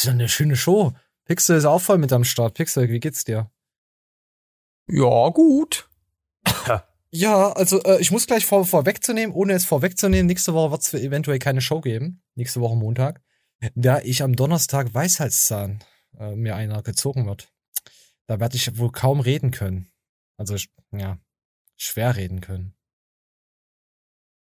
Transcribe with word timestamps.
ist 0.00 0.06
ja 0.06 0.12
eine 0.12 0.28
schöne 0.28 0.56
Show. 0.56 0.92
Pixel 1.26 1.58
ist 1.58 1.66
auch 1.66 1.80
voll 1.80 1.98
mit 1.98 2.12
am 2.12 2.24
Start. 2.24 2.54
Pixel, 2.54 2.88
wie 2.88 3.00
geht's 3.00 3.24
dir? 3.24 3.50
Ja, 4.88 5.28
gut. 5.28 5.88
Ja, 7.12 7.52
also 7.52 7.82
äh, 7.82 8.00
ich 8.00 8.12
muss 8.12 8.28
gleich 8.28 8.46
vor, 8.46 8.64
vorwegzunehmen, 8.64 9.34
ohne 9.34 9.54
es 9.54 9.64
vorwegzunehmen, 9.64 10.26
nächste 10.26 10.54
Woche 10.54 10.70
wird 10.70 10.82
es 10.82 10.94
eventuell 10.94 11.40
keine 11.40 11.60
Show 11.60 11.80
geben. 11.80 12.22
Nächste 12.36 12.60
Woche 12.60 12.76
Montag. 12.76 13.20
Da 13.74 13.98
ich 13.98 14.22
am 14.22 14.36
Donnerstag 14.36 14.94
Weisheitszahn 14.94 15.82
äh, 16.18 16.36
mir 16.36 16.54
einer 16.54 16.82
gezogen 16.82 17.26
wird. 17.26 17.52
Da 18.26 18.38
werde 18.38 18.56
ich 18.56 18.78
wohl 18.78 18.92
kaum 18.92 19.18
reden 19.18 19.50
können. 19.50 19.90
Also, 20.36 20.56
ja, 20.92 21.18
schwer 21.76 22.14
reden 22.14 22.40
können. 22.40 22.76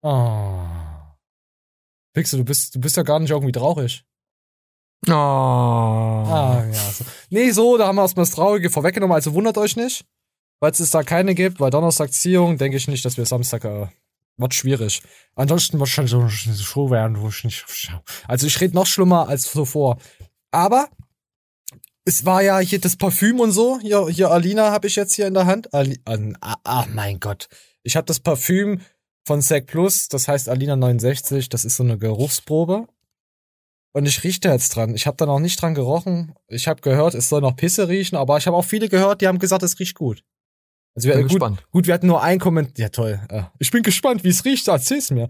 Oh. 0.02 0.66
Pixel, 2.12 2.40
du 2.40 2.44
bist, 2.44 2.74
du 2.74 2.80
bist 2.80 2.98
ja 2.98 3.02
gar 3.02 3.18
nicht 3.18 3.30
irgendwie 3.30 3.52
traurig. 3.52 4.04
Oh. 5.06 5.12
Ah, 5.12 6.64
ja. 6.66 6.92
So. 6.92 7.04
Nee, 7.30 7.50
so, 7.50 7.76
da 7.78 7.86
haben 7.86 7.96
wir 7.96 8.02
erstmal 8.02 8.26
das 8.26 8.34
Traurige 8.34 8.70
vorweggenommen, 8.70 9.14
also 9.14 9.34
wundert 9.34 9.58
euch 9.58 9.76
nicht. 9.76 10.04
Falls 10.60 10.80
es 10.80 10.90
da 10.90 11.02
keine 11.04 11.34
gibt, 11.34 11.60
weil 11.60 11.70
Donnerstag 11.70 12.12
Ziehung, 12.12 12.58
denke 12.58 12.76
ich 12.76 12.88
nicht, 12.88 13.04
dass 13.04 13.16
wir 13.16 13.24
Samstag, 13.24 13.64
äh, 13.64 13.86
wird 14.38 14.54
schwierig. 14.54 15.02
Ansonsten 15.36 15.78
wird 15.78 15.88
schon 15.88 16.06
so 16.06 16.20
eine 16.20 16.30
Show 16.30 16.90
werden, 16.90 17.20
wo 17.20 17.28
ich 17.28 17.44
nicht, 17.44 17.64
also 18.26 18.46
ich 18.46 18.60
rede 18.60 18.74
noch 18.74 18.86
schlimmer 18.86 19.28
als 19.28 19.42
zuvor. 19.42 19.98
Aber, 20.50 20.88
es 22.04 22.24
war 22.24 22.42
ja 22.42 22.58
hier 22.58 22.80
das 22.80 22.96
Parfüm 22.96 23.38
und 23.38 23.52
so. 23.52 23.78
Hier, 23.80 24.08
hier 24.08 24.30
Alina 24.30 24.70
habe 24.70 24.86
ich 24.86 24.96
jetzt 24.96 25.14
hier 25.14 25.26
in 25.26 25.34
der 25.34 25.44
Hand. 25.44 25.74
Ali, 25.74 26.00
ah, 26.06 26.56
ah, 26.64 26.86
mein 26.94 27.20
Gott. 27.20 27.48
Ich 27.82 27.96
habe 27.96 28.06
das 28.06 28.20
Parfüm 28.20 28.80
von 29.26 29.42
Sec 29.42 29.66
Plus, 29.66 30.08
das 30.08 30.26
heißt 30.26 30.48
Alina 30.48 30.74
69, 30.74 31.50
das 31.50 31.66
ist 31.66 31.76
so 31.76 31.82
eine 31.82 31.98
Geruchsprobe. 31.98 32.86
Und 33.98 34.06
ich 34.06 34.22
rieche 34.22 34.38
da 34.38 34.52
jetzt 34.52 34.76
dran. 34.76 34.94
Ich 34.94 35.08
habe 35.08 35.16
da 35.16 35.26
noch 35.26 35.40
nicht 35.40 35.60
dran 35.60 35.74
gerochen. 35.74 36.32
Ich 36.46 36.68
habe 36.68 36.80
gehört, 36.82 37.14
es 37.14 37.28
soll 37.28 37.40
noch 37.40 37.56
Pisse 37.56 37.88
riechen, 37.88 38.14
aber 38.14 38.38
ich 38.38 38.46
habe 38.46 38.56
auch 38.56 38.64
viele 38.64 38.88
gehört, 38.88 39.20
die 39.20 39.26
haben 39.26 39.40
gesagt, 39.40 39.64
es 39.64 39.76
riecht 39.80 39.96
gut. 39.96 40.22
Also 40.94 41.08
wir, 41.08 41.16
Bin 41.16 41.24
gut, 41.24 41.32
gespannt. 41.32 41.66
gut, 41.72 41.88
wir 41.88 41.94
hatten 41.94 42.06
nur 42.06 42.22
einen 42.22 42.38
Kommentar. 42.38 42.74
Ja, 42.78 42.90
toll. 42.90 43.20
Ich 43.58 43.72
bin 43.72 43.82
gespannt, 43.82 44.22
wie 44.22 44.28
es 44.28 44.44
riecht. 44.44 44.68
Erzähl's 44.68 45.10
mir. 45.10 45.28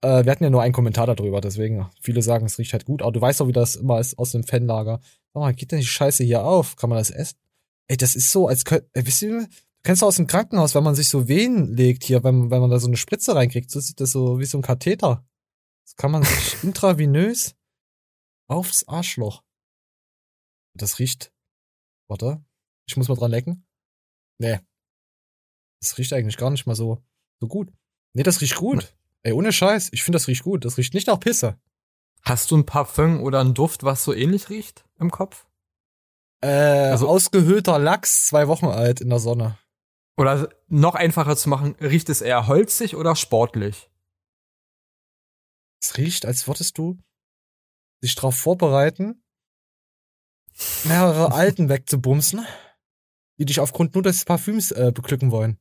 Äh, 0.00 0.24
wir 0.24 0.32
hatten 0.32 0.44
ja 0.44 0.48
nur 0.48 0.62
einen 0.62 0.72
Kommentar 0.72 1.06
darüber, 1.06 1.42
deswegen. 1.42 1.90
Viele 2.00 2.22
sagen, 2.22 2.46
es 2.46 2.58
riecht 2.58 2.72
halt 2.72 2.86
gut. 2.86 3.02
Aber 3.02 3.12
du 3.12 3.20
weißt 3.20 3.40
doch, 3.40 3.48
wie 3.48 3.52
das 3.52 3.76
immer 3.76 4.00
ist 4.00 4.18
aus 4.18 4.32
dem 4.32 4.44
Fanlager. 4.44 5.00
Sag 5.34 5.40
mal, 5.40 5.52
geht 5.52 5.72
denn 5.72 5.80
die 5.80 5.84
Scheiße 5.84 6.24
hier 6.24 6.42
auf? 6.42 6.76
Kann 6.76 6.88
man 6.88 6.98
das 6.98 7.10
essen? 7.10 7.36
Ey, 7.86 7.98
das 7.98 8.16
ist 8.16 8.32
so, 8.32 8.48
als 8.48 8.64
könnt, 8.64 8.84
ey, 8.94 9.06
wisst 9.06 9.20
ihr, 9.20 9.40
du 9.40 9.46
kennst 9.82 10.00
du 10.00 10.06
aus 10.06 10.16
dem 10.16 10.26
Krankenhaus, 10.26 10.74
wenn 10.74 10.84
man 10.84 10.94
sich 10.94 11.10
so 11.10 11.28
Wehen 11.28 11.76
legt 11.76 12.02
hier, 12.02 12.24
wenn, 12.24 12.50
wenn 12.50 12.62
man 12.62 12.70
da 12.70 12.78
so 12.78 12.86
eine 12.86 12.96
Spritze 12.96 13.34
reinkriegt, 13.34 13.70
so 13.70 13.78
sieht 13.78 14.00
das 14.00 14.10
so 14.10 14.38
wie 14.40 14.46
so 14.46 14.56
ein 14.56 14.62
Katheter. 14.62 15.22
Das 15.84 15.96
kann 15.96 16.12
man 16.12 16.22
sich 16.22 16.56
intravenös 16.64 17.54
aufs 18.48 18.86
Arschloch. 18.88 19.42
Das 20.74 20.98
riecht. 20.98 21.32
Warte. 22.08 22.44
Ich 22.86 22.96
muss 22.96 23.08
mal 23.08 23.16
dran 23.16 23.30
lecken. 23.30 23.66
Nee. 24.38 24.60
Das 25.80 25.98
riecht 25.98 26.12
eigentlich 26.12 26.36
gar 26.36 26.50
nicht 26.50 26.66
mal 26.66 26.74
so, 26.76 27.02
so 27.40 27.48
gut. 27.48 27.72
Nee, 28.14 28.22
das 28.22 28.40
riecht 28.40 28.56
gut. 28.56 28.94
Ey, 29.22 29.32
ohne 29.32 29.52
Scheiß. 29.52 29.90
Ich 29.92 30.02
finde, 30.04 30.16
das 30.16 30.28
riecht 30.28 30.44
gut. 30.44 30.64
Das 30.64 30.78
riecht 30.78 30.94
nicht 30.94 31.06
nach 31.06 31.18
Pisse. 31.20 31.58
Hast 32.22 32.50
du 32.50 32.56
ein 32.56 32.66
Parfüm 32.66 33.20
oder 33.22 33.40
einen 33.40 33.54
Duft, 33.54 33.82
was 33.84 34.04
so 34.04 34.12
ähnlich 34.12 34.48
riecht 34.50 34.84
im 34.98 35.10
Kopf? 35.10 35.46
Äh, 36.42 36.48
Also- 36.90 37.08
ausgehöhlter 37.08 37.78
Lachs, 37.78 38.26
zwei 38.26 38.48
Wochen 38.48 38.66
alt 38.66 39.00
in 39.00 39.08
der 39.10 39.18
Sonne. 39.18 39.58
Oder 40.18 40.48
noch 40.68 40.94
einfacher 40.94 41.36
zu 41.36 41.48
machen, 41.48 41.74
riecht 41.80 42.08
es 42.08 42.20
eher 42.22 42.46
holzig 42.46 42.96
oder 42.96 43.16
sportlich? 43.16 43.90
Es 45.82 45.96
riecht, 45.98 46.24
als 46.26 46.46
würdest 46.48 46.78
du 46.78 46.98
dich 48.02 48.14
darauf 48.14 48.36
vorbereiten, 48.36 49.22
mehrere 50.84 51.32
Alten 51.32 51.68
wegzubumsen, 51.68 52.46
die 53.38 53.44
dich 53.46 53.60
aufgrund 53.60 53.94
nur 53.94 54.02
des 54.02 54.24
Parfüms 54.24 54.70
äh, 54.72 54.92
beglücken 54.94 55.30
wollen. 55.30 55.58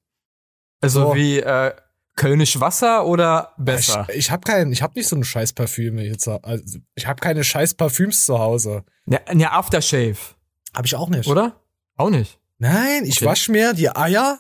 Also 0.82 1.10
So. 1.10 1.16
wie 1.16 1.40
äh, 1.40 1.74
Kölnisch 2.16 2.60
Wasser 2.62 3.06
oder 3.06 3.54
besser? 3.58 4.06
Ich, 4.10 4.16
ich 4.18 4.32
habe 4.32 4.42
kein, 4.46 4.72
ich 4.72 4.82
habe 4.82 4.94
nicht 4.98 5.08
so 5.08 5.16
ein 5.18 5.24
scheiß 5.26 5.52
Parfüm 5.54 5.98
jetzt. 6.00 6.28
Also, 6.28 6.80
ich 6.96 7.08
habe 7.08 7.20
keine 7.20 7.44
scheiß 7.44 7.74
Parfüms 7.74 8.26
zu 8.26 8.40
Hause. 8.40 8.86
Ja, 9.06 9.20
ja, 9.34 9.52
Aftershave, 9.52 10.18
Habe 10.74 10.88
ich 10.88 10.96
auch 10.96 11.10
nicht. 11.10 11.28
oder? 11.28 11.62
Auch 11.98 12.10
nicht. 12.10 12.40
Nein, 12.58 13.04
ich 13.04 13.18
Okay. 13.18 13.26
wasch 13.26 13.50
mir 13.50 13.74
die 13.74 13.90
Eier 13.94 14.40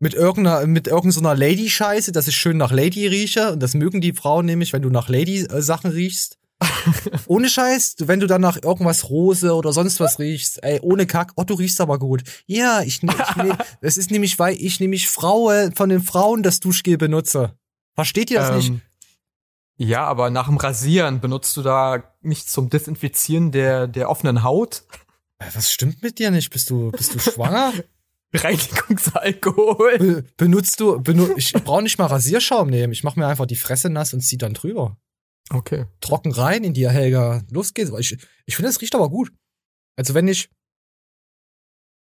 mit 0.00 0.14
irgendeiner, 0.14 0.66
mit 0.66 0.88
irgendeiner 0.88 1.36
Lady-Scheiße, 1.36 2.10
dass 2.10 2.26
ich 2.26 2.36
schön 2.36 2.56
nach 2.56 2.72
Lady 2.72 3.06
rieche. 3.06 3.52
Und 3.52 3.60
das 3.62 3.74
mögen 3.74 4.00
die 4.00 4.12
Frauen 4.12 4.44
nämlich, 4.46 4.72
wenn 4.72 4.82
du 4.82 4.90
nach 4.90 5.08
Lady-Sachen 5.08 5.90
riechst. 5.92 6.38
ohne 7.26 7.48
Scheiß, 7.48 7.96
wenn 8.00 8.20
du 8.20 8.26
dann 8.26 8.40
nach 8.40 8.56
irgendwas 8.62 9.10
Rose 9.10 9.54
oder 9.54 9.72
sonst 9.72 10.00
was 10.00 10.18
riechst, 10.18 10.62
ey, 10.62 10.80
ohne 10.80 11.06
Kack, 11.06 11.32
oh, 11.36 11.44
du 11.44 11.54
riechst 11.54 11.80
aber 11.80 11.98
gut. 11.98 12.22
Ja, 12.46 12.82
ich, 12.82 13.02
ne- 13.02 13.14
ich 13.30 13.36
ne, 13.36 13.58
das 13.80 13.96
ist 13.96 14.10
nämlich, 14.10 14.38
weil 14.38 14.56
ich 14.56 14.80
nämlich 14.80 15.08
Frauen, 15.08 15.74
von 15.74 15.88
den 15.88 16.02
Frauen 16.02 16.42
das 16.42 16.60
Duschgel 16.60 16.96
benutze. 16.96 17.56
Versteht 17.94 18.30
ihr 18.30 18.38
das 18.40 18.56
nicht? 18.56 18.68
Ähm, 18.70 18.80
Ja, 19.76 20.04
aber 20.04 20.30
nach 20.30 20.46
dem 20.48 20.56
Rasieren 20.56 21.20
benutzt 21.20 21.56
du 21.56 21.62
da 21.62 22.04
nicht 22.22 22.48
zum 22.48 22.70
Desinfizieren 22.70 23.50
der, 23.52 23.86
der 23.88 24.08
offenen 24.10 24.42
Haut 24.42 24.84
Äh, 25.38 25.46
Was 25.54 25.70
stimmt 25.72 26.02
mit 26.02 26.18
dir 26.18 26.30
nicht? 26.30 26.50
Bist 26.50 26.70
du, 26.70 26.90
bist 26.92 27.14
du 27.14 27.18
schwanger? 27.18 27.72
Reinigungsalkohol? 28.34 29.98
Be 29.98 30.24
benutzt 30.36 30.80
du, 30.80 31.00
benu 31.00 31.28
ich 31.36 31.52
brauche 31.52 31.82
nicht 31.82 31.98
mal 31.98 32.06
Rasierschaum 32.06 32.68
nehmen. 32.68 32.92
Ich 32.92 33.04
mache 33.04 33.18
mir 33.18 33.26
einfach 33.26 33.46
die 33.46 33.56
Fresse 33.56 33.90
nass 33.90 34.12
und 34.14 34.20
zieh 34.20 34.38
dann 34.38 34.54
drüber. 34.54 34.96
Okay. 35.50 35.86
trocken 36.00 36.32
rein 36.32 36.64
in 36.64 36.74
dir, 36.74 36.90
Helga. 36.90 37.42
Los 37.50 37.74
geht's. 37.74 37.90
Ich, 37.98 38.16
ich 38.46 38.56
finde, 38.56 38.70
es 38.70 38.80
riecht 38.80 38.94
aber 38.94 39.10
gut. 39.10 39.32
Also 39.96 40.14
wenn 40.14 40.28
ich. 40.28 40.50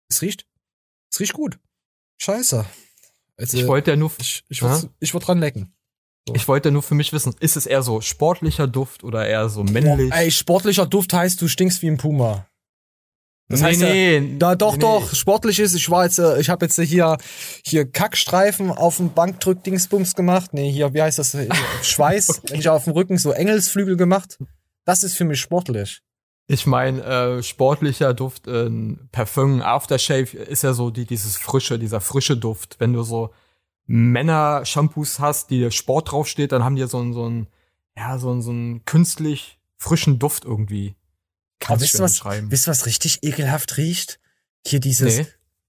Es 0.10 0.22
riecht. 0.22 0.46
Es 1.12 1.20
riecht 1.20 1.34
gut. 1.34 1.60
Scheiße. 2.22 2.66
Also, 3.38 3.58
Ich 3.58 3.68
wollte 3.68 3.92
ja 3.92 3.98
nur, 3.98 4.12
ich, 4.20 4.44
ich, 4.50 4.62
würd, 4.62 4.90
ich 5.00 5.12
dran 5.12 5.40
lecken. 5.40 5.74
ich 6.34 6.48
wollte 6.48 6.70
ja 6.70 6.74
nur 6.74 6.84
für 6.84 6.94
mich 6.94 7.12
wissen, 7.12 7.36
ist 7.40 7.58
es 7.58 7.66
eher 7.66 7.82
so 7.82 8.00
sportlicher 8.02 8.68
Duft 8.68 9.04
oder 9.04 9.26
eher 9.26 9.50
so 9.50 9.64
männlich? 9.64 10.12
Ey, 10.14 10.30
sportlicher 10.30 10.86
Duft 10.86 11.14
heißt, 11.14 11.42
du 11.42 11.48
stinkst 11.48 11.82
wie 11.82 11.88
ein 11.90 11.98
Puma. 11.98 12.48
Das 13.52 13.62
nee, 13.62 13.68
heißt 13.68 13.82
ja- 13.82 13.90
nee, 13.90 14.36
Da 14.40 14.56
doch, 14.56 14.74
nee, 14.74 14.80
doch, 14.80 15.14
sportlich 15.14 15.60
ist. 15.60 15.76
Ich 15.76 15.90
war 15.90 16.06
jetzt, 16.06 16.20
äh, 16.20 16.40
ich 16.40 16.50
habe 16.50 16.66
jetzt 16.66 16.80
hier, 16.80 17.18
hier 17.64 17.90
Kackstreifen 17.90 18.72
auf 18.72 18.98
dem 18.98 19.14
Bankdrück-Dingsbums 19.14 20.16
gemacht. 20.16 20.54
Nee, 20.54 20.72
hier, 20.72 20.94
wie 20.94 21.02
heißt 21.02 21.20
das? 21.20 21.36
Schweiß. 21.84 22.42
Wenn 22.48 22.60
ich 22.60 22.70
auf 22.70 22.86
dem 22.86 22.94
Rücken 22.94 23.18
so 23.18 23.32
Engelsflügel 23.32 23.98
gemacht. 23.98 24.40
Das 24.86 25.04
ist 25.04 25.16
für 25.16 25.26
mich 25.26 25.40
sportlich. 25.40 26.02
Ich 26.48 26.66
meine, 26.66 27.04
äh, 27.04 27.44
sportlicher 27.44 28.14
Duft, 28.14 28.48
äh, 28.48 28.70
Parfüm, 29.12 29.62
Aftershave 29.62 30.36
ist 30.38 30.64
ja 30.64 30.74
so 30.74 30.90
die, 30.90 31.06
dieses 31.06 31.38
frische, 31.38 31.78
dieser 31.80 32.02
frische 32.02 32.36
Duft. 32.36 32.78
Wenn 32.80 32.94
du 32.94 33.04
so 33.04 33.30
Männer-Shampoos 33.86 35.20
hast, 35.20 35.50
die 35.50 35.70
Sport 35.72 36.12
draufsteht, 36.12 36.52
dann 36.52 36.64
haben 36.64 36.76
die 36.76 36.86
so 36.88 36.98
einen, 37.00 37.14
so 37.14 37.26
einen, 37.26 37.48
ja, 37.98 38.18
so 38.18 38.32
einen, 38.32 38.42
so 38.42 38.52
einen 38.52 38.86
künstlich 38.86 39.60
frischen 39.78 40.20
Duft 40.20 40.46
irgendwie. 40.46 40.96
Aber 41.62 41.78
Kannst 41.80 41.84
wisst 42.00 42.00
was, 42.00 42.24
wisst 42.52 42.68
ihr, 42.68 42.72
was 42.72 42.86
richtig 42.86 43.24
ekelhaft 43.24 43.78
riecht? 43.78 44.20
Hier 44.66 44.80
dieses, 44.80 45.18
Nee. 45.20 45.28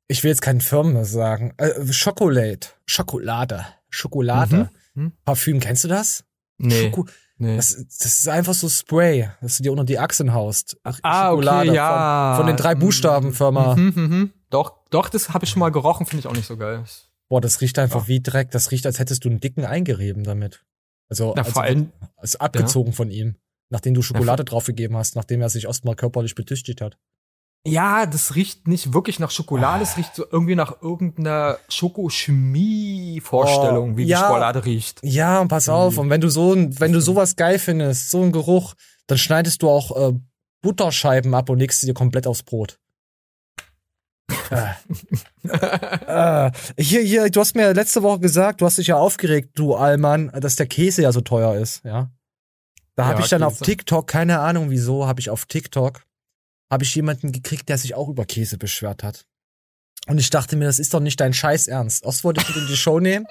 ich 0.09 0.23
will 0.23 0.31
jetzt 0.31 0.43
keinen 0.43 0.61
Firmen 0.61 1.05
sagen, 1.05 1.55
äh, 1.59 1.93
Schokolade, 1.93 2.67
Schokolade, 2.87 3.67
Schokolade, 3.89 4.71
Mhm. 4.95 5.05
Hm? 5.05 5.13
Parfüm, 5.25 5.61
kennst 5.61 5.85
du 5.85 5.89
das? 5.89 6.25
Nee, 6.59 6.85
Schoko 6.91 7.07
nee. 7.39 7.57
das, 7.57 7.75
das 7.99 8.19
ist 8.21 8.29
einfach 8.29 8.53
so 8.55 8.69
Spray, 8.69 9.31
das 9.41 9.57
du 9.57 9.63
dir 9.63 9.73
unter 9.73 9.85
die 9.85 9.99
Achseln 9.99 10.35
haust. 10.35 10.77
Ach, 10.83 10.99
ah, 11.03 11.33
okay, 11.33 11.73
ja. 11.73 12.35
Von, 12.37 12.45
von 12.45 12.47
den 12.55 12.57
drei 12.57 12.75
Buchstaben 12.75 13.33
Firma. 13.33 13.75
Mhm, 13.75 13.93
mhm, 13.95 14.03
mhm. 14.19 14.33
Doch, 14.51 14.75
doch, 14.91 15.09
das 15.09 15.31
habe 15.31 15.45
ich 15.47 15.51
schon 15.51 15.61
mal 15.61 15.71
gerochen, 15.73 16.05
finde 16.05 16.21
ich 16.21 16.27
auch 16.27 16.35
nicht 16.37 16.47
so 16.47 16.57
geil. 16.59 16.85
Boah, 17.31 17.41
das 17.41 17.63
riecht 17.63 17.79
einfach 17.79 18.03
Ja. 18.03 18.09
wie 18.09 18.21
Dreck. 18.21 18.51
Das 18.51 18.71
riecht, 18.71 18.85
als 18.85 18.99
hättest 18.99 19.25
du 19.25 19.31
einen 19.31 19.41
dicken 19.41 19.65
eingerieben 19.65 20.25
damit. 20.25 20.63
Also, 21.09 21.33
Na, 21.35 21.41
also 21.43 21.53
vor 21.53 21.63
allem, 21.63 21.91
ist 22.21 22.39
abgezogen 22.41 22.93
von 22.93 23.11
ihm. 23.11 23.37
Nachdem 23.73 23.95
du 23.95 24.03
Schokolade 24.03 24.45
draufgegeben 24.45 24.97
hast, 24.99 25.17
nachdem 25.17 25.41
er 25.41 25.49
sich 25.49 25.65
erstmal 25.65 25.97
körperlich 25.97 26.35
betüchtigt 26.35 26.83
hat. 26.83 26.99
ja, 27.67 28.05
das 28.07 28.35
riecht 28.35 28.69
nicht 28.69 28.93
wirklich 28.93 29.19
nach 29.19 29.31
Schokolade, 29.31 29.81
Ah. 29.81 29.83
es 29.89 29.97
riecht 29.97 30.15
so 30.15 30.25
irgendwie 30.31 30.55
nach 30.57 30.83
irgendeiner 30.83 31.57
Schokochemie-Vorstellung, 31.69 33.93
Oh, 33.93 33.97
wie 33.97 34.05
die 34.05 34.11
ja. 34.11 34.21
Schokolade 34.21 34.65
riecht. 34.65 35.01
Ja, 35.03 35.41
und 35.41 35.49
pass 35.49 35.69
auf, 35.69 35.97
und 35.99 36.11
wenn 36.11 36.21
du 36.21 36.29
so, 36.29 36.53
ein- 36.53 36.79
wenn 36.81 36.93
du 36.93 37.01
sowas 37.01 37.37
geil 37.37 37.59
findest, 37.59 38.11
so 38.11 38.23
einen 38.23 38.33
Geruch, 38.33 38.75
dann 39.07 39.19
schneidest 39.19 39.63
du 39.63 39.71
auch 39.71 40.11
äh, 40.11 40.13
Butterscheiben 40.63 41.35
ab 41.35 41.49
und 41.51 41.59
legst 41.59 41.81
sie 41.81 41.87
dir 41.87 41.95
komplett 41.95 42.27
aufs 42.27 42.43
Brot. 42.43 42.79
äh. 44.51 44.73
äh, 46.49 46.53
hier, 46.79 47.03
hier, 47.03 47.31
du 47.31 47.41
hast 47.41 47.55
mir 47.57 47.73
letzte 47.75 48.03
Woche 48.03 48.21
gesagt, 48.21 48.61
du 48.61 48.67
hast 48.67 48.79
dich 48.79 48.89
ja 48.89 48.97
aufgeregt, 48.97 49.51
du 49.55 49.75
Allmann, 49.75 50.31
dass 50.41 50.57
der 50.57 50.67
Käse 50.67 51.03
ja 51.03 51.13
so 51.13 51.21
teuer 51.21 51.55
ist, 51.57 51.85
ja. 51.85 52.11
Da 52.97 53.07
habe 53.07 53.19
Ja, 53.19 53.25
ich 53.25 53.31
dann 53.31 53.43
auf. 53.43 53.59
TikTok, 53.61 54.07
keine 54.07 54.41
Ahnung 54.41 54.71
wieso, 54.71 55.07
habe 55.07 55.21
ich 55.21 55.31
auf 55.31 55.47
TikTok, 55.47 56.03
habe 56.71 56.85
ich 56.85 56.95
jemanden 56.95 57.33
gekriegt, 57.33 57.69
der 57.69 57.79
sich 57.79 57.95
auch 57.95 58.09
über 58.09 58.25
Käse 58.25 58.59
beschwert 58.59 59.03
hat. 59.03 59.27
Und 60.09 60.19
ich 60.19 60.31
dachte 60.31 60.57
mir, 60.57 60.65
das 60.67 60.79
ist 60.79 60.93
doch 60.95 61.01
nicht 61.01 61.21
dein 61.21 61.33
Scheiß 61.33 61.69
Ernst. 61.69 62.05
Erst 62.05 62.25
wollte 62.25 62.41
ich 62.43 62.55
ihn 62.55 62.63
in 62.63 62.69
die 62.69 62.77
Show 62.77 62.99
nehmen. 63.01 63.27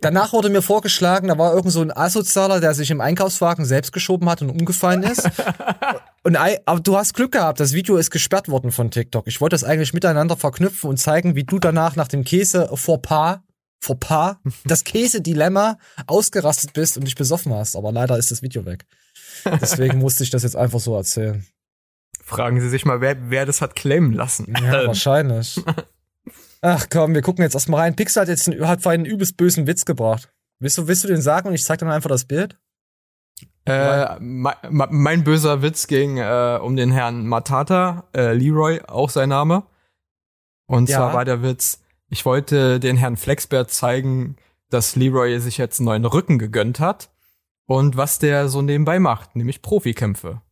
danach 0.00 0.32
wurde 0.32 0.50
mir 0.50 0.62
vorgeschlagen, 0.62 1.28
da 1.28 1.38
war 1.38 1.54
irgend 1.54 1.72
so 1.72 1.80
ein 1.80 1.96
Asozialer, 1.96 2.60
der 2.60 2.74
sich 2.74 2.90
im 2.90 3.00
Einkaufswagen 3.00 3.64
selbst 3.64 3.92
geschoben 3.92 4.28
hat 4.28 4.42
und 4.42 4.50
umgefallen 4.50 5.02
ist. 5.04 5.28
und 6.22 6.36
aber 6.36 6.80
du 6.80 6.96
hast 6.96 7.14
Glück 7.14 7.32
gehabt, 7.32 7.60
das 7.60 7.72
Video 7.72 7.96
ist 7.96 8.10
gesperrt 8.10 8.48
worden 8.48 8.72
von 8.72 8.90
TikTok. 8.90 9.26
Ich 9.26 9.40
wollte 9.40 9.54
das 9.54 9.64
eigentlich 9.64 9.94
miteinander 9.94 10.36
verknüpfen 10.36 10.90
und 10.90 10.96
zeigen, 10.98 11.34
wie 11.34 11.44
du 11.44 11.58
danach 11.58 11.96
nach 11.96 12.08
dem 12.08 12.24
Käse 12.24 12.68
vor 12.74 13.00
Paar 13.00 13.42
vor 13.80 13.98
Paar 13.98 14.40
das 14.64 14.84
Käse-Dilemma 14.84 15.78
ausgerastet 16.06 16.74
bist 16.74 16.96
und 16.96 17.04
dich 17.04 17.14
besoffen 17.14 17.52
hast. 17.52 17.76
Aber 17.76 17.90
leider 17.92 18.18
ist 18.18 18.30
das 18.30 18.42
Video 18.42 18.64
weg. 18.66 18.84
Deswegen 19.60 19.98
musste 19.98 20.22
ich 20.22 20.30
das 20.30 20.42
jetzt 20.42 20.56
einfach 20.56 20.80
so 20.80 20.94
erzählen. 20.94 21.46
Fragen 22.22 22.60
Sie 22.60 22.68
sich 22.68 22.84
mal, 22.84 23.00
wer, 23.00 23.30
wer 23.30 23.46
das 23.46 23.60
hat 23.60 23.74
claimen 23.74 24.12
lassen. 24.12 24.54
Ja, 24.62 24.86
wahrscheinlich. 24.86 25.60
Ach 26.60 26.86
komm, 26.90 27.14
wir 27.14 27.22
gucken 27.22 27.42
jetzt 27.42 27.54
erstmal 27.54 27.80
rein. 27.80 27.96
Pixar 27.96 28.22
hat 28.22 28.28
jetzt 28.28 28.48
einen, 28.48 28.68
hat 28.68 28.86
einen 28.86 29.06
übelst 29.06 29.36
bösen 29.36 29.66
Witz 29.66 29.84
gebracht. 29.84 30.30
Willst 30.58 30.76
du, 30.76 30.86
willst 30.86 31.04
du 31.04 31.08
den 31.08 31.22
sagen 31.22 31.48
und 31.48 31.54
ich 31.54 31.64
zeig 31.64 31.78
dir 31.78 31.86
dann 31.86 31.94
einfach 31.94 32.10
das 32.10 32.26
Bild? 32.26 32.58
Äh, 33.64 34.20
mein, 34.20 34.56
mein 34.68 35.24
böser 35.24 35.62
Witz 35.62 35.86
ging 35.86 36.18
äh, 36.18 36.58
um 36.62 36.76
den 36.76 36.90
Herrn 36.92 37.26
Matata, 37.26 38.04
äh, 38.14 38.34
Leroy, 38.34 38.80
auch 38.86 39.08
sein 39.08 39.30
Name. 39.30 39.64
Und 40.66 40.88
ja. 40.88 40.98
zwar 40.98 41.14
war 41.14 41.24
der 41.24 41.42
Witz, 41.42 41.80
ich 42.10 42.26
wollte 42.26 42.80
den 42.80 42.96
Herrn 42.96 43.16
Flexbert 43.16 43.70
zeigen, 43.70 44.36
dass 44.68 44.96
Leroy 44.96 45.38
sich 45.38 45.58
jetzt 45.58 45.78
einen 45.78 45.86
neuen 45.86 46.04
Rücken 46.04 46.38
gegönnt 46.38 46.80
hat 46.80 47.10
und 47.66 47.96
was 47.96 48.18
der 48.18 48.48
so 48.48 48.62
nebenbei 48.62 48.98
macht, 48.98 49.36
nämlich 49.36 49.62
Profikämpfe. 49.62 50.42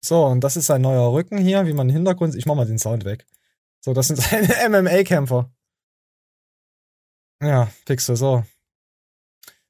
So, 0.00 0.24
und 0.26 0.42
das 0.42 0.56
ist 0.56 0.66
sein 0.66 0.82
neuer 0.82 1.12
Rücken 1.12 1.38
hier, 1.38 1.66
wie 1.66 1.72
man 1.72 1.88
im 1.88 1.94
Hintergrund, 1.94 2.34
ich 2.34 2.46
mach 2.46 2.56
mal 2.56 2.66
den 2.66 2.78
Sound 2.78 3.04
weg. 3.04 3.24
So, 3.80 3.94
das 3.94 4.08
sind 4.08 4.16
seine 4.20 4.48
MMA-Kämpfer. 4.68 5.50
Ja, 7.40 7.70
Pixel, 7.84 8.16
so. 8.16 8.44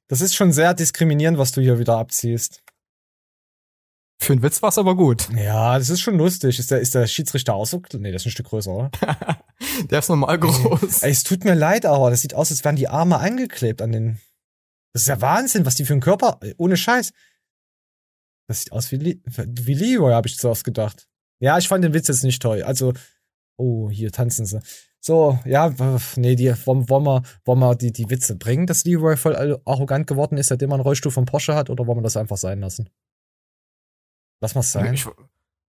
Das 0.07 0.21
ist 0.21 0.35
schon 0.35 0.51
sehr 0.51 0.73
diskriminierend, 0.73 1.37
was 1.37 1.51
du 1.51 1.61
hier 1.61 1.79
wieder 1.79 1.97
abziehst. 1.97 2.63
Für 4.19 4.33
einen 4.33 4.41
Witz 4.41 4.61
war's 4.63 4.77
aber 4.77 4.95
gut. 4.95 5.29
Ja, 5.35 5.77
das 5.77 5.89
ist 5.89 6.01
schon 6.01 6.17
lustig. 6.17 6.57
Ist 6.57 6.71
der, 6.71 6.79
ist 6.79 6.95
der 6.95 7.05
Schiedsrichter 7.05 7.53
auch 7.53 7.65
so? 7.65 7.81
Nee, 7.93 8.09
der 8.09 8.15
ist 8.15 8.25
ein 8.25 8.31
Stück 8.31 8.47
größer, 8.47 8.71
oder? 8.71 8.91
der 9.89 9.99
ist 9.99 10.09
normal 10.09 10.39
groß. 10.39 11.03
Ey, 11.03 11.11
es 11.11 11.23
tut 11.23 11.43
mir 11.43 11.55
leid, 11.55 11.85
aber 11.85 12.09
das 12.09 12.21
sieht 12.21 12.33
aus, 12.33 12.51
als 12.51 12.63
wären 12.63 12.75
die 12.75 12.87
Arme 12.87 13.19
angeklebt 13.19 13.81
an 13.81 13.91
den. 13.91 14.19
Das 14.93 15.03
ist 15.03 15.07
ja 15.07 15.21
Wahnsinn, 15.21 15.65
was 15.65 15.75
die 15.75 15.85
für 15.85 15.93
einen 15.93 16.01
Körper. 16.01 16.39
Ohne 16.57 16.77
Scheiß. 16.77 17.11
Das 18.47 18.61
sieht 18.61 18.71
aus 18.71 18.91
wie, 18.91 19.21
wie 19.25 19.73
Leroy, 19.73 20.13
habe 20.13 20.27
ich 20.27 20.37
zuerst 20.37 20.63
gedacht. 20.63 21.07
Ja, 21.39 21.57
ich 21.57 21.67
fand 21.67 21.83
den 21.83 21.93
Witz 21.93 22.07
jetzt 22.07 22.23
nicht 22.23 22.41
toll. 22.41 22.63
Also, 22.63 22.93
oh, 23.57 23.89
hier 23.89 24.11
tanzen 24.11 24.45
sie. 24.45 24.59
So, 24.99 25.39
ja, 25.45 25.73
nee, 26.15 26.35
die, 26.35 26.53
wollen, 26.65 26.89
wollen, 26.89 27.03
wir, 27.03 27.23
wollen 27.45 27.59
wir 27.59 27.75
die, 27.75 27.91
die 27.91 28.09
Witze 28.09 28.35
bringen, 28.35 28.65
dass 28.65 28.85
Leroy 28.85 29.15
voll 29.15 29.59
arrogant 29.65 30.07
geworden 30.07 30.37
ist, 30.37 30.47
seitdem 30.47 30.71
er 30.71 30.75
einen 30.75 30.83
Rollstuhl 30.83 31.11
von 31.11 31.25
Porsche 31.25 31.55
hat, 31.55 31.69
oder 31.69 31.85
wollen 31.85 31.99
wir 31.99 32.03
das 32.03 32.17
einfach 32.17 32.37
sein 32.37 32.59
lassen? 32.59 32.89
Lass 34.41 34.55
mal 34.55 34.63
sein. 34.63 34.93
Ich 34.93 35.07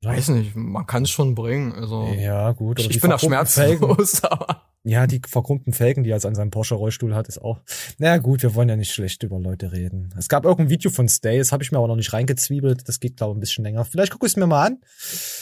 weiß 0.02 0.28
nicht, 0.28 0.54
man 0.54 0.86
kann 0.86 1.02
es 1.02 1.10
schon 1.10 1.34
bringen. 1.34 1.72
Also, 1.72 2.06
ja, 2.16 2.52
gut. 2.52 2.78
Ich, 2.78 2.90
ich 2.90 3.00
bin 3.00 3.10
da 3.10 3.18
schmerzlos, 3.18 4.22
aber. 4.24 4.62
Ja, 4.84 5.06
die 5.06 5.20
verkrummten 5.26 5.72
Felgen, 5.72 6.04
die 6.04 6.10
er 6.10 6.16
jetzt 6.16 6.24
an 6.24 6.34
seinem 6.34 6.50
Porsche-Rollstuhl 6.50 7.14
hat, 7.14 7.28
ist 7.28 7.38
auch. 7.42 7.60
Naja, 7.98 8.18
gut, 8.18 8.42
wir 8.42 8.54
wollen 8.54 8.68
ja 8.68 8.76
nicht 8.76 8.92
schlecht 8.92 9.22
über 9.22 9.38
Leute 9.38 9.72
reden. 9.72 10.14
Es 10.16 10.28
gab 10.28 10.44
irgendein 10.44 10.70
Video 10.70 10.90
von 10.90 11.08
Stay, 11.08 11.36
das 11.38 11.52
habe 11.52 11.62
ich 11.62 11.72
mir 11.72 11.78
aber 11.78 11.88
noch 11.88 11.96
nicht 11.96 12.12
reingezwiebelt. 12.12 12.88
Das 12.88 13.00
geht, 13.00 13.16
glaube 13.16 13.32
ich, 13.32 13.36
ein 13.36 13.40
bisschen 13.40 13.64
länger. 13.64 13.84
Vielleicht 13.84 14.12
gucke 14.12 14.26
ich 14.26 14.32
es 14.32 14.36
mir 14.36 14.46
mal 14.46 14.66
an. 14.66 14.78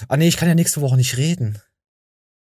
Ah, 0.08 0.16
nee, 0.16 0.26
ich 0.26 0.36
kann 0.36 0.48
ja 0.48 0.54
nächste 0.54 0.80
Woche 0.80 0.96
nicht 0.96 1.16
reden. 1.16 1.58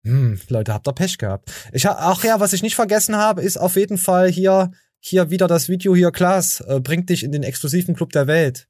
Hm, 0.05 0.41
Leute, 0.49 0.73
habt 0.73 0.89
ihr 0.89 0.93
Pech 0.93 1.19
gehabt. 1.19 1.53
Ich 1.73 1.85
hab, 1.85 1.97
ach 1.99 2.25
ja, 2.25 2.41
was 2.41 2.53
ich 2.53 2.63
nicht 2.63 2.77
vergessen 2.77 3.17
habe, 3.17 3.43
ist 3.43 3.59
auf 3.59 3.77
jeden 3.77 3.99
Fall 3.99 4.31
hier, 4.31 4.71
hier 5.01 5.31
wieder 5.31 5.49
das 5.49 5.69
Video 5.69 5.95
hier, 5.95 6.13
Klaas, 6.13 6.61
äh, 6.61 6.81
bringt 6.81 7.11
dich 7.11 7.25
in 7.25 7.33
den 7.33 7.43
exklusiven 7.43 7.95
Club 7.97 8.13
der 8.13 8.27
Welt. 8.27 8.69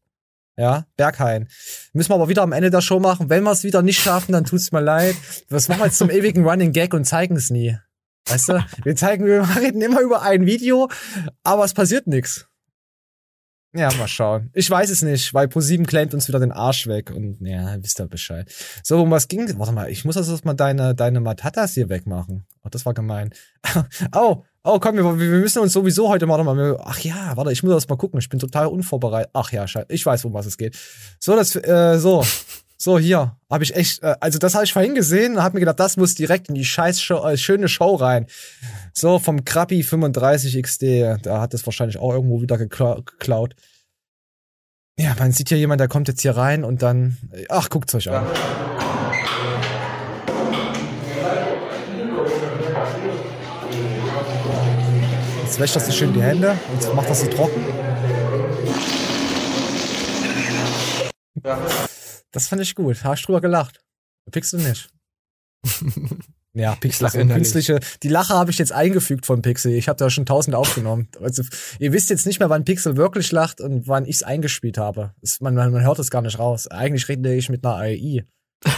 Ja, 0.58 0.86
Berghain. 0.96 1.46
Müssen 1.92 2.10
wir 2.10 2.16
aber 2.16 2.28
wieder 2.28 2.42
am 2.42 2.50
Ende 2.50 2.70
der 2.70 2.80
Show 2.80 2.98
machen. 2.98 3.30
Wenn 3.30 3.44
wir 3.44 3.52
es 3.52 3.62
wieder 3.62 3.80
nicht 3.80 4.00
schaffen, 4.00 4.32
dann 4.32 4.44
tut's 4.44 4.72
mir 4.72 4.80
leid. 4.80 5.14
Das 5.48 5.68
machen 5.68 5.80
wir 5.80 5.86
jetzt 5.86 5.98
zum 5.98 6.10
ewigen 6.10 6.44
Running 6.44 6.72
Gag 6.72 6.94
und 6.94 7.04
zeigen 7.04 7.36
es 7.36 7.48
nie. 7.48 7.78
Weißt 8.26 8.48
du? 8.48 8.66
Wir 8.82 8.96
zeigen, 8.96 9.24
wir 9.24 9.48
reden 9.56 9.80
immer 9.80 10.00
über 10.00 10.22
ein 10.22 10.46
Video, 10.46 10.90
aber 11.44 11.64
es 11.64 11.74
passiert 11.74 12.08
nichts. 12.08 12.48
Ja, 13.72 13.92
mal 13.94 14.08
schauen. 14.08 14.50
Ich 14.52 14.68
weiß 14.68 14.90
es 14.90 15.02
nicht, 15.02 15.32
weil 15.32 15.46
Pro7 15.46 15.86
claimt 15.86 16.12
uns 16.12 16.26
wieder 16.26 16.40
den 16.40 16.50
Arsch 16.50 16.88
weg 16.88 17.12
und 17.12 17.38
ja, 17.46 17.76
wisst 17.80 18.00
ihr 18.00 18.08
Bescheid. 18.08 18.52
So, 18.82 19.02
um 19.02 19.10
was 19.12 19.28
ging? 19.28 19.46
Warte 19.58 19.72
mal, 19.72 19.88
ich 19.90 20.04
muss 20.04 20.16
also 20.16 20.36
mal 20.42 20.54
deine, 20.54 20.96
deine 20.96 21.20
Matatas 21.20 21.74
hier 21.74 21.88
wegmachen. 21.88 22.46
Oh, 22.64 22.68
das 22.68 22.84
war 22.84 22.94
gemein. 22.94 23.32
oh, 24.12 24.42
oh, 24.68 24.78
komm, 24.78 24.96
wir, 24.96 25.18
wir 25.18 25.40
müssen 25.40 25.60
uns 25.60 25.72
sowieso 25.72 26.08
heute 26.08 26.26
mal 26.26 26.36
nochmal. 26.36 26.78
Ach 26.84 26.98
ja, 27.00 27.36
warte, 27.36 27.52
ich 27.52 27.62
muss 27.62 27.72
das 27.72 27.88
mal 27.88 27.96
gucken. 27.96 28.18
Ich 28.20 28.28
bin 28.28 28.38
total 28.38 28.66
unvorbereitet. 28.66 29.30
Ach 29.32 29.50
ja, 29.52 29.66
scheiße. 29.66 29.86
Ich 29.88 30.04
weiß, 30.04 30.24
um 30.24 30.34
was 30.34 30.46
es 30.46 30.56
geht. 30.56 30.76
So, 31.18 31.34
das, 31.36 31.56
äh, 31.56 31.98
so. 31.98 32.24
So, 32.80 32.96
hier, 32.96 33.36
habe 33.50 33.64
ich 33.64 33.74
echt, 33.74 34.04
äh, 34.04 34.14
also 34.20 34.38
das 34.38 34.54
habe 34.54 34.64
ich 34.64 34.72
vorhin 34.72 34.94
gesehen 34.94 35.34
und 35.34 35.42
habe 35.42 35.56
mir 35.56 35.60
gedacht, 35.62 35.80
das 35.80 35.96
muss 35.96 36.14
direkt 36.14 36.48
in 36.48 36.54
die 36.54 36.64
scheiß 36.64 37.02
Show, 37.02 37.26
äh, 37.26 37.36
schöne 37.36 37.66
Show 37.66 37.96
rein. 37.96 38.26
So, 38.92 39.18
vom 39.18 39.44
Krabby 39.44 39.82
35 39.82 40.62
XD, 40.62 40.82
da 41.22 41.40
hat 41.40 41.54
es 41.54 41.66
wahrscheinlich 41.66 41.98
auch 41.98 42.12
irgendwo 42.12 42.40
wieder 42.40 42.56
geklaut. 42.56 43.56
Ja, 44.96 45.16
man 45.18 45.32
sieht 45.32 45.48
hier 45.48 45.58
jemand, 45.58 45.80
der 45.80 45.88
kommt 45.88 46.06
jetzt 46.06 46.22
hier 46.22 46.36
rein 46.36 46.62
und 46.62 46.80
dann, 46.82 47.16
ach, 47.48 47.68
guckt's 47.68 47.96
euch 47.96 48.10
an. 48.12 48.24
Jetzt 55.58 55.74
wäscht 55.74 55.76
das 55.76 55.86
so 55.86 55.92
schön 55.92 56.12
die 56.12 56.22
Hände 56.22 56.56
und 56.72 56.94
macht 56.94 57.10
das 57.10 57.20
so 57.20 57.26
trocken. 57.26 57.64
Ja. 61.42 61.58
Das 62.30 62.46
fand 62.46 62.62
ich 62.62 62.76
gut. 62.76 63.02
Hast 63.02 63.26
drüber 63.26 63.40
gelacht. 63.40 63.80
Pixel 64.30 64.60
nicht. 64.60 64.88
ja, 66.52 66.76
Pixel 66.76 67.08
eine 67.08 67.34
künstliche. 67.34 67.80
Die 68.04 68.08
Lache 68.08 68.34
habe 68.34 68.52
ich 68.52 68.58
jetzt 68.58 68.70
eingefügt 68.70 69.26
von 69.26 69.42
Pixel. 69.42 69.72
Ich 69.72 69.88
habe 69.88 69.96
da 69.96 70.08
schon 70.10 70.26
tausend 70.26 70.54
aufgenommen. 70.54 71.08
Also, 71.20 71.42
ihr 71.80 71.92
wisst 71.92 72.10
jetzt 72.10 72.24
nicht 72.24 72.38
mehr, 72.38 72.50
wann 72.50 72.64
Pixel 72.64 72.96
wirklich 72.96 73.32
lacht 73.32 73.60
und 73.60 73.88
wann 73.88 74.04
ich 74.04 74.14
es 74.14 74.22
eingespielt 74.22 74.78
habe. 74.78 75.12
Es, 75.22 75.40
man, 75.40 75.56
man, 75.56 75.72
man 75.72 75.82
hört 75.82 75.98
es 75.98 76.12
gar 76.12 76.22
nicht 76.22 76.38
raus. 76.38 76.68
Eigentlich 76.68 77.08
rede 77.08 77.34
ich 77.34 77.48
mit 77.48 77.66
einer 77.66 77.78
AI. 77.78 78.24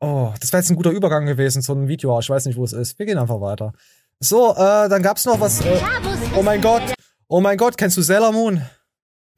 oh, 0.00 0.34
das 0.40 0.52
wäre 0.52 0.62
jetzt 0.62 0.70
ein 0.70 0.76
guter 0.76 0.90
Übergang 0.90 1.26
gewesen 1.26 1.62
zu 1.62 1.70
einem 1.70 1.86
Video. 1.86 2.18
Ich 2.18 2.28
weiß 2.28 2.44
nicht, 2.46 2.56
wo 2.56 2.64
es 2.64 2.72
ist. 2.72 2.98
Wir 2.98 3.06
gehen 3.06 3.18
einfach 3.18 3.40
weiter. 3.40 3.72
So, 4.24 4.52
äh, 4.52 4.88
dann 4.88 5.02
gab's 5.02 5.24
noch 5.24 5.40
was. 5.40 5.60
Äh, 5.62 5.80
oh 6.36 6.42
mein 6.42 6.60
Gott. 6.60 6.94
Oh 7.28 7.40
mein 7.40 7.56
Gott, 7.58 7.76
kennst 7.76 7.96
du 7.96 8.02
Sailor 8.02 8.30
Moon? 8.30 8.62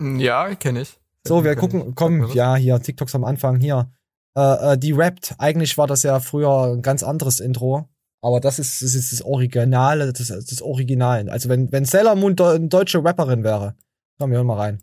Ja, 0.01 0.55
kenne 0.57 0.83
ich. 0.83 1.01
So, 1.27 1.43
wir 1.43 1.57
gucken, 1.57 1.95
komm, 1.95 2.31
ja, 2.35 2.55
hier, 2.57 2.79
TikToks 2.79 3.15
am 3.15 3.25
Anfang, 3.25 3.57
hier. 3.57 3.91
Äh, 4.37 4.73
äh, 4.73 4.79
die 4.79 4.93
rappt. 4.93 5.37
Eigentlich 5.39 5.79
war 5.79 5.87
das 5.87 6.03
ja 6.03 6.21
früher 6.21 6.75
ein 6.75 6.83
ganz 6.83 7.03
anderes 7.03 7.41
Intro. 7.41 7.89
Aber 8.21 8.41
das 8.41 8.59
ist, 8.59 8.83
das 8.83 8.95
ist 8.95 9.13
das 9.13 9.23
Originale, 9.23 10.13
das, 10.13 10.29
das 10.29 10.61
Original. 10.61 11.31
Also 11.31 11.49
wenn, 11.49 11.73
wenn 11.73 11.87
Sailor 11.87 12.15
Moon 12.15 12.37
de 12.37 12.47
eine 12.47 12.69
deutsche 12.69 13.03
Rapperin 13.03 13.43
wäre. 13.43 13.75
Komm, 14.19 14.31
wir 14.31 14.37
hören 14.37 14.47
mal 14.47 14.59
rein. 14.59 14.83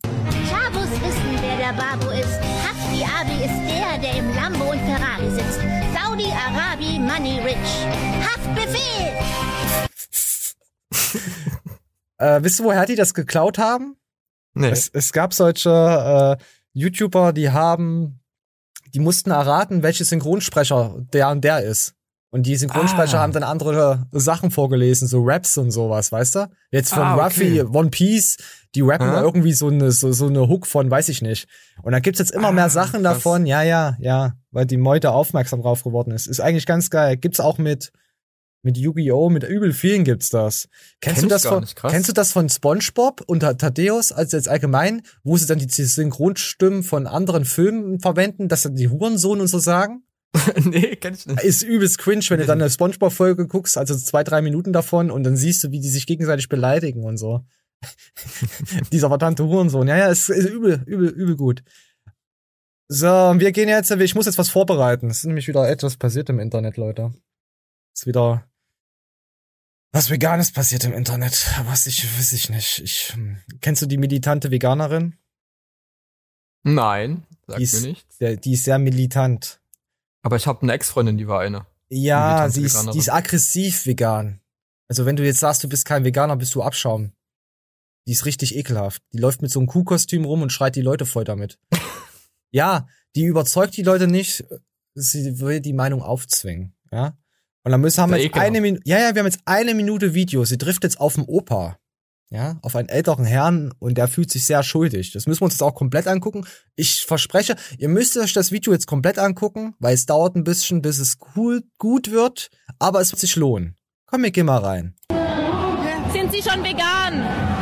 Chabos 0.50 0.90
wissen, 0.90 1.40
wer 1.42 1.58
der 1.58 1.74
Babu 1.74 2.10
ist. 2.12 2.40
Hafti 2.64 3.04
Abi 3.04 3.46
ist 3.46 3.70
der, 3.70 4.00
der 4.00 4.18
im 4.18 4.36
Lambo 4.36 4.72
und 4.72 4.80
Ferrari 4.80 5.30
sitzt. 5.30 5.60
Saudi 5.94 6.26
Arabi 6.32 6.98
Money 6.98 7.40
Rich. 7.40 8.11
Äh, 12.22 12.44
wisst 12.44 12.60
ihr, 12.60 12.66
woher 12.66 12.86
die 12.86 12.96
das 12.96 13.14
geklaut 13.14 13.58
haben? 13.58 13.96
Nee. 14.54 14.70
Es, 14.70 14.90
es 14.94 15.12
gab 15.12 15.34
solche 15.34 15.70
äh, 15.70 16.44
YouTuber, 16.74 17.34
die 17.34 17.50
haben, 17.50 18.20
die 18.94 19.00
mussten 19.00 19.32
erraten, 19.32 19.84
welche 19.84 20.06
Synchronsprecher 20.06 20.96
der 21.14 21.30
und 21.30 21.44
der 21.44 21.64
ist. 21.64 21.96
Und 22.34 22.44
die 22.44 22.56
Synchronsprecher 22.56 23.20
ah. 23.20 23.22
haben 23.24 23.34
dann 23.34 23.44
andere 23.44 24.08
Sachen 24.12 24.52
vorgelesen, 24.52 25.06
so 25.06 25.22
Raps 25.22 25.58
und 25.58 25.72
sowas, 25.72 26.14
weißt 26.14 26.36
du? 26.36 26.50
Jetzt 26.72 26.94
von 26.94 27.04
ah, 27.04 27.16
okay. 27.16 27.24
Ruffy, 27.24 27.62
One 27.64 27.90
Piece, 27.90 28.38
die 28.74 28.82
rappen 28.82 29.10
ah. 29.10 29.22
irgendwie 29.22 29.52
so 29.52 29.68
eine, 29.68 29.92
so, 29.92 30.14
so 30.14 30.28
eine 30.28 30.48
Hook 30.48 30.66
von, 30.66 30.90
weiß 30.90 31.10
ich 31.10 31.22
nicht. 31.22 31.50
Und 31.84 31.92
da 31.92 32.00
gibt's 32.00 32.20
jetzt 32.20 32.32
immer 32.32 32.48
ah, 32.48 32.54
mehr 32.54 32.70
Sachen 32.70 33.04
krass. 33.04 33.16
davon, 33.16 33.46
ja, 33.46 33.64
ja, 33.64 33.98
ja, 34.00 34.34
weil 34.52 34.66
die 34.66 34.78
Meute 34.78 35.12
aufmerksam 35.12 35.62
drauf 35.62 35.84
geworden 35.84 36.12
ist. 36.12 36.28
Ist 36.28 36.40
eigentlich 36.40 36.66
ganz 36.66 36.90
geil. 36.90 37.18
Gibt's 37.18 37.42
auch 37.42 37.58
mit, 37.58 37.92
mit 38.64 38.78
Yu-Gi-Oh! 38.78 39.30
mit 39.30 39.44
übel 39.44 39.74
vielen 39.74 40.04
gibt's 40.04 40.30
das. 40.30 40.68
Kennst 41.00 41.22
Kenn 41.22 41.30
du 41.30 41.34
das 41.34 41.46
von, 41.46 41.66
kennst 41.90 42.10
du 42.10 42.14
das 42.14 42.32
von 42.32 42.50
SpongeBob 42.50 43.22
und 43.26 43.40
Thaddeus, 43.40 44.12
also 44.12 44.38
jetzt 44.38 44.48
allgemein, 44.48 45.02
wo 45.24 45.38
sie 45.38 45.48
dann 45.48 45.60
die 45.60 45.68
Synchronstimmen 45.68 46.84
von 46.84 47.08
anderen 47.08 47.46
Filmen 47.46 48.00
verwenden, 48.00 48.48
dass 48.48 48.64
dann 48.64 48.76
die 48.76 48.90
Hurensohn 48.90 49.42
und 49.42 49.48
so 49.48 49.60
sagen? 49.60 50.04
nee, 50.64 50.96
kenn 50.96 51.14
ich 51.14 51.26
nicht. 51.26 51.44
Ist 51.44 51.62
übelst 51.64 51.98
cringe, 51.98 52.24
wenn 52.30 52.40
du 52.40 52.46
dann 52.46 52.62
eine 52.62 52.70
SpongeBob-Folge 52.70 53.48
guckst, 53.48 53.78
also 53.78 53.96
zwei, 53.98 54.24
drei 54.24 54.42
Minuten 54.42 54.72
davon 54.72 55.12
und 55.12 55.24
dann 55.24 55.36
siehst 55.36 55.64
du, 55.64 55.72
wie 55.72 55.80
die 55.80 55.90
sich 55.90 56.08
gegenseitig 56.08 56.48
beleidigen 56.48 57.04
und 57.04 57.18
so. 57.18 57.46
Dieser 58.92 59.10
verdammte 59.10 59.44
Hurensohn. 59.46 59.88
Ja, 59.88 59.98
ja, 59.98 60.08
ist, 60.08 60.30
ist 60.30 60.50
übel, 60.50 60.84
übel, 60.86 61.10
übel 61.10 61.36
gut. 61.36 61.64
So, 62.88 63.08
wir 63.08 63.52
gehen 63.52 63.70
jetzt, 63.70 63.90
ich 63.90 64.16
muss 64.16 64.26
jetzt 64.26 64.38
was 64.38 64.50
vorbereiten. 64.50 65.10
Es 65.10 65.20
ist 65.20 65.26
nämlich 65.26 65.48
wieder 65.48 65.68
etwas 65.70 65.98
passiert 65.98 66.30
im 66.30 66.40
Internet, 66.40 66.78
Leute. 66.78 67.14
Ist 67.94 68.06
wieder 68.06 68.46
Was 69.94 70.10
Veganes 70.10 70.52
passiert 70.54 70.86
im 70.86 70.94
Internet, 70.94 71.54
was 71.66 71.86
ich, 71.86 72.06
weiß 72.18 72.34
ich 72.34 72.50
nicht. 72.50 72.80
Ich, 72.80 73.14
hm, 73.14 73.38
kennst 73.60 73.82
du 73.82 73.88
die 73.88 73.98
militante 73.98 74.50
Veganerin? 74.50 75.18
Nein, 76.64 77.26
sagt 77.48 77.60
Die 77.60 77.64
ist, 77.64 77.82
mir 77.82 77.88
nichts. 77.90 78.18
der, 78.18 78.38
die 78.38 78.54
ist 78.54 78.64
sehr 78.64 78.80
militant. 78.80 79.60
Aber 80.22 80.38
ich 80.38 80.48
habe 80.48 80.62
eine 80.62 80.74
Ex-Freundin, 80.74 81.18
die 81.18 81.28
war 81.28 81.42
eine. 81.42 81.66
Ja, 81.90 82.50
sie 82.50 82.64
ist, 82.64 82.94
die 82.94 83.00
ist 83.00 83.12
aggressiv 83.12 83.86
vegan. 83.86 84.40
Also 84.88 85.06
wenn 85.06 85.18
du 85.18 85.26
jetzt 85.26 85.40
sagst, 85.40 85.64
du 85.64 85.68
bist 85.70 85.86
kein 85.86 86.06
Veganer, 86.06 86.38
bist 86.38 86.56
du 86.56 86.62
Abschaum. 86.62 87.12
Die 88.08 88.14
ist 88.14 88.26
richtig 88.26 88.56
ekelhaft. 88.56 89.04
Die 89.14 89.18
läuft 89.18 89.42
mit 89.42 89.52
so 89.52 89.60
einem 89.60 89.68
Kuhkostüm 89.68 90.24
rum 90.24 90.42
und 90.42 90.52
schreit 90.52 90.76
die 90.76 90.82
Leute 90.82 91.06
voll 91.06 91.24
damit. 91.24 91.60
ja, 92.52 92.88
die 93.16 93.26
überzeugt 93.26 93.76
die 93.76 93.84
Leute 93.84 94.08
nicht. 94.08 94.46
Sie 94.96 95.40
will 95.40 95.60
die 95.60 95.74
Meinung 95.74 96.02
aufzwingen. 96.02 96.74
Ja. 96.92 97.18
Und 97.64 97.72
dann 97.72 97.82
müssen 97.82 98.02
haben 98.02 98.12
wir 98.12 98.22
jetzt 98.22 98.36
eine 98.36 98.62
Minute. 98.62 98.82
Ja, 98.86 99.00
ja, 99.00 99.14
wir 99.14 99.20
haben 99.20 99.28
jetzt 99.28 99.42
eine 99.46 99.74
Minute 99.74 100.14
Video. 100.14 100.44
Sie 100.46 100.58
trifft 100.58 100.84
jetzt 100.84 101.00
auf 101.00 101.16
den 101.16 101.26
Opa. 101.26 101.78
Ja, 102.34 102.58
auf 102.62 102.78
einen 102.78 102.88
älteren 102.88 103.26
Herrn 103.26 103.74
und 103.80 103.98
der 103.98 104.08
fühlt 104.08 104.32
sich 104.32 104.46
sehr 104.46 104.64
schuldig. 104.64 105.12
Das 105.12 105.28
müssen 105.28 105.42
wir 105.42 105.46
uns 105.46 105.56
jetzt 105.56 105.64
auch 105.64 105.76
komplett 105.76 106.08
angucken. 106.08 106.46
Ich 106.78 107.02
verspreche, 107.02 107.58
ihr 107.78 107.90
müsst 107.90 108.18
euch 108.18 108.32
das 108.32 108.54
Video 108.54 108.72
jetzt 108.72 108.88
komplett 108.88 109.20
angucken, 109.20 109.76
weil 109.80 109.94
es 109.94 110.06
dauert 110.06 110.38
ein 110.38 110.46
bisschen, 110.46 110.82
bis 110.82 110.98
es 110.98 111.18
cool, 111.36 111.62
gut 111.78 112.10
wird, 112.10 112.50
aber 112.80 113.02
es 113.02 113.12
wird 113.12 113.20
sich 113.20 113.36
lohnen. 113.36 113.76
Komm, 114.06 114.24
wir 114.24 114.32
gehen 114.32 114.46
mal 114.46 114.60
rein. 114.60 114.96
Sind 116.14 116.32
Sie 116.32 116.42
schon 116.42 116.64
vegan? 116.64 117.61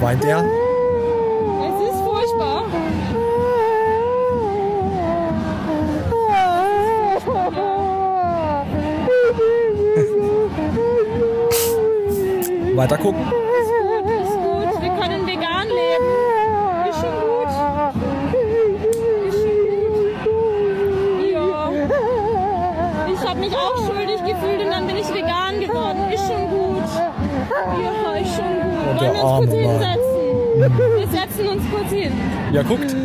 Jetzt 0.00 0.06
weint 0.06 0.24
er. 0.24 0.38
Es 0.38 1.76
ist 1.90 2.00
furchtbar. 2.00 2.64
Weiter 12.76 12.96
gucken. 12.96 13.20
Ist 13.20 14.36
gut. 14.38 14.80
Wir 14.80 14.90
können 14.98 15.26
vegan 15.26 15.68
leben. 15.68 16.06
Ist 16.88 17.00
schon 17.00 17.16
gut. 17.20 17.50
Ist 19.28 19.38
schon 19.38 19.58
gut. 19.66 20.54
Ja. 21.30 21.70
Ich 23.12 23.20
habe 23.28 23.38
mich 23.38 23.54
auch 23.54 23.76
schuldig 23.76 24.24
gefühlt 24.24 24.69
Oh, 28.96 28.98
der 29.00 29.14
Wollen 29.14 29.14
wir 29.14 29.22
uns 29.22 29.22
kurz 29.22 29.22
arme 29.22 29.46
Mann. 29.46 29.72
hinsetzen? 29.72 30.10
Wir 30.60 31.08
setzen 31.20 31.48
uns 31.48 31.62
kurz 31.70 31.90
hin. 31.90 32.12
Ja, 32.52 32.62
guckt. 32.62 32.96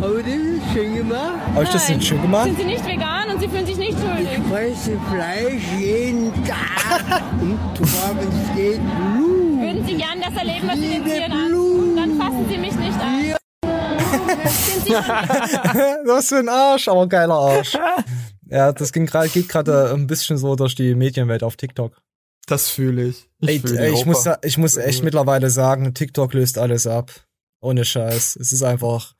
aber 0.00 0.18
das 0.22 0.26
ist 0.26 0.72
schön 0.72 0.96
gemacht. 0.96 1.32
Habe 1.54 1.64
ich 1.64 1.70
das 1.70 1.82
Nein. 1.88 1.98
denn 1.98 2.02
schön 2.06 2.22
gemacht? 2.22 2.44
Sind 2.44 2.58
Sie 2.58 2.64
nicht 2.66 2.86
vegan 2.86 3.30
und 3.32 3.40
Sie 3.40 3.48
fühlen 3.48 3.66
sich 3.66 3.76
nicht 3.78 3.98
schuldig? 3.98 4.28
Ich 4.36 4.52
fresse 4.52 4.98
Fleisch 5.10 5.62
jeden 5.78 6.32
Tag. 6.44 7.22
Und 7.40 7.86
zwar, 7.88 8.10
wenn 8.16 8.28
es 8.28 8.54
geht, 8.56 8.80
Blut. 8.80 9.60
Würden 9.60 9.86
Sie 9.86 9.94
gern 9.94 10.20
das 10.20 10.36
erleben, 10.36 10.68
was 10.68 10.76
Sie 10.76 10.88
den 10.88 11.04
Tieren 11.04 11.32
an? 11.32 11.96
Dann 11.96 12.18
fassen 12.18 12.46
Sie 12.48 12.58
mich 12.58 12.74
nicht 12.76 13.00
an. 13.00 13.36
Schon 14.86 14.94
Was 16.06 16.28
für 16.28 16.38
ein 16.38 16.48
Arsch, 16.48 16.88
aber 16.88 17.06
geiler 17.08 17.34
Arsch. 17.34 17.76
Ja, 18.52 18.72
das 18.72 18.92
ging 18.92 19.06
grad, 19.06 19.32
geht 19.32 19.48
gerade 19.48 19.92
ein 19.94 20.08
bisschen 20.08 20.36
so 20.36 20.56
durch 20.56 20.74
die 20.74 20.96
Medienwelt 20.96 21.44
auf 21.44 21.54
TikTok. 21.54 21.92
Das 22.46 22.68
fühle 22.70 23.08
ich. 23.08 23.30
Ich, 23.40 23.48
Ey, 23.48 23.60
fühl 23.60 23.78
ich, 23.94 24.06
muss, 24.06 24.26
ich 24.42 24.58
muss 24.58 24.76
echt 24.76 25.04
mittlerweile 25.04 25.50
sagen, 25.50 25.94
TikTok 25.94 26.34
löst 26.34 26.58
alles 26.58 26.86
ab. 26.86 27.12
Ohne 27.60 27.84
Scheiß. 27.84 28.36
Es 28.36 28.52
ist 28.52 28.62
einfach 28.62 29.14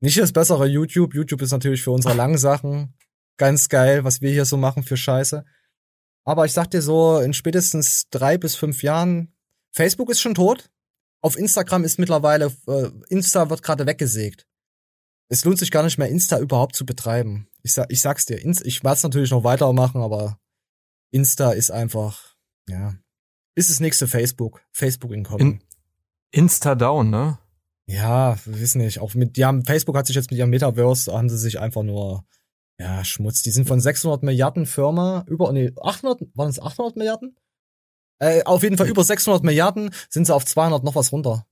nicht 0.00 0.18
das 0.18 0.32
bessere 0.32 0.66
YouTube. 0.66 1.14
YouTube 1.14 1.42
ist 1.42 1.52
natürlich 1.52 1.82
für 1.82 1.90
unsere 1.92 2.14
langen 2.14 2.38
Sachen 2.38 2.94
ganz 3.36 3.68
geil, 3.68 4.04
was 4.04 4.20
wir 4.20 4.30
hier 4.30 4.44
so 4.44 4.56
machen 4.56 4.82
für 4.82 4.96
Scheiße. 4.96 5.44
Aber 6.24 6.46
ich 6.46 6.52
sag 6.52 6.70
dir 6.70 6.82
so, 6.82 7.18
in 7.18 7.34
spätestens 7.34 8.08
drei 8.10 8.38
bis 8.38 8.56
fünf 8.56 8.82
Jahren, 8.82 9.34
Facebook 9.72 10.10
ist 10.10 10.20
schon 10.20 10.34
tot. 10.34 10.70
Auf 11.20 11.36
Instagram 11.36 11.84
ist 11.84 11.98
mittlerweile, 11.98 12.52
äh, 12.66 12.90
Insta 13.08 13.50
wird 13.50 13.62
gerade 13.62 13.86
weggesägt. 13.86 14.46
Es 15.28 15.44
lohnt 15.44 15.58
sich 15.58 15.70
gar 15.70 15.82
nicht 15.82 15.98
mehr, 15.98 16.08
Insta 16.08 16.38
überhaupt 16.38 16.76
zu 16.76 16.84
betreiben. 16.86 17.48
Ich, 17.62 17.72
sag, 17.72 17.90
ich 17.90 18.00
sag's 18.00 18.26
dir, 18.26 18.38
Inst- 18.38 18.64
ich 18.64 18.84
werde 18.84 18.96
es 18.96 19.02
natürlich 19.02 19.30
noch 19.30 19.44
weitermachen, 19.44 20.02
aber 20.02 20.38
Insta 21.10 21.52
ist 21.52 21.70
einfach, 21.70 22.33
ja, 22.68 22.94
ist 23.54 23.70
das 23.70 23.80
nächste 23.80 24.06
Facebook. 24.08 24.62
Facebook 24.72 25.12
inkommen. 25.12 25.40
In- 25.40 25.62
Insta 26.32 26.74
down, 26.74 27.10
ne? 27.10 27.38
ja, 27.86 28.36
wir 28.44 28.60
wissen 28.60 28.78
nicht. 28.80 28.98
Auch 28.98 29.14
mit, 29.14 29.38
haben, 29.38 29.64
Facebook 29.64 29.96
hat 29.96 30.06
sich 30.06 30.16
jetzt 30.16 30.30
mit 30.30 30.38
ihrem 30.38 30.50
Metaverse, 30.50 31.12
haben 31.12 31.28
sie 31.28 31.38
sich 31.38 31.60
einfach 31.60 31.82
nur, 31.82 32.24
ja, 32.80 33.04
Schmutz. 33.04 33.42
Die 33.42 33.50
sind 33.50 33.68
von 33.68 33.80
600 33.80 34.22
Milliarden 34.22 34.66
Firma 34.66 35.24
über, 35.28 35.52
nee, 35.52 35.70
800, 35.80 36.22
waren 36.34 36.48
es 36.48 36.60
800 36.60 36.96
Milliarden? 36.96 37.36
Äh, 38.18 38.42
auf 38.44 38.62
jeden 38.62 38.78
Fall 38.78 38.88
über 38.88 39.04
600 39.04 39.44
Milliarden 39.44 39.90
sind 40.08 40.26
sie 40.26 40.34
auf 40.34 40.44
200 40.44 40.82
noch 40.82 40.94
was 40.94 41.12
runter. 41.12 41.46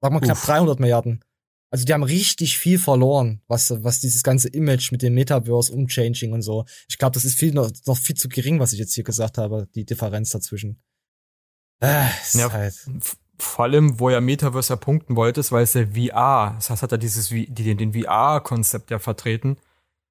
Sag 0.00 0.12
mal 0.12 0.20
knapp 0.20 0.36
Uff. 0.36 0.44
300 0.46 0.80
Milliarden. 0.80 1.24
Also 1.70 1.84
die 1.84 1.92
haben 1.92 2.02
richtig 2.02 2.56
viel 2.58 2.78
verloren, 2.78 3.42
was, 3.46 3.70
was 3.84 4.00
dieses 4.00 4.22
ganze 4.22 4.48
Image 4.48 4.90
mit 4.90 5.02
dem 5.02 5.14
Metaverse, 5.14 5.72
Umchanging 5.72 6.32
und 6.32 6.40
so. 6.42 6.64
Ich 6.88 6.96
glaube, 6.96 7.12
das 7.12 7.24
ist 7.26 7.38
viel 7.38 7.52
noch, 7.52 7.70
noch 7.86 7.96
viel 7.98 8.16
zu 8.16 8.28
gering, 8.28 8.58
was 8.58 8.72
ich 8.72 8.78
jetzt 8.78 8.94
hier 8.94 9.04
gesagt 9.04 9.36
habe, 9.36 9.68
die 9.74 9.84
Differenz 9.84 10.30
dazwischen. 10.30 10.80
Äh, 11.80 12.06
ist 12.22 12.34
Ja. 12.34 12.50
halt. 12.52 12.74
Vor 13.40 13.66
allem, 13.66 14.00
wo 14.00 14.08
er 14.08 14.20
Metaverse 14.20 14.72
ja 14.72 14.76
punkten 14.76 15.14
wollte, 15.14 15.40
ist, 15.40 15.52
weil 15.52 15.62
es 15.62 15.74
ja 15.74 15.84
VR, 15.86 16.54
das 16.56 16.70
heißt, 16.70 16.82
hat 16.82 16.90
er 16.92 16.98
dieses, 16.98 17.28
die, 17.28 17.46
den 17.76 17.92
VR-Konzept 17.92 18.90
ja 18.90 18.98
vertreten, 18.98 19.58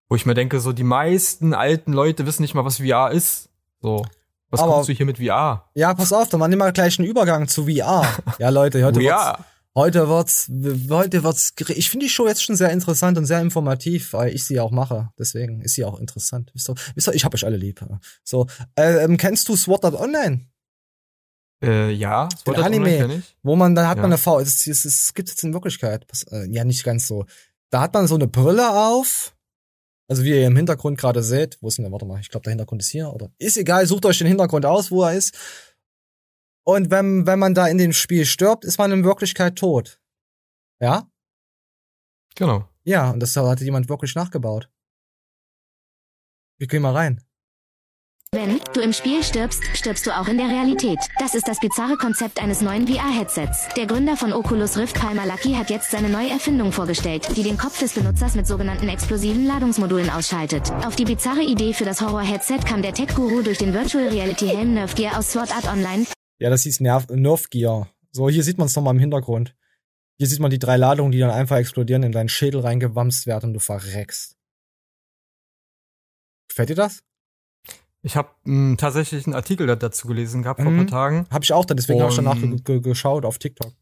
wo 0.07 0.15
ich 0.15 0.25
mir 0.25 0.33
denke, 0.33 0.61
so 0.61 0.71
die 0.71 0.83
meisten 0.85 1.53
alten 1.53 1.91
Leute 1.91 2.25
wissen 2.25 2.43
nicht 2.43 2.53
mal, 2.53 2.63
was 2.63 2.77
VR 2.77 3.11
ist. 3.11 3.49
So, 3.81 4.05
was 4.49 4.61
Aber- 4.61 4.73
kommst 4.73 4.87
du 4.89 4.93
hier 4.93 5.05
mit 5.05 5.17
VR? 5.17 5.69
Ja, 5.73 5.93
pass 5.93 6.13
auf, 6.13 6.29
dann 6.29 6.39
machen 6.39 6.51
wir 6.51 6.57
mal 6.57 6.71
gleich 6.71 6.99
einen 6.99 7.07
Übergang 7.09 7.47
zu 7.49 7.65
VR. 7.65 8.07
Ja, 8.39 8.47
Leute, 8.49 8.85
heute 8.85 8.99
wird's. 9.01 9.43
Heute 9.77 10.09
wird's, 10.09 10.49
heute 10.89 11.23
wird's, 11.23 11.53
ich 11.69 11.89
finde 11.89 12.07
die 12.07 12.09
Show 12.09 12.27
jetzt 12.27 12.43
schon 12.43 12.57
sehr 12.57 12.71
interessant 12.71 13.17
und 13.17 13.25
sehr 13.25 13.39
informativ, 13.39 14.11
weil 14.11 14.33
ich 14.35 14.43
sie 14.43 14.59
auch 14.59 14.71
mache. 14.71 15.09
Deswegen 15.17 15.61
ist 15.61 15.75
sie 15.75 15.85
auch 15.85 15.99
interessant. 15.99 16.51
Wisst 16.53 16.69
ihr, 16.69 16.75
wisst 16.95 17.07
ihr 17.07 17.13
ich 17.13 17.23
hab 17.23 17.33
euch 17.33 17.45
alle 17.45 17.57
lieb. 17.57 17.85
So, 18.23 18.47
äh, 18.75 19.03
ähm, 19.05 19.15
kennst 19.17 19.47
du 19.47 19.55
Sword 19.55 19.85
Art 19.85 19.95
Online? 19.95 20.47
Äh, 21.63 21.91
ja, 21.91 22.27
das 22.27 22.45
wollte 22.45 22.63
Anime. 22.63 23.15
Ich. 23.17 23.35
Wo 23.43 23.55
man, 23.55 23.75
dann 23.75 23.87
hat 23.87 23.97
Ja. 23.97 24.01
man 24.01 24.11
eine 24.11 24.17
V, 24.17 24.39
es, 24.39 24.67
es, 24.67 24.85
es 24.85 25.13
gibt 25.13 25.29
jetzt 25.29 25.43
in 25.43 25.53
Wirklichkeit, 25.53 26.05
äh, 26.31 26.45
ja, 26.51 26.63
nicht 26.63 26.83
ganz 26.83 27.07
so. 27.07 27.25
Da 27.69 27.81
hat 27.81 27.93
man 27.93 28.07
so 28.07 28.15
eine 28.15 28.27
Brille 28.27 28.69
auf, 28.69 29.35
also 30.07 30.23
wie 30.23 30.29
ihr 30.29 30.45
im 30.47 30.55
Hintergrund 30.55 30.97
gerade 30.97 31.21
seht, 31.23 31.57
wo 31.61 31.67
ist 31.67 31.77
denn 31.77 31.83
der, 31.83 31.91
warte 31.91 32.05
mal, 32.05 32.19
ich 32.19 32.29
glaube 32.29 32.43
der 32.43 32.51
Hintergrund 32.51 32.81
ist 32.81 32.89
hier, 32.89 33.11
oder? 33.13 33.31
Ist 33.39 33.57
egal, 33.57 33.85
sucht 33.87 34.05
euch 34.05 34.19
den 34.19 34.27
Hintergrund 34.27 34.65
aus, 34.65 34.91
wo 34.91 35.03
er 35.03 35.13
ist. 35.13 35.35
Und 36.67 36.91
wenn, 36.91 37.25
wenn 37.25 37.39
man 37.39 37.53
da 37.53 37.65
in 37.67 37.77
dem 37.77 37.93
Spiel 37.93 38.25
stirbt, 38.25 38.65
ist 38.65 38.77
man 38.77 38.91
in 38.91 39.05
Wirklichkeit 39.05 39.55
tot. 39.55 40.01
Ja? 40.81 41.09
Genau. 42.35 42.67
Ja, 42.83 43.11
und 43.11 43.21
das 43.21 43.37
hat 43.37 43.61
jemand 43.61 43.87
wirklich 43.87 44.15
nachgebaut. 44.15 44.69
Wir 46.57 46.67
gehen 46.67 46.81
mal 46.81 46.93
rein. 46.93 47.23
Wenn 48.33 48.59
du 48.73 48.81
im 48.81 48.91
Spiel 48.91 49.23
stirbst, 49.23 49.63
stirbst 49.73 50.05
du 50.05 50.11
auch 50.11 50.27
in 50.27 50.37
der 50.37 50.49
Realität. 50.49 50.99
Das 51.19 51.35
ist 51.35 51.47
das 51.47 51.61
bizarre 51.61 51.95
Konzept 51.95 52.43
eines 52.43 52.59
neuen 52.59 52.85
VR-Headsets. 52.85 53.69
Der 53.77 53.85
Gründer 53.85 54.17
von 54.17 54.33
Oculus 54.33 54.77
Rift, 54.77 54.99
Palmer 54.99 55.25
Lucky, 55.25 55.53
hat 55.53 55.69
jetzt 55.69 55.91
seine 55.91 56.09
neue 56.09 56.31
Erfindung 56.31 56.73
vorgestellt, 56.73 57.29
die 57.37 57.43
den 57.43 57.57
Kopf 57.57 57.79
des 57.79 57.93
Benutzers 57.93 58.35
mit 58.35 58.45
sogenannten 58.45 58.89
explosiven 58.89 59.45
Ladungsmodulen 59.45 60.09
ausschaltet. 60.09 60.69
Auf 60.85 60.97
die 60.97 61.05
bizarre 61.05 61.43
Idee 61.43 61.73
für 61.73 61.85
das 61.85 62.01
Horror-Headset 62.01 62.59
kam 62.67 62.81
der 62.81 62.93
Tech-Guru 62.93 63.41
durch 63.41 63.57
den 63.57 63.73
Virtual 63.73 64.09
Reality-Helm 64.09 64.73
Nerf 64.73 64.95
Gear 64.95 65.17
aus 65.17 65.31
Sword 65.31 65.55
Art 65.55 65.71
Online, 65.71 66.05
Ja, 66.39 66.49
das 66.49 66.63
hieß 66.63 66.79
Nerv, 66.81 67.07
Nerf 67.09 67.49
Gear. 67.49 67.89
So, 68.11 68.29
hier 68.29 68.43
sieht 68.43 68.57
man 68.57 68.67
es 68.67 68.75
nochmal 68.75 68.93
im 68.93 68.99
Hintergrund. 68.99 69.55
Hier 70.17 70.27
sieht 70.27 70.39
man 70.39 70.49
die 70.51 70.59
drei 70.59 70.77
Ladungen, 70.77 71.11
die 71.11 71.19
dann 71.19 71.29
einfach 71.29 71.57
explodieren, 71.57 72.03
in 72.03 72.11
deinen 72.11 72.29
Schädel 72.29 72.61
reingewamst 72.61 73.27
werden 73.27 73.47
und 73.49 73.53
du 73.53 73.59
verreckst. 73.59 74.35
Gefällt 76.49 76.69
dir 76.69 76.75
das? 76.75 77.03
Ich 78.01 78.15
habe 78.15 78.29
tatsächlich 78.77 79.25
einen 79.25 79.35
Artikel 79.35 79.67
da- 79.67 79.75
dazu 79.75 80.07
gelesen 80.07 80.43
gehabt 80.43 80.61
vor 80.61 80.71
ein 80.71 80.75
Mhm. 80.75 80.87
paar 80.87 80.87
Tagen. 80.87 81.27
Hab 81.29 81.43
ich 81.43 81.51
auch, 81.53 81.65
deswegen 81.65 82.01
habe 82.01 82.11
ich 82.11 82.15
danach 82.17 82.37
geschaut 82.81 83.25
auf 83.25 83.37
TikTok. 83.37 83.73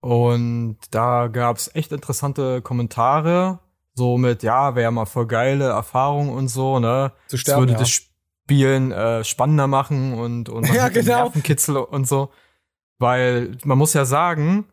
Und 0.00 0.78
da 0.90 1.26
gab's 1.28 1.70
echt 1.74 1.92
interessante 1.92 2.62
Kommentare, 2.62 3.58
so 3.94 4.18
mit, 4.18 4.42
ja, 4.42 4.74
wäre 4.76 4.92
mal 4.92 5.06
voll 5.06 5.26
geile 5.26 5.64
Erfahrung 5.68 6.28
und 6.30 6.48
so, 6.48 6.78
ne? 6.78 7.12
Zu 7.26 7.36
Das 7.36 7.40
sterben, 7.40 7.60
würde 7.62 7.72
ja. 7.72 7.78
das 7.78 7.90
Spielen 8.46 8.92
äh, 8.92 9.24
spannender 9.24 9.66
machen 9.66 10.14
und, 10.14 10.48
und 10.48 10.72
Ja, 10.72 10.88
genau. 10.88 11.24
Nervenkitzel 11.24 11.76
und 11.78 12.06
so. 12.06 12.30
Weil 12.98 13.56
man 13.64 13.76
muss 13.76 13.92
ja 13.92 14.04
sagen, 14.04 14.66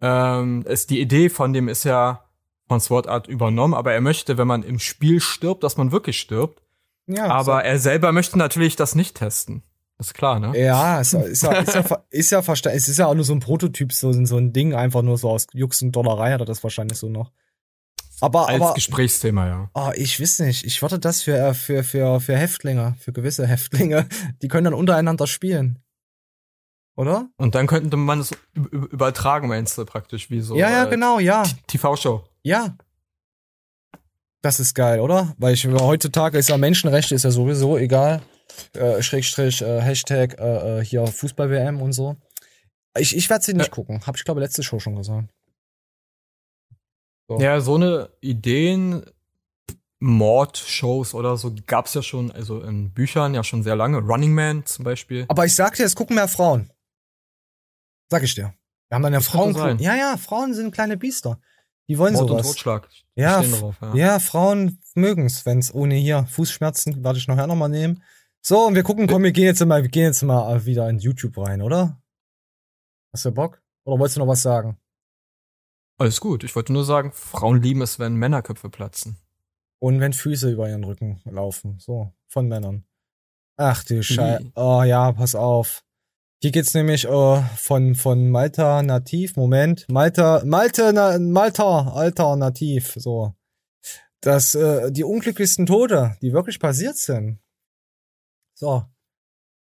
ähm, 0.00 0.62
ist 0.68 0.90
die 0.90 1.00
Idee 1.00 1.28
von 1.28 1.52
dem 1.52 1.66
ist 1.68 1.82
ja 1.82 2.22
von 2.68 2.78
Sword 2.78 3.08
Art 3.08 3.26
übernommen, 3.26 3.74
aber 3.74 3.92
er 3.92 4.00
möchte, 4.00 4.38
wenn 4.38 4.46
man 4.46 4.62
im 4.62 4.78
Spiel 4.78 5.20
stirbt, 5.20 5.64
dass 5.64 5.76
man 5.76 5.90
wirklich 5.90 6.20
stirbt. 6.20 6.62
Ja, 7.08 7.26
aber 7.26 7.64
er 7.64 7.78
selber 7.80 8.12
möchte 8.12 8.38
natürlich 8.38 8.76
das 8.76 8.94
nicht 8.94 9.16
testen. 9.16 9.64
ist 9.98 10.14
klar, 10.14 10.38
ne? 10.38 10.52
Ja, 10.56 11.00
ist, 11.00 11.14
ja- 11.14 11.20
ist 11.22 11.42
ja, 11.42 11.52
ist 11.54 11.74
ja, 11.74 11.98
ist 12.10 12.30
ja 12.30 12.38
versta- 12.40 12.70
Es 12.70 12.88
ist 12.88 12.98
ja 12.98 13.06
auch 13.06 13.14
nur 13.14 13.24
so 13.24 13.32
ein 13.32 13.40
Prototyp, 13.40 13.92
so, 13.92 14.12
so 14.24 14.36
ein 14.36 14.52
Ding, 14.52 14.74
einfach 14.74 15.02
nur 15.02 15.18
so 15.18 15.28
aus 15.30 15.48
Jux 15.52 15.82
und 15.82 15.90
Dollerei 15.92 16.32
hat 16.32 16.40
er 16.40 16.46
das 16.46 16.62
wahrscheinlich 16.62 16.98
so 16.98 17.08
noch. 17.08 17.32
Aber, 18.20 18.48
Als 18.48 18.60
aber, 18.60 18.74
Gesprächsthema, 18.74 19.46
ja. 19.46 19.70
oh, 19.74 19.90
ich 19.94 20.20
weiß 20.20 20.40
nicht. 20.40 20.64
Ich 20.64 20.82
würde 20.82 20.98
das 20.98 21.22
für, 21.22 21.36
äh, 21.36 21.54
für, 21.54 21.84
für, 21.84 22.20
für 22.20 22.36
Häftlinge, 22.36 22.96
für 22.98 23.12
gewisse 23.12 23.46
Häftlinge, 23.46 24.08
die 24.42 24.48
können 24.48 24.64
dann 24.64 24.74
untereinander 24.74 25.26
spielen. 25.26 25.78
Oder? 26.96 27.28
Und 27.36 27.54
dann 27.54 27.68
könnte 27.68 27.96
man 27.96 28.18
es 28.18 28.32
übertragen, 28.54 29.46
meinst 29.46 29.78
du, 29.78 29.84
praktisch, 29.84 30.30
wie 30.30 30.40
so 30.40 30.56
ja, 30.56 30.68
ja, 30.68 30.86
äh, 30.86 30.90
genau, 30.90 31.20
ja. 31.20 31.44
TV-Show. 31.68 32.24
Ja. 32.42 32.76
Das 34.42 34.58
ist 34.58 34.74
geil, 34.74 34.98
oder? 34.98 35.34
Weil 35.38 35.54
ich 35.54 35.64
heutzutage 35.66 36.38
ist 36.38 36.48
ja 36.48 36.56
Menschenrechte 36.56 37.14
ist 37.14 37.22
ja 37.22 37.30
sowieso 37.30 37.78
egal. 37.78 38.22
Äh, 38.72 39.00
Schrägstrich, 39.02 39.62
äh, 39.62 39.80
Hashtag 39.80 40.40
äh, 40.40 40.80
äh, 40.80 40.84
hier 40.84 41.06
Fußball-WM 41.06 41.80
und 41.80 41.92
so. 41.92 42.16
Ich, 42.96 43.16
ich 43.16 43.30
werde 43.30 43.44
sie 43.44 43.54
nicht 43.54 43.70
gucken. 43.70 44.00
Hab 44.04 44.16
ich 44.16 44.24
glaube 44.24 44.40
letzte 44.40 44.64
Show 44.64 44.80
schon 44.80 44.96
gesagt. 44.96 45.28
So. 47.28 47.38
Ja, 47.38 47.60
so 47.60 47.74
eine 47.74 48.08
Ideen, 48.20 49.04
Mordshows 50.00 51.14
oder 51.14 51.36
so 51.36 51.54
gab's 51.66 51.94
ja 51.94 52.02
schon, 52.02 52.30
also 52.30 52.62
in 52.62 52.92
Büchern 52.92 53.34
ja 53.34 53.44
schon 53.44 53.62
sehr 53.62 53.76
lange. 53.76 53.98
Running 53.98 54.32
Man 54.32 54.64
zum 54.64 54.84
Beispiel. 54.84 55.26
Aber 55.28 55.44
ich 55.44 55.54
sag 55.54 55.76
dir, 55.76 55.84
es 55.84 55.94
gucken 55.94 56.16
mehr 56.16 56.28
Frauen. 56.28 56.70
Sag 58.10 58.22
ich 58.22 58.34
dir. 58.34 58.54
Wir 58.88 58.94
haben 58.94 59.02
dann 59.02 59.12
ja 59.12 59.20
Frauen. 59.20 59.78
Ja, 59.78 59.94
ja, 59.94 60.16
Frauen 60.16 60.54
sind 60.54 60.72
kleine 60.72 60.96
Biester. 60.96 61.38
Die 61.88 61.98
wollen 61.98 62.14
Mord 62.14 62.30
und 62.30 62.38
sowas. 62.38 62.46
Totschlag. 62.46 62.88
Ja, 63.14 63.42
drauf, 63.42 63.76
ja. 63.82 63.94
Ja, 63.94 64.18
Frauen 64.18 64.80
mögen's, 64.94 65.44
wenn's 65.44 65.74
ohne 65.74 65.96
hier 65.96 66.26
Fußschmerzen, 66.26 67.02
werde 67.04 67.18
ich 67.18 67.28
nachher 67.28 67.46
nochmal 67.46 67.68
nehmen. 67.68 68.02
So, 68.40 68.66
und 68.66 68.74
wir 68.74 68.82
gucken, 68.82 69.06
komm, 69.06 69.24
wir 69.24 69.32
gehen 69.32 69.46
jetzt 69.46 69.64
mal, 69.64 69.82
wir 69.82 69.90
gehen 69.90 70.04
jetzt 70.04 70.22
mal 70.22 70.64
wieder 70.64 70.88
in 70.88 70.98
YouTube 70.98 71.36
rein, 71.36 71.60
oder? 71.60 72.00
Hast 73.12 73.24
du 73.24 73.32
Bock? 73.32 73.60
Oder 73.84 73.98
wolltest 73.98 74.16
du 74.16 74.20
noch 74.20 74.28
was 74.28 74.42
sagen? 74.42 74.78
Alles 75.98 76.20
gut. 76.20 76.44
Ich 76.44 76.54
wollte 76.54 76.72
nur 76.72 76.84
sagen, 76.84 77.12
Frauen 77.12 77.60
lieben 77.60 77.82
es, 77.82 77.98
wenn 77.98 78.14
Männerköpfe 78.14 78.70
platzen. 78.70 79.16
Und 79.80 80.00
wenn 80.00 80.12
Füße 80.12 80.50
über 80.50 80.68
ihren 80.68 80.84
Rücken 80.84 81.20
laufen, 81.24 81.78
so, 81.78 82.12
von 82.26 82.48
Männern. 82.48 82.84
Ach 83.56 83.82
du 83.84 84.02
Scheiße. 84.02 84.52
Oh 84.54 84.82
ja, 84.84 85.12
pass 85.12 85.34
auf. 85.34 85.84
Hier 86.40 86.52
geht's 86.52 86.74
nämlich 86.74 87.04
äh, 87.04 87.42
von, 87.56 87.96
von 87.96 88.30
Malta 88.30 88.80
Nativ, 88.82 89.34
Moment, 89.34 89.86
Malta, 89.90 90.42
Malte, 90.44 90.92
na, 90.92 91.18
Malta, 91.18 91.88
Alternativ, 91.92 92.94
so. 92.96 93.34
Dass 94.20 94.54
äh, 94.54 94.92
die 94.92 95.02
unglücklichsten 95.02 95.66
Tode, 95.66 96.16
die 96.22 96.32
wirklich 96.32 96.60
passiert 96.60 96.96
sind. 96.96 97.40
So. 98.54 98.84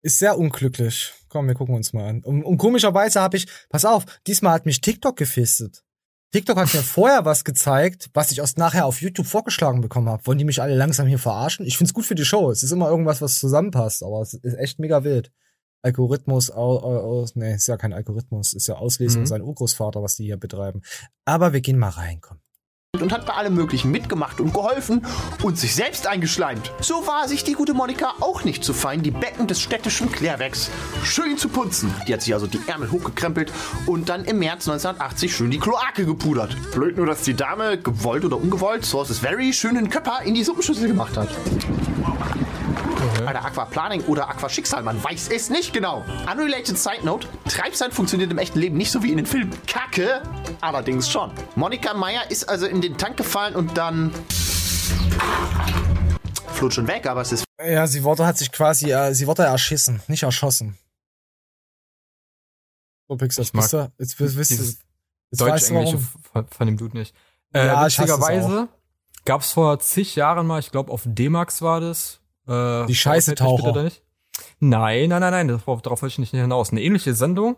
Ist 0.02 0.18
sehr 0.18 0.38
unglücklich. 0.38 1.12
Komm, 1.28 1.46
wir 1.46 1.54
gucken 1.54 1.76
uns 1.76 1.92
mal 1.92 2.08
an. 2.08 2.24
Und, 2.24 2.42
und 2.42 2.58
komischerweise 2.58 3.20
habe 3.20 3.36
ich, 3.36 3.46
pass 3.68 3.84
auf, 3.84 4.04
diesmal 4.26 4.54
hat 4.54 4.66
mich 4.66 4.80
TikTok 4.80 5.16
gefistet. 5.16 5.85
TikTok 6.32 6.56
hat 6.58 6.74
mir 6.74 6.82
vorher 6.82 7.24
was 7.24 7.44
gezeigt, 7.44 8.10
was 8.12 8.30
ich 8.30 8.38
erst 8.38 8.58
nachher 8.58 8.84
auf 8.86 9.00
YouTube 9.00 9.26
vorgeschlagen 9.26 9.80
bekommen 9.80 10.08
habe. 10.08 10.26
Wollen 10.26 10.38
die 10.38 10.44
mich 10.44 10.60
alle 10.60 10.74
langsam 10.74 11.06
hier 11.06 11.18
verarschen? 11.18 11.64
Ich 11.66 11.78
find's 11.78 11.94
gut 11.94 12.04
für 12.04 12.14
die 12.14 12.24
Show. 12.24 12.50
Es 12.50 12.62
ist 12.62 12.72
immer 12.72 12.88
irgendwas, 12.90 13.22
was 13.22 13.38
zusammenpasst, 13.38 14.02
aber 14.02 14.20
es 14.20 14.34
ist 14.34 14.54
echt 14.58 14.78
mega 14.78 15.04
wild. 15.04 15.32
Algorithmus, 15.82 16.50
au, 16.50 16.78
au, 16.78 17.20
aus, 17.22 17.36
nee, 17.36 17.54
ist 17.54 17.68
ja 17.68 17.76
kein 17.76 17.92
Algorithmus, 17.92 18.54
ist 18.54 18.66
ja 18.66 18.74
Auslesung 18.74 19.22
Mhm. 19.22 19.26
sein 19.26 19.42
Urgroßvater, 19.42 20.02
was 20.02 20.16
die 20.16 20.24
hier 20.24 20.36
betreiben. 20.36 20.82
Aber 21.24 21.52
wir 21.52 21.60
gehen 21.60 21.78
mal 21.78 21.90
rein, 21.90 22.20
komm. 22.20 22.38
Und 23.02 23.12
hat 23.12 23.26
bei 23.26 23.34
allem 23.34 23.54
Möglichen 23.54 23.90
mitgemacht 23.90 24.40
und 24.40 24.52
geholfen 24.52 25.04
und 25.42 25.58
sich 25.58 25.74
selbst 25.74 26.06
eingeschleimt. 26.06 26.72
So 26.80 27.06
war 27.06 27.28
sich 27.28 27.44
die 27.44 27.54
gute 27.54 27.74
Monika 27.74 28.14
auch 28.20 28.44
nicht 28.44 28.64
zu 28.64 28.74
fein, 28.74 29.02
die 29.02 29.10
Becken 29.10 29.46
des 29.46 29.60
städtischen 29.60 30.10
Klärwerks 30.10 30.70
schön 31.04 31.38
zu 31.38 31.48
putzen. 31.48 31.92
Die 32.06 32.12
hat 32.12 32.22
sich 32.22 32.34
also 32.34 32.46
die 32.46 32.60
Ärmel 32.66 32.90
hochgekrempelt 32.90 33.52
und 33.86 34.08
dann 34.08 34.24
im 34.24 34.38
März 34.38 34.68
1980 34.68 35.34
schön 35.34 35.50
die 35.50 35.58
Kloake 35.58 36.04
gepudert. 36.04 36.56
Blöd 36.72 36.96
nur, 36.96 37.06
dass 37.06 37.22
die 37.22 37.34
Dame, 37.34 37.78
gewollt 37.78 38.24
oder 38.24 38.36
ungewollt, 38.36 38.84
Sources 38.84 39.18
Very, 39.18 39.52
schönen 39.52 39.90
Köpper 39.90 40.20
in 40.24 40.34
die 40.34 40.44
Suppenschüssel 40.44 40.88
gemacht 40.88 41.16
hat. 41.16 41.28
Eine 43.26 43.44
Aquaplaning 43.44 44.04
oder 44.04 44.28
Aquaschicksal, 44.28 44.84
man 44.84 45.02
weiß 45.02 45.28
es 45.30 45.50
nicht 45.50 45.72
genau. 45.72 46.04
Unrelated 46.30 46.78
Side 46.78 47.04
Note: 47.04 47.26
Treibsand 47.48 47.92
funktioniert 47.92 48.30
im 48.30 48.38
echten 48.38 48.60
Leben 48.60 48.76
nicht 48.76 48.92
so 48.92 49.02
wie 49.02 49.10
in 49.10 49.16
den 49.16 49.26
Filmen. 49.26 49.50
Kacke, 49.66 50.22
allerdings 50.60 51.10
schon. 51.10 51.32
Monika 51.56 51.92
Meyer 51.92 52.30
ist 52.30 52.48
also 52.48 52.66
in 52.66 52.80
den 52.80 52.96
Tank 52.96 53.16
gefallen 53.16 53.56
und 53.56 53.76
dann. 53.76 54.12
Floht 56.52 56.72
schon 56.72 56.86
weg, 56.86 57.06
aber 57.06 57.22
es 57.22 57.32
ist 57.32 57.44
Ja, 57.60 57.86
sie 57.88 58.04
wurde, 58.04 58.24
hat 58.24 58.38
sich 58.38 58.52
quasi, 58.52 58.92
äh, 58.92 59.12
sie 59.12 59.26
wurde 59.26 59.42
erschissen, 59.42 60.00
nicht 60.06 60.22
erschossen. 60.22 60.78
So, 63.08 63.16
Pixel, 63.16 63.42
Ich 63.42 63.48
jetzt 63.48 63.52
bist 63.60 63.72
mag 63.72 63.88
du, 63.88 64.02
jetzt 64.02 64.18
bist, 64.18 64.36
bist, 64.36 64.50
jetzt 64.52 64.80
Deutsch-Englische 65.32 65.98
von, 66.32 66.46
von 66.46 66.66
dem 66.66 66.76
Dude 66.76 66.96
nicht. 66.96 67.14
Äh, 67.52 67.66
Ja, 67.66 67.86
ich 67.86 67.98
hasse 67.98 68.12
es 68.12 68.18
witzigerweise 68.18 68.68
gab's 69.24 69.52
vor 69.52 69.78
zig 69.80 70.14
Jahren 70.14 70.46
mal, 70.46 70.60
ich 70.60 70.70
glaube 70.70 70.92
auf 70.92 71.02
D-Max 71.04 71.60
war 71.60 71.80
das. 71.80 72.20
Äh, 72.48 72.86
Die 72.86 72.94
da 73.74 73.82
nicht. 73.82 74.02
Nein, 74.60 75.08
nein, 75.08 75.20
nein, 75.20 75.32
nein, 75.32 75.48
das- 75.48 75.64
darauf 75.64 76.02
wollte 76.02 76.06
ich 76.12 76.18
nicht 76.18 76.30
hinaus. 76.30 76.70
Eine 76.70 76.82
ähnliche 76.82 77.14
Sendung, 77.14 77.56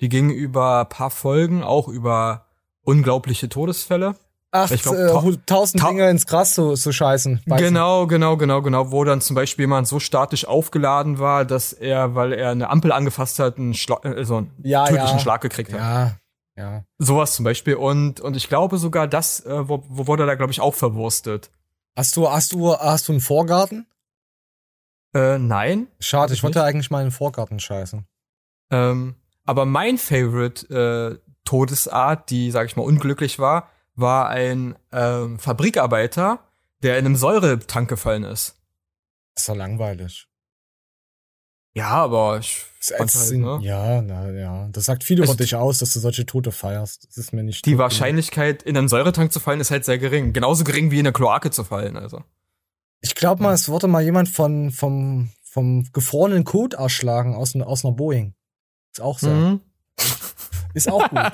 die 0.00 0.08
ging 0.08 0.30
über 0.30 0.80
ein 0.80 0.88
paar 0.88 1.10
Folgen, 1.10 1.62
auch 1.62 1.88
über 1.88 2.46
unglaubliche 2.82 3.48
Todesfälle. 3.48 4.14
Ach, 4.52 4.68
Ich 4.70 4.82
glaub, 4.82 4.96
äh, 4.96 5.36
tausend 5.46 5.80
ta- 5.80 5.88
Dinge 5.90 6.10
ins 6.10 6.26
Gras 6.26 6.54
zu, 6.54 6.74
zu 6.74 6.90
scheißen. 6.92 7.40
Du? 7.46 7.54
Genau, 7.56 8.08
genau, 8.08 8.36
genau, 8.36 8.62
genau, 8.62 8.90
wo 8.90 9.04
dann 9.04 9.20
zum 9.20 9.36
Beispiel 9.36 9.62
jemand 9.64 9.86
so 9.86 10.00
statisch 10.00 10.44
aufgeladen 10.44 11.20
war, 11.20 11.44
dass 11.44 11.72
er, 11.72 12.16
weil 12.16 12.32
er 12.32 12.50
eine 12.50 12.68
Ampel 12.68 12.90
angefasst 12.90 13.38
hat, 13.38 13.58
einen, 13.58 13.74
Schla 13.74 13.98
äh, 14.02 14.24
so 14.24 14.38
einen 14.38 14.50
Ja, 14.64 14.86
tödlichen 14.86 15.18
ja. 15.18 15.18
Schlag 15.20 15.40
gekriegt 15.40 15.72
hat. 15.72 15.78
Ja, 15.78 16.16
ja. 16.56 16.84
Sowas 16.98 17.34
zum 17.34 17.44
Beispiel. 17.44 17.76
Und, 17.76 18.20
und 18.20 18.36
ich 18.36 18.48
glaube 18.48 18.78
sogar, 18.78 19.06
das 19.06 19.38
äh, 19.46 19.68
wo, 19.68 19.84
wo 19.88 20.08
wurde 20.08 20.26
da, 20.26 20.34
glaube 20.34 20.50
ich, 20.50 20.60
auch 20.60 20.74
verwurstet. 20.74 21.50
Hast 21.96 22.16
du, 22.16 22.28
hast 22.28 22.52
du, 22.52 22.74
hast 22.76 23.06
du 23.06 23.12
einen 23.12 23.20
Vorgarten? 23.20 23.86
Äh, 25.14 25.38
nein. 25.38 25.88
Schade, 25.98 26.32
ich 26.34 26.42
wollte 26.42 26.62
eigentlich 26.62 26.90
mal 26.90 27.00
einen 27.00 27.10
Vorgarten 27.10 27.58
scheißen. 27.58 28.06
Ähm, 28.70 29.16
aber 29.44 29.66
mein 29.66 29.98
Favorite 29.98 31.20
äh, 31.22 31.30
Todesart, 31.44 32.30
die, 32.30 32.50
sag 32.50 32.66
ich 32.66 32.76
mal, 32.76 32.82
unglücklich 32.84 33.38
war, 33.38 33.68
war 33.96 34.28
ein 34.28 34.76
ähm, 34.92 35.38
Fabrikarbeiter, 35.38 36.44
der 36.82 36.98
in 36.98 37.06
einem 37.06 37.16
Säuretank 37.16 37.88
gefallen 37.88 38.24
ist. 38.24 38.56
Das 39.34 39.42
ist 39.42 39.48
doch 39.48 39.56
langweilig. 39.56 40.28
Ja, 41.74 41.90
aber 41.90 42.38
ich 42.38 42.64
halt, 42.98 43.10
Sinn- 43.10 43.42
ne? 43.42 43.58
Ja, 43.62 44.02
na 44.02 44.30
ja. 44.30 44.68
Das 44.72 44.84
sagt 44.86 45.04
viel 45.04 45.22
über 45.22 45.34
dich 45.34 45.54
aus, 45.54 45.78
dass 45.78 45.92
du 45.92 46.00
solche 46.00 46.26
Tote 46.26 46.50
feierst. 46.50 47.06
Das 47.08 47.16
ist 47.16 47.32
mir 47.32 47.42
nicht. 47.44 47.64
Die 47.66 47.78
Wahrscheinlichkeit, 47.78 48.62
in 48.62 48.76
einen 48.76 48.88
Säuretank 48.88 49.32
zu 49.32 49.38
fallen, 49.38 49.60
ist 49.60 49.70
halt 49.70 49.84
sehr 49.84 49.98
gering. 49.98 50.32
Genauso 50.32 50.64
gering 50.64 50.90
wie 50.90 50.98
in 50.98 51.06
eine 51.06 51.12
Kloake 51.12 51.50
zu 51.50 51.62
fallen, 51.62 51.96
also. 51.96 52.24
Ich 53.00 53.14
glaube 53.14 53.42
mal, 53.42 53.54
es 53.54 53.68
wurde 53.68 53.88
mal 53.88 54.02
jemand 54.02 54.28
von, 54.28 54.70
vom, 54.70 55.30
vom 55.42 55.90
gefrorenen 55.92 56.44
Kot 56.44 56.74
erschlagen 56.74 57.34
aus, 57.34 57.54
aus 57.56 57.84
einer 57.84 57.94
Boeing. 57.94 58.34
Ist 58.92 59.00
auch 59.00 59.18
so. 59.18 59.30
Mhm. 59.30 59.60
Ist 60.74 60.88
auch 60.88 61.08
gut. 61.08 61.32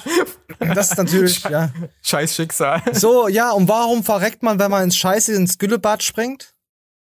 Das 0.61 0.93
ist 0.93 0.97
natürlich, 0.97 1.43
ja. 1.51 1.71
Scheiß 2.03 2.35
Schicksal. 2.35 2.83
So, 2.93 3.29
ja, 3.29 3.51
und 3.53 3.69
warum 3.69 4.03
verreckt 4.03 4.43
man, 4.43 4.59
wenn 4.59 4.71
man 4.71 4.85
ins 4.85 4.97
Scheiße 4.97 5.35
ins 5.35 5.59
Güllebad 5.59 6.03
springt? 6.03 6.55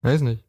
Weiß 0.01 0.21
nicht. 0.21 0.43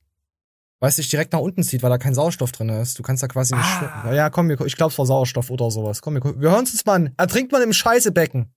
Weil 0.81 0.89
es 0.89 0.97
dich 0.97 1.09
direkt 1.11 1.35
nach 1.35 1.41
unten 1.41 1.63
zieht, 1.63 1.83
weil 1.83 1.91
da 1.91 1.99
kein 1.99 2.15
Sauerstoff 2.15 2.53
drin 2.53 2.71
ist. 2.71 2.99
Du 2.99 3.03
kannst 3.03 3.23
da 3.23 3.29
quasi 3.29 3.55
nicht 3.55 3.65
Ah. 3.65 3.79
schwimmen. 3.79 3.93
Ja, 4.07 4.15
ja, 4.15 4.31
komm, 4.31 4.49
wir, 4.49 4.59
ich 4.63 4.77
glaube, 4.77 4.93
es 4.93 4.99
war 4.99 5.05
Sauerstoff 5.05 5.51
oder 5.51 5.71
sowas. 5.71 6.01
Komm, 6.01 6.15
wir, 6.15 6.41
wir 6.41 6.51
hören 6.51 6.61
uns 6.61 6.87
mal 6.87 6.95
an. 6.95 7.15
Ertrinkt 7.19 7.53
man 7.53 7.61
im 7.63 7.73
Scheißebecken. 7.75 8.51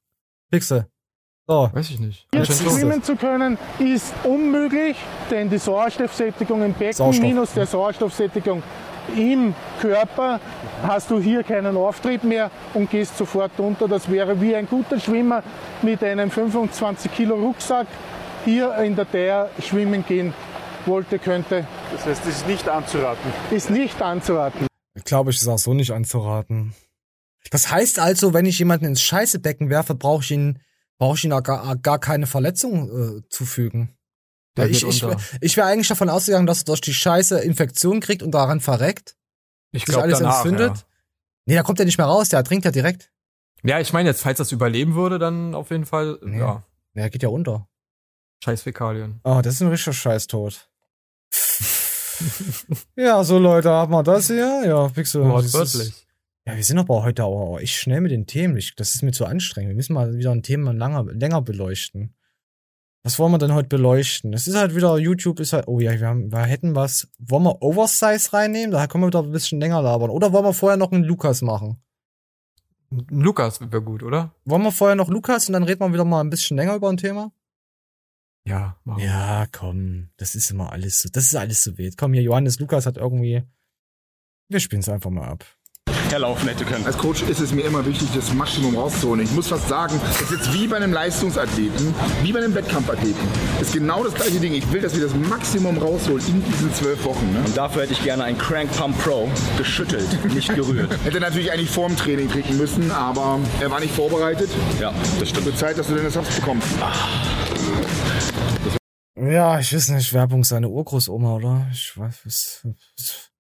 Pixel. 0.49 0.87
So. 1.47 1.69
Weiß 1.71 1.89
ich 1.91 1.99
nicht. 1.99 2.27
Jetzt. 2.33 2.61
Schwimmen 2.61 3.01
zu 3.01 3.15
können 3.15 3.57
ist 3.79 4.13
unmöglich, 4.25 4.97
denn 5.31 5.49
die 5.49 5.57
Sauerstoffsättigung 5.57 6.61
im 6.61 6.73
Becken 6.73 6.93
Sauerstoff. 6.93 7.25
minus 7.25 7.53
der 7.53 7.65
Sauerstoffsättigung 7.65 8.61
im 9.15 9.55
Körper 9.79 10.41
hast 10.83 11.09
du 11.09 11.19
hier 11.21 11.43
keinen 11.43 11.77
Auftrieb 11.77 12.25
mehr 12.25 12.51
und 12.73 12.89
gehst 12.89 13.17
sofort 13.17 13.57
unter. 13.59 13.87
Das 13.87 14.11
wäre 14.11 14.39
wie 14.41 14.53
ein 14.53 14.67
guter 14.67 14.99
Schwimmer 14.99 15.41
mit 15.81 16.03
einem 16.03 16.29
25 16.29 17.13
Kilo 17.13 17.35
Rucksack 17.35 17.87
hier 18.43 18.75
in 18.79 18.97
der 18.97 19.09
Thea 19.09 19.49
schwimmen 19.61 20.05
gehen 20.05 20.33
wollte, 20.85 21.17
könnte. 21.17 21.65
Das 21.93 22.05
heißt, 22.05 22.25
es 22.25 22.37
ist 22.39 22.47
nicht 22.47 22.67
anzuraten. 22.67 23.31
Ist 23.51 23.69
nicht 23.69 24.01
anzuraten. 24.01 24.67
Glaube 25.05 25.31
ich, 25.31 25.37
ist 25.37 25.47
auch 25.47 25.57
so 25.57 25.73
nicht 25.73 25.91
anzuraten. 25.91 26.73
Das 27.51 27.71
heißt 27.71 27.99
also, 27.99 28.33
wenn 28.33 28.45
ich 28.45 28.59
jemanden 28.59 28.85
ins 28.85 29.01
Scheißebecken 29.01 29.69
werfe, 29.69 29.95
brauche 29.95 30.23
ich 30.23 30.31
ihn, 30.31 30.59
brauche 30.99 31.17
ich 31.17 31.23
ihn 31.25 31.33
auch 31.33 31.43
gar, 31.43 31.75
gar 31.77 31.99
keine 31.99 32.27
Verletzung 32.27 33.19
äh, 33.19 33.29
zufügen. 33.29 33.95
Der 34.57 34.67
ich 34.69 34.83
ich, 34.83 35.03
unter. 35.03 35.19
ich 35.41 35.55
wäre 35.57 35.67
eigentlich 35.67 35.87
davon 35.87 36.09
ausgegangen, 36.09 36.47
dass 36.47 36.61
er 36.61 36.65
durch 36.65 36.81
die 36.81 36.93
Scheiße 36.93 37.39
Infektion 37.41 37.99
kriegt 37.99 38.23
und 38.23 38.31
daran 38.31 38.59
verreckt, 38.59 39.15
Ich 39.71 39.85
glaube 39.85 40.03
alles 40.03 40.19
danach, 40.19 40.37
entzündet. 40.43 40.77
ja. 40.77 40.83
Nee, 41.45 41.55
da 41.55 41.63
kommt 41.63 41.79
er 41.79 41.85
nicht 41.85 41.97
mehr 41.99 42.07
raus, 42.07 42.29
der 42.29 42.43
trinkt 42.43 42.65
ja 42.65 42.71
direkt. 42.71 43.11
Ja, 43.63 43.79
ich 43.79 43.93
meine 43.93 44.09
jetzt, 44.09 44.21
falls 44.21 44.39
das 44.39 44.51
überleben 44.51 44.95
würde, 44.95 45.19
dann 45.19 45.53
auf 45.55 45.69
jeden 45.71 45.85
Fall, 45.85 46.17
Nee. 46.23 46.39
ja, 46.39 46.63
er 46.95 47.09
geht 47.11 47.21
ja 47.23 47.29
unter. 47.29 47.67
scheiß 48.43 48.63
Fäkalien. 48.63 49.19
Oh, 49.23 49.41
das 49.43 49.55
ist 49.55 49.61
ein 49.61 49.67
richtiger 49.69 49.93
Scheißtod. 49.93 50.69
Ja, 52.95 53.23
so 53.23 53.37
Leute, 53.37 53.69
haben 53.69 53.91
wir 53.91 54.01
das 54.01 54.25
hier. 54.27 54.63
Ja, 54.65 54.87
Pixel. 54.87 55.21
das 55.23 55.45
ist- 55.45 55.53
Wortwörtlich. 55.53 56.06
Ja, 56.47 56.55
wir 56.55 56.63
sind 56.63 56.79
aber 56.79 57.03
heute 57.03 57.25
auch 57.25 57.59
echt 57.59 57.75
schnell 57.75 57.99
mit 57.99 58.11
den 58.11 58.25
Themen. 58.25 58.55
Ich, 58.55 58.73
das 58.73 58.95
ist 58.95 59.03
mir 59.03 59.11
zu 59.11 59.25
anstrengend. 59.25 59.71
Wir 59.71 59.75
müssen 59.75 59.93
mal 59.93 60.13
wieder 60.13 60.31
ein 60.31 60.43
Thema 60.43 60.71
länger, 60.71 61.03
länger 61.03 61.41
beleuchten. 61.41 62.15
Was 63.03 63.19
wollen 63.19 63.33
wir 63.33 63.37
denn 63.37 63.53
heute 63.53 63.67
beleuchten? 63.67 64.31
Es 64.31 64.47
ist 64.47 64.55
halt 64.55 64.73
wieder, 64.73 64.97
YouTube 64.97 65.41
ist 65.41 65.51
halt, 65.51 65.67
oh 65.67 65.81
ja, 65.81 65.91
wir, 65.99 66.07
haben, 66.07 66.31
wir 66.31 66.45
hätten 66.45 66.73
was. 66.73 67.09
Wollen 67.19 67.43
wir 67.43 67.61
Oversize 67.61 68.31
reinnehmen? 68.31 68.71
Da 68.71 68.87
können 68.87 69.03
wir 69.03 69.07
wieder 69.07 69.23
ein 69.23 69.31
bisschen 69.31 69.59
länger 69.59 69.81
labern. 69.81 70.09
Oder 70.09 70.31
wollen 70.31 70.45
wir 70.45 70.53
vorher 70.53 70.77
noch 70.77 70.93
einen 70.93 71.03
Lukas 71.03 71.41
machen? 71.41 71.83
Lukas 73.09 73.59
wäre 73.59 73.81
gut, 73.81 74.01
oder? 74.01 74.33
Wollen 74.45 74.63
wir 74.63 74.71
vorher 74.71 74.95
noch 74.95 75.09
Lukas 75.09 75.49
und 75.49 75.53
dann 75.53 75.63
reden 75.63 75.81
wir 75.81 75.91
wieder 75.91 76.05
mal 76.05 76.21
ein 76.21 76.29
bisschen 76.29 76.55
länger 76.55 76.75
über 76.75 76.87
ein 76.87 76.95
Thema? 76.95 77.33
Ja, 78.45 78.77
machen 78.85 79.01
wir. 79.01 79.05
Ja, 79.05 79.47
komm. 79.51 80.11
Das 80.15 80.33
ist 80.33 80.49
immer 80.49 80.71
alles 80.71 80.99
so, 80.99 81.09
das 81.11 81.25
ist 81.25 81.35
alles 81.35 81.61
so 81.61 81.77
wild. 81.77 81.97
Komm 81.97 82.13
hier, 82.13 82.23
Johannes 82.23 82.57
Lukas 82.57 82.85
hat 82.85 82.95
irgendwie, 82.95 83.43
wir 84.47 84.61
spielen 84.61 84.79
es 84.79 84.87
einfach 84.87 85.09
mal 85.09 85.27
ab. 85.27 85.45
Herlaufen 86.11 86.47
hätte 86.47 86.65
können. 86.65 86.85
Als 86.85 86.97
Coach 86.97 87.23
ist 87.23 87.39
es 87.39 87.51
mir 87.51 87.61
immer 87.61 87.85
wichtig, 87.85 88.09
das 88.15 88.33
Maximum 88.33 88.75
rauszuholen. 88.75 89.23
Ich 89.23 89.31
muss 89.31 89.47
fast 89.47 89.67
sagen, 89.67 89.99
das 90.05 90.21
ist 90.21 90.31
jetzt 90.31 90.53
wie 90.53 90.67
bei 90.67 90.77
einem 90.77 90.93
Leistungsathleten, 90.93 91.93
wie 92.23 92.31
bei 92.31 92.39
einem 92.39 92.55
Wettkampfathleten. 92.55 93.21
Das 93.59 93.67
ist 93.69 93.73
genau 93.73 94.03
das 94.03 94.13
gleiche 94.13 94.39
Ding. 94.39 94.53
Ich 94.53 94.71
will, 94.71 94.81
dass 94.81 94.95
wir 94.95 95.03
das 95.03 95.13
Maximum 95.13 95.77
rausholen 95.77 96.25
in 96.27 96.43
diesen 96.43 96.73
zwölf 96.73 97.03
Wochen. 97.03 97.33
Ne? 97.33 97.39
Und 97.45 97.57
dafür 97.57 97.83
hätte 97.83 97.93
ich 97.93 98.03
gerne 98.03 98.23
einen 98.23 98.37
Crank 98.37 98.71
Pump 98.77 98.97
Pro 99.03 99.29
geschüttelt, 99.57 100.07
nicht 100.33 100.53
gerührt. 100.53 100.91
Hätte 101.03 101.19
natürlich 101.19 101.51
eigentlich 101.51 101.69
vorm 101.69 101.95
Training 101.95 102.29
trinken 102.29 102.57
müssen, 102.57 102.91
aber 102.91 103.39
er 103.59 103.71
war 103.71 103.79
nicht 103.79 103.93
vorbereitet. 103.93 104.49
Ja, 104.79 104.93
das 105.19 105.29
stimmt. 105.29 105.45
Wird 105.45 105.57
Zeit, 105.57 105.77
dass 105.77 105.87
du 105.87 105.95
denn 105.95 106.05
das 106.05 106.13
Saft 106.13 106.35
bekommst. 106.35 106.67
Ja, 109.15 109.59
ich 109.59 109.73
weiß 109.73 109.89
nicht, 109.89 110.13
Werbung 110.13 110.43
seine 110.43 110.69
Urgroßoma, 110.69 111.35
oder? 111.35 111.67
Ich 111.71 111.97
weiß, 111.97 112.19
was, 112.23 112.61
was, 112.63 113.31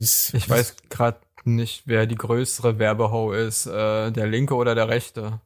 was 0.00 0.34
Ich 0.34 0.48
weiß 0.48 0.76
gerade 0.88 1.18
nicht, 1.46 1.82
wer 1.86 2.06
die 2.06 2.14
größere 2.16 2.78
Werbehau 2.78 3.32
ist, 3.32 3.66
äh, 3.66 4.10
der 4.10 4.26
linke 4.26 4.54
oder 4.54 4.74
der 4.74 4.88
rechte. 4.88 5.40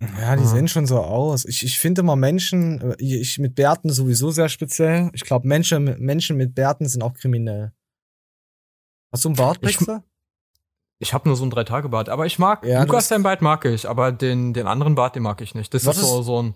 Ja, 0.00 0.34
die 0.36 0.44
Ah. 0.44 0.46
sehen 0.46 0.66
schon 0.68 0.86
so 0.86 0.98
aus. 1.00 1.44
Ich, 1.44 1.62
ich 1.62 1.78
finde 1.78 2.00
immer 2.00 2.16
Menschen, 2.16 2.80
äh, 2.92 2.96
ich 2.98 3.38
mit 3.38 3.54
Bärten 3.54 3.90
sowieso 3.90 4.30
sehr 4.30 4.48
speziell. 4.48 5.10
Ich 5.12 5.22
glaube, 5.24 5.46
Menschen, 5.46 5.84
mit- 5.84 6.00
Menschen 6.00 6.36
mit 6.38 6.54
Bärten 6.54 6.88
sind 6.88 7.02
auch 7.02 7.12
kriminell. 7.12 7.72
Hast 9.12 9.24
du 9.24 9.28
einen 9.28 9.36
Bart, 9.36 9.58
Ich-? 9.62 9.78
Ich 11.02 11.14
habe 11.14 11.28
nur 11.28 11.36
so 11.36 11.44
ein 11.44 11.50
Drei-Tage-Bart, 11.50 12.08
aber 12.10 12.26
ich 12.26 12.38
mag, 12.38 12.64
Ja, 12.64 12.82
Lukas 12.82 13.08
sein 13.08 13.22
Bart 13.22 13.40
mag 13.42 13.64
ich, 13.64 13.88
aber 13.88 14.12
den, 14.12 14.52
den 14.54 14.66
anderen 14.66 14.94
Bart, 14.94 15.16
den 15.16 15.22
mag 15.22 15.40
ich 15.40 15.54
nicht. 15.54 15.72
Das 15.72 15.86
Was 15.86 15.96
ist 15.96 16.02
so, 16.08 16.22
so 16.22 16.42
ein, 16.42 16.54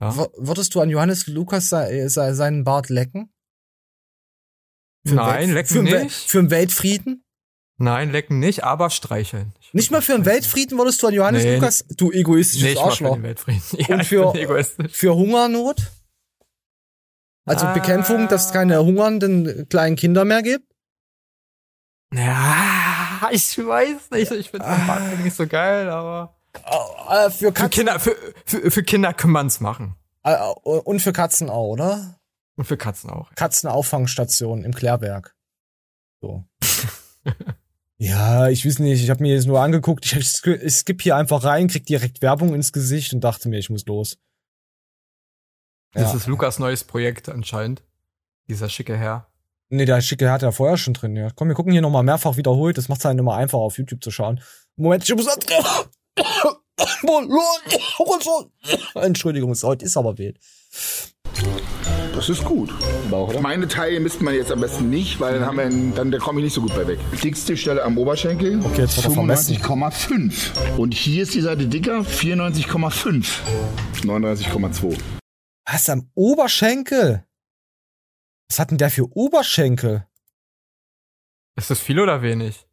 ja. 0.00 0.14
Würdest 0.36 0.74
du 0.74 0.80
an 0.80 0.88
Johannes 0.90 1.26
Lukas 1.26 1.68
se, 1.70 2.08
se, 2.08 2.34
seinen 2.34 2.64
Bart 2.64 2.88
lecken? 2.90 3.30
Für 5.06 5.14
Nein, 5.14 5.48
Welt- 5.48 5.54
lecken 5.54 5.68
für 5.68 5.82
nicht. 5.82 6.30
Für 6.30 6.38
den 6.42 6.50
Weltfrieden? 6.50 7.22
Nein, 7.78 8.10
lecken 8.10 8.38
nicht, 8.38 8.64
aber 8.64 8.88
streicheln. 8.90 9.52
Nicht 9.72 9.90
mal 9.90 10.00
für 10.00 10.12
den 10.12 10.24
Weltfrieden 10.24 10.78
würdest 10.78 11.02
du 11.02 11.08
an 11.08 11.14
Johannes 11.14 11.44
Nee. 11.44 11.56
Lukas? 11.56 11.84
Du 11.96 12.10
egoistisches 12.10 12.62
Nicht 12.70 12.76
mal 12.76 12.82
für 12.84 12.86
Arschloch. 12.90 13.14
den 13.16 13.22
Weltfrieden. 13.22 13.62
Ja, 13.78 13.94
Und 13.94 14.00
ich 14.00 14.08
für-. 14.08 14.88
Für 14.90 15.14
Hungernot? 15.14 15.76
Also 17.44 17.66
Ah. 17.66 17.74
Bekämpfung, 17.74 18.28
dass 18.28 18.46
es 18.46 18.52
keine 18.52 18.82
hungernden 18.82 19.68
kleinen 19.68 19.94
Kinder 19.96 20.24
mehr 20.24 20.42
gibt? 20.42 20.64
Ja, 22.14 23.28
ich 23.30 23.58
weiß 23.58 24.10
nicht. 24.12 24.30
Ich 24.32 24.50
finde 24.50 24.66
eigentlich 24.66 25.20
nicht 25.24 25.36
so 25.36 25.46
geil, 25.46 25.88
aber. 25.90 26.36
Äh, 26.54 27.30
für 27.30 27.46
Für 27.46 27.52
Katzen, 27.52 27.70
Kinder, 27.70 28.00
für, 28.00 28.16
für, 28.46 28.70
für 28.70 28.82
Kinder 28.82 29.12
kann 29.12 29.30
man's 29.30 29.60
machen. 29.60 29.94
und 30.62 31.00
für 31.00 31.12
Katzen 31.12 31.50
auch, 31.50 31.68
oder? 31.72 32.18
Und 32.56 32.64
für 32.64 32.76
Katzen 32.76 33.10
auch. 33.10 33.30
Katzenauffangstation 33.34 34.64
im 34.64 34.74
Klärwerk. 34.74 35.36
So. 36.20 36.44
ja, 37.98 38.48
ich 38.48 38.66
weiß 38.66 38.78
nicht, 38.78 39.02
ich 39.02 39.10
habe 39.10 39.22
mir 39.22 39.34
jetzt 39.34 39.46
nur 39.46 39.60
angeguckt, 39.60 40.06
ich, 40.06 40.16
ich, 40.16 40.74
skipp 40.74 41.02
hier 41.02 41.16
einfach 41.16 41.44
rein, 41.44 41.68
krieg 41.68 41.84
direkt 41.84 42.22
Werbung 42.22 42.54
ins 42.54 42.72
Gesicht 42.72 43.12
und 43.12 43.20
dachte 43.20 43.48
mir, 43.48 43.58
ich 43.58 43.70
muss 43.70 43.84
los. 43.86 44.18
Das 45.92 46.12
Ja. 46.12 46.16
ist 46.16 46.26
Lukas 46.26 46.58
neues 46.58 46.84
Projekt 46.84 47.28
anscheinend. 47.28 47.82
Dieser 48.48 48.68
schicke 48.68 48.96
Herr. 48.96 49.28
Nee, 49.68 49.84
der 49.84 50.00
Schicke 50.00 50.30
hat 50.30 50.42
ja 50.42 50.52
vorher 50.52 50.76
schon 50.76 50.94
drin, 50.94 51.16
ja. 51.16 51.30
Komm, 51.34 51.48
wir 51.48 51.54
gucken 51.54 51.72
hier 51.72 51.82
nochmal 51.82 52.04
mehrfach 52.04 52.36
wiederholt, 52.36 52.78
das 52.78 52.88
macht 52.88 53.00
es 53.00 53.04
halt 53.04 53.18
immer 53.18 53.34
einfacher 53.34 53.62
auf 53.62 53.78
YouTube 53.78 54.02
zu 54.02 54.10
schauen. 54.10 54.40
Moment, 54.76 55.04
ich 55.04 55.14
muss... 55.14 55.26
Entschuldigung, 58.94 59.54
heute 59.62 59.84
ist 59.84 59.96
aber 59.96 60.18
wild. 60.18 60.38
Das 62.16 62.30
ist 62.30 62.44
gut. 62.44 62.70
Meine 63.42 63.68
Taille 63.68 64.00
misst 64.00 64.22
man 64.22 64.34
jetzt 64.34 64.50
am 64.50 64.62
besten 64.62 64.88
nicht, 64.88 65.20
weil 65.20 65.34
dann, 65.34 65.44
haben 65.46 65.58
wir 65.58 65.64
einen, 65.66 65.94
dann 65.94 66.10
da 66.10 66.16
komme 66.16 66.40
ich 66.40 66.44
nicht 66.44 66.54
so 66.54 66.62
gut 66.62 66.74
bei 66.74 66.86
weg. 66.86 66.98
Dickste 67.22 67.58
Stelle 67.58 67.84
am 67.84 67.98
Oberschenkel. 67.98 68.58
Okay, 68.64 68.80
jetzt 68.80 68.96
wird 68.96 69.08
er 69.08 69.12
vermessen. 69.12 69.54
95,5. 69.58 70.78
Und 70.78 70.94
hier 70.94 71.24
ist 71.24 71.34
die 71.34 71.42
Seite 71.42 71.66
dicker, 71.68 72.00
94,5. 72.00 73.40
39,2. 74.00 74.98
Was 75.66 75.90
am 75.90 76.10
Oberschenkel? 76.14 77.26
Was 78.48 78.58
hat 78.58 78.70
denn 78.70 78.78
der 78.78 78.90
für 78.90 79.14
Oberschenkel? 79.14 80.06
Ist 81.56 81.68
das 81.68 81.80
viel 81.80 82.00
oder 82.00 82.22
wenig? 82.22 82.66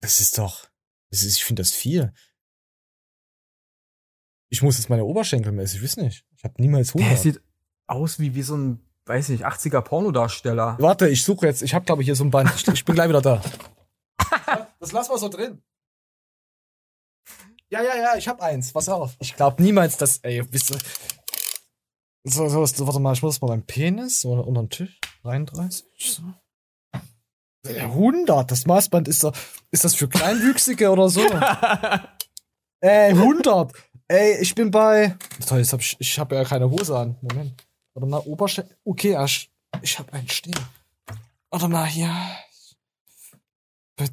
Das 0.00 0.20
ist 0.20 0.38
doch. 0.38 0.68
Das 1.10 1.24
ist, 1.24 1.36
ich 1.36 1.44
finde 1.44 1.62
das 1.62 1.72
viel. 1.72 2.12
Ich 4.52 4.60
muss 4.60 4.76
jetzt 4.76 4.90
meine 4.90 5.06
Oberschenkel 5.06 5.50
messen, 5.50 5.76
ich 5.76 5.82
weiß 5.82 5.96
nicht. 5.96 6.26
Ich 6.36 6.44
habe 6.44 6.52
niemals 6.58 6.92
Der 6.92 7.00
100. 7.00 7.22
sieht 7.22 7.40
aus 7.86 8.18
wie, 8.18 8.34
wie 8.34 8.42
so 8.42 8.54
ein, 8.54 8.80
weiß 9.06 9.30
nicht, 9.30 9.46
80er 9.46 9.80
Pornodarsteller. 9.80 10.76
Warte, 10.78 11.08
ich 11.08 11.24
suche 11.24 11.46
jetzt. 11.46 11.62
Ich 11.62 11.72
habe 11.72 11.86
glaube 11.86 12.02
ich 12.02 12.06
hier 12.06 12.14
so 12.14 12.24
ein 12.24 12.30
Band. 12.30 12.52
Ich, 12.54 12.68
ich 12.68 12.84
bin 12.84 12.94
gleich 12.94 13.08
wieder 13.08 13.22
da. 13.22 13.42
Das 14.78 14.92
lassen 14.92 15.12
wir 15.12 15.18
so 15.18 15.28
drin. 15.28 15.62
Ja, 17.70 17.82
ja, 17.82 17.96
ja, 17.96 18.16
ich 18.16 18.28
habe 18.28 18.42
eins. 18.42 18.72
Pass 18.72 18.88
auf. 18.88 19.16
Ich 19.20 19.36
glaube 19.36 19.62
niemals, 19.62 19.96
dass. 19.96 20.18
Ey, 20.18 20.42
wisst 20.52 20.72
ihr. 20.72 20.78
So, 22.24 22.48
so, 22.48 22.66
so, 22.66 22.86
warte 22.86 23.00
mal, 23.00 23.14
ich 23.14 23.22
muss 23.22 23.40
mal 23.40 23.48
beim 23.48 23.62
Penis 23.62 24.24
oder 24.26 24.46
unter 24.46 24.64
den 24.64 24.70
Tisch. 24.70 25.00
33. 25.22 25.86
So. 25.98 26.22
Ja, 27.72 27.84
100. 27.84 28.50
Das 28.50 28.66
Maßband 28.66 29.08
ist 29.08 29.24
doch. 29.24 29.34
Ist 29.70 29.84
das 29.84 29.94
für 29.94 30.08
Kleinwüchsige 30.08 30.90
oder 30.90 31.08
so? 31.08 31.22
Ey, 32.80 33.10
100. 33.12 33.72
Ey, 34.12 34.42
ich 34.42 34.54
bin 34.54 34.70
bei. 34.70 35.16
Toll, 35.48 35.60
jetzt 35.60 35.72
hab 35.72 35.80
ich, 35.80 35.96
ich 35.98 36.18
habe 36.18 36.34
ja 36.34 36.44
keine 36.44 36.70
Hose 36.70 36.94
an. 36.94 37.16
Moment. 37.22 37.54
Warte 37.94 38.06
mal, 38.06 38.18
Oberschenkel. 38.18 38.76
Okay, 38.84 39.12
ja, 39.12 39.24
ich, 39.24 39.98
habe 39.98 40.12
einen 40.12 40.28
stehen. 40.28 40.54
Warte 41.48 41.66
mal, 41.68 41.86
hier. 41.86 42.14
Bei 43.96 44.08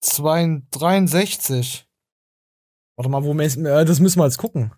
2, 0.00 0.62
63. 0.70 1.86
Warte 2.96 3.10
mal, 3.10 3.24
wo 3.24 3.34
müssen 3.34 3.66
äh, 3.66 3.84
das 3.84 4.00
müssen 4.00 4.20
wir 4.20 4.24
jetzt 4.24 4.38
gucken. 4.38 4.72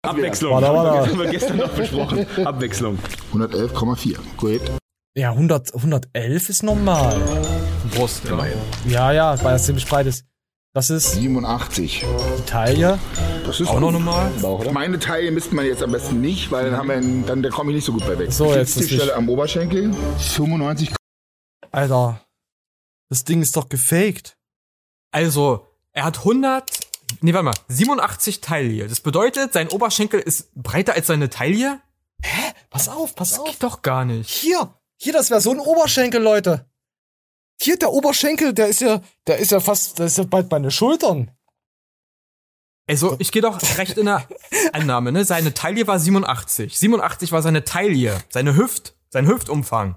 Abwechslung. 0.00 0.52
Warte, 0.54 0.68
warte. 0.68 1.00
Das 1.00 1.08
haben 1.12 1.18
wir 1.18 1.30
gestern 1.30 1.56
noch 1.58 1.74
besprochen. 1.74 2.46
Abwechslung. 2.46 2.98
111,4. 3.34 4.16
Gut. 4.38 4.62
Ja, 5.18 5.32
100, 5.32 5.74
111 5.74 6.48
ist 6.48 6.62
normal. 6.62 7.20
Brust, 7.94 8.24
immerhin. 8.24 8.56
Ja, 8.86 9.12
ja, 9.12 9.32
weil 9.44 9.52
das 9.52 9.66
ziemlich 9.66 9.84
breit 9.84 10.06
ist. 10.06 10.24
Das 10.74 10.90
ist 10.90 11.12
87. 11.12 12.04
die 12.38 12.44
Taille. 12.44 12.98
Das 13.44 13.58
ist 13.60 13.68
Auch 13.68 13.80
noch 13.80 13.90
normal? 13.90 14.30
Meine 14.72 14.98
Taille 14.98 15.30
misst 15.30 15.52
man 15.52 15.64
jetzt 15.64 15.82
am 15.82 15.92
besten 15.92 16.20
nicht, 16.20 16.52
weil 16.52 16.66
dann 16.70 16.76
haben 16.78 16.88
wir 16.88 16.96
einen, 16.96 17.26
dann 17.26 17.42
da 17.42 17.48
komme 17.48 17.70
ich 17.72 17.76
nicht 17.76 17.84
so 17.86 17.92
gut 17.92 18.06
bei 18.06 18.18
weg. 18.18 18.30
So, 18.32 18.54
jetzt 18.54 18.76
nicht- 18.76 18.92
Stelle 18.92 19.14
am 19.14 19.28
Oberschenkel. 19.28 19.92
95. 20.18 20.92
Alter. 21.72 22.20
Das 23.08 23.24
Ding 23.24 23.40
ist 23.40 23.56
doch 23.56 23.68
gefaked. 23.70 24.36
Also, 25.10 25.66
er 25.92 26.04
hat 26.04 26.18
100, 26.18 26.70
nee, 27.22 27.32
warte 27.32 27.44
mal, 27.46 27.54
87 27.68 28.42
Taille. 28.42 28.86
Das 28.88 29.00
bedeutet, 29.00 29.54
sein 29.54 29.68
Oberschenkel 29.70 30.20
ist 30.20 30.54
breiter 30.54 30.92
als 30.92 31.06
seine 31.06 31.30
Taille? 31.30 31.80
Pass 32.68 32.88
auf, 32.90 33.14
pass 33.14 33.30
Das 33.30 33.38
auf. 33.40 33.46
geht 33.48 33.62
doch 33.62 33.80
gar 33.80 34.04
nicht. 34.04 34.28
Hier, 34.28 34.74
hier, 34.98 35.14
das 35.14 35.30
wäre 35.30 35.40
so 35.40 35.50
ein 35.52 35.60
Oberschenkel, 35.60 36.20
Leute. 36.22 36.67
Hier, 37.60 37.76
der 37.76 37.90
Oberschenkel, 37.92 38.52
der 38.52 38.68
ist 38.68 38.80
ja, 38.80 39.00
der 39.26 39.38
ist 39.38 39.50
ja 39.50 39.60
fast, 39.60 39.98
der 39.98 40.06
ist 40.06 40.18
ja 40.18 40.24
bald 40.24 40.50
meine 40.50 40.70
Schultern. 40.70 41.30
Also, 42.86 43.16
ich 43.18 43.32
gehe 43.32 43.42
doch 43.42 43.60
recht 43.76 43.98
in 43.98 44.06
der 44.06 44.26
Annahme, 44.72 45.12
ne? 45.12 45.24
Seine 45.24 45.52
Taille 45.52 45.86
war 45.86 45.98
87. 45.98 46.78
87 46.78 47.32
war 47.32 47.42
seine 47.42 47.64
Taille, 47.64 48.16
seine 48.30 48.56
Hüft, 48.56 48.94
sein 49.10 49.26
Hüftumfang. 49.26 49.96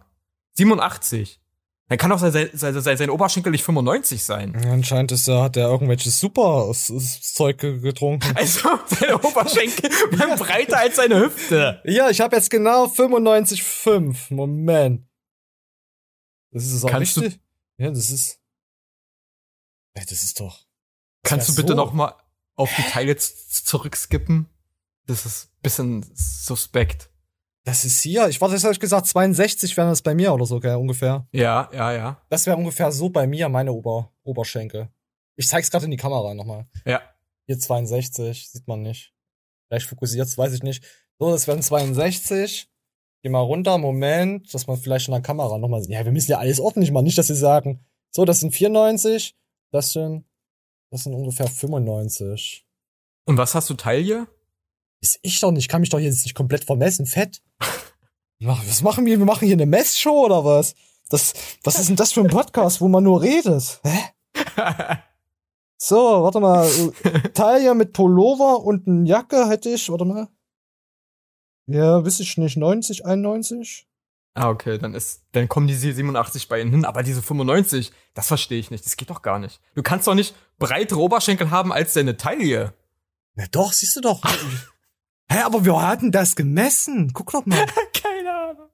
87. 0.57 1.39
Dann 1.87 1.97
kann 1.97 2.09
doch 2.09 2.19
sein, 2.19 2.31
sein, 2.53 2.81
sein, 2.81 2.97
sein 2.97 3.09
Oberschenkel 3.09 3.51
nicht 3.51 3.63
95 3.65 4.23
sein. 4.23 4.55
Anscheinend 4.65 5.11
ist 5.11 5.27
er, 5.27 5.43
hat 5.43 5.57
er 5.57 5.67
irgendwelches 5.69 6.19
super 6.19 6.71
Zeug 6.73 7.57
ge- 7.59 7.79
getrunken. 7.79 8.31
Also, 8.35 8.69
sein 8.87 9.13
Oberschenkel 9.15 9.89
war 10.17 10.35
breiter 10.37 10.79
als 10.79 10.95
seine 10.95 11.19
Hüfte. 11.19 11.81
Ja, 11.85 12.09
ich 12.09 12.19
habe 12.21 12.35
jetzt 12.35 12.49
genau 12.49 12.85
95,5. 12.85 14.33
Moment. 14.33 15.05
Das 16.51 16.65
ist 16.65 16.83
auch 16.83 16.89
Kannst 16.89 17.17
du- 17.17 17.21
richtig. 17.21 17.39
Ja, 17.81 17.89
das 17.89 18.11
ist. 18.11 18.39
Ey, 19.95 20.05
das 20.05 20.23
ist 20.23 20.39
doch. 20.39 20.65
Kannst 21.23 21.49
du 21.49 21.55
bitte 21.55 21.69
so. 21.69 21.75
noch 21.75 21.93
mal 21.93 22.15
auf 22.55 22.69
die 22.75 22.83
Taille 22.83 23.15
z- 23.17 23.35
zurückskippen? 23.65 24.47
Das 25.07 25.25
ist 25.25 25.49
bisschen 25.61 26.05
suspekt. 26.15 27.09
Das 27.63 27.85
ist 27.85 28.01
hier, 28.01 28.27
ich 28.27 28.39
warte, 28.41 28.53
das 28.55 28.63
habe 28.63 28.73
ich 28.73 28.79
gesagt, 28.79 29.05
62 29.07 29.75
wären 29.77 29.89
das 29.89 30.01
bei 30.01 30.15
mir 30.15 30.33
oder 30.33 30.45
so, 30.45 30.59
gell, 30.59 30.75
ungefähr. 30.75 31.27
Ja, 31.31 31.69
ja, 31.73 31.91
ja. 31.91 32.21
Das 32.29 32.45
wäre 32.47 32.57
ungefähr 32.57 32.91
so 32.91 33.09
bei 33.09 33.27
mir, 33.27 33.49
meine 33.49 33.71
Ober 33.71 34.11
Oberschenkel. 34.23 34.89
Ich 35.35 35.47
zeig's 35.47 35.69
gerade 35.69 35.85
in 35.85 35.91
die 35.91 35.97
Kamera 35.97 36.33
nochmal. 36.33 36.67
Ja. 36.85 37.01
Hier 37.47 37.59
62, 37.59 38.49
sieht 38.49 38.67
man 38.67 38.81
nicht. 38.81 39.13
Vielleicht 39.67 39.87
fokussiert's, 39.87 40.37
weiß 40.37 40.53
ich 40.53 40.63
nicht. 40.63 40.83
So, 41.19 41.31
das 41.31 41.47
wären 41.47 41.61
62. 41.61 42.70
Geh 43.23 43.29
mal 43.29 43.39
runter, 43.39 43.77
Moment, 43.77 44.51
dass 44.53 44.67
man 44.67 44.77
vielleicht 44.77 45.07
in 45.07 45.13
der 45.13 45.21
Kamera 45.21 45.57
nochmal 45.57 45.81
sieht. 45.81 45.91
Ja, 45.91 46.03
wir 46.03 46.11
müssen 46.11 46.31
ja 46.31 46.39
alles 46.39 46.59
ordentlich 46.59 46.91
machen, 46.91 47.05
nicht, 47.05 47.17
dass 47.17 47.27
sie 47.27 47.35
sagen, 47.35 47.85
so, 48.09 48.25
das 48.25 48.39
sind 48.39 48.53
94, 48.53 49.35
das 49.71 49.91
sind, 49.91 50.25
das 50.89 51.03
sind 51.03 51.13
ungefähr 51.13 51.47
95. 51.47 52.65
Und 53.25 53.37
was 53.37 53.53
hast 53.53 53.69
du 53.69 53.75
Taille? 53.75 54.27
Ist 55.01 55.19
ich 55.21 55.39
doch 55.39 55.51
nicht, 55.51 55.69
kann 55.69 55.81
mich 55.81 55.89
doch 55.89 55.99
jetzt 55.99 56.23
nicht 56.23 56.35
komplett 56.35 56.63
vermessen, 56.63 57.05
fett. 57.05 57.41
Was 58.43 58.81
machen 58.81 59.05
wir? 59.05 59.19
Wir 59.19 59.25
machen 59.25 59.45
hier 59.45 59.55
eine 59.55 59.67
Messshow 59.67 60.25
oder 60.25 60.43
was? 60.43 60.73
Das, 61.09 61.33
was 61.63 61.77
ist 61.77 61.89
denn 61.89 61.95
das 61.95 62.11
für 62.11 62.21
ein 62.21 62.27
Podcast, 62.27 62.81
wo 62.81 62.87
man 62.87 63.03
nur 63.03 63.21
redet? 63.21 63.79
Hä? 63.83 64.95
So, 65.83 65.95
warte 65.95 66.39
mal. 66.39 66.69
Taille 67.33 67.73
mit 67.73 67.93
Pullover 67.93 68.63
und 68.63 68.87
eine 68.87 69.09
Jacke 69.09 69.49
hätte 69.49 69.69
ich, 69.69 69.89
warte 69.89 70.05
mal. 70.05 70.27
Ja, 71.67 72.03
weiß 72.05 72.19
ich 72.19 72.37
nicht, 72.37 72.57
90, 72.57 73.05
91? 73.05 73.87
Ah, 74.33 74.49
okay, 74.49 74.77
dann 74.77 74.93
ist, 74.93 75.23
dann 75.33 75.49
kommen 75.49 75.67
diese 75.67 75.91
87 75.91 76.47
bei 76.47 76.61
ihnen 76.61 76.71
hin, 76.71 76.85
aber 76.85 77.03
diese 77.03 77.21
95, 77.21 77.91
das 78.13 78.27
verstehe 78.27 78.59
ich 78.59 78.71
nicht. 78.71 78.85
Das 78.85 78.95
geht 78.95 79.09
doch 79.09 79.21
gar 79.21 79.39
nicht. 79.39 79.59
Du 79.75 79.83
kannst 79.83 80.07
doch 80.07 80.15
nicht 80.15 80.35
breitere 80.57 80.99
Oberschenkel 80.99 81.51
haben 81.51 81.73
als 81.73 81.93
deine 81.93 82.15
Taille. 82.15 82.73
Ja 83.35 83.45
doch, 83.51 83.73
siehst 83.73 83.95
du 83.97 84.01
doch. 84.01 84.23
Hä, 85.29 85.39
aber 85.43 85.65
wir 85.65 85.81
hatten 85.81 86.11
das 86.11 86.35
gemessen. 86.35 87.11
Guck 87.13 87.31
doch 87.31 87.45
mal. 87.45 87.65
Keine 87.93 88.33
Ahnung. 88.33 88.69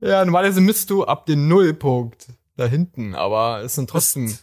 Ja, 0.00 0.24
normalerweise 0.24 0.60
misst 0.60 0.90
du 0.90 1.04
ab 1.04 1.24
den 1.24 1.48
Nullpunkt 1.48 2.28
da 2.56 2.66
hinten, 2.66 3.14
aber 3.14 3.62
es 3.62 3.74
sind 3.74 3.88
trotzdem. 3.88 4.36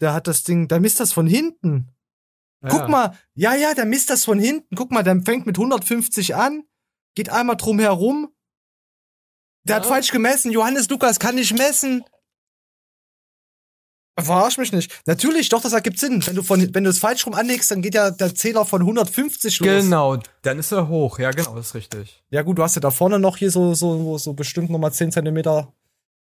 Der 0.00 0.14
hat 0.14 0.28
das 0.28 0.44
Ding, 0.44 0.68
der 0.68 0.78
misst 0.78 1.00
das 1.00 1.12
von 1.12 1.26
hinten. 1.26 1.88
Guck 2.62 2.80
Ja. 2.80 2.88
mal, 2.88 3.18
ja, 3.34 3.54
ja, 3.54 3.74
der 3.74 3.84
misst 3.84 4.10
das 4.10 4.24
von 4.24 4.38
hinten. 4.40 4.74
Guck 4.74 4.90
mal, 4.90 5.02
der 5.02 5.20
fängt 5.22 5.46
mit 5.46 5.56
150 5.58 6.34
an, 6.34 6.64
geht 7.14 7.30
einmal 7.30 7.56
drum 7.56 7.78
herum. 7.78 8.32
Der 9.64 9.76
hat 9.76 9.86
falsch 9.86 10.10
gemessen. 10.10 10.50
Johannes 10.50 10.88
Lukas 10.88 11.18
kann 11.20 11.34
nicht 11.34 11.56
messen. 11.56 12.02
Verarsch 14.18 14.58
mich 14.58 14.72
nicht. 14.72 14.92
Natürlich, 15.06 15.48
doch, 15.48 15.62
das 15.62 15.72
ergibt 15.72 16.00
Sinn. 16.00 16.26
Wenn 16.26 16.34
du 16.34 16.42
von, 16.42 16.74
wenn 16.74 16.82
du 16.82 16.90
es 16.90 16.98
falsch 16.98 17.24
rum 17.24 17.34
anlegst, 17.34 17.70
dann 17.70 17.82
geht 17.82 17.94
ja 17.94 18.10
der 18.10 18.34
Zähler 18.34 18.64
von 18.64 18.80
150 18.80 19.60
los. 19.60 19.68
Genau, 19.84 20.18
dann 20.42 20.58
ist 20.58 20.72
er 20.72 20.88
hoch. 20.88 21.20
Ja, 21.20 21.30
genau, 21.30 21.54
das 21.54 21.68
ist 21.68 21.74
richtig. 21.76 22.24
Ja 22.30 22.42
gut, 22.42 22.58
du 22.58 22.64
hast 22.64 22.74
ja 22.74 22.80
da 22.80 22.90
vorne 22.90 23.20
noch 23.20 23.36
hier 23.36 23.52
so, 23.52 23.74
so, 23.74 24.18
so 24.18 24.32
bestimmt 24.32 24.70
nochmal 24.70 24.92
10 24.92 25.12
Zentimeter. 25.12 25.72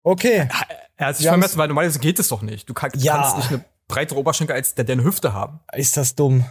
Okay. 0.05 0.49
Er 0.97 1.07
hat 1.09 1.17
sich 1.19 1.27
vermessen, 1.27 1.59
weil 1.59 1.69
normalerweise 1.69 1.99
geht 1.99 2.19
es 2.19 2.29
doch 2.29 2.41
nicht. 2.41 2.67
Du 2.69 2.73
kann, 2.73 2.91
Ja. 2.97 3.17
kannst 3.21 3.37
nicht 3.37 3.51
eine 3.51 3.65
breitere 3.93 4.19
Oberschenkel 4.19 4.57
als 4.57 4.75
der 4.75 4.85
deine 4.85 5.05
Hüfte 5.05 5.35
haben. 5.35 5.61
Ist 5.75 5.97
das 5.99 6.15
dumm. 6.15 6.45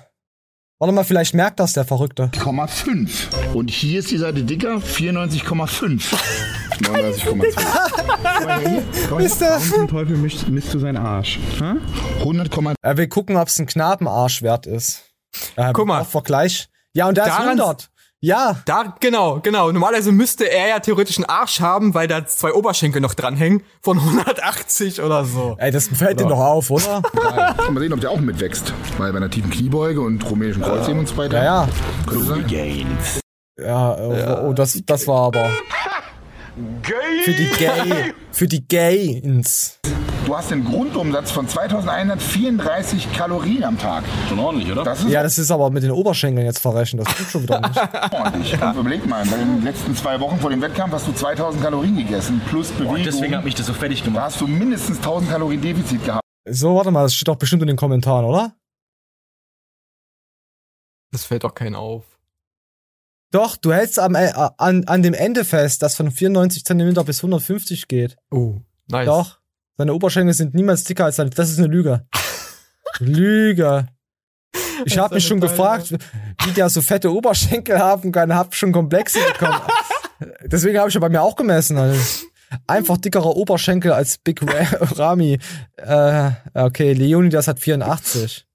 Warte 0.80 0.94
mal, 0.94 1.04
vielleicht 1.04 1.34
merkt 1.34 1.60
das 1.60 1.74
der 1.74 1.86
Verrückte. 1.86 2.30
0,5. 2.34 3.54
Und 3.54 3.70
hier 3.70 4.00
ist 4.00 4.10
die 4.12 4.18
Seite 4.18 4.44
dicker, 4.44 4.78
94,5. 4.78 6.14
39,2. 6.82 9.20
Ist 9.24 9.42
der? 9.42 9.60
Teufel 9.88 10.18
misst, 10.18 10.48
misst 10.48 10.74
du 10.74 10.80
seinen 10.80 10.98
Arsch? 10.98 11.38
Hä? 11.60 11.76
100,3. 12.24 12.74
Er 12.82 12.98
will 12.98 13.08
gucken, 13.08 13.36
ob 13.38 13.48
es 13.48 13.60
ein 13.60 13.68
Knabenarsch 13.68 14.42
wert 14.42 14.66
ist. 14.66 15.04
Äh, 15.56 15.72
Guck 15.74 15.86
mal. 15.88 16.04
Vergleich. 16.06 16.70
Ja, 16.94 17.08
und 17.08 17.16
der 17.16 17.26
ist 17.26 17.30
Daran- 17.32 17.60
100. 17.60 17.91
Ja. 18.24 18.62
Da, 18.66 18.96
genau, 19.00 19.40
genau. 19.42 19.72
Normalerweise 19.72 20.12
müsste 20.12 20.50
er 20.50 20.68
ja 20.68 20.80
theoretisch 20.80 21.18
einen 21.18 21.26
Arsch 21.26 21.60
haben, 21.60 21.96
weil 21.96 22.08
da 22.08 22.24
zwei 22.26 22.54
Oberschenkel 22.54 23.02
noch 23.02 23.16
dranhängen 23.16 23.64
von 23.82 23.98
180 24.00 25.02
oder 25.02 25.26
so. 25.26 25.56
Ey, 25.58 25.72
das 25.72 25.88
fällt 25.88 26.20
dir 26.20 26.28
doch 26.28 26.40
auf, 26.40 26.70
oder? 26.70 27.02
Mal 27.72 27.80
sehen, 27.80 27.94
ob 27.94 28.00
der 28.00 28.12
auch 28.12 28.20
mitwächst. 28.20 28.74
Weil 29.00 29.12
bei 29.12 29.18
einer 29.18 29.30
tiefen 29.30 29.50
Kniebeuge 29.50 30.02
und 30.02 30.30
rumänischen 30.30 30.62
Kreuzheben 30.62 31.00
und 31.00 31.08
so 31.08 31.18
weiter. 31.18 31.38
Ja, 31.38 31.66
ja. 31.66 31.70
Könnte 32.06 32.26
sein. 32.26 32.98
Ja, 33.60 33.96
äh, 33.96 34.46
oh, 34.46 34.54
das, 34.54 34.80
das 34.86 35.08
war 35.08 35.28
aber. 35.28 35.50
Für 37.24 37.32
die 37.32 37.50
Gay. 37.58 38.14
Für 38.32 38.48
die 38.48 38.68
Gains. 38.68 39.80
Du 40.32 40.38
hast 40.38 40.50
einen 40.50 40.64
Grundumsatz 40.64 41.30
von 41.30 41.46
2134 41.46 43.12
Kalorien 43.12 43.66
am 43.66 43.78
Tag. 43.78 44.06
Schon 44.30 44.40
ordentlich, 44.40 44.72
oder? 44.72 44.86
Das 44.86 45.04
Ja, 45.04 45.24
das 45.24 45.38
ist 45.38 45.52
aber 45.52 45.70
mit 45.72 45.84
den 45.84 45.92
Oberschenkeln 45.92 46.46
jetzt 46.46 46.60
verrechnet. 46.60 47.06
Das 47.06 47.18
tut 47.18 47.28
schon 47.28 47.44
wieder 47.44 47.60
nicht. 47.60 47.78
ordentlich. 48.14 48.62
Und 48.62 48.78
überleg 48.78 49.06
mal, 49.06 49.26
bei 49.26 49.36
den 49.36 49.62
letzten 49.62 49.94
zwei 49.94 50.18
Wochen 50.22 50.40
vor 50.40 50.50
dem 50.50 50.62
Wettkampf 50.62 50.94
hast 50.94 51.06
du 51.06 51.12
2000 51.12 51.62
Kalorien 51.62 51.98
gegessen. 51.98 52.42
Plus 52.48 52.70
Bewegung. 52.70 52.96
Und 52.96 53.06
deswegen 53.06 53.36
hat 53.36 53.44
mich 53.44 53.56
das 53.56 53.66
so 53.66 53.74
fertig 53.74 54.00
da 54.00 54.06
gemacht. 54.06 54.24
hast 54.24 54.40
du 54.40 54.48
mindestens 54.48 55.00
1000 55.00 55.32
Kalorien 55.32 55.62
Defizit 55.62 56.06
gehabt. 56.06 56.24
So, 56.50 56.78
warte 56.78 56.92
mal, 56.92 57.04
das 57.04 57.14
steht 57.14 57.28
doch 57.28 57.36
bestimmt 57.36 57.64
in 57.64 57.68
den 57.68 57.76
Kommentaren, 57.76 58.24
oder? 58.24 58.56
Das 61.12 61.26
fällt 61.26 61.44
doch 61.44 61.54
keinen 61.54 61.76
auf. 61.76 62.06
Doch, 63.32 63.58
du 63.58 63.74
hältst 63.74 64.00
am, 64.00 64.16
äh, 64.16 64.32
an, 64.58 64.86
an 64.86 65.04
dem 65.04 65.14
Ende 65.14 65.44
fest, 65.44 65.82
das 65.82 65.98
von 65.98 66.10
94 66.10 66.64
Zentimeter 66.64 67.04
bis 67.04 67.18
150 67.18 67.90
geht. 67.90 68.16
Oh, 68.32 68.62
nice. 68.88 69.06
Doch. 69.06 69.41
Seine 69.82 69.96
Oberschenkel 69.96 70.36
sind 70.36 70.54
niemals 70.54 70.84
dicker 70.84 71.06
als 71.06 71.16
seine. 71.16 71.32
Das 71.32 71.50
ist 71.50 71.58
eine 71.58 71.66
Lüge. 71.66 72.06
Lüge. 73.00 73.88
Ich 74.86 74.96
habe 75.00 75.16
mich 75.16 75.26
schon 75.26 75.40
gefragt, 75.40 75.92
wie 76.44 76.52
der 76.52 76.70
so 76.70 76.84
fette 76.84 77.12
Oberschenkel 77.12 77.80
haben 77.80 78.12
kann. 78.12 78.32
Hab 78.32 78.54
schon 78.54 78.72
Komplexe 78.72 79.18
bekommen. 79.32 79.60
Deswegen 80.44 80.78
habe 80.78 80.90
ich 80.90 80.94
ja 80.94 81.00
bei 81.00 81.10
mir 81.10 81.24
auch 81.24 81.36
gemessen. 81.36 81.80
Also. 81.80 82.00
Einfach 82.68 82.98
dickerer 82.98 83.36
Oberschenkel 83.36 83.92
als 83.92 84.20
Big 84.20 84.44
Ra 84.44 84.68
Rami. 84.98 85.40
Äh, 85.78 86.30
okay, 86.54 86.94
Leonidas 86.94 87.48
hat 87.48 87.60
84. 87.60 88.46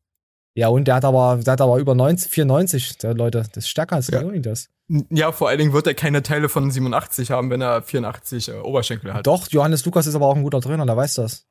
Ja, 0.57 0.69
und 0.69 0.87
der 0.89 0.95
hat 0.97 1.05
aber, 1.05 1.39
der 1.45 1.53
hat 1.53 1.61
aber 1.61 1.77
über 1.79 1.95
90, 1.95 2.31
94, 2.31 2.99
der 2.99 3.15
Leute. 3.15 3.41
Das 3.53 3.65
ist 3.65 3.69
stärker 3.69 3.97
als 3.97 4.09
Ja. 4.09 4.21
Leonidas. 4.21 4.69
Ja, 5.11 5.31
vor 5.33 5.49
allen 5.49 5.59
Dingen 5.59 5.73
wird 5.73 5.87
er 5.87 5.95
keine 5.95 6.23
Teile 6.23 6.49
von 6.49 6.71
87 6.71 7.31
haben, 7.31 7.51
wenn 7.51 7.61
er 7.61 7.83
84 7.83 8.49
äh, 8.49 8.53
Oberschenkel 8.61 9.13
hat. 9.13 9.27
Doch, 9.27 9.49
Johannes 9.51 9.85
Lukas 9.85 10.07
ist 10.07 10.15
aber 10.15 10.27
auch 10.27 10.37
ein 10.37 10.43
guter 10.45 10.61
Trainer, 10.61 10.87
der 10.87 10.97
weiß 10.97 11.15
das. 11.15 11.45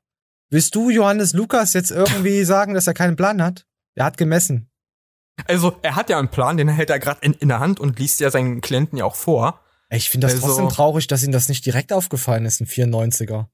Willst 0.49 0.73
du 0.73 0.89
Johannes 0.89 1.33
Lukas 1.33 1.73
jetzt 1.73 1.91
irgendwie 1.91 2.43
sagen, 2.45 2.73
dass 2.73 2.87
er 2.87 2.93
keinen 2.93 3.15
Plan 3.15 3.41
hat? 3.43 3.65
Er 3.93 4.05
hat 4.05 4.17
gemessen. 4.17 4.69
Also, 5.47 5.75
er 5.81 5.95
hat 5.95 6.09
ja 6.09 6.17
einen 6.17 6.29
Plan, 6.29 6.57
den 6.57 6.69
hält 6.69 6.89
er 6.89 6.97
gerade 6.99 7.19
in, 7.21 7.33
in 7.33 7.49
der 7.49 7.59
Hand 7.59 7.79
und 7.79 7.99
liest 7.99 8.19
ja 8.21 8.31
seinen 8.31 8.61
Klienten 8.61 8.97
ja 8.97 9.05
auch 9.05 9.15
vor. 9.15 9.59
Ich 9.89 10.09
finde 10.09 10.27
das 10.27 10.35
Also- 10.35 10.47
trotzdem 10.47 10.69
traurig, 10.69 11.07
dass 11.07 11.23
ihm 11.23 11.31
das 11.31 11.47
nicht 11.49 11.65
direkt 11.65 11.93
aufgefallen 11.93 12.45
ist, 12.45 12.59
ein 12.61 12.67
94er. 12.67 13.47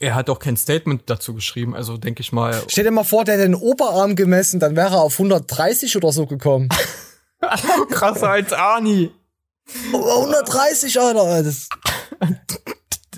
Er 0.00 0.14
hat 0.14 0.28
auch 0.28 0.38
kein 0.38 0.56
Statement 0.56 1.02
dazu 1.06 1.34
geschrieben, 1.34 1.74
also 1.74 1.96
denke 1.96 2.20
ich 2.20 2.32
mal. 2.32 2.62
Stell 2.68 2.84
dir 2.84 2.90
mal 2.90 3.04
vor, 3.04 3.24
der 3.24 3.34
hätte 3.34 3.44
den 3.44 3.54
Oberarm 3.54 4.14
gemessen, 4.16 4.60
dann 4.60 4.76
wäre 4.76 4.94
er 4.96 5.00
auf 5.00 5.14
130 5.14 5.96
oder 5.96 6.12
so 6.12 6.26
gekommen. 6.26 6.68
Krasser 7.90 8.30
als 8.30 8.52
Arnie. 8.52 9.10
Oh, 9.92 10.20
130, 10.22 11.00
Alter. 11.00 11.42
Das, 11.42 11.68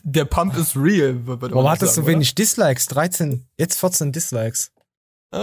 Der 0.03 0.25
Pump 0.25 0.57
ist 0.57 0.77
real. 0.77 1.21
warum 1.25 1.69
hat 1.69 1.83
das 1.83 1.95
so 1.95 2.07
wenig 2.07 2.35
Dislikes? 2.35 2.87
13, 2.87 3.47
jetzt 3.57 3.79
14 3.79 4.13
Dislikes. 4.13 4.71
Äh, 5.33 5.39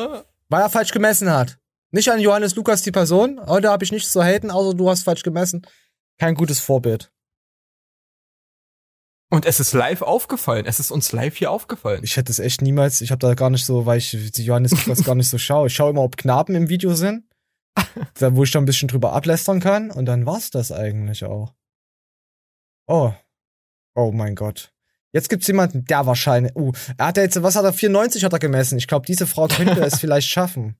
Weil 0.49 0.61
er 0.61 0.69
falsch 0.69 0.91
gemessen 0.91 1.29
hat. 1.31 1.57
Nicht 1.91 2.09
an 2.09 2.19
Johannes 2.19 2.55
Lukas 2.55 2.81
die 2.81 2.91
Person. 2.91 3.39
Heute 3.45 3.69
habe 3.69 3.83
ich 3.83 3.91
nichts 3.91 4.11
zu 4.11 4.23
haten, 4.23 4.51
außer 4.51 4.75
du 4.75 4.89
hast 4.89 5.03
falsch 5.03 5.23
gemessen. 5.23 5.65
Kein 6.19 6.35
gutes 6.35 6.59
Vorbild. 6.59 7.11
Und 9.31 9.45
es 9.45 9.59
ist 9.59 9.73
live 9.73 10.01
aufgefallen. 10.03 10.65
Es 10.65 10.79
ist 10.79 10.91
uns 10.91 11.11
live 11.11 11.35
hier 11.35 11.51
aufgefallen. 11.51 12.01
Ich 12.03 12.15
hätte 12.15 12.31
es 12.31 12.39
echt 12.39 12.61
niemals, 12.61 13.01
ich 13.01 13.11
habe 13.11 13.19
da 13.19 13.33
gar 13.33 13.49
nicht 13.49 13.65
so, 13.65 13.85
weil 13.85 13.97
ich 13.97 14.11
die 14.11 14.45
Johannes 14.45 14.71
gar 15.05 15.15
nicht 15.15 15.29
so 15.29 15.37
schaue. 15.37 15.67
Ich 15.67 15.73
schaue 15.73 15.89
immer, 15.89 16.03
ob 16.03 16.17
Knaben 16.17 16.55
im 16.55 16.69
Video 16.69 16.93
sind. 16.95 17.23
Da, 18.19 18.35
wo 18.35 18.43
ich 18.43 18.51
dann 18.51 18.63
ein 18.63 18.65
bisschen 18.65 18.87
drüber 18.87 19.11
ablästern 19.13 19.59
kann. 19.59 19.91
Und 19.91 20.05
dann 20.05 20.25
war's 20.25 20.49
das 20.49 20.71
eigentlich 20.71 21.25
auch. 21.25 21.53
Oh. 22.87 23.11
Oh 23.95 24.11
mein 24.13 24.35
Gott. 24.35 24.71
Jetzt 25.11 25.29
gibt's 25.29 25.47
jemanden, 25.47 25.85
der 25.85 26.05
wahrscheinlich. 26.05 26.55
Uh, 26.55 26.71
er 26.97 27.07
hat 27.07 27.17
ja 27.17 27.23
jetzt, 27.23 27.41
was 27.41 27.55
hat 27.55 27.63
er? 27.65 27.73
94 27.73 28.23
hat 28.23 28.33
er 28.33 28.39
gemessen. 28.39 28.77
Ich 28.77 28.87
glaube, 28.87 29.05
diese 29.05 29.27
Frau 29.27 29.47
könnte 29.47 29.81
es 29.83 29.99
vielleicht 29.99 30.27
schaffen. 30.29 30.77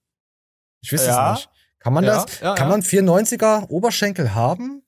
Ich 0.81 0.91
weiß 0.93 1.05
Ja. 1.05 1.33
es 1.33 1.39
nicht. 1.39 1.49
Kann 1.79 1.93
man 1.93 2.03
Ja, 2.05 2.23
das? 2.25 2.39
ja, 2.39 2.55
kann 2.55 2.69
man 2.69 2.81
94er 2.81 3.69
Oberschenkel 3.69 4.33
haben? 4.33 4.81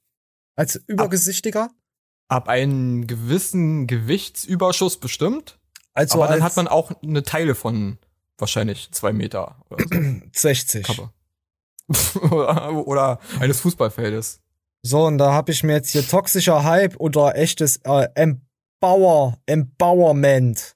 Als 0.55 0.75
übergesichtiger? 0.87 1.69
Ab 2.27 2.49
einem 2.49 3.07
gewissen 3.07 3.87
Gewichtsüberschuss 3.87 4.97
bestimmt. 4.97 5.59
Also 5.93 6.21
aber 6.21 6.33
dann 6.33 6.41
als 6.41 6.51
hat 6.51 6.55
man 6.57 6.67
auch 6.67 6.91
eine 7.01 7.23
Teile 7.23 7.55
von 7.55 7.97
wahrscheinlich 8.37 8.89
zwei 8.91 9.13
Meter 9.13 9.57
oder 9.69 9.83
so. 9.89 9.99
60. 10.33 10.85
Kappe. 10.85 11.11
oder, 12.31 13.19
eines 13.39 13.61
Fußballfeldes. 13.61 14.41
So, 14.83 15.05
und 15.05 15.17
da 15.17 15.33
habe 15.33 15.51
ich 15.51 15.63
mir 15.63 15.73
jetzt 15.73 15.91
hier 15.91 16.05
toxischer 16.05 16.63
Hype 16.63 16.99
oder 16.99 17.35
echtes 17.35 17.77
äh, 17.83 18.07
Empower, 18.15 19.37
Empowerment. 19.45 20.75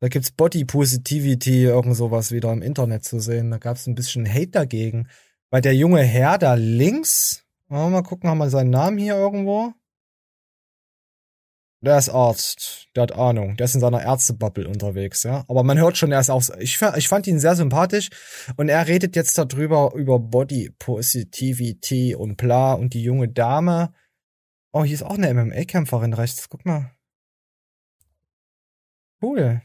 Da 0.00 0.08
gibt's 0.08 0.30
Body 0.30 0.64
Positivity, 0.64 1.64
irgend 1.64 1.96
sowas 1.96 2.30
wieder 2.30 2.52
im 2.52 2.62
Internet 2.62 3.04
zu 3.04 3.20
sehen. 3.20 3.50
Da 3.50 3.58
gab's 3.58 3.86
ein 3.86 3.94
bisschen 3.94 4.28
Hate 4.28 4.48
dagegen. 4.48 5.08
Weil 5.50 5.60
der 5.62 5.74
junge 5.74 6.02
Herr 6.02 6.38
da 6.38 6.54
links, 6.54 7.44
mal 7.68 8.02
gucken, 8.02 8.28
haben 8.28 8.38
wir 8.38 8.50
seinen 8.50 8.70
Namen 8.70 8.98
hier 8.98 9.16
irgendwo? 9.16 9.72
Der 11.80 11.96
ist 11.96 12.08
Arzt, 12.08 12.88
der 12.96 13.04
hat 13.04 13.12
Ahnung, 13.12 13.56
der 13.56 13.66
ist 13.66 13.76
in 13.76 13.80
seiner 13.80 14.02
Ärztebubble 14.02 14.66
unterwegs, 14.66 15.22
ja. 15.22 15.44
Aber 15.46 15.62
man 15.62 15.78
hört 15.78 15.96
schon, 15.96 16.10
er 16.10 16.18
ist 16.18 16.28
auch, 16.28 16.42
ich, 16.58 16.80
ich 16.96 17.08
fand 17.08 17.26
ihn 17.28 17.38
sehr 17.38 17.54
sympathisch 17.54 18.10
und 18.56 18.68
er 18.68 18.88
redet 18.88 19.14
jetzt 19.14 19.38
darüber, 19.38 19.92
über 19.94 20.18
Body 20.18 20.72
Positivity 20.76 22.16
und 22.16 22.36
bla 22.36 22.72
und 22.72 22.94
die 22.94 23.02
junge 23.02 23.28
Dame. 23.28 23.92
Oh, 24.72 24.82
hier 24.82 24.94
ist 24.94 25.04
auch 25.04 25.16
eine 25.16 25.32
MMA-Kämpferin 25.32 26.14
rechts, 26.14 26.48
guck 26.48 26.66
mal. 26.66 26.90
Cool. 29.22 29.62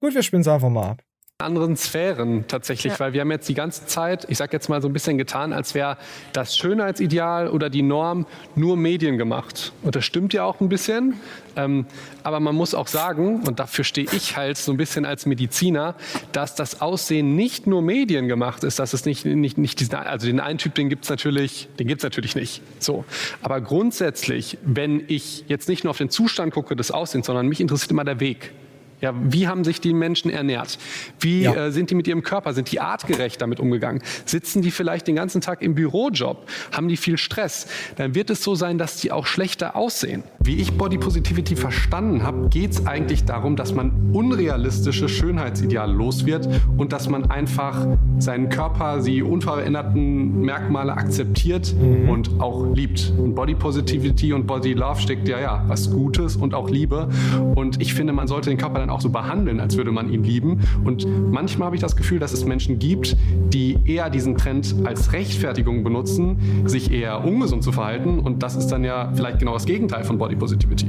Gut, 0.00 0.14
wir 0.14 0.22
spielen 0.24 0.42
es 0.42 0.48
einfach 0.48 0.68
mal 0.68 0.90
ab. 0.90 1.04
Anderen 1.40 1.76
Sphären 1.76 2.46
tatsächlich, 2.48 2.98
weil 3.00 3.12
wir 3.12 3.20
haben 3.20 3.30
jetzt 3.30 3.48
die 3.48 3.54
ganze 3.54 3.86
Zeit, 3.86 4.26
ich 4.28 4.38
sag 4.38 4.52
jetzt 4.52 4.68
mal 4.68 4.80
so 4.82 4.88
ein 4.88 4.92
bisschen 4.92 5.18
getan, 5.18 5.52
als 5.52 5.74
wäre 5.74 5.96
das 6.32 6.56
Schönheitsideal 6.56 7.48
oder 7.48 7.70
die 7.70 7.82
Norm 7.82 8.26
nur 8.54 8.76
Medien 8.76 9.18
gemacht. 9.18 9.72
Und 9.82 9.96
das 9.96 10.04
stimmt 10.04 10.32
ja 10.32 10.44
auch 10.44 10.60
ein 10.60 10.68
bisschen. 10.68 11.14
Ähm, 11.56 11.86
aber 12.22 12.40
man 12.40 12.54
muss 12.54 12.74
auch 12.74 12.86
sagen, 12.86 13.42
und 13.46 13.58
dafür 13.58 13.84
stehe 13.84 14.06
ich 14.12 14.36
halt 14.36 14.56
so 14.56 14.72
ein 14.72 14.76
bisschen 14.76 15.04
als 15.04 15.26
Mediziner, 15.26 15.94
dass 16.32 16.54
das 16.54 16.80
Aussehen 16.80 17.34
nicht 17.34 17.66
nur 17.66 17.82
Medien 17.82 18.28
gemacht 18.28 18.64
ist, 18.64 18.78
dass 18.78 18.92
es 18.92 19.04
nicht, 19.04 19.24
nicht, 19.24 19.58
nicht 19.58 19.80
diesen, 19.80 19.94
also 19.94 20.26
den 20.26 20.40
einen 20.40 20.58
Typ, 20.58 20.74
den 20.74 20.88
gibt's 20.88 21.08
natürlich, 21.08 21.68
den 21.78 21.88
gibt's 21.88 22.04
natürlich 22.04 22.36
nicht. 22.36 22.62
So. 22.78 23.04
Aber 23.42 23.60
grundsätzlich, 23.60 24.58
wenn 24.62 25.02
ich 25.08 25.44
jetzt 25.48 25.68
nicht 25.68 25.84
nur 25.84 25.90
auf 25.90 25.98
den 25.98 26.10
Zustand 26.10 26.54
gucke 26.54 26.76
des 26.76 26.90
Aussehens, 26.90 27.26
sondern 27.26 27.48
mich 27.48 27.60
interessiert 27.60 27.90
immer 27.90 28.04
der 28.04 28.20
Weg. 28.20 28.52
Ja, 29.00 29.14
wie 29.22 29.48
haben 29.48 29.64
sich 29.64 29.80
die 29.80 29.92
Menschen 29.94 30.30
ernährt? 30.30 30.78
Wie 31.20 31.42
Ja. 31.42 31.54
äh, 31.66 31.72
sind 31.72 31.90
die 31.90 31.94
mit 31.94 32.06
ihrem 32.08 32.22
Körper? 32.22 32.52
Sind 32.52 32.70
die 32.70 32.80
artgerecht 32.80 33.40
damit 33.40 33.60
umgegangen? 33.60 34.02
Sitzen 34.26 34.62
die 34.62 34.70
vielleicht 34.70 35.06
den 35.08 35.16
ganzen 35.16 35.40
Tag 35.40 35.62
im 35.62 35.74
Bürojob? 35.74 36.46
Haben 36.72 36.88
die 36.88 36.96
viel 36.96 37.16
Stress? 37.16 37.66
Dann 37.96 38.14
wird 38.14 38.30
es 38.30 38.42
so 38.44 38.54
sein, 38.54 38.78
dass 38.78 38.96
die 38.96 39.12
auch 39.12 39.26
schlechter 39.26 39.76
aussehen. 39.76 40.22
Wie 40.40 40.56
ich 40.56 40.72
Body 40.72 40.98
Positivity 40.98 41.56
verstanden 41.56 42.22
habe, 42.22 42.48
geht 42.48 42.72
es 42.72 42.86
eigentlich 42.86 43.24
darum, 43.24 43.56
dass 43.56 43.72
man 43.74 44.10
unrealistische 44.12 45.08
Schönheitsideale 45.08 45.92
los 45.92 46.26
wird 46.26 46.48
und 46.76 46.92
dass 46.92 47.08
man 47.08 47.30
einfach 47.30 47.86
seinen 48.18 48.48
Körper, 48.48 49.00
die 49.02 49.22
unveränderten 49.22 50.42
Merkmale 50.42 50.92
akzeptiert 50.92 51.74
und 52.08 52.40
auch 52.40 52.74
liebt. 52.74 53.12
Und 53.16 53.34
Body 53.34 53.54
Positivity 53.54 54.32
und 54.32 54.46
Body 54.46 54.72
Love 54.74 55.00
steckt 55.00 55.28
ja 55.28 55.40
ja 55.40 55.64
was 55.68 55.90
Gutes 55.90 56.36
und 56.36 56.54
auch 56.54 56.68
Liebe. 56.68 57.08
Und 57.54 57.80
ich 57.80 57.94
finde, 57.94 58.12
man 58.12 58.26
sollte 58.28 58.50
den 58.50 58.58
Körper 58.58 58.78
dann 58.80 58.89
auch 58.90 59.00
so 59.00 59.10
behandeln, 59.10 59.60
als 59.60 59.76
würde 59.76 59.92
man 59.92 60.12
ihn 60.12 60.24
lieben. 60.24 60.60
Und 60.84 61.06
manchmal 61.30 61.66
habe 61.66 61.76
ich 61.76 61.82
das 61.82 61.96
Gefühl, 61.96 62.18
dass 62.18 62.32
es 62.32 62.44
Menschen 62.44 62.78
gibt, 62.78 63.16
die 63.52 63.78
eher 63.84 64.10
diesen 64.10 64.36
Trend 64.36 64.74
als 64.84 65.12
Rechtfertigung 65.12 65.84
benutzen, 65.84 66.68
sich 66.68 66.90
eher 66.90 67.24
ungesund 67.24 67.64
zu 67.64 67.72
verhalten. 67.72 68.18
Und 68.18 68.42
das 68.42 68.56
ist 68.56 68.68
dann 68.68 68.84
ja 68.84 69.12
vielleicht 69.14 69.38
genau 69.38 69.54
das 69.54 69.64
Gegenteil 69.64 70.04
von 70.04 70.18
Body 70.18 70.36
Positivity. 70.36 70.86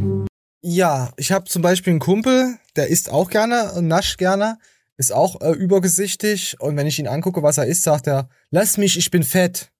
Ja, 0.63 1.11
ich 1.17 1.31
habe 1.31 1.45
zum 1.45 1.61
Beispiel 1.61 1.91
einen 1.91 1.99
Kumpel, 1.99 2.57
der 2.75 2.87
isst 2.87 3.11
auch 3.11 3.29
gerne 3.29 3.81
nascht 3.81 4.19
gerne, 4.19 4.59
ist 4.97 5.11
auch 5.11 5.41
äh, 5.41 5.51
übergesichtig 5.51 6.59
und 6.59 6.77
wenn 6.77 6.85
ich 6.85 6.99
ihn 6.99 7.07
angucke, 7.07 7.41
was 7.41 7.57
er 7.57 7.65
isst, 7.65 7.83
sagt 7.83 8.05
er, 8.07 8.29
lass 8.51 8.77
mich, 8.77 8.97
ich 8.97 9.09
bin 9.09 9.23
fett. 9.23 9.71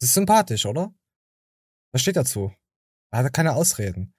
Das 0.00 0.08
ist 0.08 0.14
sympathisch, 0.14 0.64
oder? 0.64 0.94
Was 1.92 2.00
steht 2.00 2.16
dazu? 2.16 2.52
Da 3.10 3.18
hat 3.18 3.26
er 3.26 3.30
keine 3.30 3.54
Ausreden. 3.54 4.14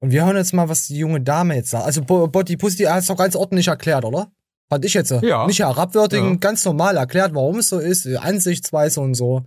Und 0.00 0.10
wir 0.10 0.24
hören 0.26 0.36
jetzt 0.36 0.52
mal, 0.52 0.68
was 0.68 0.86
die 0.86 0.98
junge 0.98 1.20
Dame 1.20 1.54
jetzt 1.56 1.70
sagt. 1.70 1.84
Also 1.86 2.02
Bo- 2.02 2.28
Body 2.28 2.56
Positivity 2.56 2.92
hat 2.92 3.00
es 3.02 3.06
doch 3.06 3.16
ganz 3.16 3.34
ordentlich 3.36 3.68
erklärt, 3.68 4.04
oder? 4.04 4.30
Fand 4.68 4.84
ich 4.84 4.94
jetzt. 4.94 5.10
Ja. 5.22 5.46
Nicht 5.46 5.60
herabwürdigen, 5.60 6.30
Ja. 6.32 6.36
ganz 6.36 6.64
normal 6.64 6.96
erklärt, 6.96 7.34
warum 7.34 7.58
es 7.60 7.68
so 7.68 7.78
ist, 7.78 8.04
äh, 8.06 8.16
Ansichtsweise 8.16 9.00
und 9.00 9.14
so. 9.14 9.44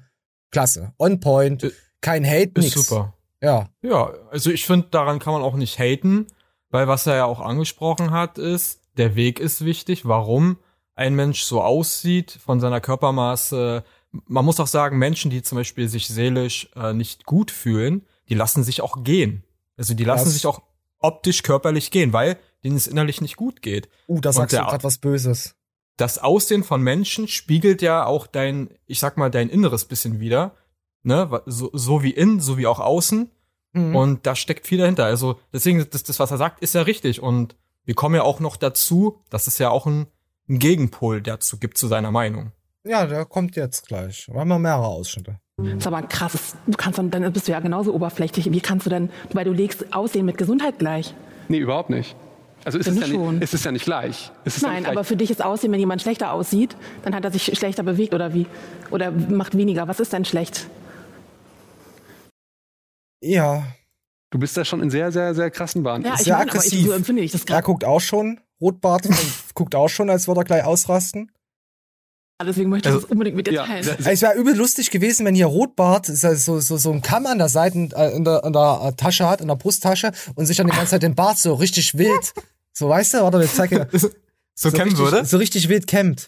Klasse. 0.51 0.93
On 0.97 1.19
point. 1.19 1.71
Kein 2.01 2.25
Hate, 2.25 2.51
Ist 2.55 2.75
nix. 2.75 2.87
super. 2.87 3.13
Ja. 3.41 3.69
Ja, 3.81 4.11
also 4.31 4.49
ich 4.49 4.65
finde, 4.65 4.87
daran 4.91 5.19
kann 5.19 5.33
man 5.33 5.41
auch 5.43 5.55
nicht 5.55 5.77
haten, 5.79 6.27
weil 6.69 6.87
was 6.87 7.05
er 7.07 7.15
ja 7.15 7.25
auch 7.25 7.41
angesprochen 7.41 8.11
hat, 8.11 8.37
ist, 8.37 8.79
der 8.97 9.15
Weg 9.15 9.39
ist 9.39 9.63
wichtig, 9.63 10.05
warum 10.05 10.57
ein 10.95 11.15
Mensch 11.15 11.43
so 11.43 11.61
aussieht 11.61 12.31
von 12.43 12.59
seiner 12.59 12.81
Körpermaße. 12.81 13.83
Man 14.25 14.43
muss 14.45 14.59
auch 14.59 14.67
sagen, 14.67 14.97
Menschen, 14.97 15.29
die 15.31 15.41
zum 15.41 15.57
Beispiel 15.57 15.87
sich 15.87 16.07
seelisch 16.07 16.69
äh, 16.75 16.93
nicht 16.93 17.25
gut 17.25 17.51
fühlen, 17.51 18.05
die 18.29 18.35
lassen 18.35 18.63
sich 18.63 18.81
auch 18.81 19.03
gehen. 19.03 19.43
Also 19.79 19.95
die 19.95 20.03
lassen 20.03 20.25
Das- 20.25 20.33
sich 20.33 20.45
auch 20.45 20.61
optisch 20.99 21.41
körperlich 21.41 21.89
gehen, 21.89 22.13
weil 22.13 22.37
denen 22.63 22.75
es 22.75 22.85
innerlich 22.85 23.21
nicht 23.21 23.37
gut 23.37 23.61
geht. 23.61 23.89
Uh, 24.07 24.19
da 24.19 24.31
sagst 24.33 24.53
du 24.53 24.59
gerade 24.59 24.83
was 24.83 24.97
Böses. 24.97 25.55
das 25.97 26.17
Aussehen 26.19 26.63
von 26.63 26.81
Menschen 26.81 27.27
spiegelt 27.27 27.81
ja 27.81 28.05
auch 28.05 28.27
dein, 28.27 28.69
ich 28.85 28.99
sag 28.99 29.17
mal, 29.17 29.31
dein 29.31 29.49
Inneres 29.49 29.85
bisschen 29.85 30.19
wieder. 30.19 30.55
Ne? 31.03 31.41
So, 31.45 31.69
so 31.73 32.03
wie 32.03 32.11
innen, 32.11 32.41
so 32.41 32.57
wie 32.57 32.67
auch 32.67 32.79
außen. 32.81 33.31
Mhm. 33.71 33.95
Und 33.95 34.27
da 34.27 34.35
steckt 34.35 34.67
viel 34.67 34.77
dahinter. 34.79 35.05
Also 35.05 35.39
deswegen, 35.53 35.87
das, 35.89 36.03
das, 36.03 36.19
was 36.19 36.31
er 36.31 36.37
sagt, 36.37 36.61
ist 36.61 36.73
ja 36.75 36.81
richtig. 36.81 37.21
Und 37.21 37.55
wir 37.85 37.95
kommen 37.95 38.15
ja 38.15 38.23
auch 38.23 38.41
noch 38.41 38.57
dazu, 38.57 39.21
dass 39.29 39.47
es 39.47 39.57
ja 39.57 39.69
auch 39.69 39.85
ein, 39.85 40.07
ein 40.49 40.59
Gegenpol 40.59 41.21
dazu 41.21 41.57
gibt 41.59 41.77
zu 41.77 41.87
seiner 41.87 42.11
Meinung. 42.11 42.51
Ja, 42.83 43.05
der 43.05 43.25
kommt 43.25 43.55
jetzt 43.55 43.87
gleich. 43.87 44.27
Wir 44.27 44.39
haben 44.39 44.47
noch 44.49 44.59
mehrere 44.59 44.87
Ausschnitte. 44.87 45.39
Das 45.63 45.77
ist 45.77 45.87
aber 45.87 46.01
krass. 46.03 46.55
Du 46.67 46.77
kannst 46.77 46.97
dann, 46.99 47.09
dann 47.11 47.31
bist 47.33 47.47
du 47.47 47.51
ja 47.51 47.59
genauso 47.59 47.93
oberflächlich. 47.93 48.51
Wie 48.51 48.61
kannst 48.61 48.85
du 48.85 48.89
denn, 48.89 49.09
weil 49.33 49.45
du 49.45 49.51
legst 49.51 49.93
Aussehen 49.93 50.25
mit 50.25 50.37
Gesundheit 50.37 50.79
gleich? 50.79 51.13
Nee, 51.47 51.57
überhaupt 51.59 51.89
nicht. 51.89 52.15
Also 52.65 52.77
ist 52.77 52.87
es, 52.87 52.99
ja 52.99 53.07
schon. 53.07 53.35
nicht, 53.35 53.43
es 53.43 53.53
ist 53.53 53.63
ja 53.65 53.71
nicht 53.71 53.85
gleich. 53.85 54.31
Es 54.43 54.57
ist 54.57 54.63
ja 54.63 54.69
Nein, 54.69 54.83
nicht 54.83 54.91
aber 54.91 55.03
für 55.05 55.15
dich 55.15 55.31
ist 55.31 55.43
Aussehen, 55.43 55.71
wenn 55.71 55.79
jemand 55.79 56.01
schlechter 56.01 56.33
aussieht, 56.33 56.75
dann 57.03 57.15
hat 57.15 57.23
er 57.23 57.31
sich 57.31 57.43
schlechter 57.57 57.83
bewegt 57.83 58.13
oder 58.13 58.33
wie? 58.33 58.47
Oder 58.91 59.11
macht 59.11 59.55
weniger. 59.57 59.87
Was 59.87 59.99
ist 59.99 60.11
denn 60.11 60.25
schlecht? 60.25 60.67
Ja. 63.21 63.63
Du 64.31 64.37
bist 64.37 64.55
da 64.57 64.63
schon 64.63 64.81
in 64.81 64.89
sehr, 64.89 65.11
sehr, 65.11 65.33
sehr 65.33 65.49
krassen 65.49 65.83
Bahnen. 65.83 66.05
Ja, 66.05 66.13
ich 66.15 66.21
Sehr 66.21 66.37
meine, 66.37 66.51
aber 66.51 66.59
ich, 66.59 66.65
aggressiv. 66.67 66.85
so 66.87 66.91
empfinde 66.93 67.21
ich 67.23 67.31
das 67.31 67.41
Er 67.41 67.45
gerade. 67.47 67.63
guckt 67.63 67.83
auch 67.83 68.01
schon, 68.01 68.39
Rotbart, 68.61 69.07
und 69.07 69.17
guckt 69.55 69.73
auch 69.73 69.87
schon, 69.89 70.09
als 70.09 70.27
würde 70.27 70.41
er 70.41 70.43
gleich 70.43 70.63
ausrasten. 70.65 71.31
Deswegen 72.41 72.69
möchte 72.69 72.89
ich 72.89 72.95
das 72.95 73.03
unbedingt 73.05 73.35
mit 73.35 73.47
dir 73.47 73.53
ja, 73.53 73.65
teilen. 73.65 73.87
Also, 73.89 74.09
Es 74.09 74.21
wäre 74.21 74.33
übel 74.35 74.55
lustig 74.55 74.91
gewesen, 74.91 75.25
wenn 75.25 75.35
hier 75.35 75.47
Rotbart 75.47 76.05
so, 76.05 76.33
so, 76.35 76.59
so, 76.61 76.77
so 76.77 76.91
ein 76.91 77.01
Kamm 77.01 77.25
an 77.25 77.37
der 77.37 77.49
Seite 77.49 77.89
äh, 77.95 78.15
in 78.15 78.23
der, 78.23 78.43
in 78.45 78.53
der 78.53 78.81
äh, 78.83 78.93
Tasche 78.93 79.27
hat, 79.27 79.41
in 79.41 79.47
der 79.49 79.55
Brusttasche 79.55 80.11
und 80.35 80.45
sich 80.45 80.55
dann 80.55 80.67
die 80.67 80.73
ganze 80.75 80.91
Zeit 80.91 81.03
den 81.03 81.15
Bart 81.15 81.37
so 81.37 81.53
richtig 81.55 81.97
wild, 81.97 82.33
so 82.73 82.87
weißt 82.87 83.15
du, 83.15 83.17
warte, 83.19 83.43
ich 83.43 83.53
zeig 83.53 83.69
dir. 83.69 83.87
So 84.55 84.71
kämmen 84.71 84.89
richtig, 84.89 84.99
würde? 84.99 85.25
So 85.25 85.37
richtig 85.37 85.69
wild 85.69 85.87
kämmt. 85.87 86.27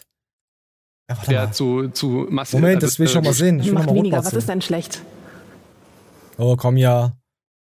Ja, 1.10 1.18
warte 1.18 1.30
der 1.30 1.44
mal. 1.44 1.52
zu, 1.52 1.88
zu 1.88 2.26
massiv. 2.30 2.54
Moment, 2.60 2.82
das 2.82 2.98
will 2.98 3.04
ich 3.04 3.12
schon 3.12 3.24
mal 3.24 3.34
sehen. 3.34 3.60
Ich 3.60 3.66
will 3.66 3.74
Macht 3.74 3.86
mal 3.88 3.94
weniger. 3.94 4.16
Was 4.16 4.32
ist 4.32 4.32
sehen. 4.32 4.46
denn 4.46 4.62
schlecht? 4.62 5.02
Oh, 6.38 6.56
komm 6.56 6.78
ja. 6.78 7.12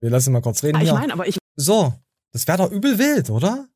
Wir 0.01 0.09
lassen 0.09 0.33
mal 0.33 0.41
kurz 0.41 0.61
reden 0.63 0.75
Ah, 0.77 0.81
ich 0.81 0.89
hier. 0.89 0.99
meine, 0.99 1.13
aber 1.13 1.25
ich 1.25 1.37
So, 1.55 1.93
das 2.33 2.45
wäre 2.45 2.57
doch 2.57 2.71
übel 2.71 2.97
wild, 2.99 3.29
oder? 3.29 3.69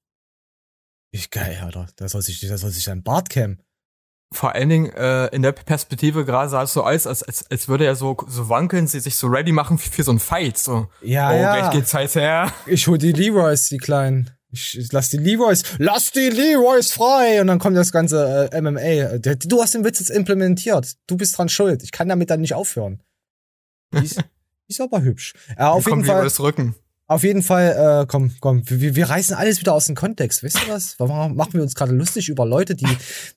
Ich 1.12 1.30
geil, 1.30 1.58
Alter. 1.64 1.88
Der 2.00 2.10
soll 2.10 2.22
sich, 2.22 2.42
der 2.42 2.58
soll 2.58 2.72
sich 2.72 2.84
seinen 2.84 3.04
Bart 3.04 3.30
kämmen. 3.30 3.62
Vor 4.34 4.54
allen 4.56 4.70
Dingen 4.70 4.92
äh, 4.94 5.28
in 5.28 5.42
der 5.42 5.52
Perspektive 5.52 6.26
gerade 6.26 6.50
sah 6.50 6.64
es 6.64 6.74
so 6.74 6.84
aus, 6.84 7.08
als, 7.08 7.24
als, 7.24 7.50
als 7.50 7.68
würde 7.68 7.86
er 7.86 7.96
so, 7.96 8.18
so 8.28 8.50
wankeln, 8.50 8.88
sie 8.88 9.00
sich 9.00 9.16
so 9.16 9.28
ready 9.28 9.52
machen 9.52 9.78
für, 9.78 9.90
für 9.90 10.04
so 10.04 10.12
einen 10.12 10.20
Fight. 10.20 10.58
So, 10.58 10.88
Ja, 11.02 11.32
oh, 11.32 11.36
ja. 11.36 11.60
gleich 11.60 11.72
geht's 11.72 11.94
heiß 11.94 12.16
her. 12.16 12.52
Ich 12.66 12.88
hol 12.88 12.98
die 12.98 13.12
Leroys, 13.12 13.70
die 13.70 13.78
kleinen. 13.78 14.32
Ich, 14.52 14.78
ich 14.78 14.92
lass 14.92 15.10
die 15.10 15.18
Leroys, 15.18 15.64
lass 15.80 16.12
die 16.12 16.30
Leroys 16.30 16.92
frei! 16.92 17.42
Und 17.42 17.48
dann 17.48 17.58
kommt 17.58 17.76
das 17.76 17.92
ganze 17.92 18.50
äh, 18.52 18.62
MMA. 18.62 19.18
Du 19.18 19.62
hast 19.62 19.74
den 19.74 19.84
Witz 19.84 20.00
jetzt 20.00 20.12
implementiert. 20.12 20.94
Du 21.08 21.18
bist 21.18 21.38
dran 21.38 21.50
schuld. 21.50 21.82
Ich 21.82 21.92
kann 21.92 22.08
damit 22.08 22.30
dann 22.30 22.42
nicht 22.42 22.54
aufhören. 22.54 23.02
Die 23.94 24.04
ist, 24.06 24.18
die 24.68 24.70
ist 24.70 24.80
aber 24.82 25.02
hübsch. 25.02 25.34
Ja, 25.58 25.72
auf 25.72 25.86
jeden 25.86 25.98
kommt 25.98 26.08
Fall. 26.08 26.24
das 26.24 26.40
Rücken. 26.40 26.76
Auf 27.08 27.24
jeden 27.24 27.44
Fall, 27.44 28.04
äh, 28.04 28.06
komm, 28.08 28.34
komm, 28.40 28.64
wir, 28.70 28.96
wir 28.96 29.10
reißen 29.10 29.36
alles 29.36 29.60
wieder 29.60 29.74
aus 29.74 29.86
dem 29.86 29.96
Kontext, 29.96 30.42
wisst 30.42 30.62
ihr 30.66 30.74
was? 30.74 30.96
Warum 31.00 31.36
machen 31.36 31.54
wir 31.54 31.62
uns 31.62 31.76
gerade 31.76 31.92
lustig 31.92 32.30
über 32.30 32.46
Leute, 32.46 32.76
die, 32.76 32.88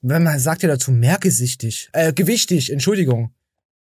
wenn 0.01 0.23
man 0.23 0.39
sagt 0.39 0.63
ja 0.63 0.69
dazu, 0.69 0.91
mehrgesichtig, 0.91 1.89
äh, 1.91 2.13
gewichtig, 2.13 2.71
Entschuldigung. 2.71 3.33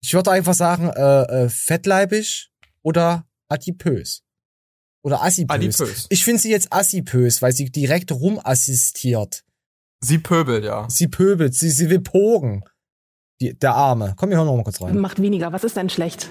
Ich 0.03 0.13
würde 0.13 0.32
einfach 0.32 0.55
sagen, 0.55 0.89
äh, 0.89 1.45
äh, 1.45 1.49
fettleibig 1.49 2.51
oder 2.84 3.26
adipös. 3.47 4.24
Oder 5.03 5.24
assipös. 5.24 5.55
Adipös. 5.55 6.07
Ich 6.09 6.24
finde 6.24 6.41
sie 6.41 6.51
jetzt 6.51 6.72
assipös, 6.72 7.41
weil 7.41 7.53
sie 7.53 7.72
direkt 7.72 8.11
rumassistiert. 8.11 9.43
Sie 10.03 10.17
pöbelt, 10.17 10.63
ja. 10.63 10.88
Sie 10.89 11.07
pöbelt, 11.07 11.55
sie, 11.55 11.69
sie 11.69 11.89
will 11.89 12.01
pogen. 12.01 12.63
Die, 13.39 13.57
der 13.57 13.74
Arme. 13.74 14.13
Komm, 14.17 14.30
wir 14.30 14.38
hören 14.38 14.45
noch 14.47 14.55
mal 14.55 14.63
kurz 14.63 14.82
rein. 14.82 14.97
macht 14.99 15.22
weniger. 15.22 15.51
Was 15.53 15.63
ist 15.63 15.76
denn 15.76 15.89
schlecht? 15.89 16.30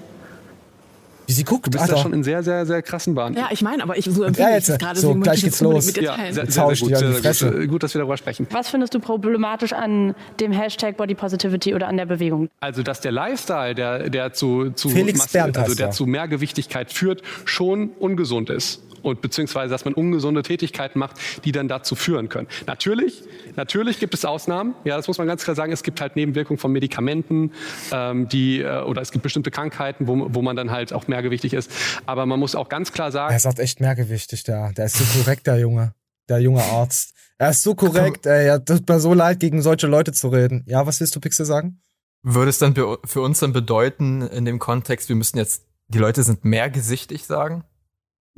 Wie 1.30 1.34
sie 1.34 1.44
guckt, 1.44 1.64
Du 1.66 1.70
bist 1.70 1.84
da 1.84 1.92
Alter. 1.92 2.02
schon 2.02 2.12
in 2.12 2.24
sehr, 2.24 2.42
sehr, 2.42 2.66
sehr 2.66 2.82
krassen 2.82 3.14
Bahnen. 3.14 3.36
Ja, 3.36 3.50
ich 3.52 3.62
meine, 3.62 3.84
aber 3.84 3.96
ich 3.96 4.04
so 4.04 4.24
empfinde 4.24 4.50
ich 4.50 4.56
jetzt, 4.56 4.68
das 4.68 4.78
gerade. 4.78 4.98
so, 4.98 5.14
gleich 5.14 5.36
ich 5.36 5.44
geht's 5.44 5.60
los. 5.60 5.94
Ja, 5.94 6.16
sehr, 6.32 6.70
ich 6.72 6.80
gut, 6.80 6.96
sehr, 6.96 7.34
sehr. 7.34 7.54
Äh, 7.54 7.66
Gut, 7.68 7.84
dass 7.84 7.94
wir 7.94 8.00
darüber 8.00 8.16
sprechen. 8.16 8.48
Was 8.50 8.68
findest 8.68 8.94
du 8.94 8.98
problematisch 8.98 9.72
an 9.72 10.16
dem 10.40 10.50
Hashtag 10.50 10.96
Body 10.96 11.14
Positivity 11.14 11.72
oder 11.72 11.86
an 11.86 11.96
der 11.98 12.06
Bewegung? 12.06 12.48
Also, 12.58 12.82
dass 12.82 13.00
der 13.00 13.12
Lifestyle, 13.12 13.76
der, 13.76 14.10
der 14.10 14.32
zu, 14.32 14.70
zu, 14.70 14.88
Felix 14.88 15.28
Berndt 15.28 15.56
also 15.56 15.76
der 15.76 15.86
er. 15.86 15.92
zu 15.92 16.04
Mehrgewichtigkeit 16.06 16.90
führt, 16.92 17.22
schon 17.44 17.90
ungesund 18.00 18.50
ist. 18.50 18.82
Und 19.02 19.20
beziehungsweise 19.20 19.70
dass 19.70 19.84
man 19.84 19.94
ungesunde 19.94 20.42
Tätigkeiten 20.42 20.98
macht, 20.98 21.16
die 21.44 21.52
dann 21.52 21.68
dazu 21.68 21.94
führen 21.94 22.28
können. 22.28 22.48
Natürlich, 22.66 23.22
natürlich 23.56 23.98
gibt 23.98 24.14
es 24.14 24.24
Ausnahmen. 24.24 24.74
Ja, 24.84 24.96
das 24.96 25.08
muss 25.08 25.18
man 25.18 25.26
ganz 25.26 25.44
klar 25.44 25.56
sagen. 25.56 25.72
Es 25.72 25.82
gibt 25.82 26.00
halt 26.00 26.16
Nebenwirkungen 26.16 26.58
von 26.58 26.72
Medikamenten, 26.72 27.52
ähm, 27.92 28.28
die 28.28 28.60
äh, 28.60 28.82
oder 28.82 29.02
es 29.02 29.12
gibt 29.12 29.22
bestimmte 29.22 29.50
Krankheiten, 29.50 30.06
wo, 30.06 30.26
wo 30.34 30.42
man 30.42 30.56
dann 30.56 30.70
halt 30.70 30.92
auch 30.92 31.08
mehrgewichtig 31.08 31.52
ist. 31.52 31.70
Aber 32.06 32.26
man 32.26 32.38
muss 32.38 32.54
auch 32.54 32.68
ganz 32.68 32.92
klar 32.92 33.12
sagen, 33.12 33.32
Er 33.32 33.40
sagt 33.40 33.58
echt 33.58 33.80
mehrgewichtig, 33.80 34.44
der. 34.44 34.72
Der 34.72 34.86
ist 34.86 34.96
so 34.96 35.18
korrekt, 35.18 35.46
der 35.46 35.58
Junge. 35.58 35.94
Der 36.28 36.40
junge 36.40 36.62
Arzt. 36.62 37.14
Er 37.38 37.50
ist 37.50 37.62
so 37.62 37.74
korrekt, 37.74 38.26
ey. 38.26 38.46
Ja, 38.46 38.58
tut 38.58 38.88
mir 38.88 39.00
so 39.00 39.14
leid, 39.14 39.40
gegen 39.40 39.62
solche 39.62 39.86
Leute 39.86 40.12
zu 40.12 40.28
reden. 40.28 40.62
Ja, 40.66 40.86
was 40.86 41.00
willst 41.00 41.16
du, 41.16 41.20
Pixel, 41.20 41.46
sagen? 41.46 41.80
Würde 42.22 42.50
es 42.50 42.58
dann 42.58 42.74
für 42.74 43.22
uns 43.22 43.40
dann 43.40 43.52
bedeuten, 43.52 44.22
in 44.22 44.44
dem 44.44 44.58
Kontext, 44.58 45.08
wir 45.08 45.16
müssen 45.16 45.38
jetzt, 45.38 45.64
die 45.88 45.98
Leute 45.98 46.22
sind 46.22 46.44
mehrgesichtig 46.44 47.24
sagen? 47.24 47.64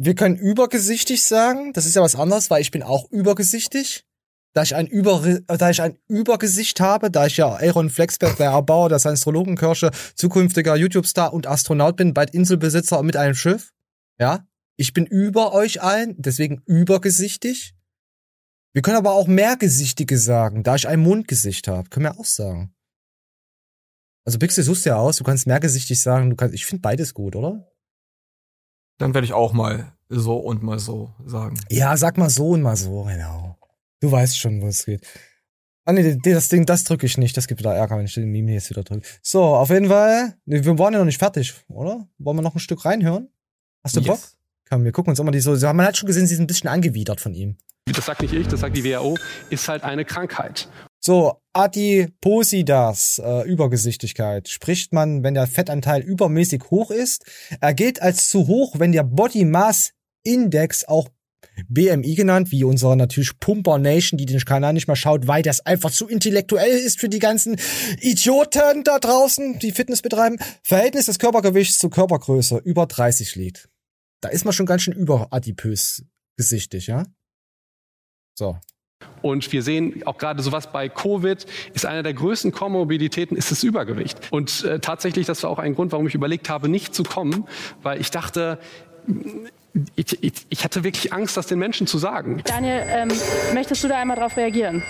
Wir 0.04 0.16
können 0.16 0.36
übergesichtig 0.36 1.22
sagen. 1.22 1.72
Das 1.74 1.86
ist 1.86 1.94
ja 1.94 2.02
was 2.02 2.16
anderes, 2.16 2.50
weil 2.50 2.60
ich 2.60 2.72
bin 2.72 2.82
auch 2.82 3.08
übergesichtig. 3.12 4.04
Da 4.52 4.64
ich 4.64 4.74
ein, 4.74 4.88
Über 4.88 5.40
da 5.46 5.70
ich 5.70 5.80
ein 5.80 5.96
Übergesicht 6.08 6.80
habe, 6.80 7.08
da 7.08 7.26
ich 7.26 7.36
ja 7.36 7.54
Aaron 7.54 7.88
Flexberg, 7.88 8.36
der 8.36 8.50
Erbauer 8.50 8.88
der 8.88 8.98
Science-Astrologenkirche, 8.98 9.92
zukünftiger 10.16 10.74
YouTube-Star 10.74 11.32
und 11.32 11.46
Astronaut 11.46 11.96
bin, 11.96 12.14
bald 12.14 12.34
Inselbesitzer 12.34 13.00
mit 13.04 13.16
einem 13.16 13.34
Schiff. 13.34 13.72
Ja, 14.18 14.44
ich 14.76 14.92
bin 14.92 15.06
über 15.06 15.52
euch 15.52 15.80
allen, 15.80 16.16
deswegen 16.18 16.62
übergesichtig. 16.66 17.74
Wir 18.72 18.82
können 18.82 18.96
aber 18.96 19.12
auch 19.12 19.28
mehrgesichtige 19.28 20.18
sagen, 20.18 20.64
da 20.64 20.74
ich 20.74 20.88
ein 20.88 20.98
Mundgesicht 20.98 21.68
habe. 21.68 21.88
Können 21.90 22.06
wir 22.06 22.18
auch 22.18 22.24
sagen. 22.24 22.74
Also 24.24 24.40
Pixel 24.40 24.64
suchst 24.64 24.84
ja 24.84 24.96
aus, 24.96 25.16
du 25.16 25.24
kannst 25.24 25.46
mehrgesichtig 25.46 26.02
sagen, 26.02 26.30
du 26.30 26.36
kannst, 26.36 26.56
ich 26.56 26.66
finde 26.66 26.82
beides 26.82 27.14
gut, 27.14 27.36
oder? 27.36 27.71
Dann 28.98 29.14
werde 29.14 29.24
ich 29.24 29.32
auch 29.32 29.52
mal 29.52 29.92
so 30.08 30.36
und 30.36 30.62
mal 30.62 30.78
so 30.78 31.10
sagen. 31.24 31.58
Ja, 31.70 31.96
sag 31.96 32.18
mal 32.18 32.30
so 32.30 32.50
und 32.50 32.62
mal 32.62 32.76
so, 32.76 33.04
genau. 33.04 33.56
Du 34.00 34.10
weißt 34.10 34.38
schon, 34.38 34.60
wo 34.60 34.66
es 34.66 34.84
geht. 34.84 35.06
Ah 35.84 35.92
nee, 35.92 36.16
das 36.22 36.48
Ding, 36.48 36.64
das 36.64 36.84
drücke 36.84 37.06
ich 37.06 37.18
nicht. 37.18 37.36
Das 37.36 37.48
gibt 37.48 37.60
wieder 37.60 37.74
Ärger, 37.74 37.98
wenn 37.98 38.04
ich 38.04 38.14
den 38.14 38.30
Meme 38.30 38.52
jetzt 38.52 38.70
wieder 38.70 38.84
drücke. 38.84 39.06
So, 39.22 39.42
auf 39.42 39.70
jeden 39.70 39.88
Fall. 39.88 40.36
Nee, 40.44 40.64
wir 40.64 40.78
waren 40.78 40.92
ja 40.92 41.00
noch 41.00 41.06
nicht 41.06 41.18
fertig, 41.18 41.54
oder? 41.68 42.08
Wollen 42.18 42.36
wir 42.36 42.42
noch 42.42 42.54
ein 42.54 42.60
Stück 42.60 42.84
reinhören? 42.84 43.28
Hast 43.82 43.96
du 43.96 44.00
Yes. 44.00 44.08
Bock? 44.08 44.20
Komm, 44.68 44.84
wir 44.84 44.92
gucken 44.92 45.10
uns 45.10 45.18
immer 45.18 45.32
die 45.32 45.40
so. 45.40 45.52
Man 45.72 45.86
hat 45.86 45.96
schon 45.96 46.06
gesehen, 46.06 46.26
sie 46.26 46.34
ist 46.34 46.40
ein 46.40 46.46
bisschen 46.46 46.68
angewidert 46.68 47.20
von 47.20 47.34
ihm. 47.34 47.56
das 47.86 48.06
sagt 48.06 48.22
nicht 48.22 48.32
ich, 48.32 48.46
das 48.46 48.60
sagt 48.60 48.76
die 48.76 48.84
WHO, 48.84 49.18
ist 49.50 49.68
halt 49.68 49.82
eine 49.82 50.04
Krankheit. 50.04 50.68
So, 51.04 51.42
Adipositas, 51.52 53.20
äh, 53.22 53.42
Übergesichtigkeit, 53.48 54.48
spricht 54.48 54.92
man, 54.92 55.24
wenn 55.24 55.34
der 55.34 55.48
Fettanteil 55.48 56.00
übermäßig 56.00 56.70
hoch 56.70 56.92
ist. 56.92 57.24
Er 57.60 57.74
gilt 57.74 58.00
als 58.00 58.28
zu 58.28 58.46
hoch, 58.46 58.78
wenn 58.78 58.92
der 58.92 59.02
Body 59.02 59.44
Mass 59.44 59.94
Index, 60.22 60.84
auch 60.84 61.08
BMI 61.68 62.14
genannt, 62.14 62.52
wie 62.52 62.62
unser 62.62 62.94
natürlich 62.94 63.38
Pumper 63.40 63.78
Nation, 63.78 64.16
die 64.16 64.26
den 64.26 64.38
Kanal 64.40 64.72
nicht 64.72 64.86
mehr 64.86 64.96
schaut, 64.96 65.26
weil 65.26 65.42
das 65.42 65.66
einfach 65.66 65.90
zu 65.90 66.06
intellektuell 66.06 66.78
ist 66.78 67.00
für 67.00 67.08
die 67.08 67.18
ganzen 67.18 67.56
Idioten 68.00 68.84
da 68.84 69.00
draußen, 69.00 69.58
die 69.58 69.72
Fitness 69.72 70.02
betreiben. 70.02 70.38
Verhältnis 70.62 71.06
des 71.06 71.18
Körpergewichts 71.18 71.78
zur 71.78 71.90
Körpergröße 71.90 72.58
über 72.58 72.86
30 72.86 73.34
liegt. 73.34 73.68
Da 74.20 74.28
ist 74.28 74.44
man 74.44 74.54
schon 74.54 74.66
ganz 74.66 74.82
schön 74.82 74.94
überadipös 74.94 76.04
gesichtig, 76.36 76.86
ja? 76.86 77.04
So. 78.38 78.56
Und 79.22 79.50
wir 79.52 79.62
sehen 79.62 80.02
auch 80.04 80.18
gerade 80.18 80.42
sowas 80.42 80.72
bei 80.72 80.88
Covid, 80.88 81.46
ist 81.74 81.86
einer 81.86 82.02
der 82.02 82.14
größten 82.14 82.52
Komorbiditäten, 82.52 83.36
ist 83.36 83.50
das 83.50 83.62
Übergewicht. 83.62 84.18
Und 84.30 84.64
äh, 84.64 84.80
tatsächlich, 84.80 85.26
das 85.26 85.42
war 85.42 85.50
auch 85.50 85.58
ein 85.58 85.74
Grund, 85.74 85.92
warum 85.92 86.06
ich 86.06 86.14
überlegt 86.14 86.48
habe, 86.48 86.68
nicht 86.68 86.94
zu 86.94 87.02
kommen, 87.04 87.46
weil 87.82 88.00
ich 88.00 88.10
dachte, 88.10 88.58
ich, 89.96 90.22
ich, 90.22 90.32
ich 90.48 90.64
hatte 90.64 90.84
wirklich 90.84 91.12
Angst, 91.12 91.36
das 91.36 91.46
den 91.46 91.58
Menschen 91.58 91.86
zu 91.86 91.98
sagen. 91.98 92.42
Daniel, 92.44 92.82
ähm, 92.86 93.08
möchtest 93.54 93.82
du 93.84 93.88
da 93.88 93.98
einmal 93.98 94.16
drauf 94.16 94.36
reagieren? 94.36 94.82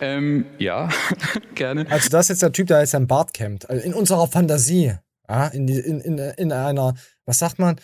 Ähm, 0.00 0.46
ja, 0.58 0.88
gerne. 1.54 1.86
Also 1.90 2.08
das 2.08 2.26
ist 2.26 2.28
jetzt 2.30 2.42
der 2.42 2.52
Typ, 2.52 2.66
der 2.68 2.80
jetzt 2.80 2.90
sein 2.90 3.06
Bart 3.06 3.34
kämmt. 3.34 3.68
Also 3.68 3.84
in 3.84 3.94
unserer 3.94 4.26
Fantasie. 4.26 4.94
Ja, 5.28 5.46
in, 5.48 5.66
die, 5.66 5.78
in, 5.78 6.00
in, 6.00 6.18
in 6.18 6.52
einer, 6.52 6.94
was 7.24 7.38
sagt 7.38 7.58
man? 7.58 7.76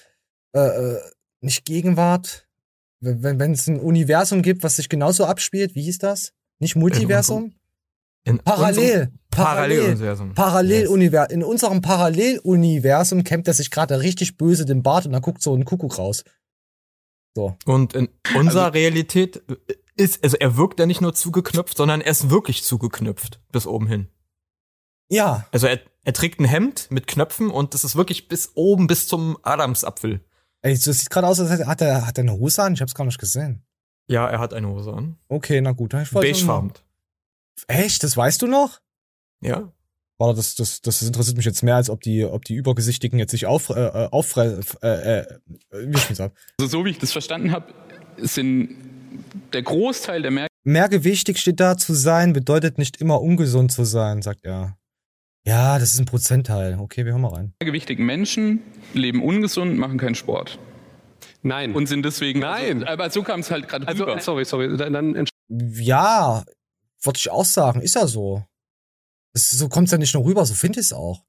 Äh, 0.55 0.61
äh, 0.61 0.99
nicht 1.41 1.65
Gegenwart. 1.65 2.47
Wenn 3.01 3.53
es 3.53 3.67
ein 3.67 3.81
Universum 3.81 4.43
gibt, 4.43 4.63
was 4.63 4.77
sich 4.77 4.89
genauso 4.89 5.25
abspielt, 5.25 5.75
wie 5.75 5.83
hieß 5.83 5.99
das? 5.99 6.33
Nicht 6.59 6.77
Multiversum? 6.77 7.55
In 8.25 8.39
Parallel. 8.39 9.01
unserem 9.01 9.19
Paralleluniversum. 9.31 10.35
Paralleluniversum. 10.35 11.35
In 11.35 11.45
unserem 11.45 11.81
Paralleluniversum 11.81 13.25
kämmt 13.25 13.49
er 13.49 13.55
sich 13.55 13.71
gerade 13.71 14.01
richtig 14.03 14.37
böse 14.37 14.67
den 14.67 14.83
Bart 14.83 15.07
und 15.07 15.13
dann 15.13 15.23
guckt 15.23 15.43
so 15.43 15.55
ein 15.55 15.65
Kuckuck 15.65 15.97
raus. 15.97 16.25
So. 17.35 17.57
Und 17.65 17.95
in 17.95 18.09
unserer 18.37 18.75
Realität 18.75 19.43
ist, 19.97 20.23
also 20.23 20.37
er 20.39 20.57
wirkt 20.57 20.79
ja 20.81 20.87
nicht 20.87 21.01
nur 21.01 21.15
zugeknöpft, 21.15 21.77
sondern 21.77 22.03
er 22.03 22.11
ist 22.11 22.29
wirklich 22.29 22.65
zugeknöpft 22.65 23.41
bis 23.53 23.67
oben 23.67 23.87
hin. 23.87 24.09
Ja. 25.09 25.47
Also 25.53 25.67
er, 25.67 25.81
er 26.05 26.13
trägt 26.13 26.41
ein 26.41 26.45
Hemd 26.45 26.89
mit 26.91 27.07
Knöpfen 27.07 27.51
und 27.51 27.73
das 27.73 27.85
ist 27.85 27.97
wirklich 27.97 28.29
bis 28.29 28.53
oben 28.55 28.87
bis 28.87 29.07
zum 29.07 29.39
Adamsapfel. 29.43 30.21
Ey, 30.63 30.75
das 30.75 30.85
sieht 30.85 31.11
gerade 31.11 31.27
aus, 31.27 31.41
als 31.41 31.51
hätte- 31.51 31.67
hat 31.67 31.81
er, 31.81 32.07
hat 32.07 32.19
er 32.19 32.23
eine 32.23 32.33
Hose 32.33 32.63
an? 32.63 32.75
Ich 32.75 32.81
hab's 32.83 32.95
gar 32.95 33.05
nicht 33.05 33.19
gesehen. 33.19 33.63
Ja, 34.09 34.29
er 34.29 34.39
hat 34.41 34.53
eine 34.53 34.69
Hose 34.69 34.93
an. 34.93 35.17
Okay, 35.29 35.61
na 35.61 35.73
gut. 35.73 35.95
Ich 35.95 36.13
weiß 36.13 36.23
Beigefarben. 36.23 36.73
Echt? 37.69 38.03
Das 38.03 38.17
weißt 38.17 38.43
du 38.43 38.47
noch? 38.47 38.81
Ja. 39.41 39.73
Warte, 40.19 40.37
das, 40.37 40.55
das, 40.55 40.81
das 40.83 41.01
interessiert 41.01 41.37
mich 41.39 41.47
jetzt 41.47 41.63
mehr, 41.63 41.77
als 41.77 41.89
ob 41.89 42.03
die, 42.03 42.25
ob 42.25 42.45
die 42.45 42.55
Übergesichtigen 42.57 43.19
jetzt 43.19 43.31
sich 43.31 43.47
auf, 43.47 43.71
äh, 43.71 43.87
äh, 43.87 44.09
auffre, 44.11 44.61
äh, 44.83 45.21
äh, 45.21 45.27
wie 45.73 45.97
ich 45.97 46.17
sag. 46.17 46.33
Also 46.61 46.71
so 46.71 46.85
wie 46.85 46.91
ich 46.91 46.99
das 46.99 47.13
verstanden 47.13 47.53
habe, 47.53 47.73
sind 48.19 48.77
der 49.53 49.63
Großteil 49.63 50.21
der 50.23 50.49
Mehrgewichtig 50.63 51.39
steht 51.39 51.59
da 51.59 51.79
zu 51.79 51.95
sein, 51.95 52.35
bedeutet 52.35 52.77
nicht 52.77 52.99
immer 52.99 53.23
ungesund 53.23 53.73
zu 53.73 53.85
sein, 53.85 54.21
sagt 54.21 54.45
er. 54.45 54.77
Ja, 55.47 55.79
das 55.79 55.95
ist 55.95 56.01
ein 56.01 56.05
Prozentteil. 56.07 56.79
Okay, 56.79 57.05
wir 57.05 57.13
hören 57.13 57.23
mal 57.23 57.33
rein. 57.33 57.55
mehrgewichtigen 57.61 58.05
Menschen 58.05 58.63
leben 58.93 59.23
ungesund, 59.23 59.79
machen 59.79 59.99
keinen 59.99 60.15
Sport. 60.15 60.59
Nein. 61.43 61.75
Und 61.75 61.87
sind 61.87 62.05
deswegen. 62.05 62.41
Nein. 62.41 62.83
Also, 62.83 62.93
aber 62.93 63.11
so 63.11 63.23
kam 63.23 63.41
es 63.41 63.51
halt 63.51 63.67
gerade 63.69 63.89
Also, 63.89 64.05
rüber. 64.05 64.21
sorry, 64.21 64.45
sorry, 64.45 64.77
dann, 64.77 64.93
dann 64.93 65.27
Ja, 65.49 66.45
würde 67.03 67.17
ich 67.17 67.31
auch 67.31 67.45
sagen, 67.47 67.81
ist 67.81 67.95
ja 67.95 68.07
so. 68.07 68.45
Das, 69.33 69.51
so 69.51 69.69
kommt's 69.69 69.93
ja 69.93 69.99
nicht 69.99 70.13
nur 70.15 70.25
rüber, 70.25 70.45
so 70.45 70.55
finde 70.55 70.81
ich 70.81 70.87
es 70.87 70.93
auch. 70.93 71.25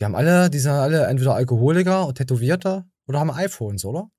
Die 0.00 0.04
haben 0.04 0.14
alle, 0.16 0.50
die 0.50 0.58
sind 0.58 0.72
alle 0.72 1.06
entweder 1.06 1.34
Alkoholiker 1.34 2.04
oder 2.06 2.14
Tätowierte 2.14 2.84
oder 3.06 3.20
haben 3.20 3.30
iPhones, 3.30 3.84
oder? 3.84 4.10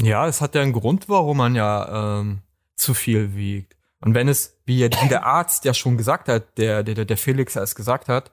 Ja, 0.00 0.26
es 0.26 0.40
hat 0.40 0.54
ja 0.54 0.62
einen 0.62 0.72
Grund, 0.72 1.08
warum 1.08 1.36
man 1.36 1.54
ja 1.54 2.20
ähm, 2.20 2.40
zu 2.76 2.94
viel 2.94 3.34
wiegt. 3.34 3.76
Und 4.00 4.14
wenn 4.14 4.28
es, 4.28 4.56
wie, 4.64 4.88
der 4.88 5.26
Arzt 5.26 5.64
ja 5.64 5.74
schon 5.74 5.96
gesagt 5.96 6.28
hat, 6.28 6.56
der, 6.58 6.82
der, 6.82 7.04
der 7.04 7.16
Felix 7.16 7.54
ja 7.54 7.62
es 7.62 7.74
gesagt 7.74 8.08
hat, 8.08 8.32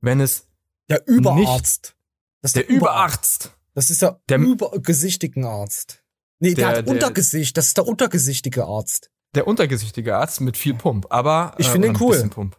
wenn 0.00 0.20
es 0.20 0.46
Der 0.88 1.06
Überarzt. 1.06 1.94
Das 2.42 2.50
ist 2.50 2.56
der 2.56 2.68
Überarzt. 2.68 3.52
Das 3.74 3.90
ist 3.90 4.02
der, 4.02 4.20
Der- 4.28 4.38
übergesichtigen 4.38 5.44
Arzt. 5.44 6.02
Nee, 6.38 6.54
der, 6.54 6.68
Der- 6.70 6.78
hat 6.78 6.86
der- 6.86 6.94
Untergesicht, 6.94 7.56
das 7.56 7.68
ist 7.68 7.76
der 7.76 7.86
untergesichtige 7.86 8.64
Arzt. 8.64 9.10
Der 9.34 9.46
untergesichtige 9.46 10.16
Arzt 10.16 10.40
mit 10.40 10.56
viel 10.56 10.74
Pump, 10.74 11.06
aber 11.10 11.54
Ich 11.58 11.68
finde 11.68 11.88
oder 11.88 11.96
ihn 11.98 12.02
cool. 12.02 12.12
bisschen 12.14 12.30
Pump. 12.30 12.56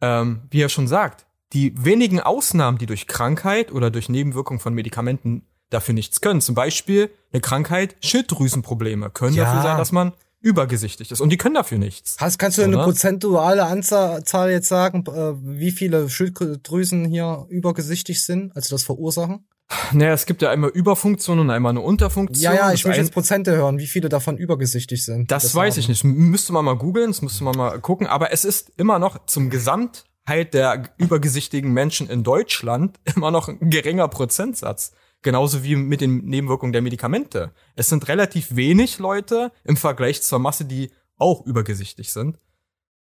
Ähm, 0.00 0.42
wie 0.50 0.62
er 0.62 0.68
schon 0.68 0.88
sagt, 0.88 1.26
die 1.52 1.72
wenigen 1.84 2.18
Ausnahmen, 2.20 2.78
die 2.78 2.86
durch 2.86 3.06
Krankheit 3.06 3.70
oder 3.70 3.90
durch 3.90 4.08
Nebenwirkung 4.08 4.58
von 4.58 4.72
Medikamenten 4.74 5.46
dafür 5.70 5.94
nichts 5.94 6.20
können, 6.20 6.40
zum 6.40 6.54
Beispiel 6.54 7.10
eine 7.32 7.40
Krankheit, 7.40 7.96
Schilddrüsenprobleme, 8.04 9.10
können 9.10 9.34
Ja. 9.34 9.44
dafür 9.44 9.62
sein, 9.62 9.78
dass 9.78 9.92
man 9.92 10.12
übergesichtig 10.42 11.10
ist. 11.10 11.20
Und 11.20 11.30
die 11.30 11.36
können 11.36 11.54
dafür 11.54 11.78
nichts. 11.78 12.16
Hast, 12.18 12.38
kannst 12.38 12.58
du 12.58 12.62
eine 12.62 12.76
Oder? 12.76 12.84
prozentuale 12.84 13.64
Anzahl 13.64 14.24
Zahl 14.24 14.50
jetzt 14.50 14.68
sagen, 14.68 15.04
äh, 15.06 15.34
wie 15.42 15.70
viele 15.70 16.08
Schilddrüsen 16.08 17.04
hier 17.06 17.46
übergesichtig 17.48 18.24
sind, 18.24 18.54
also 18.54 18.74
das 18.74 18.82
verursachen? 18.82 19.46
Naja, 19.92 20.12
es 20.12 20.26
gibt 20.26 20.42
ja 20.42 20.50
einmal 20.50 20.70
Überfunktion 20.70 21.38
und 21.38 21.50
einmal 21.50 21.70
eine 21.70 21.80
Unterfunktion. 21.80 22.42
Ja, 22.42 22.54
ja, 22.54 22.72
ich 22.72 22.82
Das 22.82 22.92
will 22.92 22.98
jetzt 22.98 23.12
Prozente 23.12 23.52
hören, 23.52 23.78
wie 23.78 23.86
viele 23.86 24.08
davon 24.08 24.36
übergesichtig 24.36 25.04
sind. 25.04 25.30
Das, 25.30 25.54
weiß 25.54 25.78
ich 25.78 25.88
nicht. 25.88 26.04
Müsste 26.04 26.52
man 26.52 26.64
mal 26.64 26.76
googeln, 26.76 27.08
das 27.10 27.22
müsste 27.22 27.44
man 27.44 27.56
mal 27.56 27.80
gucken. 27.80 28.06
Aber 28.06 28.32
es 28.32 28.44
ist 28.44 28.72
immer 28.76 28.98
noch 28.98 29.26
zum 29.26 29.48
Gesamtheit 29.48 30.52
der 30.52 30.84
übergesichtigen 30.98 31.72
Menschen 31.72 32.10
in 32.10 32.22
Deutschland 32.22 32.98
immer 33.16 33.30
noch 33.30 33.48
ein 33.48 33.70
geringer 33.70 34.08
Prozentsatz. 34.08 34.92
Genauso 35.22 35.62
wie 35.62 35.76
mit 35.76 36.00
den 36.00 36.24
Nebenwirkungen 36.24 36.72
der 36.72 36.82
Medikamente. 36.82 37.52
Es 37.76 37.88
sind 37.88 38.08
relativ 38.08 38.56
wenig 38.56 38.98
Leute 38.98 39.52
im 39.64 39.76
Vergleich 39.76 40.22
zur 40.22 40.38
Masse, 40.40 40.64
die 40.64 40.90
auch 41.16 41.46
übergesichtig 41.46 42.12
sind. 42.12 42.38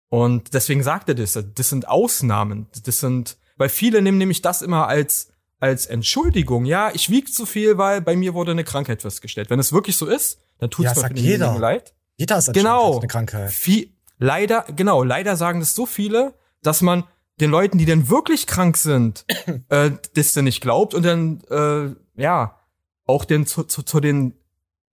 Und 0.09 0.53
deswegen 0.53 0.84
sagt 0.84 1.09
er 1.09 1.15
das. 1.15 1.34
Das 1.55 1.69
sind 1.69 1.88
Ausnahmen. 1.88 2.67
Das 2.86 2.99
sind, 2.99 3.38
weil 3.57 3.69
viele 3.69 4.01
nehmen 4.01 4.17
nämlich 4.17 4.41
das 4.41 4.61
immer 4.61 4.88
als, 4.88 5.30
als 5.59 5.86
Entschuldigung. 5.88 6.65
Ja, 6.65 6.91
ich 6.93 7.09
wiege 7.09 7.32
zu 7.32 7.45
viel, 7.45 7.78
weil 7.78 8.01
bei 8.01 8.15
mir 8.15 8.34
wurde 8.34 8.51
eine 8.51 8.63
Krankheit 8.63 9.01
festgestellt. 9.01 9.49
Wenn 9.49 9.59
es 9.59 9.74
wirklich 9.74 9.95
so 9.97 10.05
ist, 10.05 10.39
dann 10.59 10.69
tut 10.69 10.86
Ja, 10.86 10.91
es 10.91 10.97
mir 10.97 11.07
für 11.07 11.13
denjenigen 11.13 11.41
jeder. 11.47 11.59
leid. 11.59 11.93
Jeder 12.17 12.38
ist 12.38 12.53
Genau. 12.53 12.99
eine 12.99 13.07
Krankheit. 13.07 13.51
Viel, 13.51 13.89
leider, 14.19 14.65
genau, 14.76 15.03
leider 15.03 15.36
sagen 15.38 15.59
das 15.59 15.74
so 15.74 15.86
viele, 15.88 16.36
dass 16.61 16.82
man 16.82 17.05
den 17.39 17.49
Leuten, 17.49 17.80
die 17.80 17.86
denn 17.86 18.09
wirklich 18.09 18.45
krank 18.45 18.78
sind, 18.78 19.26
äh, 19.69 19.91
das 20.13 20.34
dann 20.34 20.43
nicht 20.43 20.61
glaubt 20.61 20.93
und 20.93 21.03
dann, 21.03 21.41
äh, 21.49 21.95
ja, 22.16 22.59
auch 23.05 23.26
den 23.26 23.45
zu, 23.45 23.64
zu, 23.64 23.84
zu 23.84 23.99
den 23.99 24.36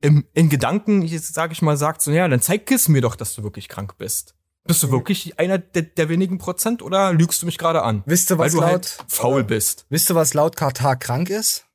im, 0.00 0.26
in 0.32 0.48
Gedanken, 0.48 1.06
sage 1.18 1.52
ich 1.52 1.62
mal, 1.62 1.76
sagt 1.76 2.02
so, 2.02 2.10
ja, 2.12 2.28
dann 2.28 2.40
zeig 2.40 2.70
es 2.70 2.88
mir 2.88 3.00
doch, 3.00 3.16
dass 3.16 3.34
du 3.34 3.42
wirklich 3.42 3.68
krank 3.68 3.96
bist. 3.98 4.34
Bist 4.64 4.82
du 4.82 4.90
wirklich 4.90 5.38
einer 5.38 5.58
der, 5.58 5.82
der 5.82 6.08
wenigen 6.08 6.38
Prozent 6.38 6.82
oder 6.82 7.12
lügst 7.12 7.40
du 7.42 7.46
mich 7.46 7.56
gerade 7.58 7.82
an? 7.82 8.02
Wisst 8.06 8.30
ihr, 8.30 8.38
Weil 8.38 8.46
was 8.46 8.52
du 8.52 8.60
laut 8.60 8.70
halt 8.70 9.04
faul 9.08 9.42
bist. 9.44 9.86
Wisst 9.88 10.10
ihr, 10.10 10.14
was 10.14 10.34
laut 10.34 10.56
Katar 10.56 10.96
krank 10.96 11.30
ist? 11.30 11.66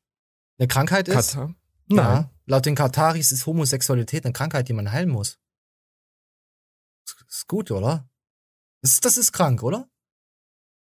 Eine 0.60 0.68
Krankheit 0.68 1.08
ist? 1.08 1.34
Katar? 1.34 1.56
Ja. 1.90 1.96
Nein. 2.14 2.30
Laut 2.46 2.66
den 2.66 2.76
Kataris 2.76 3.32
ist 3.32 3.46
Homosexualität 3.48 4.26
eine 4.26 4.34
Krankheit, 4.34 4.68
die 4.70 4.74
man 4.74 4.92
heilen 4.92 5.10
muss. 5.10 5.40
Ist- 7.06 7.26
Ist 7.28 7.48
gut, 7.48 7.72
oder? 7.72 8.10
Das, 8.82 9.00
das 9.00 9.18
ist 9.18 9.32
krank, 9.34 9.64
oder? 9.64 9.90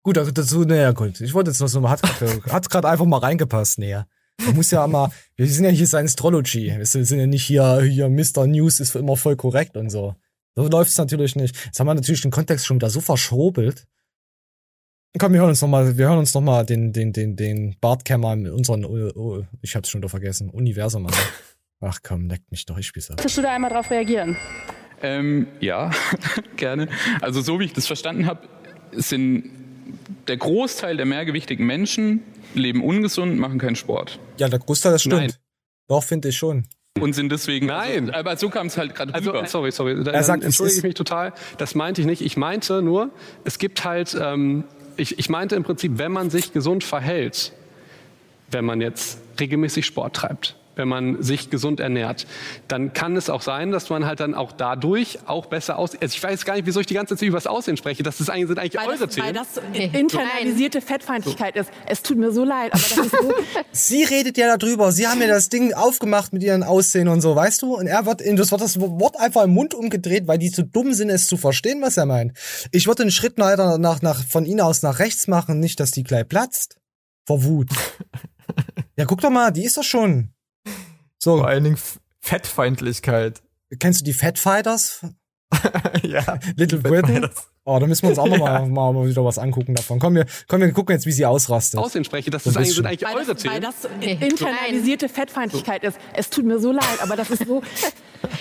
Gut, 0.02 0.18
also 0.18 0.30
dazu, 0.30 0.64
naja, 0.64 0.92
gut. 0.92 1.20
Ich 1.20 1.34
wollte 1.34 1.50
jetzt 1.50 1.60
noch 1.60 1.68
so, 1.68 1.88
hat 1.88 2.02
grad- 2.02 2.52
hat 2.52 2.70
gerade 2.70 2.88
einfach 2.88 3.06
mal 3.06 3.18
reingepasst, 3.18 3.78
näher. 3.78 4.06
Man 4.44 4.54
muss 4.54 4.70
ja 4.70 4.86
mal, 4.86 5.10
wir 5.36 5.46
sind 5.46 5.64
ja 5.64 5.70
hier 5.70 5.86
Science-Trology. 5.86 6.76
Wir 6.76 6.86
sind 6.86 7.18
ja 7.18 7.26
nicht 7.26 7.44
hier, 7.44 7.80
hier 7.82 8.08
Mr. 8.08 8.46
News 8.46 8.80
ist 8.80 8.94
immer 8.94 9.16
voll 9.16 9.36
korrekt 9.36 9.76
und 9.76 9.90
so. 9.90 10.14
So 10.54 10.68
läuft's 10.68 10.98
natürlich 10.98 11.36
nicht. 11.36 11.54
Jetzt 11.64 11.80
haben 11.80 11.86
wir 11.86 11.94
natürlich 11.94 12.22
den 12.22 12.30
Kontext 12.30 12.66
schon 12.66 12.76
wieder 12.76 12.90
so 12.90 13.00
verschobelt. 13.00 13.86
Komm, 15.18 15.32
wir 15.32 15.40
hören 15.40 15.50
uns 15.50 15.62
noch 15.62 15.68
mal, 15.68 15.96
wir 15.96 16.08
hören 16.08 16.18
uns 16.18 16.34
noch 16.34 16.42
mal 16.42 16.64
den, 16.64 16.92
den, 16.92 17.12
den, 17.12 17.36
den 17.36 17.76
Bartkämmer 17.80 18.34
in 18.34 18.50
unseren, 18.50 18.84
oh, 18.84 19.10
oh, 19.14 19.44
ich 19.62 19.74
hab's 19.74 19.88
schon 19.88 20.00
wieder 20.00 20.10
vergessen, 20.10 20.50
Universum 20.50 21.06
an. 21.06 21.14
Ach 21.80 21.98
komm, 22.02 22.28
leckt 22.28 22.50
mich 22.50 22.66
doch, 22.66 22.78
ich 22.78 22.86
spiel's 22.86 23.10
ab. 23.10 23.16
Möchtest 23.16 23.38
du 23.38 23.42
da 23.42 23.54
einmal 23.54 23.70
drauf 23.70 23.90
reagieren? 23.90 24.36
Ähm, 25.02 25.46
ja, 25.60 25.90
gerne. 26.56 26.88
Also 27.20 27.40
so 27.40 27.60
wie 27.60 27.64
ich 27.64 27.72
das 27.72 27.86
verstanden 27.86 28.26
habe, 28.26 28.48
sind 28.92 29.50
der 30.28 30.36
Großteil 30.36 30.96
der 30.96 31.06
mehrgewichtigen 31.06 31.66
Menschen 31.66 32.22
leben 32.54 32.82
ungesund, 32.82 33.38
machen 33.38 33.58
keinen 33.58 33.76
Sport. 33.76 34.18
Ja, 34.38 34.48
der 34.48 34.58
Großteil, 34.58 34.92
das 34.92 35.02
stimmt. 35.02 35.16
Nein. 35.16 35.32
Doch, 35.88 36.02
finde 36.02 36.28
ich 36.28 36.36
schon. 36.36 36.64
Und 37.00 37.12
sind 37.14 37.30
deswegen. 37.30 37.66
Nein. 37.66 38.06
Also, 38.10 38.12
aber 38.18 38.36
so 38.36 38.48
kam 38.48 38.68
es 38.68 38.78
halt 38.78 38.94
gerade 38.94 39.12
Also, 39.14 39.30
rüber. 39.30 39.46
sorry, 39.46 39.70
sorry. 39.70 40.02
Da, 40.02 40.12
Er 40.12 40.22
sagt, 40.22 40.42
entschuldige 40.42 40.78
ich 40.78 40.82
mich 40.84 40.94
total. 40.94 41.32
Das 41.58 41.74
meinte 41.74 42.00
ich 42.00 42.06
nicht. 42.06 42.22
Ich 42.22 42.36
meinte 42.36 42.80
nur, 42.82 43.10
es 43.44 43.58
gibt 43.58 43.84
halt, 43.84 44.16
ähm, 44.20 44.64
ich, 44.96 45.18
ich 45.18 45.28
meinte 45.28 45.56
im 45.56 45.62
Prinzip, 45.62 45.98
wenn 45.98 46.10
man 46.12 46.30
sich 46.30 46.52
gesund 46.54 46.84
verhält, 46.84 47.52
wenn 48.50 48.64
man 48.64 48.80
jetzt 48.80 49.18
regelmäßig 49.38 49.84
Sport 49.84 50.16
treibt, 50.16 50.56
wenn 50.76 50.88
man 50.88 51.22
sich 51.22 51.50
gesund 51.50 51.80
ernährt, 51.80 52.26
dann 52.68 52.92
kann 52.92 53.16
es 53.16 53.28
auch 53.30 53.42
sein, 53.42 53.72
dass 53.72 53.90
man 53.90 54.06
halt 54.06 54.20
dann 54.20 54.34
auch 54.34 54.52
dadurch 54.52 55.18
auch 55.26 55.46
besser 55.46 55.78
aussieht. 55.78 56.02
Also 56.02 56.14
ich 56.14 56.22
weiß 56.22 56.44
gar 56.44 56.54
nicht, 56.54 56.66
wieso 56.66 56.80
ich 56.80 56.86
die 56.86 56.94
ganze 56.94 57.16
Zeit 57.16 57.26
über 57.26 57.38
das 57.38 57.46
Aussehen 57.46 57.76
spreche. 57.76 58.02
Das 58.02 58.20
ist 58.20 58.30
eigentlich, 58.30 58.48
sind 58.48 58.58
eigentlich 58.58 58.80
Weil 58.80 58.88
eure 58.88 59.06
das, 59.06 59.18
weil 59.18 59.32
Themen. 59.32 59.82
das 59.82 59.92
internalisierte 59.92 60.80
Fettfeindlichkeit 60.80 61.56
ist. 61.56 61.70
Es 61.86 62.02
tut 62.02 62.18
mir 62.18 62.30
so 62.30 62.44
leid, 62.44 62.72
aber 62.72 62.82
das 62.82 62.98
ist 62.98 63.10
so. 63.10 63.34
Sie 63.72 64.04
redet 64.04 64.36
ja 64.38 64.56
darüber. 64.56 64.92
Sie 64.92 65.06
haben 65.06 65.20
ja 65.20 65.28
das 65.28 65.48
Ding 65.48 65.72
aufgemacht 65.72 66.32
mit 66.32 66.42
ihren 66.42 66.62
Aussehen 66.62 67.08
und 67.08 67.22
so, 67.22 67.34
weißt 67.34 67.62
du? 67.62 67.74
Und 67.74 67.86
er 67.86 68.06
wird, 68.06 68.20
das 68.20 68.50
wird 68.50 68.60
das 68.60 68.78
Wort 68.78 69.18
einfach 69.18 69.44
im 69.44 69.50
Mund 69.50 69.74
umgedreht, 69.74 70.28
weil 70.28 70.38
die 70.38 70.50
zu 70.50 70.62
dumm 70.62 70.92
sind, 70.92 71.10
es 71.10 71.26
zu 71.26 71.36
verstehen, 71.36 71.80
was 71.80 71.96
er 71.96 72.06
meint. 72.06 72.36
Ich 72.70 72.86
würde 72.86 73.02
einen 73.02 73.10
Schritt 73.10 73.38
weiter 73.38 73.78
nach, 73.78 74.02
nach, 74.02 74.22
von 74.24 74.44
ihnen 74.44 74.60
aus 74.60 74.82
nach 74.82 74.98
rechts 74.98 75.26
machen, 75.26 75.58
nicht, 75.58 75.80
dass 75.80 75.90
die 75.90 76.04
gleich 76.04 76.28
platzt. 76.28 76.76
Vor 77.26 77.42
Wut. 77.44 77.70
ja, 78.96 79.04
guck 79.04 79.20
doch 79.20 79.30
mal, 79.30 79.50
die 79.50 79.64
ist 79.64 79.76
doch 79.76 79.82
schon. 79.82 80.35
So. 81.18 81.38
Vor 81.38 81.48
allen 81.48 81.64
Dingen 81.64 81.78
Fettfeindlichkeit. 82.20 83.42
Kennst 83.78 84.00
du 84.00 84.04
die 84.04 84.12
Fat 84.12 84.38
Fighters? 84.38 85.06
ja. 86.02 86.38
Little 86.56 86.78
Britain? 86.78 87.28
Oh, 87.68 87.80
da 87.80 87.86
müssen 87.88 88.02
wir 88.02 88.10
uns 88.10 88.18
auch 88.20 88.28
noch 88.28 88.38
mal, 88.38 88.64
mal, 88.68 88.92
mal 88.92 89.08
wieder 89.08 89.24
was 89.24 89.38
angucken 89.38 89.74
davon. 89.74 89.98
Komm, 89.98 90.14
wir, 90.14 90.24
komm, 90.46 90.60
wir 90.60 90.72
gucken 90.72 90.94
jetzt, 90.94 91.04
wie 91.04 91.10
sie 91.10 91.26
ausrastet. 91.26 91.80
Aussehen 91.80 92.04
spreche, 92.04 92.30
das 92.30 92.44
So 92.44 92.50
ist 92.50 92.56
ein 92.56 92.62
eigentlich, 92.62 92.76
sind 92.76 92.86
eigentlich 92.86 93.02
Weil 93.02 93.16
eure 93.16 93.34
das, 93.34 93.44
weil 93.44 93.60
das 93.60 93.88
internalisierte 94.00 95.08
Fettfeindlichkeit 95.08 95.82
ist. 95.82 95.98
Es 96.14 96.30
tut 96.30 96.44
mir 96.44 96.60
so 96.60 96.70
leid, 96.70 97.02
aber 97.02 97.16
das 97.16 97.30
ist 97.30 97.46
so. 97.46 97.62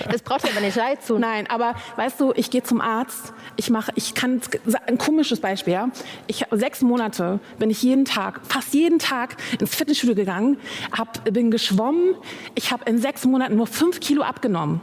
Das 0.10 0.22
braucht 0.24 0.44
ja 0.44 0.52
aber 0.52 0.62
nicht 0.62 0.76
leid 0.76 1.04
zu. 1.04 1.20
Nein, 1.20 1.48
aber 1.48 1.76
weißt 1.98 2.20
du, 2.20 2.34
ich 2.36 2.50
gehe 2.50 2.64
zum 2.64 2.82
Arzt. 2.82 3.34
Ich 3.56 3.70
mache, 3.70 3.92
ich 3.96 4.16
kann 4.16 4.42
ein 4.88 4.98
komisches 4.98 5.42
Beispiel. 5.42 5.74
Ja? 5.74 5.90
Ich 6.28 6.42
habe 6.42 6.58
sechs 6.58 6.82
Monate 6.82 7.40
bin 7.60 7.70
ich 7.70 7.84
jeden 7.84 8.06
Tag, 8.06 8.42
fast 8.48 8.74
jeden 8.74 8.98
Tag 8.98 9.38
ins 9.60 9.76
Fitnessstudio 9.76 10.16
gegangen, 10.16 10.58
hab, 10.92 11.24
bin 11.26 11.52
geschwommen. 11.52 12.16
Ich 12.56 12.72
habe 12.72 12.90
in 12.90 13.00
sechs 13.00 13.26
Monaten 13.26 13.58
nur 13.58 13.68
fünf 13.68 14.00
Kilo 14.00 14.24
abgenommen. 14.24 14.82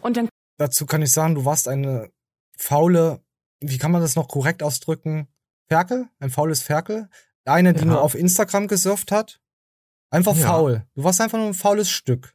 Und 0.00 0.16
dann 0.16 0.28
Dazu 0.58 0.86
kann 0.86 1.02
ich 1.02 1.10
sagen, 1.10 1.34
du 1.34 1.44
warst 1.44 1.66
eine 1.66 2.10
faule, 2.56 3.23
wie 3.70 3.78
kann 3.78 3.90
man 3.92 4.00
das 4.00 4.16
noch 4.16 4.28
korrekt 4.28 4.62
ausdrücken? 4.62 5.28
Ferkel? 5.68 6.08
Ein 6.18 6.30
faules 6.30 6.62
Ferkel? 6.62 7.08
Eine, 7.44 7.72
die 7.74 7.80
Ja. 7.80 7.86
nur 7.86 8.02
auf 8.02 8.14
Instagram 8.14 8.68
gesurft 8.68 9.12
hat? 9.12 9.40
Einfach 10.10 10.36
Ja. 10.36 10.46
faul. 10.48 10.86
Du 10.94 11.04
warst 11.04 11.20
einfach 11.20 11.38
nur 11.38 11.48
ein 11.48 11.54
faules 11.54 11.90
Stück. 11.90 12.34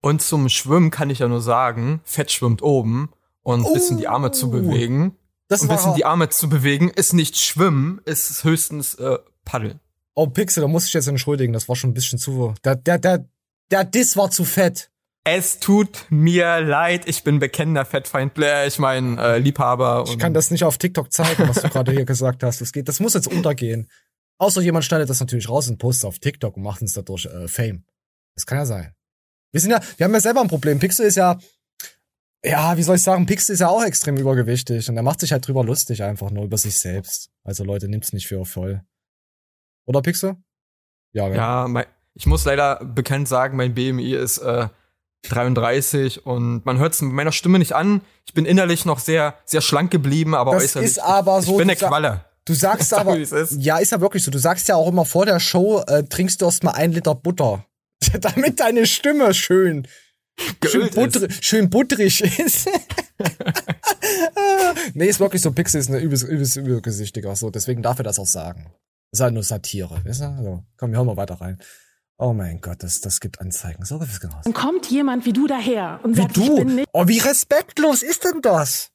Und 0.00 0.20
zum 0.22 0.48
Schwimmen 0.48 0.90
kann 0.90 1.10
ich 1.10 1.20
ja 1.20 1.28
nur 1.28 1.40
sagen, 1.42 2.00
Fett 2.04 2.30
schwimmt 2.32 2.62
oben 2.62 3.10
und 3.42 3.64
ein 3.66 3.72
bisschen 3.72 3.98
die 3.98 4.08
Arme 4.08 4.32
zu 4.32 4.50
bewegen. 4.50 5.16
Das 5.48 5.62
ein 5.62 5.68
war- 5.68 5.76
bisschen 5.76 5.94
die 5.94 6.04
Arme 6.04 6.28
zu 6.28 6.48
bewegen 6.48 6.88
ist 6.90 7.12
nicht 7.12 7.36
Schwimmen, 7.38 8.00
ist 8.04 8.42
höchstens 8.44 8.94
äh, 8.94 9.18
Paddeln. 9.44 9.80
Oh, 10.14 10.26
Pixel, 10.26 10.60
da 10.62 10.68
muss 10.68 10.86
ich 10.86 10.92
jetzt 10.92 11.06
entschuldigen, 11.08 11.52
das 11.52 11.68
war 11.68 11.76
schon 11.76 11.90
ein 11.90 11.94
bisschen 11.94 12.18
zu. 12.18 12.54
Der, 12.64 12.74
der, 12.76 12.98
der, 12.98 13.26
der 13.70 13.84
Diss 13.84 14.16
war 14.16 14.30
zu 14.30 14.44
fett. 14.44 14.90
Es 15.24 15.60
tut 15.60 16.06
mir 16.10 16.60
leid, 16.60 17.08
ich 17.08 17.22
bin 17.22 17.38
bekennender 17.38 17.84
Fettfeind, 17.84 18.36
äh, 18.38 18.66
ich 18.66 18.80
mein 18.80 19.18
äh, 19.18 19.38
Liebhaber. 19.38 20.04
Ich 20.08 20.18
kann 20.18 20.34
das 20.34 20.50
nicht 20.50 20.64
auf 20.64 20.78
TikTok 20.78 21.12
zeigen, 21.12 21.48
was 21.48 21.62
du 21.62 21.68
gerade 21.68 21.92
hier 21.92 22.04
gesagt 22.04 22.42
hast. 22.42 22.60
Das 22.60 22.72
geht, 22.72 22.88
das 22.88 22.98
muss 22.98 23.14
jetzt 23.14 23.28
untergehen. 23.28 23.88
Außer 24.38 24.60
jemand 24.60 24.84
schneidet 24.84 25.08
das 25.08 25.20
natürlich 25.20 25.48
raus 25.48 25.68
und 25.68 25.78
postet 25.78 26.08
auf 26.08 26.18
TikTok 26.18 26.56
und 26.56 26.64
macht 26.64 26.82
uns 26.82 26.94
dadurch 26.94 27.26
äh, 27.26 27.46
Fame. 27.46 27.84
Das 28.34 28.46
kann 28.46 28.58
ja 28.58 28.66
sein. 28.66 28.94
Wir 29.52 29.60
sind 29.60 29.70
ja, 29.70 29.80
wir 29.96 30.04
haben 30.04 30.14
ja 30.14 30.20
selber 30.20 30.40
ein 30.40 30.48
Problem. 30.48 30.80
Pixel 30.80 31.06
ist 31.06 31.16
ja, 31.16 31.38
ja, 32.44 32.76
wie 32.76 32.82
soll 32.82 32.96
ich 32.96 33.02
sagen, 33.02 33.24
Pixel 33.26 33.52
ist 33.52 33.60
ja 33.60 33.68
auch 33.68 33.84
extrem 33.84 34.16
übergewichtig 34.16 34.88
und 34.88 34.96
er 34.96 35.04
macht 35.04 35.20
sich 35.20 35.30
halt 35.30 35.46
drüber 35.46 35.62
lustig 35.62 36.02
einfach 36.02 36.32
nur 36.32 36.44
über 36.44 36.58
sich 36.58 36.80
selbst. 36.80 37.30
Also 37.44 37.62
Leute, 37.62 37.88
nimmt's 37.88 38.12
nicht 38.12 38.26
für 38.26 38.44
voll. 38.44 38.82
Oder 39.86 40.02
Pixel? 40.02 40.36
Ja, 41.12 41.28
gell? 41.28 41.36
Ja, 41.36 41.68
mein, 41.68 41.86
ich 42.14 42.26
muss 42.26 42.44
leider 42.44 42.84
bekannt 42.84 43.28
sagen, 43.28 43.56
mein 43.56 43.74
BMI 43.74 44.14
ist 44.14 44.38
äh, 44.38 44.68
33 45.28 46.26
und 46.26 46.64
man 46.66 46.78
hört 46.78 46.94
es 46.94 47.02
mit 47.02 47.12
meiner 47.12 47.32
Stimme 47.32 47.58
nicht 47.58 47.72
an. 47.74 48.00
Ich 48.26 48.34
bin 48.34 48.44
innerlich 48.44 48.84
noch 48.84 48.98
sehr, 48.98 49.34
sehr 49.44 49.60
schlank 49.60 49.90
geblieben, 49.90 50.34
aber 50.34 50.52
Das 50.52 50.64
äußerlich. 50.64 50.90
ist 50.90 50.98
aber 50.98 51.42
so. 51.42 51.52
Ich 51.52 51.58
bin 51.58 51.70
eine 51.70 51.76
Qualle. 51.76 52.24
Du 52.44 52.54
sagst 52.54 52.88
Sag, 52.90 53.00
aber, 53.02 53.16
ist. 53.18 53.32
ja, 53.58 53.78
ist 53.78 53.92
ja 53.92 54.00
wirklich 54.00 54.24
so. 54.24 54.30
Du 54.30 54.38
sagst 54.38 54.68
ja 54.68 54.74
auch 54.76 54.88
immer 54.88 55.04
vor 55.04 55.26
der 55.26 55.38
Show, 55.40 55.80
äh, 55.86 56.02
trinkst 56.04 56.40
du 56.42 56.46
erst 56.46 56.64
mal 56.64 56.72
ein 56.72 56.92
Liter 56.92 57.14
Butter. 57.14 57.64
Damit 58.20 58.58
deine 58.60 58.84
Stimme 58.86 59.32
schön, 59.32 59.86
schön, 60.64 60.90
butter, 60.90 61.28
schön 61.40 61.70
butterig 61.70 62.20
ist. 62.40 62.68
nee, 64.94 65.06
ist 65.06 65.20
wirklich 65.20 65.42
so. 65.42 65.52
Pixel 65.52 65.80
ist 65.80 65.88
eine 65.88 65.98
übelst, 66.00 66.24
übelst 66.24 66.56
übergesichtiger. 66.56 67.36
So, 67.36 67.50
deswegen 67.50 67.82
darf 67.82 67.98
er 67.98 68.04
das 68.04 68.18
auch 68.18 68.26
sagen. 68.26 68.72
ist 69.12 69.20
halt 69.20 69.34
nur 69.34 69.44
Satire. 69.44 70.00
Weißt 70.04 70.22
du? 70.22 70.24
Also, 70.24 70.64
komm, 70.76 70.90
wir 70.90 70.98
hören 70.98 71.06
mal 71.06 71.16
weiter 71.16 71.40
rein. 71.40 71.60
Oh 72.18 72.32
mein 72.32 72.60
Gott, 72.60 72.82
das, 72.82 73.00
das 73.00 73.20
gibt 73.20 73.40
Anzeigen. 73.40 73.84
So, 73.84 73.98
das 73.98 74.20
genau. 74.20 74.40
dann 74.44 74.52
kommt 74.52 74.86
jemand 74.90 75.26
wie 75.26 75.32
du 75.32 75.46
daher 75.46 76.00
und 76.02 76.16
Wie 76.16 76.20
sagt, 76.22 76.36
ich 76.36 76.46
du? 76.46 76.56
bin 76.56 76.74
nicht. 76.76 76.88
Oh, 76.92 77.08
wie 77.08 77.18
respektlos 77.18 78.02
ist 78.02 78.24
denn 78.24 78.40
das? 78.42 78.90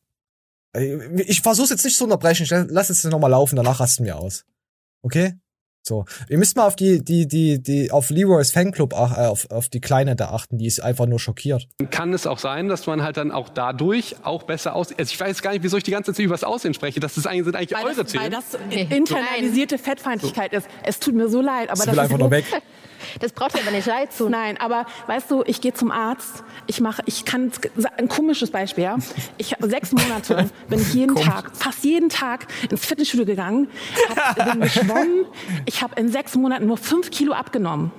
Ich 1.25 1.41
versuch's 1.41 1.71
jetzt 1.71 1.83
nicht 1.83 1.97
zu 1.97 2.03
unterbrechen. 2.03 2.43
Ich 2.43 2.51
lass 2.51 2.89
es 2.89 3.03
nochmal 3.03 3.31
laufen, 3.31 3.55
danach 3.55 3.79
rasten 3.79 4.05
wir 4.05 4.17
aus. 4.17 4.45
Okay? 5.01 5.33
So. 5.87 6.03
Ihr 6.29 6.37
müsst 6.37 6.57
mal 6.57 6.67
auf 6.67 6.75
die, 6.75 7.01
die, 7.03 7.27
die, 7.27 7.63
die, 7.63 7.91
auf 7.91 8.09
Leroy's 8.09 8.51
Fanclub, 8.51 8.93
ach, 8.93 9.17
äh, 9.17 9.27
auf, 9.27 9.49
auf 9.51 9.69
die 9.69 9.79
Kleine 9.79 10.17
da 10.17 10.29
achten, 10.31 10.57
die 10.57 10.67
ist 10.67 10.81
einfach 10.81 11.05
nur 11.05 11.19
schockiert. 11.19 11.67
kann 11.89 12.13
es 12.13 12.27
auch 12.27 12.39
sein, 12.39 12.67
dass 12.67 12.85
man 12.87 13.01
halt 13.01 13.15
dann 13.15 13.31
auch 13.31 13.47
dadurch 13.47 14.17
auch 14.23 14.43
besser 14.43 14.75
aussieht. 14.75 14.99
Also 14.99 15.13
ich 15.13 15.19
weiß 15.19 15.41
gar 15.41 15.51
nicht, 15.51 15.63
wieso 15.63 15.77
ich 15.77 15.83
die 15.83 15.91
ganze 15.91 16.13
Zeit 16.13 16.25
über 16.25 16.33
das 16.33 16.43
Aussehen 16.43 16.73
spreche. 16.73 16.99
Das 16.99 17.17
ist 17.17 17.25
eigentlich, 17.25 17.45
sind 17.45 17.55
eigentlich 17.55 17.71
Weil 17.71 17.85
eure 17.85 18.03
das, 18.03 18.13
weil 18.15 18.29
Themen. 18.29 18.85
das 18.89 18.91
internalisierte 18.97 19.77
Fettfeindlichkeit 19.77 20.51
ist. 20.51 20.67
Es 20.83 20.99
tut 20.99 21.15
mir 21.15 21.29
so 21.29 21.41
leid, 21.41 21.69
aber 21.69 21.77
Sie 21.77 21.85
das 21.85 21.87
will 21.87 21.93
ist 21.93 21.99
einfach 21.99 22.17
so, 22.17 22.23
nur 22.23 22.31
weg. 22.31 22.45
Das 23.19 23.31
braucht 23.31 23.55
ja 23.55 23.61
aber 23.61 23.71
nicht 23.71 23.87
leid 23.87 24.13
zu. 24.13 24.29
Nein, 24.29 24.57
aber 24.59 24.85
weißt 25.07 25.29
du, 25.31 25.43
ich 25.45 25.61
gehe 25.61 25.73
zum 25.73 25.91
Arzt. 25.91 26.43
Ich 26.67 26.81
mache, 26.81 27.01
ich 27.05 27.25
kann 27.25 27.51
ein 27.97 28.07
komisches 28.07 28.51
Beispiel. 28.51 28.83
Ja? 28.83 28.97
Ich 29.37 29.53
habe 29.53 29.69
sechs 29.69 29.91
Monate 29.91 30.49
bin 30.69 30.79
ich 30.79 30.93
jeden 30.93 31.15
Tag, 31.15 31.55
fast 31.55 31.83
jeden 31.83 32.09
Tag 32.09 32.47
ins 32.69 32.85
Fitnessstudio 32.85 33.25
gegangen, 33.25 33.69
hab, 34.09 34.35
bin 34.51 34.61
geschwommen. 34.61 35.25
Ich 35.65 35.81
habe 35.81 35.99
in 35.99 36.11
sechs 36.11 36.35
Monaten 36.35 36.65
nur 36.65 36.77
fünf 36.77 37.11
Kilo 37.11 37.33
abgenommen. 37.33 37.91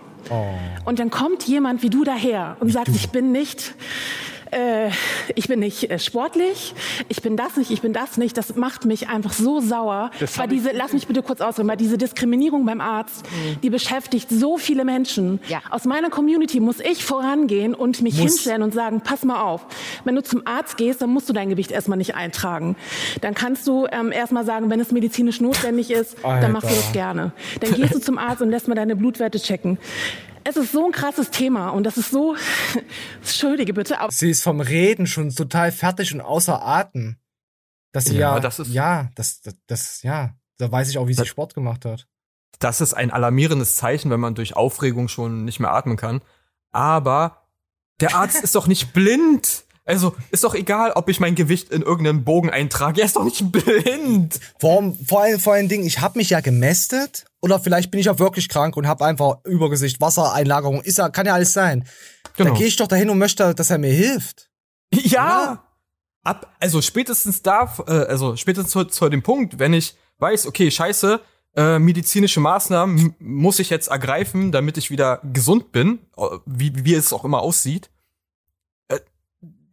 Und 0.85 0.99
dann 0.99 1.11
kommt 1.11 1.45
jemand 1.45 1.83
wie 1.83 1.91
du 1.91 2.05
daher 2.05 2.57
und 2.61 2.71
sagt, 2.71 2.89
ich 2.89 3.11
bin 3.11 3.33
nicht, 3.33 3.75
äh, 4.53 4.91
ich 5.35 5.49
bin 5.49 5.61
nicht 5.61 5.91
äh, 5.91 5.99
sportlich, 5.99 6.75
ich 7.09 7.23
bin 7.23 7.37
das 7.37 7.57
nicht, 7.57 7.71
ich 7.71 7.81
bin 7.81 7.93
das 7.93 8.17
nicht. 8.17 8.37
Das 8.37 8.57
macht 8.57 8.85
mich 8.85 9.09
einfach 9.09 9.33
so 9.33 9.61
sauer. 9.61 10.11
Das 10.21 10.39
Weil 10.39 10.49
diese, 10.49 10.71
lass 10.73 10.93
mich 10.93 11.07
bitte 11.07 11.23
kurz 11.23 11.41
ausreden, 11.41 11.69
weil 11.69 11.77
diese 11.77 11.99
Diskriminierung 11.99 12.65
beim 12.67 12.81
Arzt, 12.81 13.27
die 13.63 13.71
beschäftigt 13.71 14.31
so 14.31 14.59
viele 14.59 14.85
Menschen. 14.85 15.41
Ja. 15.49 15.61
Aus 15.71 15.85
meiner 15.85 16.11
Community 16.11 16.61
muss 16.61 16.81
ich 16.81 17.05
vorangehen 17.05 17.75
und 17.75 18.03
mich 18.03 18.15
Muss. 18.15 18.23
hinstellen 18.23 18.63
und 18.63 18.75
sagen, 18.75 19.01
pass 19.03 19.25
mal 19.25 19.43
auf, 19.43 19.67
wenn 20.05 20.15
du 20.15 20.23
zum 20.23 20.47
Arzt 20.47 20.77
gehst, 20.77 21.03
dann 21.03 21.11
musst 21.11 21.29
du 21.29 21.33
dein 21.33 21.49
Gewicht 21.49 21.71
erstmal 21.71 21.99
nicht 21.99 22.15
eintragen. 22.15 22.77
Dann 23.21 23.35
kannst 23.35 23.67
du 23.67 23.87
ähm, 23.91 24.13
erstmal 24.13 24.45
sagen, 24.45 24.71
wenn 24.71 24.81
es 24.81 24.93
medizinisch 24.93 25.41
notwendig 25.41 25.91
ist, 25.91 26.17
dann 26.23 26.53
machst 26.53 26.65
du 26.65 26.75
Alter. 26.75 26.83
das 26.83 26.93
gerne. 26.93 27.33
Dann 27.61 27.75
gehst 27.75 27.95
du 27.95 28.01
zum 28.01 28.19
Arzt 28.19 28.43
und 28.43 28.51
lässt 28.51 28.69
mal 28.69 28.75
deine 28.75 28.97
Blutwerte 28.97 29.39
checken. 29.39 29.79
Es 30.45 30.57
ist 30.57 30.73
so 30.73 30.87
ein 30.87 30.93
krasses 30.93 31.31
Thema 31.31 31.71
und 31.71 31.85
das 31.85 31.97
ist 31.97 32.11
so, 32.11 32.37
entschuldige 33.21 33.73
bitte, 33.75 34.01
aber 34.01 34.11
Sie 34.13 34.31
ist 34.31 34.43
vom 34.43 34.61
Reden 34.61 35.07
schon 35.07 35.31
total 35.35 35.73
fertig 35.73 36.13
und 36.15 36.21
außer 36.21 36.63
Atem. 36.65 37.17
Dass 37.93 38.05
sie 38.07 38.15
ja, 38.17 38.35
Ja, 38.35 38.41
das 38.41 38.59
ist- 38.59 38.73
ja, 38.73 39.11
das, 39.15 39.41
das, 39.41 39.55
das, 39.67 40.03
ja, 40.03 40.35
da 40.59 40.71
weiß 40.71 40.91
ich 40.91 40.99
auch, 40.99 41.07
wie 41.09 41.15
sie 41.15 41.27
Sport 41.27 41.55
gemacht 41.55 41.85
hat. 41.85 42.07
Das 42.59 42.81
ist 42.81 42.95
ein 42.95 43.11
alarmierendes 43.11 43.77
Zeichen, 43.77 44.11
wenn 44.11 44.21
man 44.21 44.35
durch 44.35 44.57
Aufregung 44.57 45.09
schon 45.09 45.45
nicht 45.45 45.61
mehr 45.61 45.73
atmen 45.73 45.97
kann. 45.97 46.21
Aber 46.71 47.47
der 48.01 48.15
Arzt 48.17 48.37
ist 48.43 48.55
doch 48.55 48.67
nicht 48.67 48.93
blind. 48.93 49.65
Also 49.89 50.15
ist 50.31 50.45
doch 50.45 50.55
egal, 50.55 50.93
ob 50.93 51.09
ich 51.09 51.19
mein 51.19 51.35
Gewicht 51.35 51.71
in 51.71 51.81
irgendeinen 51.81 52.23
Bogen 52.23 52.51
eintrage. 52.51 53.01
Er 53.01 53.07
ist 53.07 53.17
doch 53.17 53.25
nicht 53.25 53.51
blind. 53.51 54.39
Vor, 54.61 54.95
vor, 55.07 55.23
allen, 55.23 55.41
vor 55.41 55.55
allen 55.55 55.69
Dingen, 55.69 55.87
ich 55.87 56.01
habe 56.01 56.19
mich 56.19 56.29
ja 56.29 56.41
gemästet 56.41 57.25
oder 57.41 57.59
vielleicht 57.59 57.91
bin 57.91 57.99
ich 57.99 58.11
auch 58.11 58.19
wirklich 58.19 58.51
krank 58.51 58.77
und 58.77 58.87
habe 58.87 59.07
einfach 59.07 59.39
Übergesicht, 59.45 59.99
Wassereinlagerung, 59.99 60.83
ist 60.83 60.99
ja, 60.99 61.09
kann 61.09 61.25
ja 61.25 61.33
alles 61.33 61.55
sein. 61.55 61.89
Genau. 62.37 62.51
Da 62.51 62.57
gehe 62.59 62.67
ich 62.67 62.77
doch 62.77 62.87
dahin 62.87 63.09
und 63.09 63.17
möchte, 63.17 63.55
dass 63.55 63.71
er 63.71 63.79
mir 63.79 63.91
hilft. 63.91 64.51
Ja. 64.93 65.65
Ab, 66.23 66.55
also 66.61 66.83
spätestens 66.83 67.41
da, 67.41 67.75
äh, 67.87 67.93
also 67.93 68.37
spätestens 68.37 68.73
zu, 68.73 68.85
zu 68.85 69.09
dem 69.09 69.23
Punkt, 69.23 69.59
wenn 69.59 69.73
ich 69.73 69.97
weiß, 70.19 70.47
okay, 70.47 70.71
scheiße, 70.71 71.19
äh, 71.57 71.79
medizinische 71.79 72.41
Maßnahmen 72.41 73.17
muss 73.21 73.59
ich 73.59 73.71
jetzt 73.71 73.89
ergreifen, 73.89 74.53
damit 74.53 74.77
ich 74.77 74.91
wieder 74.91 75.23
gesund 75.33 75.73
bin, 75.73 76.01
äh, 76.19 76.25
wie, 76.45 76.85
wie 76.85 76.93
es 76.93 77.15
auch 77.15 77.25
immer 77.25 77.41
aussieht. 77.41 77.89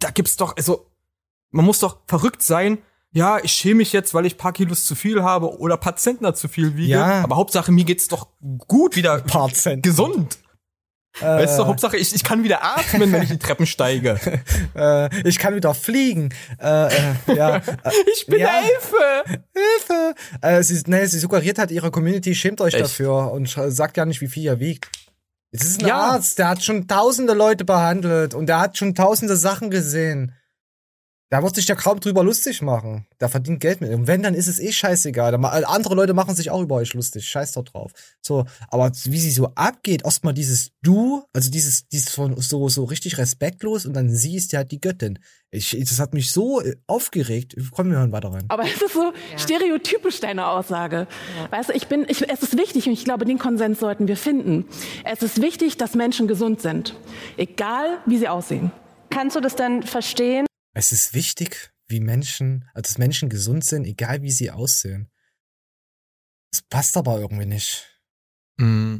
Äh, 0.05 0.07
da 0.07 0.11
gibt's 0.11 0.37
doch, 0.37 0.55
also 0.55 0.87
man 1.51 1.65
muss 1.65 1.79
doch 1.79 1.97
verrückt 2.07 2.41
sein. 2.41 2.79
Ja, 3.11 3.39
ich 3.41 3.53
schäme 3.53 3.75
mich 3.75 3.93
jetzt, 3.93 4.13
weil 4.13 4.25
ich 4.25 4.37
paar 4.37 4.51
Kilos 4.51 4.85
zu 4.85 4.93
viel 4.93 5.23
habe 5.23 5.57
oder 5.59 5.77
paar 5.77 5.95
Zentner 5.95 6.33
zu 6.33 6.47
viel 6.49 6.75
wiege. 6.75 6.91
Ja. 6.93 7.21
Aber 7.23 7.37
Hauptsache 7.37 7.71
mir 7.71 7.85
geht's 7.85 8.09
doch 8.09 8.27
gut 8.67 8.97
wieder 8.97 9.19
Paar 9.21 9.53
Zentner. 9.53 9.89
gesund. 9.89 10.37
Weißt 11.21 11.57
du, 11.57 11.65
Hauptsache 11.65 11.95
ich, 11.95 12.13
ich 12.13 12.25
kann 12.25 12.43
wieder 12.43 12.61
atmen, 12.61 13.09
wenn 13.13 13.23
ich 13.23 13.29
die 13.29 13.39
Treppen 13.39 13.65
steige. 13.65 14.19
Äh, 14.75 15.09
ich 15.25 15.39
kann 15.39 15.55
wieder 15.55 15.73
fliegen. 15.73 16.33
Äh, 16.59 16.87
äh, 16.87 17.35
ja. 17.37 17.61
Ich 18.13 18.25
bin 18.27 18.39
Ja. 18.41 18.59
Hilfe! 18.59 19.39
Hilfe! 19.53 20.15
Äh, 20.41 20.61
sie, 20.63 20.83
nee, 20.87 21.05
sie 21.05 21.19
suggeriert 21.19 21.57
halt 21.57 21.71
ihrer 21.71 21.91
Community, 21.91 22.35
schämt 22.35 22.59
euch 22.59 22.73
Echt? 22.73 22.83
dafür 22.83 23.31
und 23.31 23.47
sagt 23.47 23.95
ja 23.95 24.03
nicht, 24.03 24.19
wie 24.19 24.27
viel 24.27 24.43
ihr 24.43 24.59
wiegt. 24.59 24.89
Es 25.61 25.69
ist 25.69 25.81
ein 25.81 25.87
Ja. 25.87 25.97
Arzt, 25.97 26.39
der 26.39 26.49
hat 26.49 26.63
schon 26.63 26.87
tausende 26.87 27.33
Leute 27.33 27.65
behandelt 27.65 28.33
und 28.33 28.47
der 28.47 28.59
hat 28.59 28.77
schon 28.77 28.95
tausende 28.95 29.35
Sachen 29.35 29.69
gesehen. 29.69 30.33
Da 31.35 31.43
wird 31.43 31.53
sich 31.55 31.67
ja 31.67 31.75
kaum 31.75 31.99
drüber 31.99 32.23
lustig 32.23 32.61
machen. 32.61 33.05
Der 33.19 33.27
verdient 33.27 33.59
Geld 33.59 33.81
mit. 33.81 33.91
Und 33.91 34.07
wenn, 34.07 34.23
dann 34.23 34.33
ist 34.33 34.47
es 34.47 34.57
eh 34.57 34.71
scheißegal. 34.71 35.33
Da 35.33 35.37
ma- 35.37 35.49
Andere 35.49 35.93
Leute 35.93 36.13
machen 36.13 36.33
sich 36.33 36.49
auch 36.49 36.61
über 36.61 36.75
euch 36.75 36.93
lustig. 36.93 37.27
Scheiß 37.27 37.51
doch 37.51 37.63
drauf. 37.63 37.91
So, 38.21 38.45
aber 38.69 38.89
wie 39.03 39.19
sie 39.19 39.31
so 39.31 39.47
abgeht, 39.55 40.05
erstmal 40.05 40.33
dieses 40.33 40.71
Du, 40.81 41.23
also 41.33 41.51
dieses, 41.51 41.89
dieses 41.89 42.09
von 42.09 42.39
so, 42.39 42.69
so 42.69 42.85
richtig 42.85 43.17
respektlos 43.17 43.85
und 43.85 43.93
dann 43.93 44.09
sie 44.15 44.37
ist 44.37 44.53
ja 44.53 44.63
die 44.63 44.79
Göttin. 44.79 45.19
Ich, 45.51 45.75
das 45.77 45.99
hat 45.99 46.13
mich 46.13 46.31
so 46.31 46.61
äh, 46.61 46.77
aufgeregt. 46.87 47.55
Komm, 47.71 47.89
wir 47.89 47.97
hören 47.97 48.13
weiter 48.13 48.31
rein. 48.31 48.45
Aber 48.47 48.63
es 48.63 48.81
ist 48.81 48.93
so 48.93 49.11
stereotypisch 49.35 50.21
deine 50.21 50.47
Aussage. 50.47 51.05
Weißt 51.51 51.67
du, 51.69 51.73
ich 51.73 51.87
bin, 51.87 52.05
ich, 52.07 52.29
es 52.29 52.43
ist 52.43 52.57
wichtig 52.57 52.87
und 52.87 52.93
ich 52.93 53.03
glaube, 53.03 53.25
den 53.25 53.39
Konsens 53.39 53.79
sollten 53.81 54.07
wir 54.07 54.15
finden. 54.17 54.65
Es 55.03 55.21
ist 55.21 55.41
wichtig, 55.41 55.75
dass 55.77 55.95
Menschen 55.95 56.27
gesund 56.27 56.61
sind, 56.61 56.95
egal 57.35 57.97
wie 58.05 58.17
sie 58.19 58.29
aussehen. 58.29 58.71
Kannst 59.09 59.35
du 59.35 59.41
das 59.41 59.55
dann 59.57 59.83
verstehen? 59.83 60.45
Es 60.77 60.91
ist 60.91 61.13
wichtig, 61.13 61.71
wie 61.87 61.99
Menschen, 61.99 62.65
also 62.73 62.81
dass 62.83 62.97
Menschen 62.97 63.29
gesund 63.29 63.63
sind, 63.63 63.85
egal 63.85 64.21
wie 64.21 64.31
sie 64.31 64.51
aussehen. 64.51 65.09
Das 66.51 66.61
passt 66.63 66.97
aber 66.97 67.19
irgendwie 67.19 67.45
nicht. 67.45 67.85
Mm, 68.57 68.97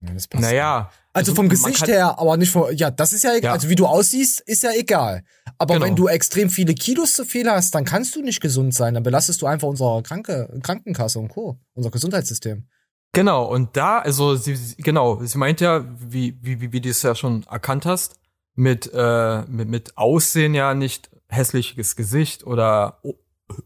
Ja, 0.00 0.12
das 0.14 0.28
passt 0.28 0.42
naja. 0.42 0.90
Also 1.12 1.34
vom 1.34 1.48
Gesicht 1.48 1.86
her, 1.86 2.18
aber 2.18 2.36
nicht 2.36 2.50
vom, 2.50 2.70
ja, 2.72 2.90
das 2.90 3.12
ist 3.12 3.22
ja 3.24 3.30
egal. 3.34 3.42
Ja. 3.44 3.52
Also 3.52 3.68
wie 3.68 3.74
du 3.76 3.86
aussiehst, 3.86 4.40
ist 4.40 4.62
ja 4.62 4.70
egal. 4.72 5.24
Aber 5.58 5.74
Genau. 5.74 5.86
wenn 5.86 5.96
du 5.96 6.08
extrem 6.08 6.50
viele 6.50 6.74
Kilos 6.74 7.12
zu 7.14 7.24
viel 7.24 7.48
hast, 7.50 7.74
dann 7.74 7.84
kannst 7.84 8.16
du 8.16 8.22
nicht 8.22 8.40
gesund 8.40 8.74
sein. 8.74 8.94
Dann 8.94 9.02
belastest 9.02 9.40
du 9.42 9.46
einfach 9.46 9.68
unsere 9.68 10.02
Kranke, 10.02 10.58
Krankenkasse 10.62 11.18
und 11.18 11.28
Co., 11.28 11.58
unser 11.74 11.90
Gesundheitssystem. 11.90 12.68
Genau, 13.12 13.44
und 13.46 13.76
da, 13.76 14.00
also 14.00 14.34
sie, 14.36 14.56
sie- 14.56 14.76
genau, 14.76 15.24
sie 15.24 15.38
meint 15.38 15.60
ja, 15.60 15.84
wie, 16.00 16.36
wie, 16.42 16.60
wie, 16.60 16.72
wie 16.72 16.80
du 16.80 16.88
es 16.88 17.02
ja 17.02 17.14
schon 17.14 17.44
erkannt 17.44 17.86
hast, 17.86 18.16
mit, 18.54 18.90
äh, 18.94 19.42
mit, 19.42 19.68
mit 19.68 19.96
Aussehen 19.96 20.54
ja 20.54 20.74
nicht 20.74 21.10
hässliches 21.28 21.96
Gesicht 21.96 22.46
oder 22.46 23.00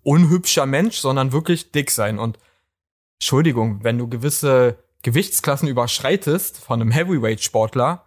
unhübscher 0.03 0.67
Mensch, 0.67 0.99
sondern 0.99 1.33
wirklich 1.33 1.73
dick 1.73 1.91
sein. 1.91 2.19
Und 2.19 2.39
Entschuldigung, 3.19 3.85
wenn 3.85 3.99
du 3.99 4.09
gewisse 4.09 4.79
Gewichtsklassen 5.03 5.69
überschreitest 5.69 6.59
von 6.59 6.81
einem 6.81 6.91
Heavyweight-Sportler, 6.91 8.05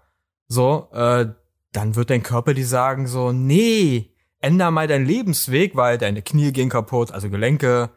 so, 0.47 0.89
äh, 0.93 1.27
dann 1.71 1.95
wird 1.95 2.09
dein 2.09 2.23
Körper 2.23 2.53
dir 2.53 2.65
sagen 2.65 3.07
so, 3.07 3.31
nee, 3.31 4.13
änder 4.39 4.71
mal 4.71 4.87
deinen 4.87 5.05
Lebensweg, 5.05 5.75
weil 5.75 5.97
deine 5.97 6.21
Knie 6.21 6.51
gehen 6.51 6.69
kaputt, 6.69 7.11
also 7.11 7.29
Gelenke, 7.29 7.91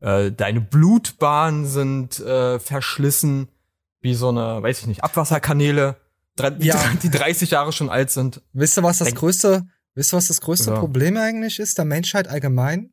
äh, 0.00 0.32
deine 0.32 0.60
Blutbahnen 0.60 1.66
sind 1.66 2.18
äh, 2.20 2.58
verschlissen, 2.58 3.48
wie 4.00 4.14
so 4.14 4.30
eine, 4.30 4.62
weiß 4.62 4.80
ich 4.80 4.86
nicht, 4.88 5.04
Abwasserkanäle, 5.04 5.96
die, 6.38 6.66
Ja. 6.66 6.92
die 7.02 7.10
30 7.10 7.50
Jahre 7.50 7.72
schon 7.72 7.88
alt 7.90 8.10
sind. 8.10 8.42
Wisst 8.52 8.78
ihr, 8.78 8.82
was 8.82 8.98
das 8.98 9.06
Denk- 9.08 9.18
größte, 9.18 9.66
wisst 9.94 10.12
ihr, 10.12 10.16
was 10.16 10.28
das 10.28 10.40
größte 10.40 10.70
Ja. 10.70 10.78
Problem 10.78 11.16
eigentlich 11.16 11.58
ist, 11.58 11.78
der 11.78 11.84
Menschheit 11.84 12.28
allgemein? 12.28 12.92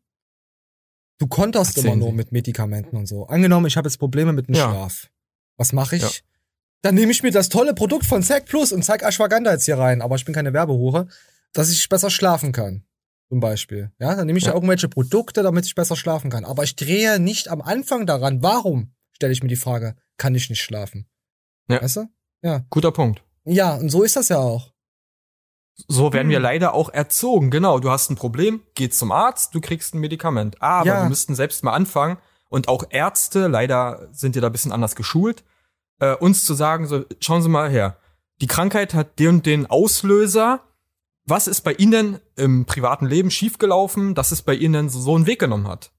Du 1.20 1.28
konterst 1.28 1.76
Erzählen 1.78 1.94
immer 1.96 2.06
nur 2.06 2.14
mit 2.14 2.32
Medikamenten 2.32 2.96
und 2.96 3.06
so. 3.08 3.28
Angenommen, 3.28 3.66
ich 3.66 3.76
habe 3.78 3.88
jetzt 3.90 3.98
Probleme 3.98 4.34
mit 4.34 4.48
dem 4.48 4.56
Ja. 4.56 4.70
Schlaf. 4.70 5.10
Was 5.58 5.74
mache 5.74 5.98
ich? 5.98 6.24
Dann 6.82 6.96
nehme 6.96 7.12
ich 7.12 7.24
mir 7.24 7.32
das 7.32 7.50
tolle 7.50 7.74
Produkt 7.74 8.06
von 8.06 8.24
Zack 8.24 8.46
Plus 8.46 8.72
und 8.72 8.84
zeig 8.86 9.04
Ashwagandha 9.04 9.52
jetzt 9.52 9.66
hier 9.66 9.78
rein, 9.78 10.02
aber 10.02 10.16
ich 10.16 10.24
bin 10.24 10.34
keine 10.34 10.54
Werbehure, 10.54 11.08
dass 11.52 11.70
ich 11.70 11.90
besser 11.90 12.10
schlafen 12.10 12.54
kann. 12.54 12.86
Zum 13.28 13.42
Beispiel. 13.42 13.92
Ja, 14.00 14.16
dann 14.16 14.26
nehme 14.28 14.40
ich 14.40 14.46
ja. 14.46 14.52
Ja. 14.52 14.56
irgendwelche 14.56 14.88
Produkte, 14.88 15.44
damit 15.44 15.66
ich 15.66 15.76
besser 15.76 15.96
schlafen 15.98 16.30
kann. 16.32 16.46
Aber 16.46 16.64
ich 16.64 16.76
drehe 16.78 17.20
nicht 17.20 17.50
am 17.50 17.62
Anfang 17.62 18.06
daran. 18.06 18.42
Warum? 18.42 18.94
Stelle 19.12 19.34
ich 19.34 19.44
mir 19.44 19.50
die 19.50 19.56
Frage, 19.58 19.96
kann 20.18 20.34
ich 20.36 20.50
nicht 20.50 20.62
schlafen? 20.64 21.06
Ja. 21.70 21.82
Weißt 21.82 21.98
du? 21.98 22.06
Ja. 22.42 22.66
Guter 22.70 22.92
Punkt. 22.94 23.22
Ja, 23.52 23.76
und 23.76 23.90
so 23.90 24.04
ist 24.04 24.16
das 24.16 24.30
ja 24.30 24.38
auch. 24.38 24.72
So 25.88 26.12
werden 26.14 26.30
wir 26.30 26.38
Hm. 26.38 26.44
leider 26.44 26.74
auch 26.74 26.90
erzogen. 26.90 27.52
Genau, 27.52 27.80
du 27.80 27.90
hast 27.90 28.10
ein 28.12 28.16
Problem, 28.16 28.62
geh 28.76 28.90
zum 28.90 29.12
Arzt, 29.12 29.56
du 29.56 29.62
kriegst 29.62 29.94
ein 29.96 30.00
Medikament. 30.00 30.62
Aber 30.62 30.86
Ja. 30.86 31.02
wir 31.04 31.10
müssten 31.10 31.36
selbst 31.36 31.64
mal 31.64 31.72
anfangen 31.74 32.18
und 32.50 32.68
auch 32.68 32.84
Ärzte, 32.90 33.48
leider 33.48 34.08
sind 34.12 34.36
ja 34.36 34.42
da 34.42 34.48
ein 34.48 34.52
bisschen 34.52 34.72
anders 34.74 34.96
geschult, 34.96 35.44
äh, 36.00 36.16
uns 36.16 36.44
zu 36.46 36.54
sagen, 36.54 36.86
so, 36.88 37.06
schauen 37.22 37.42
Sie 37.42 37.50
mal 37.50 37.70
her, 37.70 37.98
die 38.42 38.48
Krankheit 38.48 38.94
hat 38.94 39.20
den 39.20 39.28
und 39.36 39.46
den 39.46 39.66
Auslöser. 39.68 40.62
Was 41.26 41.48
ist 41.48 41.62
bei 41.62 41.74
Ihnen 41.74 42.20
im 42.36 42.66
privaten 42.66 43.06
Leben 43.06 43.32
schiefgelaufen, 43.32 44.16
dass 44.16 44.32
es 44.32 44.42
bei 44.42 44.54
Ihnen 44.56 44.90
so, 44.90 45.00
so 45.00 45.16
einen 45.16 45.28
Weg 45.28 45.40
genommen 45.40 45.68
hat? 45.68 45.92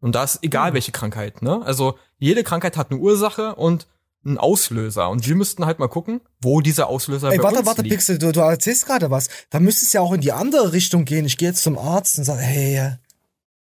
Und 0.00 0.14
da 0.14 0.24
ist 0.24 0.34
Hm. 0.36 0.40
egal, 0.42 0.72
welche 0.74 0.92
Krankheit, 0.92 1.42
ne? 1.42 1.60
Also 1.64 1.98
jede 2.18 2.42
Krankheit 2.42 2.76
hat 2.76 2.90
eine 2.90 3.00
Ursache 3.00 3.54
und 3.54 3.86
einen 4.26 4.38
Auslöser. 4.38 5.08
Und 5.08 5.26
wir 5.26 5.34
müssten 5.36 5.64
halt 5.64 5.78
mal 5.78 5.88
gucken, 5.88 6.20
wo 6.40 6.60
dieser 6.60 6.88
Auslöser 6.88 7.30
Ey, 7.30 7.38
bei 7.38 7.44
warte, 7.44 7.58
uns 7.58 7.66
warte, 7.66 7.82
liegt. 7.82 7.94
Pixel, 7.94 8.18
du, 8.18 8.32
du 8.32 8.40
erzählst 8.40 8.86
gerade 8.86 9.10
was. 9.10 9.28
Da 9.50 9.60
müsste 9.60 9.84
es 9.84 9.92
ja 9.92 10.00
auch 10.00 10.12
in 10.12 10.20
die 10.20 10.32
andere 10.32 10.72
Richtung 10.72 11.04
gehen. 11.04 11.24
Ich 11.24 11.36
gehe 11.36 11.48
jetzt 11.48 11.62
zum 11.62 11.78
Arzt 11.78 12.18
und 12.18 12.24
sage, 12.24 12.42
hey, 12.42 12.96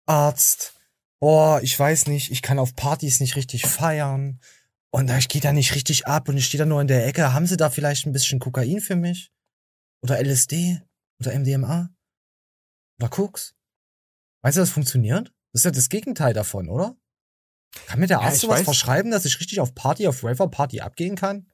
Arzt, 0.06 0.74
boah, 1.20 1.60
ich 1.62 1.78
weiß 1.78 2.06
nicht, 2.08 2.30
ich 2.30 2.42
kann 2.42 2.58
auf 2.58 2.74
Partys 2.74 3.20
nicht 3.20 3.36
richtig 3.36 3.66
feiern. 3.66 4.40
Und 4.90 5.10
ich 5.10 5.28
gehe 5.28 5.40
da 5.42 5.52
nicht 5.52 5.74
richtig 5.74 6.06
ab 6.06 6.28
und 6.28 6.38
ich 6.38 6.46
stehe 6.46 6.60
da 6.60 6.66
nur 6.66 6.80
in 6.80 6.88
der 6.88 7.06
Ecke. 7.06 7.34
Haben 7.34 7.46
Sie 7.46 7.56
da 7.56 7.68
vielleicht 7.70 8.06
ein 8.06 8.12
bisschen 8.12 8.38
Kokain 8.38 8.80
für 8.80 8.96
mich? 8.96 9.30
Oder 10.02 10.18
LSD? 10.18 10.80
Oder 11.20 11.38
MDMA? 11.38 11.90
Oder 12.98 13.08
Koks? 13.08 13.54
Weißt 14.42 14.56
du, 14.56 14.60
das 14.60 14.70
funktioniert? 14.70 15.32
Das 15.52 15.60
ist 15.60 15.64
ja 15.64 15.70
das 15.70 15.88
Gegenteil 15.88 16.32
davon, 16.32 16.68
oder? 16.68 16.96
Kann 17.86 18.00
mir 18.00 18.06
der 18.06 18.18
Ja, 18.18 18.24
Arzt 18.24 18.36
ich 18.36 18.42
sowas 18.42 18.58
weiß. 18.60 18.64
verschreiben, 18.64 19.10
dass 19.10 19.24
ich 19.24 19.38
richtig 19.40 19.60
auf 19.60 19.74
Party, 19.74 20.06
auf 20.08 20.24
Raver-Party 20.24 20.80
abgehen 20.80 21.16
kann? 21.16 21.46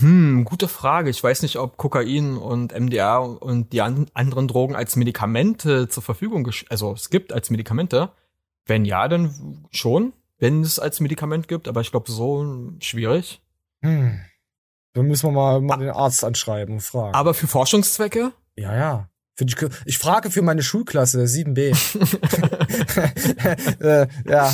Hm, 0.00 0.44
gute 0.44 0.68
Frage. 0.68 1.10
Ich 1.10 1.22
weiß 1.22 1.42
nicht, 1.42 1.56
ob 1.56 1.76
Kokain 1.76 2.36
und 2.36 2.72
MDA 2.78 3.18
und 3.18 3.72
die 3.72 3.82
an 3.82 4.06
anderen 4.14 4.48
Drogen 4.48 4.74
als 4.74 4.96
Medikamente 4.96 5.88
zur 5.88 6.02
Verfügung, 6.02 6.50
also 6.70 6.92
es 6.92 7.10
gibt 7.10 7.32
als 7.32 7.50
Medikamente. 7.50 8.10
Wenn 8.64 8.84
ja, 8.84 9.08
dann 9.08 9.66
schon, 9.70 10.12
wenn 10.38 10.62
es 10.62 10.78
als 10.78 11.00
Medikament 11.00 11.48
gibt, 11.48 11.68
aber 11.68 11.82
ich 11.82 11.90
glaube, 11.90 12.10
so 12.10 12.72
schwierig. 12.80 13.42
Hm. 13.82 14.20
Dann 14.94 15.06
müssen 15.06 15.26
wir 15.28 15.32
mal, 15.32 15.60
mal 15.60 15.78
den 15.78 15.90
Arzt 15.90 16.24
anschreiben 16.24 16.74
und 16.76 16.80
fragen. 16.80 17.14
Aber 17.14 17.34
für 17.34 17.46
Forschungszwecke? 17.46 18.32
Ja, 18.56 18.74
ja. 18.74 19.08
Ich, 19.38 19.56
ich 19.86 19.98
frage 19.98 20.30
für 20.30 20.42
meine 20.42 20.62
Schulklasse 20.62 21.24
7b. 21.24 21.74
äh, 23.80 24.06
ja. 24.28 24.52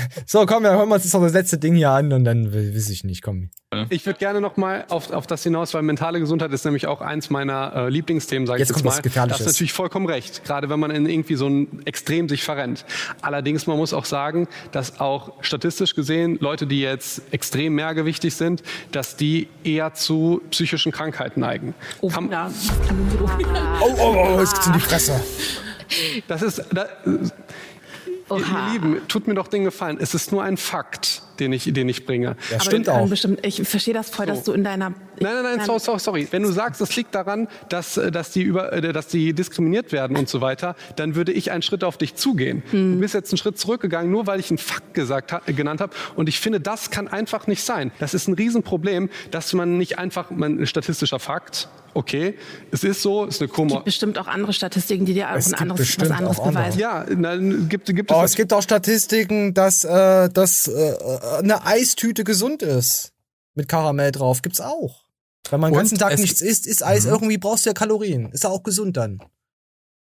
So, 0.26 0.44
komm, 0.46 0.62
wir 0.64 0.70
hören 0.72 0.90
uns 0.90 1.04
jetzt 1.04 1.12
noch 1.14 1.22
das 1.22 1.32
letzte 1.32 1.58
Ding 1.58 1.74
hier 1.74 1.90
an 1.90 2.12
und 2.12 2.24
dann 2.24 2.52
weiß 2.52 2.90
ich 2.90 3.04
nicht, 3.04 3.22
komm. 3.22 3.50
Ich 3.90 4.06
würde 4.06 4.18
gerne 4.18 4.40
noch 4.40 4.56
mal 4.56 4.84
auf, 4.88 5.10
auf 5.10 5.26
das 5.26 5.42
hinaus, 5.42 5.74
weil 5.74 5.82
mentale 5.82 6.18
Gesundheit 6.20 6.52
ist 6.52 6.64
nämlich 6.64 6.86
auch 6.86 7.00
eins 7.00 7.30
meiner 7.30 7.72
äh, 7.74 7.88
Lieblingsthemen, 7.90 8.46
sage 8.46 8.62
ich 8.62 8.68
Jetzt 8.68 8.82
mal. 8.84 8.90
was 8.90 9.02
Gefährliches. 9.02 9.38
Das 9.38 9.46
ist 9.46 9.54
natürlich 9.54 9.72
vollkommen 9.72 10.06
recht, 10.06 10.44
gerade 10.44 10.70
wenn 10.70 10.80
man 10.80 10.90
in 10.90 11.06
irgendwie 11.06 11.34
so 11.34 11.46
ein 11.48 11.82
Extrem 11.84 12.28
sich 12.28 12.42
verrennt. 12.42 12.84
Allerdings, 13.22 13.66
man 13.66 13.76
muss 13.76 13.92
auch 13.92 14.04
sagen, 14.06 14.48
dass 14.72 15.00
auch 15.00 15.32
statistisch 15.42 15.94
gesehen 15.94 16.38
Leute, 16.40 16.66
die 16.66 16.80
jetzt 16.80 17.22
extrem 17.32 17.74
mehrgewichtig 17.74 18.34
sind, 18.34 18.62
dass 18.92 19.16
die 19.16 19.48
eher 19.64 19.92
zu 19.94 20.40
psychischen 20.50 20.92
Krankheiten 20.92 21.40
neigen. 21.40 21.74
Oh, 22.00 22.08
Kann, 22.08 22.30
das 22.30 22.68
so- 22.68 22.72
Oh, 23.80 23.94
oh, 23.98 24.26
oh, 24.36 24.40
es 24.40 24.52
geht's 24.54 24.66
in 24.68 24.72
die 24.72 24.80
Fresse. 24.80 25.20
Das 26.28 26.42
ist, 26.42 26.64
da, 26.72 26.86
ihr, 28.30 28.38
ihr 28.38 28.72
Lieben, 28.72 29.08
tut 29.08 29.26
mir 29.26 29.34
doch 29.34 29.48
den 29.48 29.64
Gefallen. 29.64 29.98
Es 30.00 30.14
ist 30.14 30.32
nur 30.32 30.42
ein 30.42 30.56
Fakt, 30.56 31.22
den 31.40 31.52
ich, 31.52 31.72
den 31.72 31.88
ich 31.88 32.06
bringe. 32.06 32.36
Ja, 32.50 32.60
stimmt 32.60 32.88
dann 32.88 33.00
auch. 33.04 33.08
Bestimmt, 33.08 33.44
ich 33.46 33.62
verstehe 33.66 33.94
das 33.94 34.10
voll, 34.10 34.26
dass 34.26 34.44
du 34.44 34.52
in 34.52 34.64
deiner. 34.64 34.90
Nein, 34.90 34.96
nein, 35.20 35.42
nein, 35.42 35.66
sorry, 35.66 35.80
sorry, 35.80 35.98
sorry. 35.98 36.28
Wenn 36.30 36.42
du 36.42 36.52
sagst, 36.52 36.80
es 36.80 36.94
liegt 36.96 37.14
daran, 37.14 37.48
dass, 37.68 37.96
äh, 37.96 38.10
dass, 38.10 38.30
die 38.32 38.42
über, 38.42 38.72
äh, 38.72 38.92
dass 38.92 39.08
die 39.08 39.32
diskriminiert 39.32 39.92
werden 39.92 40.16
und 40.16 40.28
so 40.28 40.40
weiter, 40.40 40.76
dann 40.96 41.14
würde 41.14 41.32
ich 41.32 41.50
einen 41.50 41.62
Schritt 41.62 41.84
auf 41.84 41.96
dich 41.96 42.14
zugehen. 42.14 42.62
Du 42.72 42.98
bist 43.00 43.14
jetzt 43.14 43.32
einen 43.32 43.38
Schritt 43.38 43.58
zurückgegangen, 43.58 44.10
nur 44.10 44.26
weil 44.26 44.40
ich 44.40 44.50
einen 44.50 44.58
Fakt 44.58 44.94
gesagt, 44.94 45.34
genannt 45.46 45.80
habe. 45.80 45.92
Und 46.14 46.28
ich 46.28 46.38
finde, 46.40 46.60
das 46.60 46.90
kann 46.90 47.08
einfach 47.08 47.46
nicht 47.46 47.62
sein. 47.62 47.92
Das 47.98 48.14
ist 48.14 48.28
ein 48.28 48.34
Riesenproblem, 48.34 49.08
dass 49.30 49.52
man 49.52 49.78
nicht 49.78 49.98
einfach, 49.98 50.30
man, 50.30 50.58
ein 50.60 50.66
statistischer 50.66 51.18
Fakt, 51.18 51.68
okay, 51.94 52.34
es 52.70 52.84
ist 52.84 53.00
so, 53.02 53.24
es 53.24 53.36
ist 53.36 53.42
eine 53.42 53.48
Komor. 53.48 53.82
Bestimmt 53.84 54.18
auch 54.18 54.26
andere 54.26 54.52
Statistiken, 54.52 55.06
die 55.06 55.14
dir 55.14 55.28
Es 55.34 55.46
ein 55.46 55.50
gibt 55.50 55.62
anderes, 55.62 56.00
was 56.00 56.10
anderes 56.10 56.42
beweisen. 56.42 56.78
Ja, 56.78 57.06
na, 57.16 57.36
gibt, 57.36 57.86
gibt 57.86 58.12
Oh, 58.12 58.22
es. 58.22 58.32
es 58.32 58.36
gibt 58.36 58.52
auch 58.52 58.62
Statistiken, 58.62 59.54
dass, 59.54 59.84
äh, 59.84 60.28
dass 60.28 60.68
äh, 60.68 60.94
eine 61.26 61.64
Eistüte 61.64 62.24
gesund 62.24 62.62
ist. 62.62 63.12
Mit 63.54 63.68
Karamell 63.68 64.12
drauf. 64.12 64.42
Gibt's 64.42 64.60
auch. 64.60 65.04
Wenn 65.50 65.60
man 65.60 65.72
den 65.72 65.78
ganzen 65.78 65.98
Tag 65.98 66.18
nichts 66.18 66.40
isst, 66.40 66.66
ist 66.66 66.84
Eis 66.84 67.04
Mhm. 67.04 67.12
irgendwie, 67.12 67.38
brauchst 67.38 67.64
du 67.64 67.70
ja 67.70 67.74
Kalorien. 67.74 68.30
Ist 68.32 68.44
ja 68.44 68.50
auch 68.50 68.62
gesund 68.62 68.96
dann. 68.96 69.20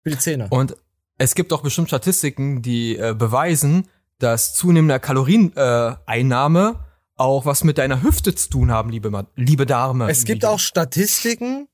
Für 0.03 0.11
die 0.11 0.19
Zähne. 0.19 0.49
Und 0.51 0.77
es 1.19 1.35
gibt 1.35 1.53
auch 1.53 1.63
bestimmt 1.63 1.89
Statistiken, 1.89 2.63
die 2.63 2.97
äh, 2.97 3.15
beweisen, 3.17 3.89
dass 4.19 4.55
zunehmende 4.55 4.99
Kalorieneinnahme 5.01 6.77
äh, 6.79 6.91
auch 7.17 7.45
was 7.45 7.65
mit 7.65 7.79
deiner 7.79 8.03
Hüfte 8.03 8.35
zu 8.35 8.49
tun 8.49 8.71
haben, 8.71 8.91
liebe, 8.91 9.27
liebe 9.37 9.67
Dame. 9.67 10.11
Es 10.11 10.25
gibt 10.25 10.45
auch 10.45 10.59
Statistiken, 10.59 11.69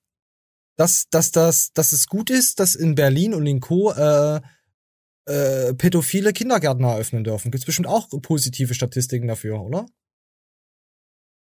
dass, 0.76 1.08
dass, 1.10 1.30
dass, 1.30 1.72
dass 1.72 1.92
es 1.92 2.08
gut 2.08 2.30
ist, 2.30 2.58
dass 2.60 2.74
in 2.74 2.94
Berlin 2.96 3.32
und 3.34 3.46
in 3.46 3.60
Co. 3.60 3.92
Äh, 3.92 4.40
äh, 5.26 5.74
pädophile 5.74 6.32
Kindergärten 6.32 6.84
eröffnen 6.84 7.24
dürfen. 7.24 7.50
Gibt's 7.50 7.66
bestimmt 7.66 7.88
auch 7.88 8.08
positive 8.22 8.74
Statistiken 8.74 9.26
dafür, 9.28 9.60
oder? 9.60 9.86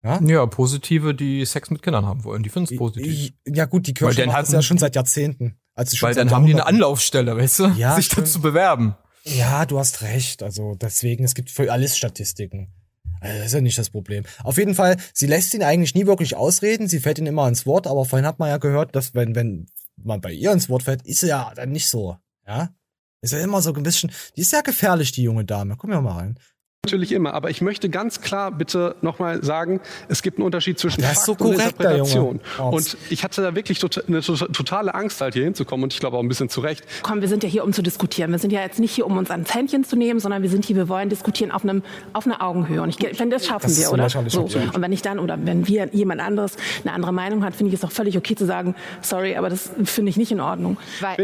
Ja? 0.04 0.20
Ja, 0.24 0.46
positive, 0.48 1.14
die 1.14 1.46
Sex 1.46 1.70
mit 1.70 1.82
Kindern 1.84 2.06
haben 2.06 2.24
wollen. 2.24 2.42
Die 2.44 2.50
finden 2.50 2.74
es 2.74 2.78
positiv. 2.78 3.34
Ja 3.46 3.66
gut, 3.66 3.86
die 3.88 3.94
Kirche 3.94 4.26
macht 4.26 4.36
hat- 4.38 4.46
das 4.46 4.52
ja 4.54 4.62
schon 4.62 4.78
seit 4.80 4.96
Jahrzehnten. 4.96 5.58
Also 5.76 5.96
schon 5.96 6.08
Weil 6.08 6.16
dann 6.16 6.32
haben 6.32 6.46
die 6.46 6.54
eine. 6.54 6.66
Anlaufstelle, 6.66 7.36
weißt 7.38 7.60
du? 7.60 7.68
Ja, 7.78 7.96
sich 7.96 8.08
stimmt. 8.08 8.28
dazu 8.28 8.42
bewerben. 8.42 8.96
Ja, 9.24 9.66
du 9.66 9.78
hast 9.78 10.02
recht. 10.02 10.42
Also 10.44 10.76
deswegen, 10.76 11.24
es 11.24 11.36
gibt 11.36 11.52
für 11.52 11.72
alles 11.72 11.96
Statistiken. 11.98 12.74
Also, 13.20 13.38
das 13.38 13.46
ist 13.48 13.54
ja 13.54 13.62
nicht 13.62 13.78
das 13.78 13.92
Problem. 13.92 14.24
Auf 14.44 14.58
jeden 14.58 14.74
Fall, 14.74 14.98
sie 15.14 15.28
lässt 15.28 15.54
ihn 15.54 15.62
eigentlich 15.62 15.94
nie 15.94 16.08
wirklich 16.08 16.36
ausreden. 16.36 16.88
Sie 16.88 17.00
fällt 17.00 17.20
ihn 17.20 17.28
immer 17.28 17.48
ins 17.48 17.68
Wort. 17.68 17.86
Aber 17.86 18.04
vorhin 18.06 18.26
hat 18.26 18.40
man 18.40 18.50
ja 18.50 18.58
gehört, 18.58 18.96
dass 18.96 19.14
wenn, 19.14 19.36
wenn 19.36 19.68
man 19.98 20.22
bei 20.22 20.32
ihr 20.32 20.52
ins 20.52 20.70
Wort 20.70 20.82
fällt, 20.84 21.04
ist 21.06 21.20
sie 21.22 21.28
ja 21.28 21.54
dann 21.56 21.72
nicht 21.72 21.88
so. 21.88 22.18
Ja? 22.48 22.74
Ist 23.22 23.34
ja 23.34 23.40
immer 23.40 23.62
so 23.62 23.74
ein 23.74 23.84
bisschen, 23.84 24.12
die 24.36 24.42
ist 24.42 24.52
ja 24.52 24.62
gefährlich, 24.62 25.12
die 25.12 25.24
junge 25.24 25.46
Dame. 25.46 25.78
Gucken 25.78 25.96
wir 25.96 26.02
mal 26.02 26.18
rein. 26.18 26.40
Natürlich 26.84 27.12
immer, 27.12 27.36
aber 27.36 27.52
ich 27.52 27.62
möchte 27.62 27.90
ganz 27.90 28.22
klar 28.22 28.50
bitte 28.52 28.96
nochmal 29.02 29.44
sagen, 29.44 29.82
es 30.10 30.24
gibt 30.24 30.40
einen 30.40 30.48
Unterschied 30.48 30.80
zwischen 30.80 31.04
Fakt 31.04 31.18
so 31.20 31.34
und 31.34 31.38
korrekt, 31.38 31.80
der 31.80 31.98
Interpretation. 31.98 32.40
Und 32.58 32.98
ich 33.12 33.24
hatte 33.24 33.44
da 33.44 33.54
wirklich 33.54 33.78
tota- 33.78 34.02
eine 34.08 34.22
to- 34.22 34.34
totale 34.48 34.96
Angst, 34.96 35.22
halt 35.22 35.36
hier 35.36 35.44
hinzukommen 35.44 35.84
und 35.84 35.94
ich 35.94 36.00
glaube 36.00 36.18
auch 36.18 36.24
ein 36.24 36.28
bisschen 36.28 36.50
zu 36.50 36.60
Recht. 36.60 36.84
Komm, 37.04 37.22
wir 37.22 37.28
sind 37.28 37.44
ja 37.44 37.50
hier, 37.50 37.64
um 37.64 37.72
zu 37.72 37.84
diskutieren. 37.84 38.32
Wir 38.32 38.40
sind 38.40 38.52
ja 38.52 38.62
jetzt 38.62 38.80
nicht 38.80 38.94
hier, 38.96 39.06
um 39.06 39.16
uns 39.16 39.30
ans 39.30 39.54
Händchen 39.54 39.84
zu 39.84 39.96
nehmen, 39.96 40.20
sondern 40.20 40.42
wir 40.42 40.50
sind 40.50 40.66
hier, 40.66 40.76
wir 40.76 40.90
wollen 40.90 41.10
diskutieren 41.10 41.52
auf 41.52 41.62
einem, 41.64 41.84
auf 42.14 42.26
einer 42.26 42.42
Augenhöhe. 42.42 42.82
Und 42.82 42.90
ich 42.90 42.96
finde, 43.16 43.36
das 43.36 43.46
schaffen 43.46 43.62
Das 43.62 43.74
ist 43.74 43.82
wir, 43.82 43.86
so 43.86 43.94
oder? 43.94 44.10
So. 44.32 44.42
Und 44.74 44.82
wenn 44.82 44.92
ich 44.92 45.04
dann, 45.04 45.20
oder 45.20 45.38
wenn 45.46 45.68
wir 45.68 45.88
jemand 45.94 46.20
anderes 46.20 46.54
eine 46.84 46.94
andere 46.96 47.14
Meinung 47.14 47.46
hat, 47.46 47.56
finde 47.56 47.72
ich 47.76 47.80
es 47.80 47.86
auch 47.86 47.92
völlig 47.92 48.18
okay 48.18 48.34
zu 48.34 48.48
sagen, 48.48 48.74
sorry, 49.04 49.36
aber 49.36 49.50
das 49.52 49.70
finde 49.84 50.10
ich 50.10 50.18
nicht 50.18 50.32
in 50.32 50.40
Ordnung. 50.40 50.78
Weil, 51.00 51.16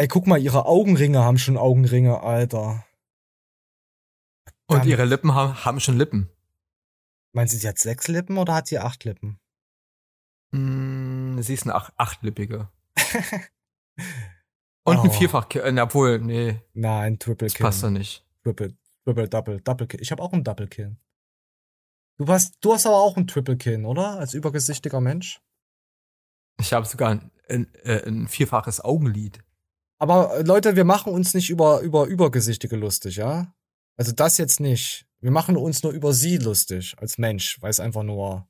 Ey, 0.00 0.08
guck 0.08 0.26
mal, 0.26 0.38
ihre 0.40 0.66
Augenringe 0.66 1.20
haben 1.22 1.38
schon 1.38 1.56
Augenringe, 1.56 2.24
Alter. 2.24 2.82
Und 4.68 4.84
ihre 4.86 5.04
Lippen 5.04 5.34
haben, 5.34 5.64
haben 5.64 5.80
schon 5.80 5.96
Lippen. 5.96 6.28
Meinst 7.32 7.54
du, 7.54 7.58
sie 7.58 7.68
hat 7.68 7.78
sechs 7.78 8.08
Lippen 8.08 8.38
oder 8.38 8.54
hat 8.54 8.66
sie 8.66 8.78
acht 8.78 9.04
Lippen? 9.04 9.38
Mm, 10.52 11.40
sie 11.40 11.54
ist 11.54 11.64
eine 11.64 11.74
ach 11.74 11.90
achtlippige. 11.96 12.68
Und 14.84 14.98
ein 15.00 15.08
Oh. 15.08 15.12
Vierfach, 15.12 15.48
äh, 15.54 15.80
obwohl, 15.80 16.20
nee. 16.20 16.60
Nein, 16.72 17.18
Triple 17.18 17.46
Das 17.46 17.54
Kill. 17.54 17.64
passt 17.64 17.82
da 17.82 17.90
nicht. 17.90 18.24
Triple, 18.44 18.76
Triple, 19.04 19.28
Double, 19.28 19.60
Double 19.60 19.86
Kill. 19.86 20.00
Ich 20.00 20.12
habe 20.12 20.22
auch 20.22 20.32
einen 20.32 20.44
Double 20.44 20.68
Kill. 20.68 20.96
Du 22.18 22.28
hast, 22.28 22.56
du 22.60 22.72
hast 22.72 22.86
aber 22.86 22.96
auch 22.96 23.16
einen 23.16 23.26
Triple 23.26 23.56
Kill, 23.56 23.84
oder? 23.84 24.18
Als 24.18 24.32
übergesichtiger 24.34 25.00
Mensch. 25.00 25.40
Ich 26.60 26.72
habe 26.72 26.86
sogar 26.86 27.10
ein, 27.10 27.30
ein, 27.48 27.74
äh, 27.82 28.06
ein 28.06 28.28
vierfaches 28.28 28.80
Augenlid. 28.80 29.40
Aber 29.98 30.36
äh, 30.38 30.42
Leute, 30.42 30.76
wir 30.76 30.84
machen 30.84 31.12
uns 31.12 31.34
nicht 31.34 31.50
über, 31.50 31.80
über 31.80 32.06
Übergesichtige 32.06 32.76
lustig, 32.76 33.16
ja? 33.16 33.52
Also 33.96 34.12
das 34.12 34.38
jetzt 34.38 34.60
nicht. 34.60 35.06
Wir 35.20 35.30
machen 35.30 35.56
uns 35.56 35.82
nur 35.82 35.92
über 35.92 36.12
sie 36.12 36.36
lustig 36.36 36.94
als 36.98 37.18
Mensch, 37.18 37.56
weil 37.60 37.70
es 37.70 37.80
einfach 37.80 38.02
nur 38.02 38.46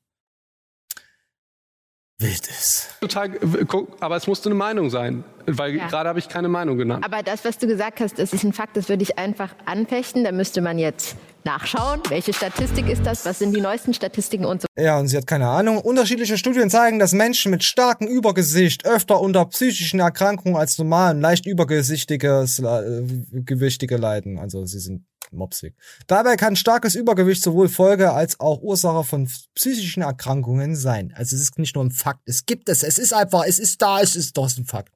wild 2.19 2.47
ist. 2.47 2.89
Total, 2.99 3.29
guck, 3.67 3.95
aber 4.01 4.15
es 4.15 4.25
musste 4.25 4.49
eine 4.49 4.55
Meinung 4.55 4.89
sein, 4.89 5.23
weil 5.45 5.75
Ja. 5.75 5.87
gerade 5.87 6.09
habe 6.09 6.17
ich 6.19 6.27
keine 6.27 6.47
Meinung 6.49 6.77
genannt. 6.77 7.05
Aber 7.05 7.21
das, 7.21 7.45
was 7.45 7.59
du 7.59 7.67
gesagt 7.67 7.99
hast, 7.99 8.17
das 8.17 8.33
ist 8.33 8.43
ein 8.43 8.53
Fakt, 8.53 8.75
das 8.75 8.89
würde 8.89 9.03
ich 9.03 9.19
einfach 9.19 9.55
anfechten. 9.65 10.23
Da 10.23 10.31
müsste 10.31 10.61
man 10.61 10.79
jetzt 10.79 11.15
nachschauen, 11.43 12.01
welche 12.09 12.33
Statistik 12.33 12.89
ist 12.89 13.05
das, 13.05 13.23
was 13.23 13.39
sind 13.39 13.55
die 13.55 13.61
neuesten 13.61 13.93
Statistiken 13.93 14.45
und 14.45 14.61
so. 14.63 14.67
Ja, 14.77 14.99
und 14.99 15.07
sie 15.07 15.15
hat 15.17 15.27
keine 15.27 15.47
Ahnung. 15.47 15.77
Unterschiedliche 15.79 16.37
Studien 16.39 16.69
zeigen, 16.71 16.97
dass 16.99 17.13
Menschen 17.13 17.51
mit 17.51 17.63
starkem 17.63 18.07
Übergesicht 18.07 18.85
öfter 18.85 19.21
unter 19.21 19.45
psychischen 19.45 19.99
Erkrankungen 19.99 20.57
als 20.57 20.77
normal 20.79 21.15
und 21.15 21.21
leicht 21.21 21.45
übergesichtiges 21.45 22.59
äh, 22.59 23.03
Gewichtige 23.31 23.95
leiden. 23.97 24.39
Also 24.39 24.65
sie 24.65 24.79
sind 24.79 25.05
mopsig. 25.31 25.75
Dabei 26.07 26.35
kann 26.35 26.55
starkes 26.55 26.95
Übergewicht 26.95 27.41
sowohl 27.41 27.69
Folge 27.69 28.11
als 28.11 28.39
auch 28.39 28.61
Ursache 28.61 29.03
von 29.03 29.29
psychischen 29.55 30.03
Erkrankungen 30.03 30.75
sein. 30.75 31.13
Also 31.15 31.35
es 31.35 31.41
ist 31.41 31.59
nicht 31.59 31.75
nur 31.75 31.83
ein 31.83 31.91
Fakt. 31.91 32.21
Es 32.25 32.45
gibt 32.45 32.69
es. 32.69 32.83
Es 32.83 32.97
ist 32.97 33.13
einfach, 33.13 33.43
es 33.45 33.59
ist 33.59 33.81
da, 33.81 34.01
es 34.01 34.15
ist 34.15 34.37
doch 34.37 34.49
ein 34.57 34.65
Fakt. 34.65 34.93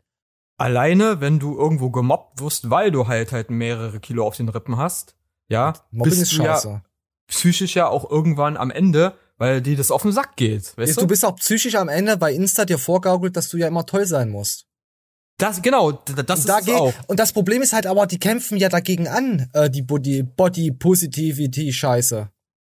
Alleine, 0.57 1.21
wenn 1.21 1.39
du 1.39 1.57
irgendwo 1.57 1.89
gemobbt 1.89 2.39
wirst, 2.39 2.69
weil 2.69 2.91
du 2.91 3.07
halt 3.07 3.31
halt 3.31 3.49
mehrere 3.49 3.99
Kilo 3.99 4.25
auf 4.25 4.37
den 4.37 4.49
Rippen 4.49 4.77
hast, 4.77 5.15
ja, 5.49 5.73
Mobbing 5.91 6.09
bist 6.09 6.21
ist 6.21 6.31
du 6.33 6.35
scheiße. 6.43 6.67
ja 6.67 6.81
psychisch 7.31 7.75
ja 7.75 7.87
auch 7.87 8.09
irgendwann 8.09 8.57
am 8.57 8.69
Ende, 8.69 9.15
weil 9.37 9.61
dir 9.61 9.75
das 9.75 9.89
auf 9.89 10.03
den 10.03 10.11
Sack 10.11 10.35
geht, 10.35 10.77
weißt 10.77 10.97
du? 10.97 11.01
du? 11.01 11.07
bist 11.07 11.25
auch 11.25 11.35
psychisch 11.37 11.75
am 11.75 11.89
Ende 11.89 12.17
bei 12.17 12.31
Insta 12.33 12.65
dir 12.65 12.77
vorgaukelt, 12.77 13.35
dass 13.35 13.49
du 13.49 13.57
ja 13.57 13.67
immer 13.67 13.85
toll 13.85 14.05
sein 14.05 14.29
musst. 14.29 14.67
Das, 15.37 15.61
genau, 15.61 15.91
das 15.91 16.17
und 16.17 16.29
ist 16.29 16.67
es 16.67 16.69
auch. 16.75 16.93
Und 17.07 17.19
das 17.19 17.33
Problem 17.33 17.61
ist 17.61 17.73
halt 17.73 17.87
aber, 17.87 18.05
die 18.05 18.19
kämpfen 18.19 18.57
ja 18.57 18.69
dagegen 18.69 19.07
an, 19.07 19.49
äh, 19.53 19.69
die 19.69 19.81
Body, 19.81 20.23
Body 20.23 20.71
Positivity 20.71 21.73
Scheiße. 21.73 22.29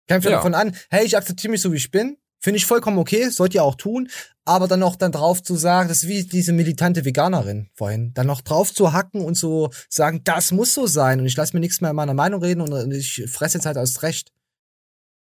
Kämpfen 0.09 0.31
Ja. 0.31 0.37
davon 0.37 0.55
an, 0.55 0.75
hey, 0.91 1.05
ich 1.05 1.17
akzeptiere 1.17 1.51
mich 1.51 1.61
so 1.61 1.73
wie 1.73 1.77
ich 1.77 1.91
bin. 1.91 2.17
Finde 2.41 2.59
ich 2.59 2.67
vollkommen 2.67 2.99
okay, 2.99 3.31
sollt 3.31 3.55
ihr 3.55 3.65
auch 3.65 3.75
tun. 3.75 4.09
Aber 4.45 4.69
dann 4.69 4.81
noch 4.81 4.97
dann 4.97 5.13
drauf 5.13 5.43
zu 5.43 5.57
sagen, 5.57 5.89
das 5.89 6.03
ist 6.03 6.09
wie 6.09 6.25
diese 6.25 6.53
militante 6.53 7.07
Veganerin 7.07 7.71
vorhin, 7.73 8.13
dann 8.13 8.27
noch 8.27 8.43
drauf 8.43 8.75
zu 8.75 8.93
hacken 8.93 9.23
und 9.23 9.37
so 9.37 9.71
sagen, 9.89 10.21
das 10.25 10.53
muss 10.53 10.75
so 10.75 10.87
sein 10.87 11.21
und 11.21 11.27
ich 11.27 11.37
lasse 11.37 11.55
mir 11.55 11.61
nichts 11.61 11.81
mehr 11.81 11.91
in 11.91 11.97
meiner 11.97 12.13
Meinung 12.13 12.43
reden 12.43 12.61
und 12.61 12.93
ich 12.93 13.25
fresse 13.29 13.57
jetzt 13.57 13.65
halt 13.65 13.79
aus 13.79 14.03
Recht. 14.03 14.33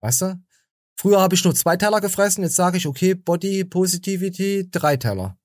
Weißt 0.00 0.22
du? 0.22 0.40
Früher 0.96 1.20
habe 1.20 1.34
ich 1.34 1.44
nur 1.44 1.54
zwei 1.54 1.76
Teller 1.76 2.00
gefressen, 2.00 2.44
jetzt 2.44 2.56
sage 2.56 2.76
ich, 2.76 2.86
okay, 2.86 3.14
Body 3.14 3.64
Positivity, 3.64 4.68
drei 4.70 4.96
Teller. 4.96 5.37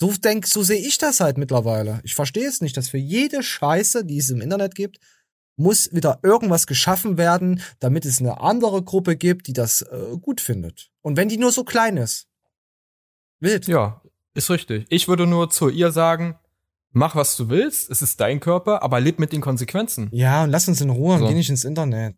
So 0.00 0.12
denk, 0.12 0.46
so 0.46 0.62
sehe 0.62 0.78
ich 0.80 0.98
das 0.98 1.20
halt 1.20 1.38
mittlerweile. 1.38 2.00
Ich 2.04 2.14
verstehe 2.14 2.46
es 2.46 2.60
nicht, 2.60 2.76
dass 2.76 2.88
für 2.88 2.98
jede 2.98 3.42
Scheiße, 3.42 4.04
die 4.04 4.18
es 4.18 4.30
im 4.30 4.40
Internet 4.40 4.74
gibt, 4.74 4.98
muss 5.56 5.92
wieder 5.94 6.20
irgendwas 6.22 6.66
geschaffen 6.66 7.16
werden, 7.16 7.62
damit 7.78 8.04
es 8.04 8.20
eine 8.20 8.40
andere 8.40 8.82
Gruppe 8.82 9.16
gibt, 9.16 9.46
die 9.46 9.54
das 9.54 9.82
äh, 9.82 10.16
gut 10.20 10.42
findet. 10.42 10.90
Und 11.00 11.16
wenn 11.16 11.28
die 11.30 11.38
nur 11.38 11.50
so 11.50 11.64
klein 11.64 11.96
ist. 11.96 12.28
Wild. 13.40 13.66
Ja, 13.66 14.02
ist 14.34 14.50
richtig. 14.50 14.84
Ich 14.90 15.08
würde 15.08 15.26
nur 15.26 15.48
zu 15.48 15.70
ihr 15.70 15.92
sagen, 15.92 16.38
mach 16.90 17.16
was 17.16 17.36
du 17.36 17.48
willst, 17.48 17.90
es 17.90 18.02
ist 18.02 18.20
dein 18.20 18.40
Körper, 18.40 18.82
aber 18.82 19.00
leb 19.00 19.18
mit 19.18 19.32
den 19.32 19.40
Konsequenzen. 19.40 20.08
Ja, 20.12 20.44
und 20.44 20.50
lass 20.50 20.68
uns 20.68 20.82
in 20.82 20.90
Ruhe 20.90 21.14
und 21.14 21.20
So. 21.20 21.28
geh 21.28 21.34
nicht 21.34 21.48
ins 21.48 21.64
Internet. 21.64 22.16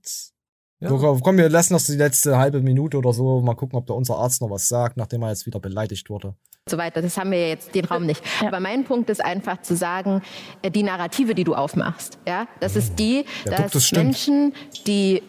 Ja. 0.80 0.88
So, 0.88 1.18
komm, 1.22 1.36
wir 1.36 1.48
lassen 1.48 1.72
noch 1.72 1.82
die 1.82 1.92
letzte 1.92 2.38
halbe 2.38 2.60
Minute 2.60 2.98
oder 2.98 3.12
so, 3.12 3.40
mal 3.40 3.54
gucken, 3.54 3.78
ob 3.78 3.86
da 3.86 3.94
unser 3.94 4.16
Arzt 4.16 4.40
noch 4.40 4.50
was 4.50 4.68
sagt, 4.68 4.96
nachdem 4.96 5.22
er 5.22 5.30
jetzt 5.30 5.46
wieder 5.46 5.58
beleidigt 5.60 6.08
wurde. 6.10 6.36
So 6.70 6.78
weiter. 6.78 7.02
Das 7.02 7.16
haben 7.16 7.30
wir 7.30 7.40
ja 7.40 7.48
jetzt 7.48 7.74
den 7.74 7.84
Raum 7.84 8.06
nicht. 8.06 8.22
Aber 8.40 8.60
mein 8.60 8.84
Punkt 8.84 9.10
ist 9.10 9.24
einfach 9.24 9.62
zu 9.62 9.76
sagen, 9.76 10.22
äh, 10.62 10.70
die 10.70 10.82
Narrative, 10.82 11.34
die 11.34 11.44
du 11.44 11.54
aufmachst, 11.54 12.18
ja, 12.26 12.46
das 12.60 12.76
ist 12.76 12.98
die, 12.98 13.24
Ja, 13.44 13.52
dass 13.56 13.72
das. 13.72 13.92
Menschen, 13.92 14.54
die 14.86 15.22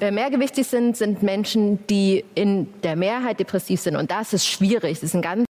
äh, 0.00 0.10
mehrgewichtig 0.10 0.66
sind, 0.66 0.96
sind 0.96 1.22
Menschen, 1.22 1.86
die 1.88 2.24
in 2.34 2.68
der 2.82 2.96
Mehrheit 2.96 3.40
depressiv 3.40 3.80
sind. 3.80 3.96
Und 3.96 4.10
das 4.10 4.32
ist 4.32 4.46
schwierig. 4.46 4.94
Das 5.00 5.02
ist 5.10 5.14
ein 5.14 5.22
ganz 5.22 5.44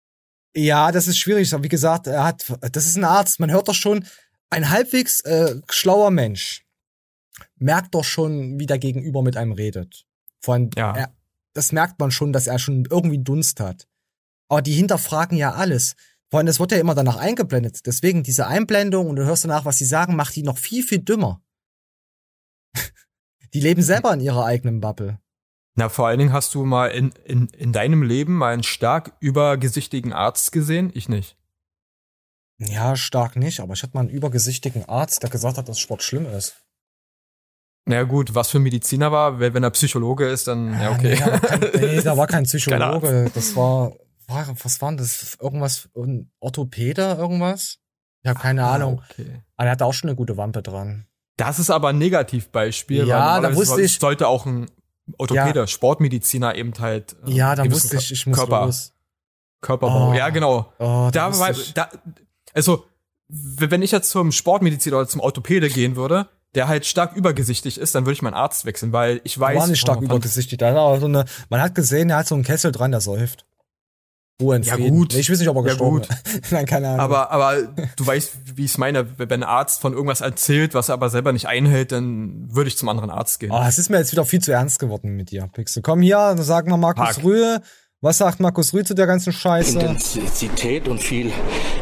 Ja, 0.56 0.90
das 0.92 1.06
ist 1.08 1.18
schwierig. 1.18 1.52
Aber 1.52 1.62
Wie 1.64 1.68
gesagt, 1.68 2.06
er 2.06 2.24
hat, 2.24 2.46
das 2.72 2.86
ist 2.86 2.96
ein 2.96 3.04
Arzt. 3.04 3.40
Man 3.40 3.50
hört 3.50 3.68
doch 3.68 3.74
schon, 3.74 4.04
ein 4.50 4.70
halbwegs 4.70 5.20
äh, 5.20 5.56
schlauer 5.70 6.10
Mensch 6.10 6.64
merkt 7.56 7.94
doch 7.94 8.04
schon, 8.04 8.58
wie 8.58 8.66
der 8.66 8.78
Gegenüber 8.78 9.22
mit 9.22 9.36
einem 9.36 9.52
redet. 9.52 10.04
Vor 10.40 10.54
allem, 10.54 10.70
Ja. 10.76 10.96
er, 10.96 11.12
das 11.54 11.72
merkt 11.72 11.98
man 12.00 12.10
schon, 12.10 12.32
dass 12.32 12.46
er 12.46 12.58
schon 12.58 12.86
irgendwie 12.90 13.18
Dunst 13.18 13.60
hat. 13.60 13.86
Aber 14.48 14.62
die 14.62 14.72
hinterfragen 14.72 15.36
ja 15.36 15.52
alles. 15.52 15.94
Vor 16.30 16.38
allem, 16.38 16.46
das 16.46 16.60
wird 16.60 16.72
ja 16.72 16.78
immer 16.78 16.94
danach 16.94 17.16
eingeblendet. 17.16 17.86
Deswegen 17.86 18.22
diese 18.22 18.46
Einblendung 18.46 19.08
und 19.08 19.16
du 19.16 19.24
hörst 19.24 19.44
danach, 19.44 19.64
was 19.64 19.78
sie 19.78 19.84
sagen, 19.84 20.16
macht 20.16 20.36
die 20.36 20.42
noch 20.42 20.58
viel, 20.58 20.82
viel 20.82 20.98
dümmer. 20.98 21.42
die 23.54 23.60
leben 23.60 23.82
selber 23.82 24.12
in 24.12 24.20
ihrer 24.20 24.44
eigenen 24.44 24.80
Bubble. 24.80 25.18
Na, 25.74 25.88
vor 25.88 26.08
allen 26.08 26.18
Dingen 26.18 26.32
hast 26.32 26.54
du 26.54 26.64
mal 26.64 26.88
in, 26.88 27.12
in, 27.24 27.46
in 27.48 27.72
deinem 27.72 28.02
Leben 28.02 28.36
mal 28.36 28.52
einen 28.52 28.64
stark 28.64 29.12
übergesichtigen 29.20 30.12
Arzt 30.12 30.50
gesehen? 30.52 30.90
Ich 30.92 31.08
nicht. 31.08 31.36
Ja, 32.58 32.96
stark 32.96 33.36
nicht, 33.36 33.60
aber 33.60 33.74
ich 33.74 33.82
hatte 33.82 33.94
mal 33.94 34.00
einen 34.00 34.08
übergesichtigen 34.08 34.86
Arzt, 34.88 35.22
der 35.22 35.30
gesagt 35.30 35.56
hat, 35.56 35.68
dass 35.68 35.78
Sport 35.78 36.02
schlimm 36.02 36.26
ist. 36.26 36.56
Na 37.86 37.94
ja, 37.94 38.02
gut, 38.02 38.34
was 38.34 38.50
für 38.50 38.58
ein 38.58 38.64
Mediziner 38.64 39.12
war, 39.12 39.38
wenn, 39.38 39.54
wenn 39.54 39.62
er 39.62 39.70
Psychologe 39.70 40.28
ist, 40.28 40.48
dann, 40.48 40.72
ja, 40.72 40.90
okay. 40.90 41.14
Nee, 41.14 41.22
aber 41.22 41.38
kein, 41.38 41.60
nee, 41.80 42.00
da 42.02 42.16
war 42.16 42.26
kein 42.26 42.42
Psychologe. 42.44 43.30
Das 43.32 43.54
war, 43.54 43.92
war, 44.28 44.46
was 44.62 44.80
war 44.80 44.90
denn 44.90 44.98
das? 44.98 45.36
Irgendwas, 45.40 45.88
ein 45.96 46.30
Orthopäde, 46.40 47.14
irgendwas? 47.18 47.78
Ich 48.22 48.28
habe 48.28 48.38
keine 48.40 48.64
Ahnung. 48.66 49.00
Ah, 49.02 49.06
Okay. 49.10 49.42
Aber 49.56 49.66
er 49.68 49.72
hatte 49.72 49.84
auch 49.86 49.92
schon 49.94 50.08
eine 50.10 50.16
gute 50.16 50.36
Wampe 50.36 50.62
dran. 50.62 51.06
Das 51.36 51.58
ist 51.58 51.70
aber 51.70 51.88
ein 51.88 51.98
Negativbeispiel. 51.98 53.06
Ja, 53.06 53.36
weil 53.36 53.50
da 53.50 53.56
wusste 53.56 53.80
ich- 53.80 53.98
Sollte 53.98 54.26
auch 54.28 54.44
ein 54.46 54.70
Orthopäde, 55.16 55.60
Ja. 55.60 55.66
Sportmediziner 55.66 56.54
eben 56.54 56.72
halt. 56.78 57.16
äh, 57.26 57.30
Ja, 57.32 57.54
da 57.54 57.68
wusste 57.70 57.96
ich, 57.96 58.10
ich 58.12 58.26
muss 58.26 58.36
Körper, 58.36 58.66
los. 58.66 58.92
Körperbau. 59.60 60.10
Oh. 60.10 60.14
Ja, 60.14 60.28
genau. 60.30 60.72
Oh, 60.78 61.10
da 61.12 61.30
da 61.30 61.52
da, 61.74 61.88
also, 62.54 62.84
wenn 63.28 63.82
ich 63.82 63.90
jetzt 63.92 64.10
zum 64.10 64.32
Sportmediziner 64.32 64.96
oder 64.98 65.08
zum 65.08 65.20
Orthopäde 65.20 65.68
gehen 65.70 65.96
würde, 65.96 66.28
der 66.54 66.68
halt 66.68 66.86
stark 66.86 67.14
übergesichtig 67.16 67.78
ist, 67.78 67.94
dann 67.94 68.04
würde 68.04 68.14
ich 68.14 68.22
meinen 68.22 68.34
Arzt 68.34 68.64
wechseln, 68.64 68.92
weil 68.92 69.20
ich 69.24 69.38
weiß. 69.38 69.58
war 69.58 69.66
nicht 69.66 69.80
stark 69.80 69.98
oh, 70.00 70.04
übergesichtigt. 70.04 70.60
Da 70.62 70.68
hat 70.74 71.00
so 71.00 71.06
eine, 71.06 71.24
man 71.50 71.60
hat 71.60 71.74
gesehen, 71.74 72.10
er 72.10 72.18
hat 72.18 72.26
so 72.26 72.34
einen 72.34 72.44
Kessel 72.44 72.72
dran, 72.72 72.90
der 72.90 73.00
säuft. 73.00 73.44
Ruhe 74.40 74.54
in 74.56 74.62
Ja, 74.62 74.74
Frieden. 74.74 74.90
gut. 74.96 75.12
Nee, 75.14 75.20
Ich 75.20 75.30
weiß 75.30 75.38
nicht, 75.40 75.48
ob 75.48 75.56
er 75.56 75.62
Ja, 75.62 75.68
gestorben 75.70 75.96
gut. 75.98 76.08
ist. 76.10 76.52
Nein, 76.52 76.64
keine 76.64 76.88
Ahnung. 76.90 77.00
Aber, 77.00 77.32
aber 77.32 77.56
du 77.96 78.06
weißt, 78.06 78.56
wie 78.56 78.64
ich 78.66 78.70
es 78.70 78.78
meine, 78.78 79.18
wenn 79.18 79.30
ein 79.32 79.42
Arzt 79.42 79.80
von 79.80 79.92
irgendwas 79.92 80.20
erzählt, 80.20 80.74
was 80.74 80.88
er 80.88 80.94
aber 80.94 81.10
selber 81.10 81.32
nicht 81.32 81.46
einhält, 81.48 81.90
dann 81.90 82.46
würde 82.54 82.68
ich 82.68 82.78
zum 82.78 82.88
anderen 82.88 83.10
Arzt 83.10 83.40
gehen. 83.40 83.50
Oh, 83.50 83.64
es 83.66 83.78
ist 83.78 83.90
mir 83.90 83.98
jetzt 83.98 84.12
wieder 84.12 84.24
viel 84.24 84.40
zu 84.40 84.52
ernst 84.52 84.78
geworden 84.78 85.16
mit 85.16 85.32
dir, 85.32 85.48
Pixel. 85.52 85.82
Komm 85.82 86.02
hier, 86.02 86.36
sag 86.38 86.68
mal 86.68 86.76
Markus 86.76 87.04
Park. 87.04 87.24
Rühe. 87.24 87.60
Was 88.00 88.18
sagt 88.18 88.38
Markus 88.38 88.72
Rühe 88.72 88.84
zu 88.84 88.94
der 88.94 89.08
ganzen 89.08 89.32
Scheiße? 89.32 89.76
Intensität 89.80 90.86
und 90.86 91.02
viel 91.02 91.32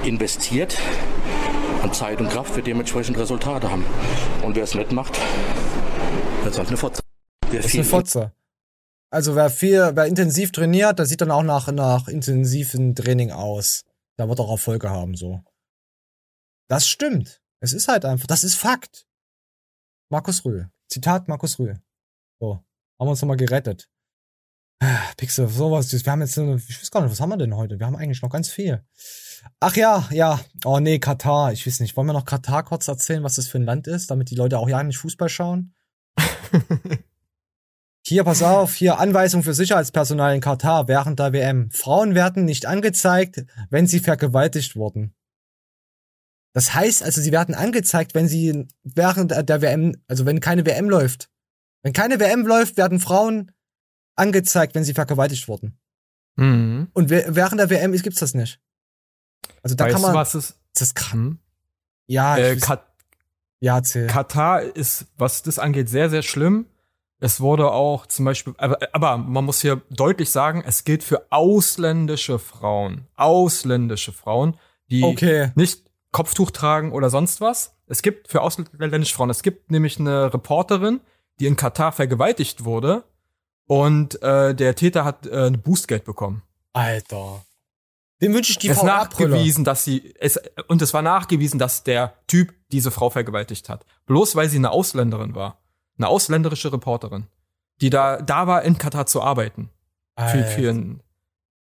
investiert 0.03 0.79
an 1.83 1.93
Zeit 1.93 2.21
und 2.23 2.31
Kraft, 2.31 2.57
wird 2.57 2.67
dementsprechend 2.67 3.19
Resultate 3.19 3.71
haben. 3.71 3.85
Und 4.43 4.57
wer 4.57 4.65
es 4.65 4.75
nicht 4.75 4.93
macht, 4.93 5.19
wird 6.43 6.53
es 6.55 6.59
halt 6.59 6.69
eine 6.69 6.79
Fotze. 6.79 7.03
Wer 7.51 7.59
Das 7.59 7.67
ist 7.67 7.71
viel 7.73 7.81
eine 7.81 7.89
Fotze. 7.91 8.33
Also 9.11 9.37
wer 9.37 9.51
viel, 9.51 9.93
wer 9.95 10.07
intensiv 10.07 10.53
trainiert, 10.53 10.99
der 10.99 11.07
sieht 11.07 11.21
dann 11.21 11.31
auch 11.31 11.43
nach, 11.43 11.71
nach 11.73 12.09
intensiven 12.09 12.95
Training 12.95 13.31
aus. 13.31 13.85
Da 14.17 14.29
wird 14.29 14.41
auch 14.41 14.51
Erfolge 14.51 14.91
haben, 14.91 15.15
so. 15.15 15.43
Das 16.69 16.89
stimmt. 16.89 17.43
Es 17.61 17.73
ist 17.73 17.89
halt 17.89 18.05
einfach, 18.05 18.27
das 18.27 18.45
ist 18.45 18.57
Fakt. 18.57 19.07
Markus 20.11 20.45
Rühl. 20.45 20.71
Zitat 20.89 21.29
Markus 21.29 21.59
Rühl. 21.59 21.81
So. 22.41 22.65
Haben 22.99 23.07
wir 23.07 23.11
uns 23.11 23.23
nochmal 23.23 23.37
gerettet. 23.37 23.89
Pixel, 25.17 25.49
sowas. 25.49 25.93
Wir 25.93 26.13
haben 26.13 26.21
jetzt, 26.21 26.37
ich 26.37 26.81
weiß 26.81 26.91
gar 26.91 27.03
nicht, 27.03 27.11
was 27.11 27.21
haben 27.21 27.31
wir 27.31 27.37
denn 27.37 27.57
heute? 27.57 27.79
Wir 27.79 27.87
haben 27.87 27.97
eigentlich 27.97 28.23
noch 28.23 28.31
ganz 28.31 28.49
viel. 28.49 28.85
Ach 29.61 29.77
ja, 29.77 30.09
ja. 30.11 30.41
Oh 30.65 30.81
nee, 30.81 30.99
Katar. 30.99 31.53
Ich 31.53 31.67
weiß 31.67 31.81
nicht. 31.81 31.97
Wollen 31.97 32.09
wir 32.09 32.13
noch 32.13 32.25
Katar 32.25 32.65
kurz 32.65 32.89
erzählen, 32.89 33.23
was 33.23 33.37
das 33.37 33.49
für 33.49 33.59
ein 33.59 33.65
Land 33.65 33.87
ist, 33.87 34.11
damit 34.11 34.31
die 34.31 34.35
Leute 34.35 34.59
auch 34.59 34.69
ja 34.69 34.83
nicht 34.83 34.99
Fußball 34.99 35.29
schauen? 35.29 35.75
Hier, 38.09 38.23
pass 38.23 38.41
auf, 38.41 38.77
hier 38.77 39.01
Anweisung 39.01 39.43
für 39.43 39.53
Sicherheitspersonal 39.53 40.33
in 40.33 40.41
Katar 40.41 40.87
während 40.87 41.19
der 41.19 41.33
WM. 41.33 41.73
Frauen 41.73 42.15
werden 42.15 42.45
nicht 42.45 42.65
angezeigt, 42.65 43.45
wenn 43.69 43.89
sie 43.89 43.99
vergewaltigt 43.99 44.77
wurden. 44.77 45.13
Das 46.53 46.73
heißt 46.73 47.03
also, 47.03 47.21
sie 47.21 47.33
werden 47.33 47.57
angezeigt, 47.57 48.15
wenn 48.15 48.29
sie 48.29 48.69
während 48.85 49.33
der 49.33 49.61
WM, 49.61 50.01
also 50.07 50.25
wenn 50.25 50.39
keine 50.39 50.65
WM 50.65 50.89
läuft. 50.89 51.31
Wenn 51.83 51.93
keine 51.93 52.21
WM 52.21 52.47
läuft, 52.47 52.77
werden 52.77 53.01
Frauen 53.01 53.51
angezeigt, 54.15 54.77
wenn 54.77 54.85
sie 54.85 54.95
vergewaltigt 54.95 55.49
wurden. 55.49 55.77
Mhm. 56.37 56.87
Und 56.93 57.11
während 57.11 57.59
der 57.59 57.71
WM 57.71 57.91
gibt's 57.91 58.21
das 58.21 58.35
nicht. 58.35 58.61
Also 59.65 59.75
da 59.75 59.87
weißt 59.87 59.95
kann 59.95 60.03
man. 60.03 60.13
du, 60.13 60.19
was 60.19 60.35
es 60.37 60.55
Das 60.75 60.83
ist 60.83 60.95
krass. 60.95 61.13
Hm? 61.13 61.41
Ja, 62.07 62.37
Äh, 62.37 62.55
ich, 62.55 62.61
Kat 62.61 62.87
ja, 63.59 63.79
erzähl. 63.79 64.07
Katar 64.07 64.63
ist, 64.63 65.07
was 65.17 65.43
das 65.43 65.59
angeht, 65.59 65.89
sehr, 65.89 66.09
sehr 66.09 66.23
schlimm. 66.23 66.67
Es 67.27 67.41
wurde 67.41 67.73
auch 67.73 68.07
zum 68.07 68.25
Beispiel, 68.25 68.55
aber, 68.57 68.79
aber 68.93 69.17
man 69.17 69.45
muss 69.45 69.61
hier 69.61 69.83
deutlich 69.91 70.31
sagen, 70.31 70.63
es 70.65 70.85
gilt 70.85 71.03
für 71.03 71.27
ausländische 71.31 72.39
Frauen. 72.39 73.09
Ausländische 73.17 74.13
Frauen, 74.13 74.57
die 74.93 75.03
Okay. 75.03 75.51
nicht 75.57 75.91
Kopftuch 76.13 76.53
tragen 76.53 76.93
oder 76.93 77.11
sonst 77.11 77.41
was. 77.41 77.75
Es 77.89 78.03
gibt 78.03 78.29
für 78.29 78.43
ausländische 78.43 79.17
Frauen, 79.17 79.31
es 79.31 79.43
gibt 79.43 79.73
nämlich 79.73 79.99
eine 79.99 80.33
Reporterin, 80.33 81.01
die 81.41 81.47
in 81.47 81.57
Katar 81.57 81.91
vergewaltigt 81.91 82.65
wurde 82.65 83.03
und 83.67 84.23
äh, 84.23 84.55
der 84.55 84.77
Täter 84.77 85.05
hat 85.05 85.27
äh, 85.27 85.49
ein 85.49 85.61
Bußgeld 85.61 86.05
bekommen. 86.05 86.45
Alter. 86.75 87.45
Dem 88.23 88.35
wünsche 88.35 88.53
ich 88.53 88.59
die 88.59 88.69
es 88.69 88.85
nachgewiesen, 88.85 89.65
dass 89.65 89.83
sie 89.83 90.15
es 90.21 90.41
und 90.69 90.81
es 90.81 90.95
war 90.95 91.03
nachgewiesen, 91.03 91.59
dass 91.59 91.83
der 91.83 92.15
Typ 92.29 92.55
diese 92.71 92.93
Frau 92.93 93.11
vergewaltigt 93.11 93.69
hat. 93.69 93.85
Bloß 94.07 94.37
weil 94.37 94.49
sie 94.49 94.59
eine 94.59 94.71
Ausländerin 94.71 95.35
war, 95.35 95.59
eine 95.99 96.09
ausländerische 96.09 96.73
Reporterin, 96.73 97.27
die 97.81 97.91
da 97.91 98.21
da 98.21 98.47
war 98.47 98.63
in 98.63 98.79
Katar 98.79 99.07
zu 99.07 99.23
arbeiten 99.23 99.71
für, 100.17 100.23
Alter. 100.23 100.45
für 100.51 100.71
einen 100.71 101.03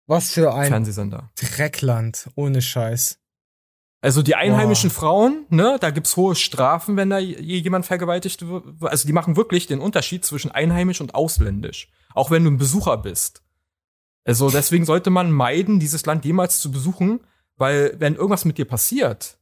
Was 0.08 0.32
für 0.32 0.54
ein 0.54 0.68
Fernsehsender. 0.68 1.30
Dreckland, 1.36 2.30
ohne 2.36 2.62
Scheiß. 2.62 3.18
Also 4.04 4.24
die 4.24 4.34
einheimischen 4.36 4.90
Boah. 4.90 4.96
Frauen, 4.96 5.46
ne, 5.50 5.78
da 5.80 5.92
gibt's 5.92 6.18
hohe 6.18 6.36
Strafen, 6.36 6.98
wenn 6.98 7.12
da 7.12 7.20
je- 7.20 7.38
jemand 7.60 7.86
vergewaltigt 7.86 8.48
wird. 8.48 8.66
Also 8.82 9.06
die 9.06 9.14
machen 9.14 9.36
wirklich 9.38 9.68
den 9.68 9.80
Unterschied 9.80 10.26
zwischen 10.26 10.50
einheimisch 10.52 11.02
und 11.02 11.14
ausländisch, 11.14 11.90
auch 12.16 12.32
wenn 12.32 12.44
du 12.44 12.50
ein 12.50 12.58
Besucher 12.58 12.98
bist. 12.98 13.44
Also 14.26 14.50
deswegen 14.50 14.86
sollte 14.86 15.10
man 15.12 15.32
meiden, 15.32 15.80
dieses 15.80 16.06
Land 16.06 16.26
jemals 16.26 16.60
zu 16.62 16.72
besuchen, 16.72 17.22
weil 17.58 17.96
wenn 18.00 18.16
irgendwas 18.16 18.44
mit 18.46 18.58
dir 18.58 18.66
passiert, 18.66 19.38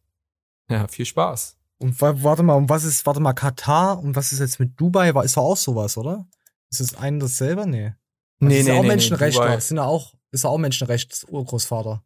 ja, 0.70 0.88
viel 0.88 1.06
Spaß. 1.06 1.58
Und 1.82 2.00
wa- 2.02 2.16
warte 2.24 2.44
mal, 2.44 2.56
und 2.56 2.70
was 2.70 2.84
ist, 2.84 3.06
warte 3.06 3.20
mal, 3.22 3.34
Katar 3.34 4.00
und 4.00 4.16
was 4.16 4.32
ist 4.32 4.40
jetzt 4.40 4.60
mit 4.60 4.80
Dubai? 4.80 5.14
War, 5.16 5.24
ist 5.24 5.38
doch 5.38 5.44
auch 5.44 5.58
sowas, 5.58 5.98
oder? 5.98 6.28
Ist 6.70 6.82
es 6.82 6.96
ein 6.96 7.20
dasselbe? 7.20 7.66
Nee. 7.68 7.94
Nee, 8.42 8.50
das 8.50 8.58
ist 8.60 8.64
nee, 8.66 8.72
ja 8.74 8.78
auch 8.78 8.82
nee, 8.84 8.88
Menschenrechtler. 8.90 9.48
Das 9.56 9.68
sind 9.70 9.78
ja 9.78 9.84
auch, 9.86 10.14
ist 10.32 10.44
ja 10.44 10.50
auch 10.50 10.58
Menschenrechts-Urgroßvater. 10.58 12.04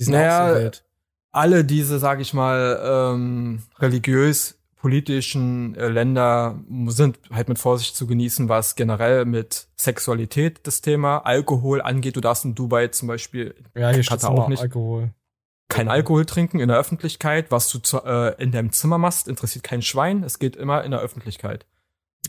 Die 0.00 0.04
sind 0.04 0.14
Naja, 0.14 0.44
auch 0.46 0.54
so 0.56 0.60
wild. 0.62 0.84
alle 1.32 1.64
diese, 1.64 1.98
sag 1.98 2.20
ich 2.20 2.32
mal, 2.34 2.80
ähm, 3.14 3.62
religiös 3.78 4.56
politischen 4.76 5.74
äh, 5.74 5.88
Länder 5.88 6.58
sind 6.86 7.18
halt 7.30 7.48
mit 7.50 7.58
Vorsicht 7.58 7.94
zu 7.94 8.06
genießen, 8.06 8.48
was 8.48 8.76
generell 8.76 9.26
mit 9.26 9.68
Sexualität 9.76 10.60
das 10.66 10.80
Thema 10.80 11.18
Alkohol 11.18 11.82
angeht. 11.82 12.16
Du 12.16 12.20
darfst 12.22 12.46
in 12.46 12.54
Dubai 12.54 12.88
zum 12.88 13.06
Beispiel 13.08 13.54
Ja, 13.74 13.90
hier 13.90 14.02
Katar 14.02 14.30
auch 14.30 14.48
nicht 14.48 14.62
Alkohol. 14.62 15.12
Kein 15.70 15.88
Alkohol 15.88 16.26
trinken 16.26 16.60
in 16.60 16.68
der 16.68 16.76
Öffentlichkeit. 16.76 17.50
Was 17.50 17.68
du 17.70 17.78
zu, 17.78 18.02
äh, 18.04 18.34
in 18.42 18.52
deinem 18.52 18.72
Zimmer 18.72 18.98
machst, 18.98 19.28
interessiert 19.28 19.64
kein 19.64 19.80
Schwein. 19.80 20.22
Es 20.22 20.38
geht 20.38 20.56
immer 20.56 20.84
in 20.84 20.90
der 20.90 21.00
Öffentlichkeit. 21.00 21.64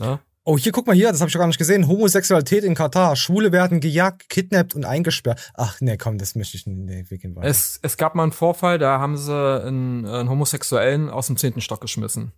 Ne? 0.00 0.20
Oh, 0.44 0.58
hier, 0.58 0.72
guck 0.72 0.88
mal 0.88 0.96
hier, 0.96 1.12
das 1.12 1.20
habe 1.20 1.28
ich 1.28 1.36
gar 1.36 1.46
nicht 1.46 1.58
gesehen. 1.58 1.86
Homosexualität 1.86 2.64
in 2.64 2.74
Katar. 2.74 3.14
Schwule 3.14 3.52
werden 3.52 3.80
gejagt, 3.80 4.28
kidnappt 4.28 4.74
und 4.74 4.84
eingesperrt. 4.84 5.52
Ach, 5.54 5.80
nee, 5.80 5.96
komm, 5.96 6.18
das 6.18 6.34
möchte 6.34 6.56
ich 6.56 6.66
nicht. 6.66 6.78
Nee, 6.78 7.04
wir 7.08 7.18
gehen 7.18 7.36
weiter. 7.36 7.46
Es, 7.46 7.78
es 7.82 7.96
gab 7.96 8.16
mal 8.16 8.24
einen 8.24 8.32
Vorfall, 8.32 8.78
da 8.78 8.98
haben 8.98 9.16
sie 9.16 9.32
einen, 9.32 10.04
einen 10.04 10.28
Homosexuellen 10.28 11.10
aus 11.10 11.28
dem 11.28 11.36
zehnten 11.36 11.60
Stock 11.60 11.80
geschmissen. 11.80 12.32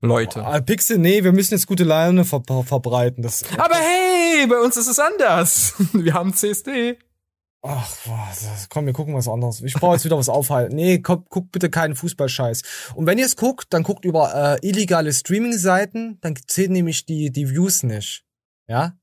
Leute. 0.00 0.44
Ah, 0.44 0.60
Pixel, 0.60 0.98
nee, 0.98 1.22
wir 1.22 1.32
müssen 1.32 1.54
jetzt 1.54 1.66
gute 1.66 1.84
Laune 1.84 2.24
ver 2.24 2.42
verbreiten. 2.42 3.22
Das, 3.22 3.44
Aber 3.56 3.76
hey, 3.76 4.46
bei 4.46 4.58
uns 4.58 4.76
ist 4.76 4.88
es 4.88 4.98
anders. 4.98 5.74
Wir 5.92 6.12
haben 6.12 6.34
CSD. 6.34 6.98
Ach, 7.62 7.96
das, 8.06 8.68
komm, 8.68 8.86
wir 8.86 8.92
gucken 8.92 9.14
was 9.14 9.28
anderes. 9.28 9.60
Ich 9.62 9.74
brauche 9.74 9.94
jetzt 9.94 10.04
wieder 10.04 10.18
was 10.18 10.28
aufhalten. 10.28 10.76
Nee, 10.76 11.00
komm, 11.00 11.24
guck 11.28 11.50
bitte 11.50 11.68
keinen 11.68 11.96
Fußballscheiß. 11.96 12.92
Und 12.94 13.06
wenn 13.06 13.18
ihr 13.18 13.26
es 13.26 13.36
guckt, 13.36 13.66
dann 13.70 13.82
guckt 13.82 14.04
über 14.04 14.58
äh, 14.62 14.66
illegale 14.66 15.12
Streaming-Seiten, 15.12 16.18
dann 16.20 16.36
zählen 16.46 16.72
nämlich 16.72 17.06
die, 17.06 17.32
die 17.32 17.50
Views 17.50 17.82
nicht. 17.82 18.24
Ja? 18.68 18.96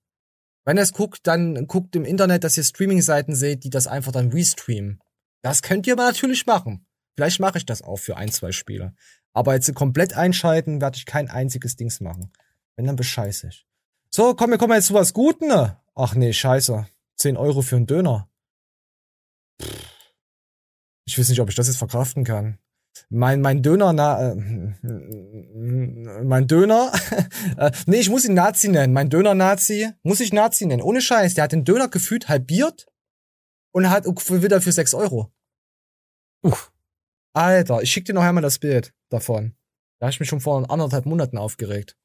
Wenn 0.66 0.78
ihr 0.78 0.84
es 0.84 0.94
guckt, 0.94 1.28
dann 1.28 1.68
guckt 1.68 1.96
im 1.96 2.06
Internet, 2.06 2.46
dass 2.46 2.56
ihr 2.56 2.64
Streaming-Seiten 2.64 3.36
seht, 3.36 3.66
die 3.66 3.70
das 3.70 3.88
einfach 3.88 4.14
dann 4.14 4.32
restreamen. 4.32 5.02
Das 5.42 5.62
könnt 5.62 5.86
ihr 5.88 5.94
aber 5.94 6.06
natürlich 6.06 6.46
machen. 6.46 6.86
Vielleicht 7.16 7.42
mache 7.42 7.58
ich 7.58 7.66
das 7.66 7.82
auch 7.82 7.98
für 7.98 8.16
ein, 8.16 8.32
zwei 8.32 8.54
Spiele. 8.54 8.94
Aber 9.34 9.56
jetzt 9.56 9.74
komplett 9.76 10.14
einschalten 10.14 10.80
werde 10.80 10.98
ich 10.98 11.06
kein 11.06 11.30
einziges 11.30 11.76
Dings 11.76 12.00
machen. 12.00 12.32
Wenn, 12.76 12.86
dann 12.86 12.96
bescheiße 12.96 13.48
ich. 13.48 13.66
So, 14.10 14.36
komm, 14.36 14.52
wir 14.52 14.58
kommen 14.58 14.74
jetzt 14.74 14.88
zu 14.88 14.94
was 14.94 15.14
Guten. 15.14 15.48
ne? 15.48 15.78
Ach 15.96 16.16
nee, 16.16 16.32
scheiße. 16.34 16.88
10 17.18 17.38
Euro 17.38 17.62
für 17.62 17.76
einen 17.76 17.88
Döner. 17.88 18.30
Pff. 19.62 19.94
Ich 21.06 21.20
weiß 21.20 21.30
nicht, 21.30 21.42
ob 21.42 21.50
ich 21.50 21.56
das 21.56 21.68
jetzt 21.68 21.78
verkraften 21.78 22.24
kann. 22.24 22.60
Mein, 23.10 23.42
mein 23.42 23.62
Döner, 23.62 23.92
na, 23.92 24.32
äh, 24.32 24.36
mein 26.24 26.48
Döner, 26.48 26.92
äh, 27.58 27.72
nee, 27.88 28.00
ich 28.00 28.10
muss 28.10 28.26
ihn 28.26 28.36
Nazi 28.36 28.70
nennen. 28.70 28.94
Mein 28.94 29.10
Döner-Nazi, 29.10 29.92
muss 30.04 30.20
ich 30.20 30.32
Nazi 30.32 30.66
nennen. 30.66 30.82
Ohne 30.82 31.02
Scheiß, 31.02 31.34
der 31.34 31.46
hat 31.46 31.52
den 31.52 31.66
Döner 31.66 31.88
gefühlt 31.88 32.30
halbiert 32.30 32.88
und 33.74 33.90
hat 33.90 34.06
wieder 34.06 34.62
für 34.62 34.72
6 34.72 34.94
Euro. 34.94 35.34
Uff. 36.44 36.72
Alter, 37.36 37.82
ich 37.82 37.92
schick 37.92 38.06
dir 38.06 38.14
noch 38.14 38.22
einmal 38.24 38.44
das 38.44 38.60
Bild 38.60 38.94
davon. 39.10 39.56
Da 40.00 40.06
habe 40.06 40.12
ich 40.12 40.20
mich 40.20 40.30
schon 40.30 40.42
vor 40.42 40.70
anderthalb 40.70 41.06
Monaten 41.06 41.38
aufgeregt. 41.38 41.98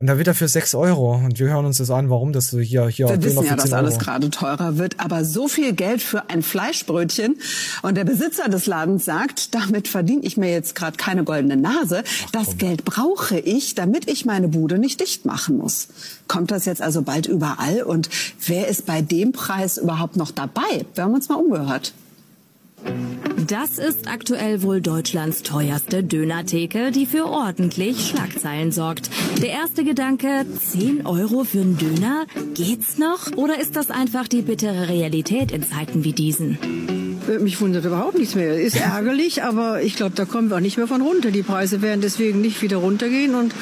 Und 0.00 0.06
da 0.06 0.16
wird 0.16 0.28
er 0.28 0.34
für 0.34 0.46
6 0.46 0.76
Euro. 0.76 1.16
Und 1.16 1.40
wir 1.40 1.48
hören 1.48 1.66
uns 1.66 1.78
das 1.78 1.90
an, 1.90 2.08
warum 2.08 2.32
das 2.32 2.46
so 2.50 2.60
hier, 2.60 2.86
hier. 2.86 3.08
Wir 3.08 3.20
wissen 3.20 3.44
ja, 3.44 3.56
dass 3.56 3.64
10 3.64 3.74
alles 3.74 3.94
Euro. 3.94 4.04
gerade 4.04 4.30
teurer 4.30 4.78
wird, 4.78 5.00
aber 5.00 5.24
so 5.24 5.48
viel 5.48 5.72
Geld 5.72 6.02
für 6.02 6.30
ein 6.30 6.42
Fleischbrötchen. 6.42 7.36
Und 7.82 7.96
der 7.96 8.04
Besitzer 8.04 8.48
des 8.48 8.66
Ladens 8.66 9.04
sagt, 9.04 9.56
damit 9.56 9.88
verdiene 9.88 10.22
ich 10.22 10.36
mir 10.36 10.52
jetzt 10.52 10.76
gerade 10.76 10.96
keine 10.96 11.24
goldene 11.24 11.56
Nase. 11.56 12.04
das 12.30 12.58
Geld 12.58 12.84
brauche 12.84 13.40
ich, 13.40 13.74
damit 13.74 14.08
ich 14.08 14.24
meine 14.24 14.46
Bude 14.46 14.78
nicht 14.78 15.00
dicht 15.00 15.24
machen 15.24 15.56
muss. 15.58 15.88
Kommt 16.28 16.52
das 16.52 16.64
jetzt 16.64 16.80
also 16.80 17.02
bald 17.02 17.26
überall? 17.26 17.82
Und 17.82 18.08
wer 18.46 18.68
ist 18.68 18.86
bei 18.86 19.02
dem 19.02 19.32
Preis 19.32 19.78
überhaupt 19.78 20.16
noch 20.16 20.30
dabei? 20.30 20.86
Wir 20.94 21.02
haben 21.02 21.14
uns 21.14 21.28
mal 21.28 21.34
umgehört. 21.34 21.92
Das 23.46 23.78
ist 23.78 24.08
aktuell 24.08 24.62
wohl 24.62 24.80
Deutschlands 24.80 25.42
teuerste 25.42 26.02
Dönertheke, 26.02 26.90
die 26.90 27.06
für 27.06 27.26
ordentlich 27.26 28.08
Schlagzeilen 28.08 28.72
sorgt. 28.72 29.10
Der 29.40 29.50
erste 29.50 29.84
Gedanke, 29.84 30.44
10 30.60 31.06
Euro 31.06 31.44
für 31.44 31.60
einen 31.60 31.78
Döner? 31.78 32.26
Geht's 32.54 32.98
noch? 32.98 33.32
Oder 33.36 33.58
ist 33.60 33.74
das 33.76 33.90
einfach 33.90 34.28
die 34.28 34.42
bittere 34.42 34.88
Realität 34.88 35.50
in 35.50 35.62
Zeiten 35.62 36.04
wie 36.04 36.12
diesen? 36.12 36.58
Äh, 37.28 37.38
Mich 37.38 37.60
wundert 37.60 37.84
überhaupt 37.84 38.18
nichts 38.18 38.34
mehr. 38.34 38.60
Ist 38.60 38.76
ärgerlich, 38.76 39.42
aber 39.42 39.82
ich 39.82 39.96
glaube, 39.96 40.14
da 40.14 40.24
kommen 40.24 40.50
wir 40.50 40.56
auch 40.56 40.60
nicht 40.60 40.76
mehr 40.76 40.86
von 40.86 41.00
runter. 41.00 41.30
Die 41.30 41.42
Preise 41.42 41.80
werden 41.80 42.00
deswegen 42.00 42.40
nicht 42.40 42.60
wieder 42.62 42.78
runtergehen. 42.78 43.34
Und 43.34 43.54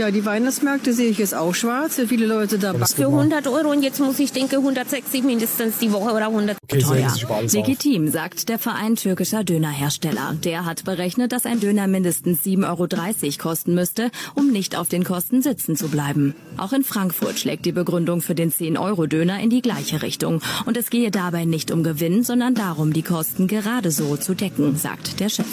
ja, 0.00 0.10
die 0.10 0.24
Weihnachtsmärkte 0.24 0.94
sehe 0.94 1.10
ich 1.10 1.18
jetzt 1.18 1.34
auch 1.34 1.54
schwarz. 1.54 1.96
Sind 1.96 2.08
viele 2.08 2.26
Leute 2.26 2.58
dabei. 2.58 2.86
Für 2.86 3.06
100 3.06 3.46
Euro 3.46 3.70
und 3.70 3.82
jetzt 3.82 4.00
muss 4.00 4.18
ich 4.18 4.32
denke 4.32 4.56
160 4.56 5.22
mindestens 5.22 5.78
die 5.78 5.92
Woche 5.92 6.12
oder 6.12 6.28
100 6.28 6.56
Teuer. 6.68 7.14
Legitim, 7.52 8.08
sagt 8.08 8.48
der 8.48 8.58
Verein 8.58 8.96
türkischer 8.96 9.44
Dönerhersteller. 9.44 10.36
Der 10.42 10.64
hat 10.64 10.84
berechnet, 10.84 11.32
dass 11.32 11.44
ein 11.44 11.60
Döner 11.60 11.86
mindestens 11.86 12.40
7,30 12.42 12.64
Euro 12.66 13.38
kosten 13.38 13.74
müsste, 13.74 14.10
um 14.34 14.50
nicht 14.50 14.74
auf 14.74 14.88
den 14.88 15.04
Kosten 15.04 15.42
sitzen 15.42 15.76
zu 15.76 15.88
bleiben. 15.88 16.34
Auch 16.56 16.72
in 16.72 16.82
Frankfurt 16.82 17.38
schlägt 17.38 17.66
die 17.66 17.72
Begründung 17.72 18.22
für 18.22 18.34
den 18.34 18.50
10-Euro-Döner 18.50 19.38
in 19.40 19.50
die 19.50 19.60
gleiche 19.60 20.00
Richtung. 20.00 20.40
Und 20.64 20.78
es 20.78 20.88
gehe 20.88 21.10
dabei 21.10 21.44
nicht 21.44 21.70
um 21.70 21.82
Gewinn, 21.82 22.24
sondern 22.24 22.54
darum, 22.54 22.94
die 22.94 23.02
Kosten 23.02 23.48
gerade 23.48 23.90
so 23.90 24.16
zu 24.16 24.34
decken, 24.34 24.76
sagt 24.76 25.20
der 25.20 25.28
Chef. 25.28 25.46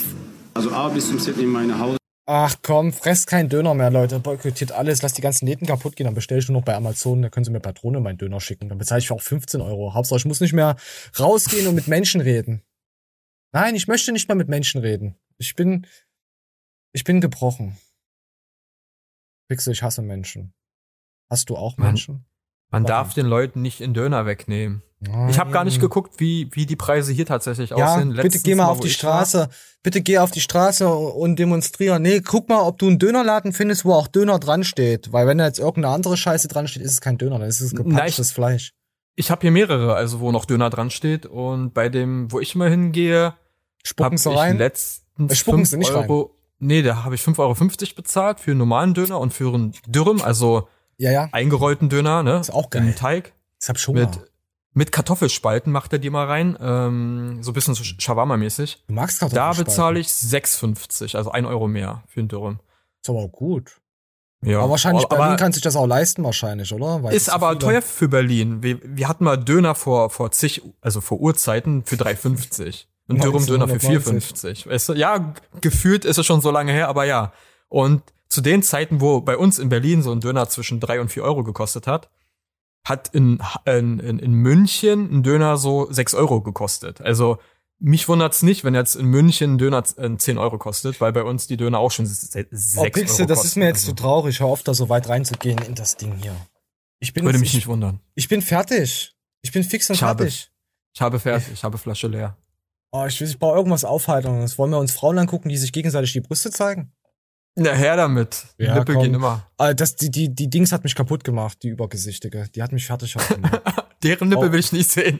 Also 0.53 0.71
A 0.71 0.87
bis 0.87 1.09
zum 1.09 1.19
Z 1.19 1.37
in 1.37 1.49
meine 1.49 1.77
Haus. 1.77 1.97
Ach 2.29 2.57
komm, 2.61 2.91
fresst 2.91 3.27
keinen 3.27 3.47
Döner 3.47 3.73
mehr, 3.73 3.89
Leute. 3.89 4.19
Boykottiert 4.19 4.73
alles, 4.73 5.01
lasst 5.01 5.17
die 5.17 5.21
ganzen 5.21 5.45
Läden 5.47 5.65
kaputt 5.65 5.95
gehen. 5.95 6.03
Dann 6.03 6.13
bestelle 6.13 6.41
ich 6.41 6.49
nur 6.49 6.59
noch 6.59 6.65
bei 6.65 6.75
Amazon, 6.75 7.21
da 7.21 7.29
können 7.29 7.45
sie 7.45 7.51
mir 7.51 7.61
Patrone 7.61 8.01
meinen 8.01 8.17
Döner 8.17 8.41
schicken. 8.41 8.67
Dann 8.67 8.77
bezahle 8.77 8.99
ich 8.99 9.07
für 9.07 9.13
auch 9.13 9.21
15 9.21 9.61
Euro. 9.61 9.93
Hauptsache, 9.93 10.19
ich 10.19 10.25
muss 10.25 10.41
nicht 10.41 10.51
mehr 10.51 10.75
rausgehen 11.17 11.67
und 11.67 11.75
mit 11.75 11.87
Menschen 11.87 12.19
reden. 12.19 12.63
Nein, 13.53 13.75
ich 13.75 13.87
möchte 13.87 14.11
nicht 14.11 14.27
mehr 14.27 14.35
mit 14.35 14.49
Menschen 14.49 14.81
reden. 14.81 15.15
Ich 15.37 15.55
bin, 15.55 15.87
ich 16.91 17.05
bin 17.05 17.21
gebrochen. 17.21 17.77
Pixel, 19.49 19.71
ich 19.71 19.81
hasse 19.81 20.01
Menschen. 20.01 20.53
Hast 21.29 21.49
du 21.49 21.55
auch 21.55 21.77
Menschen? 21.77 22.25
Man 22.71 22.83
Warum? 22.83 22.87
darf 22.87 23.13
den 23.13 23.25
Leuten 23.25 23.61
nicht 23.61 23.81
in 23.81 23.93
Döner 23.93 24.25
wegnehmen. 24.25 24.81
Ich 25.29 25.37
habe 25.37 25.51
gar 25.51 25.63
nicht 25.63 25.79
geguckt, 25.79 26.15
wie, 26.19 26.49
wie 26.53 26.65
die 26.65 26.75
Preise 26.75 27.13
hier 27.13 27.27
tatsächlich 27.27 27.69
Ja, 27.69 27.75
aussehen. 27.93 28.09
bitte 28.09 28.23
Letztens 28.23 28.43
geh 28.43 28.55
mal 28.55 28.65
auf 28.65 28.79
wo 28.79 28.81
die 28.81 28.87
ich 28.87 29.03
war- 29.03 29.25
Straße. 29.25 29.49
Bitte 29.83 30.01
geh 30.01 30.17
auf 30.17 30.31
die 30.31 30.41
Straße 30.41 30.89
und 30.89 31.37
demonstriere. 31.37 31.99
Nee, 31.99 32.21
guck 32.21 32.49
mal, 32.49 32.61
ob 32.61 32.79
du 32.79 32.87
einen 32.87 32.97
Dönerladen 32.97 33.53
findest, 33.53 33.85
wo 33.85 33.93
auch 33.93 34.07
Döner 34.07 34.39
dran 34.39 34.63
steht. 34.63 35.13
Weil 35.13 35.27
wenn 35.27 35.37
da 35.37 35.45
jetzt 35.45 35.59
irgendeine 35.59 35.93
andere 35.93 36.17
Scheiße 36.17 36.47
dran 36.47 36.67
steht, 36.67 36.81
ist 36.81 36.93
es 36.93 37.01
kein 37.01 37.17
Döner, 37.19 37.37
dann 37.37 37.47
ist 37.47 37.61
es 37.61 37.75
gepanschtes 37.75 38.31
Fleisch. 38.31 38.73
Ich 39.15 39.29
habe 39.31 39.41
hier 39.41 39.51
mehrere, 39.51 39.93
also 39.95 40.19
wo 40.19 40.31
noch 40.31 40.45
Döner 40.45 40.69
dran 40.71 40.89
steht. 40.89 41.25
Und 41.27 41.73
bei 41.75 41.89
dem, 41.89 42.31
wo 42.31 42.39
ich 42.39 42.55
immer 42.55 42.67
hingehe, 42.67 43.33
Spucken 43.83 44.17
sie 44.17 44.33
rein? 44.35 44.57
letztens 44.57 45.31
Äh, 45.31 45.35
spucken 45.35 45.63
sie 45.65 45.77
nicht 45.77 45.91
Euro. 45.91 46.33
Nee, 46.59 46.81
da 46.81 47.03
habe 47.03 47.13
ich 47.13 47.21
5,50 47.21 47.37
Euro 47.83 47.95
bezahlt 47.95 48.39
für 48.39 48.51
einen 48.51 48.57
normalen 48.57 48.95
Döner 48.95 49.19
und 49.19 49.31
für 49.31 49.53
einen 49.53 49.73
Dürrem, 49.87 50.21
also 50.23 50.67
ja, 50.97 51.11
ja. 51.11 51.29
eingerollten 51.31 51.89
Döner, 51.89 52.23
ne? 52.23 52.39
Ist 52.39 52.51
auch 52.53 52.69
geil. 52.69 52.83
Im 52.83 52.95
Teig. 52.95 53.33
Das 53.59 53.69
hab 53.69 53.79
schon 53.79 53.95
mit, 53.95 54.15
mal. 54.15 54.27
mit 54.73 54.91
Kartoffelspalten 54.91 55.71
macht 55.71 55.93
er 55.93 55.99
die 55.99 56.09
mal 56.09 56.25
rein, 56.25 56.57
ähm, 56.61 57.39
so 57.41 57.51
ein 57.51 57.53
bisschen 57.53 57.73
so 57.73 57.83
Shawarma-mäßig. 57.83 58.83
Du 58.87 58.93
magst 58.93 59.21
Da 59.21 59.27
Kartoffelspalten? 59.27 59.65
bezahle 59.65 59.99
ich 59.99 60.07
6,50, 60.07 61.15
also 61.17 61.31
1 61.31 61.47
Euro 61.47 61.67
mehr 61.67 62.03
für 62.07 62.19
einen 62.19 62.29
Dürrem. 62.29 62.59
Ist 63.01 63.09
aber 63.09 63.19
auch 63.19 63.31
gut. 63.31 63.77
Ja, 64.43 64.59
aber 64.59 64.71
wahrscheinlich 64.71 65.05
aber- 65.05 65.17
Berlin 65.17 65.37
kann 65.37 65.51
sich 65.51 65.63
das 65.63 65.75
auch 65.75 65.87
leisten, 65.87 66.23
wahrscheinlich, 66.23 66.71
oder? 66.71 67.01
Weil 67.01 67.15
ist 67.15 67.29
aber 67.29 67.57
teuer 67.57 67.81
für 67.81 68.07
Berlin. 68.07 68.61
Wir, 68.61 68.79
wir 68.83 69.07
hatten 69.07 69.23
mal 69.23 69.37
Döner 69.37 69.73
vor, 69.73 70.11
vor 70.11 70.29
zig, 70.31 70.61
also 70.81 71.01
vor 71.01 71.19
Urzeiten 71.19 71.83
für 71.83 71.95
3,50. 71.95 72.85
Und 73.07 73.23
Dürüm-Döner 73.23 73.67
für 73.67 73.75
1990. 73.75 74.65
4,50. 74.65 74.69
Weißt 74.69 74.89
du? 74.89 74.93
Ja, 74.93 75.33
gefühlt 75.61 76.05
ist 76.05 76.17
es 76.19 76.25
schon 76.25 76.41
so 76.41 76.51
lange 76.51 76.71
her, 76.73 76.87
aber 76.89 77.05
ja. 77.05 77.31
Und 77.69 78.03
zu 78.29 78.41
den 78.41 78.63
Zeiten, 78.63 79.01
wo 79.01 79.21
bei 79.21 79.37
uns 79.37 79.59
in 79.59 79.69
Berlin 79.69 80.01
so 80.01 80.11
ein 80.11 80.19
Döner 80.19 80.49
zwischen 80.49 80.79
3 80.79 81.01
und 81.01 81.09
4 81.09 81.23
Euro 81.23 81.43
gekostet 81.43 81.87
hat, 81.87 82.09
hat 82.85 83.09
in, 83.13 83.41
in, 83.65 83.99
in, 83.99 84.33
München 84.33 85.09
ein 85.11 85.23
Döner 85.23 85.57
so 85.57 85.91
6 85.91 86.13
Euro 86.13 86.41
gekostet. 86.41 87.01
Also 87.01 87.37
mich 87.79 88.07
wundert's 88.07 88.43
nicht, 88.43 88.63
wenn 88.63 88.73
jetzt 88.75 88.95
in 88.95 89.05
München 89.07 89.53
ein 89.53 89.57
Döner 89.57 89.83
äh, 89.97 90.15
10 90.17 90.37
Euro 90.37 90.57
kostet, 90.57 90.99
weil 91.01 91.11
bei 91.13 91.23
uns 91.23 91.47
die 91.47 91.57
Döner 91.57 91.79
auch 91.79 91.91
schon 91.91 92.05
6 92.05 92.75
Oh, 92.77 92.81
Euro 92.81 92.89
Pixel, 92.91 93.25
das 93.25 93.45
ist 93.45 93.55
mir 93.55 93.65
jetzt 93.65 93.85
zu 93.85 93.93
traurig. 93.93 94.39
Hör 94.39 94.47
auf, 94.47 94.63
da 94.63 94.73
so 94.73 94.89
weit 94.89 95.09
reinzugehen 95.09 95.59
in 95.59 95.75
das 95.75 95.95
Ding 95.97 96.15
hier. 96.21 96.35
Ich 96.99 97.13
bin 97.13 97.23
Würde 97.25 97.37
jetzt- 97.37 97.41
mich 97.41 97.49
ich, 97.49 97.55
nicht 97.55 97.67
wundern. 97.67 97.99
Ich 98.15 98.27
bin 98.27 98.41
fertig. 98.41 99.13
Ich 99.41 99.51
bin 99.51 99.63
fix 99.63 99.89
und 99.89 99.95
Ich 99.95 100.03
habe, 100.03 100.23
fertig. 100.23 100.51
ich 100.93 101.01
habe 101.01 101.19
fertig, 101.19 101.53
ich 101.53 101.63
habe 101.63 101.77
Flasche 101.77 102.07
leer. 102.07 102.35
Oh, 102.91 103.05
ich, 103.05 103.19
will- 103.19 103.27
ich 103.27 103.37
brauche 103.37 103.57
irgendwas 103.57 103.83
Aufheiterndes. 103.85 104.57
Wollen 104.57 104.71
wir 104.71 104.79
uns 104.79 104.93
Frauen 104.93 105.19
angucken, 105.19 105.49
die 105.49 105.57
sich 105.57 105.71
gegenseitig 105.73 106.13
die 106.13 106.21
Brüste 106.21 106.49
zeigen? 106.51 106.91
Na, 107.59 107.71
her 107.71 107.95
damit. 107.97 108.45
Die 108.59 108.67
Nippel 108.67 108.93
komm. 108.95 109.03
gehen 109.03 109.13
immer. 109.15 109.47
Ah, 109.57 109.73
das, 109.73 109.95
die, 109.95 110.11
die, 110.11 110.33
die 110.33 110.47
Dings 110.49 110.71
hat 110.71 110.83
mich 110.83 110.93
kaputt 110.93 111.23
gemacht, 111.23 111.57
die 111.63 111.69
übergesichtige. 111.69 112.47
Die 112.53 112.61
hat 112.61 112.71
mich 112.71 112.85
fertig 112.85 113.13
gemacht. 113.13 113.61
Deren 114.03 114.29
Nippel 114.29 114.49
Oh. 114.49 114.51
will 114.51 114.59
ich 114.59 114.71
nicht 114.71 114.91
sehen. 114.91 115.19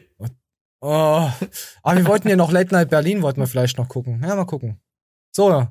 Oh. 0.80 1.28
Aber 1.82 1.98
wir 1.98 2.06
wollten 2.06 2.30
ja 2.30 2.36
noch 2.36 2.52
Late 2.52 2.72
Night 2.74 2.90
Berlin, 2.92 3.24
wollten 3.24 3.40
wir 3.42 3.48
vielleicht 3.48 3.80
noch 3.80 3.90
gucken. 3.90 4.22
Ja, 4.24 4.36
mal 4.36 4.46
gucken. 4.46 4.80
So. 5.36 5.68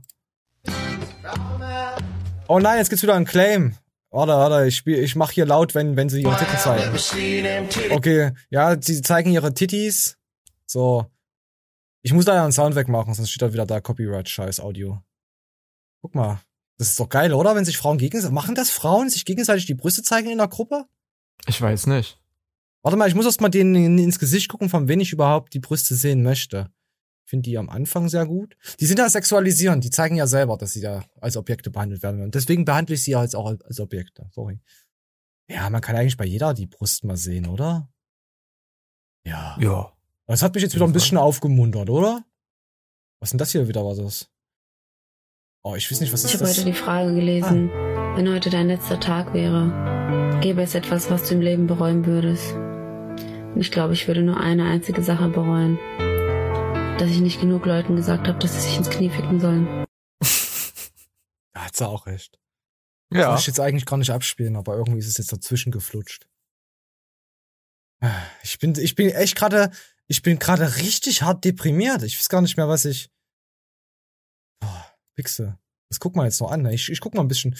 Oh 2.48 2.58
nein, 2.58 2.78
jetzt 2.78 2.88
gibt's 2.90 3.02
wieder 3.04 3.14
einen 3.14 3.24
Claim. 3.26 3.76
Warte, 4.10 4.32
warte, 4.32 4.66
ich 4.66 4.76
spiel, 4.76 4.98
ich 4.98 5.14
mach 5.14 5.30
hier 5.30 5.46
laut, 5.46 5.74
wenn, 5.74 5.96
wenn 5.96 6.08
sie 6.08 6.22
ihre 6.22 6.36
Titten 6.36 6.58
zeigen. 6.58 7.92
Okay, 7.92 8.32
ja, 8.50 8.76
sie 8.80 9.02
zeigen 9.02 9.30
ihre 9.30 9.52
Titties. 9.54 10.16
So. 10.66 11.06
Ich 12.02 12.12
muss 12.12 12.26
leider 12.26 12.42
einen 12.42 12.52
Sound 12.52 12.74
wegmachen, 12.76 13.14
sonst 13.14 13.30
steht 13.30 13.42
da 13.42 13.52
wieder 13.52 13.66
da 13.66 13.80
Copyright-Scheiß 13.80 14.60
Audio. 14.60 15.00
Guck 16.02 16.14
mal. 16.14 16.40
Das 16.78 16.88
ist 16.88 17.00
doch 17.00 17.08
geil, 17.08 17.32
oder? 17.32 17.54
Wenn 17.54 17.64
sich 17.64 17.78
Frauen 17.78 17.98
gegenseitig, 17.98 18.34
machen 18.34 18.54
das 18.54 18.70
Frauen, 18.70 19.08
sich 19.08 19.24
gegenseitig 19.24 19.66
die 19.66 19.74
Brüste 19.74 20.02
zeigen 20.02 20.30
in 20.30 20.38
der 20.38 20.48
Gruppe? 20.48 20.84
Ich 21.46 21.60
weiß 21.60 21.86
nicht. 21.86 22.20
Warte 22.82 22.96
mal, 22.96 23.08
ich 23.08 23.14
muss 23.14 23.24
erst 23.24 23.40
mal 23.40 23.48
denen 23.48 23.74
in- 23.74 23.98
ins 23.98 24.18
Gesicht 24.18 24.48
gucken, 24.48 24.68
von 24.68 24.86
wem 24.88 25.00
ich 25.00 25.12
überhaupt 25.12 25.54
die 25.54 25.58
Brüste 25.58 25.94
sehen 25.94 26.22
möchte. 26.22 26.70
Ich 27.24 27.30
finde 27.30 27.48
die 27.48 27.58
am 27.58 27.68
Anfang 27.70 28.08
sehr 28.08 28.26
gut. 28.26 28.56
Die 28.78 28.86
sind 28.86 28.98
ja 29.00 29.08
sexualisierend, 29.08 29.82
die 29.82 29.90
zeigen 29.90 30.16
ja 30.16 30.26
selber, 30.28 30.56
dass 30.56 30.72
sie 30.74 30.80
da 30.82 31.04
als 31.20 31.36
Objekte 31.36 31.70
behandelt 31.70 32.02
werden. 32.02 32.22
Und 32.22 32.34
deswegen 32.34 32.64
behandle 32.64 32.94
ich 32.94 33.02
sie 33.02 33.10
ja 33.12 33.22
jetzt 33.22 33.34
auch 33.34 33.46
als 33.64 33.80
Objekte. 33.80 34.28
Sorry. 34.32 34.60
Ja, 35.48 35.68
man 35.70 35.80
kann 35.80 35.96
eigentlich 35.96 36.16
bei 36.16 36.24
jeder 36.26 36.54
die 36.54 36.66
Brust 36.66 37.02
mal 37.04 37.16
sehen, 37.16 37.46
oder? 37.46 37.88
Ja. 39.24 39.56
Ja. 39.60 39.92
Das 40.26 40.42
hat 40.42 40.54
mich 40.54 40.62
jetzt 40.62 40.74
wieder 40.74 40.84
ein 40.86 40.92
bisschen 40.92 41.18
aufgemuntert, 41.18 41.88
oder? 41.90 42.24
Was 43.20 43.28
ist 43.28 43.32
denn 43.32 43.38
das 43.38 43.50
hier 43.52 43.66
wieder 43.66 43.84
was 43.84 43.98
ist? 43.98 44.30
Oh, 45.68 45.74
ich 45.74 45.90
weiß 45.90 45.98
nicht, 45.98 46.12
was 46.12 46.20
Ich 46.20 46.26
ist 46.26 46.34
habe 46.34 46.44
das? 46.48 46.58
heute 46.58 46.66
die 46.70 46.76
Frage 46.76 47.12
gelesen, 47.12 47.70
wenn 48.14 48.32
heute 48.32 48.50
dein 48.50 48.68
letzter 48.68 49.00
Tag 49.00 49.34
wäre, 49.34 50.38
gäbe 50.40 50.62
es 50.62 50.76
etwas, 50.76 51.10
was 51.10 51.28
du 51.28 51.34
im 51.34 51.40
Leben 51.40 51.66
bereuen 51.66 52.06
würdest. 52.06 52.52
Und 52.52 53.60
ich 53.60 53.72
glaube, 53.72 53.92
ich 53.92 54.06
würde 54.06 54.22
nur 54.22 54.38
eine 54.38 54.64
einzige 54.66 55.02
Sache 55.02 55.28
bereuen. 55.28 55.76
Dass 57.00 57.10
ich 57.10 57.18
nicht 57.18 57.40
genug 57.40 57.66
Leuten 57.66 57.96
gesagt 57.96 58.28
habe, 58.28 58.38
dass 58.38 58.54
sie 58.54 58.60
sich 58.60 58.76
ins 58.76 58.90
Knie 58.90 59.10
ficken 59.10 59.40
sollen. 59.40 59.66
Da 61.52 61.64
hat 61.64 61.74
sie 61.74 61.88
auch 61.88 62.06
recht. 62.06 62.38
Ja. 63.10 63.18
Das 63.18 63.26
wollte 63.28 63.40
ich 63.40 63.46
jetzt 63.48 63.60
eigentlich 63.60 63.86
gar 63.86 63.96
nicht 63.96 64.10
abspielen, 64.12 64.54
aber 64.54 64.76
irgendwie 64.76 65.00
ist 65.00 65.08
es 65.08 65.16
jetzt 65.18 65.32
dazwischen 65.32 65.72
geflutscht. 65.72 66.28
Ich 68.44 68.60
bin, 68.60 68.74
ich 68.78 68.94
bin 68.94 69.08
echt 69.10 69.34
gerade, 69.34 69.72
Ich 70.06 70.22
bin 70.22 70.38
gerade 70.38 70.76
richtig 70.76 71.22
hart 71.22 71.44
deprimiert. 71.44 72.04
Ich 72.04 72.20
weiß 72.20 72.28
gar 72.28 72.40
nicht 72.40 72.56
mehr, 72.56 72.68
was 72.68 72.84
ich. 72.84 73.10
Wichse. 75.16 75.58
Das 75.90 76.00
guck 76.00 76.16
mal 76.16 76.24
jetzt 76.24 76.40
noch 76.40 76.50
an. 76.50 76.62
ne? 76.62 76.74
Ich, 76.74 76.88
ich 76.90 77.00
guck 77.00 77.14
mal 77.14 77.22
ein 77.22 77.28
bisschen. 77.28 77.56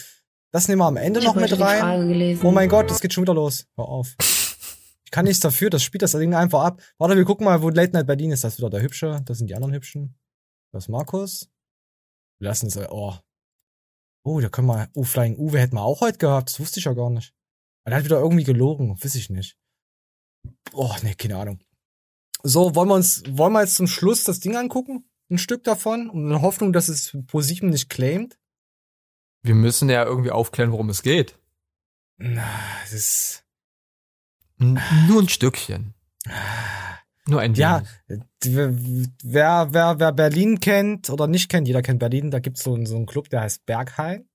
Das 0.51 0.67
nehmen 0.67 0.79
wir 0.79 0.85
am 0.85 0.97
Ende 0.97 1.19
Ich 1.19 1.25
noch 1.25 1.35
mit 1.35 1.59
rein. 1.59 2.39
Oh 2.43 2.51
mein 2.51 2.69
Gott, 2.69 2.89
das 2.89 3.01
geht 3.01 3.13
schon 3.13 3.23
wieder 3.23 3.33
los. 3.33 3.67
Hör 3.75 3.85
auf. 3.87 4.15
Ich 4.19 5.11
kann 5.11 5.25
nichts 5.25 5.39
dafür, 5.39 5.69
das 5.69 5.83
spielt 5.83 6.01
das 6.01 6.11
Ding 6.11 6.33
einfach 6.33 6.63
ab. 6.63 6.81
Warte, 6.97 7.15
wir 7.15 7.25
gucken 7.25 7.45
mal, 7.45 7.61
wo 7.61 7.69
Late 7.69 7.93
Night 7.93 8.07
Berlin 8.07 8.31
ist. 8.31 8.43
Das 8.43 8.53
ist 8.53 8.59
wieder 8.59 8.69
der 8.69 8.81
Hübsche. 8.81 9.21
Das 9.25 9.37
sind 9.37 9.49
die 9.49 9.55
anderen 9.55 9.73
Hübschen. 9.73 10.17
Das 10.73 10.85
ist 10.85 10.89
Markus. 10.89 11.49
Wir 12.39 12.49
lassen 12.49 12.67
es. 12.67 12.77
Oh. 12.77 13.15
Oh, 14.23 14.41
da 14.41 14.49
können 14.49 14.67
wir. 14.67 14.89
Oh, 14.93 15.03
Flying 15.03 15.37
Uwe 15.37 15.59
hätten 15.59 15.75
wir 15.75 15.83
auch 15.83 16.01
heute 16.01 16.17
gehabt. 16.17 16.49
Das 16.49 16.59
wusste 16.59 16.79
ich 16.79 16.85
ja 16.85 16.93
gar 16.93 17.09
nicht. 17.09 17.33
Aber 17.83 17.91
der 17.91 17.99
hat 17.99 18.05
wieder 18.05 18.19
irgendwie 18.19 18.43
gelogen. 18.43 19.01
Weiß 19.01 19.15
ich 19.15 19.29
nicht. 19.29 19.57
Oh, 20.73 20.93
nee, 21.03 21.15
keine 21.15 21.37
Ahnung. 21.37 21.59
So, 22.43 22.75
wollen 22.75 22.89
wir 22.89 22.95
uns, 22.95 23.23
wollen 23.29 23.53
wir 23.53 23.61
jetzt 23.61 23.75
zum 23.75 23.87
Schluss 23.87 24.23
das 24.23 24.39
Ding 24.39 24.55
angucken? 24.55 25.09
Ein 25.29 25.37
Stück 25.37 25.63
davon? 25.63 26.09
Und 26.09 26.23
in 26.23 26.29
der 26.29 26.41
Hoffnung, 26.41 26.71
dass 26.73 26.87
es 26.89 27.15
ProSieben 27.27 27.69
nicht 27.69 27.89
claimt? 27.89 28.37
Wir 29.43 29.55
müssen 29.55 29.89
ja 29.89 30.03
irgendwie 30.03 30.31
aufklären, 30.31 30.71
worum 30.71 30.89
es 30.89 31.01
geht. 31.03 31.37
Na, 32.17 32.47
das 32.81 32.93
ist. 32.93 33.43
N 34.59 34.79
nur 35.07 35.21
ein 35.21 35.29
Stückchen. 35.29 35.93
Nur 37.27 37.41
ein 37.41 37.53
Ja, 37.55 37.83
wer, 38.39 38.73
wer, 39.73 39.99
wer 39.99 40.11
Berlin 40.13 40.59
kennt 40.59 41.09
oder 41.09 41.27
nicht 41.27 41.49
kennt, 41.49 41.67
jeder 41.67 41.81
kennt 41.81 41.99
Berlin, 41.99 42.31
da 42.31 42.39
gibt's 42.39 42.63
so, 42.63 42.73
einen- 42.73 42.85
so 42.85 42.95
einen 42.95 43.05
Club, 43.05 43.29
der 43.29 43.41
heißt 43.41 43.65
Berghain. 43.65 44.27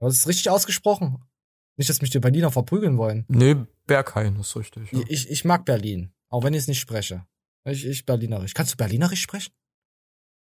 Das 0.00 0.14
ist 0.16 0.26
richtig 0.26 0.48
ausgesprochen. 0.50 1.22
Nicht, 1.76 1.90
dass 1.90 2.00
mich 2.00 2.10
die 2.10 2.18
Berliner 2.18 2.50
verprügeln 2.50 2.96
wollen. 2.98 3.24
Nee, 3.28 3.56
Berghain 3.86 4.36
ist 4.36 4.56
richtig. 4.56 4.90
Ja. 4.92 5.00
Ich, 5.08 5.28
ich 5.30 5.44
mag 5.44 5.64
Berlin, 5.64 6.12
auch 6.28 6.42
wenn 6.42 6.54
ich 6.54 6.60
es 6.60 6.68
nicht 6.68 6.80
spreche. 6.80 7.26
Ich, 7.64 7.84
ich 7.86 8.04
Berlinerisch. 8.06 8.54
Kannst 8.54 8.72
du 8.72 8.76
Berlinerisch 8.76 9.20
sprechen? 9.22 9.52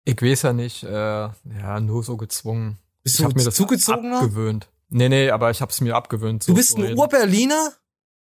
Ich 0.04 0.20
weiß 0.22 0.42
ja 0.42 0.52
nicht, 0.52 0.84
äh, 0.84 0.90
ja, 0.90 1.80
nur 1.80 2.02
so 2.02 2.16
gezwungen. 2.16 2.78
Bist 3.02 3.16
ich 3.16 3.20
du 3.22 3.28
hab 3.28 3.36
mir 3.36 3.44
das 3.44 3.54
zugezogener? 3.54 4.18
abgewöhnt. 4.18 4.68
Nee, 4.88 5.08
nee, 5.08 5.30
aber 5.30 5.50
ich 5.50 5.60
hab's 5.60 5.80
mir 5.80 5.94
abgewöhnt. 5.96 6.42
So 6.42 6.52
Du 6.52 6.56
bist 6.56 6.76
ein. 6.78 6.96
Ur-Berliner? 6.96 7.72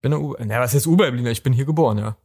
bin 0.01 0.13
ein 0.13 0.21
Ur 0.21 0.37
Na, 0.45 0.61
was 0.61 0.75
heißt 0.75 0.87
Ur-Berliner? 0.87 1.31
Ich 1.31 1.43
bin 1.43 1.53
hier 1.53 1.65
geboren, 1.67 1.99
ja. 1.99 2.17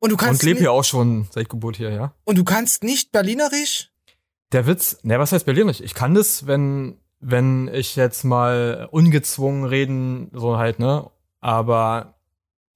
Und 0.00 0.10
du 0.10 0.16
kannst 0.16 0.42
Und 0.42 0.46
lebe 0.46 0.60
hier 0.60 0.72
auch 0.72 0.84
schon 0.84 1.26
seit 1.32 1.48
Geburt 1.48 1.76
hier, 1.76 1.90
ja. 1.90 2.14
Und 2.24 2.38
du 2.38 2.44
kannst 2.44 2.82
nicht 2.84 3.12
Berlinerisch? 3.12 3.90
Der 4.52 4.66
Witz, 4.66 4.98
ne, 5.02 5.18
was 5.18 5.32
heißt 5.32 5.44
Berlinerisch? 5.44 5.80
Ich 5.80 5.92
kann 5.94 6.14
das, 6.14 6.46
wenn, 6.46 6.98
wenn 7.20 7.68
ich 7.68 7.96
jetzt 7.96 8.24
mal 8.24 8.88
ungezwungen 8.90 9.64
reden, 9.64 10.30
so 10.32 10.56
halt, 10.56 10.78
ne? 10.78 11.10
Aber 11.40 12.14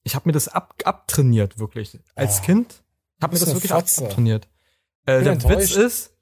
ich 0.02 0.14
habe 0.14 0.28
mir 0.28 0.32
das 0.32 0.48
ab, 0.48 0.74
abtrainiert, 0.84 1.58
wirklich. 1.58 1.98
Als 2.16 2.40
Oh. 2.40 2.44
Kind 2.44 2.82
habe 3.22 3.34
mir 3.34 3.40
das 3.40 3.54
wirklich 3.54 3.70
Fotze. 3.72 4.04
abtrainiert. 4.04 4.48
Äh, 5.06 5.22
der 5.22 5.32
enttäuscht. 5.32 5.58
Witz 5.58 5.76
ist, 5.76 6.14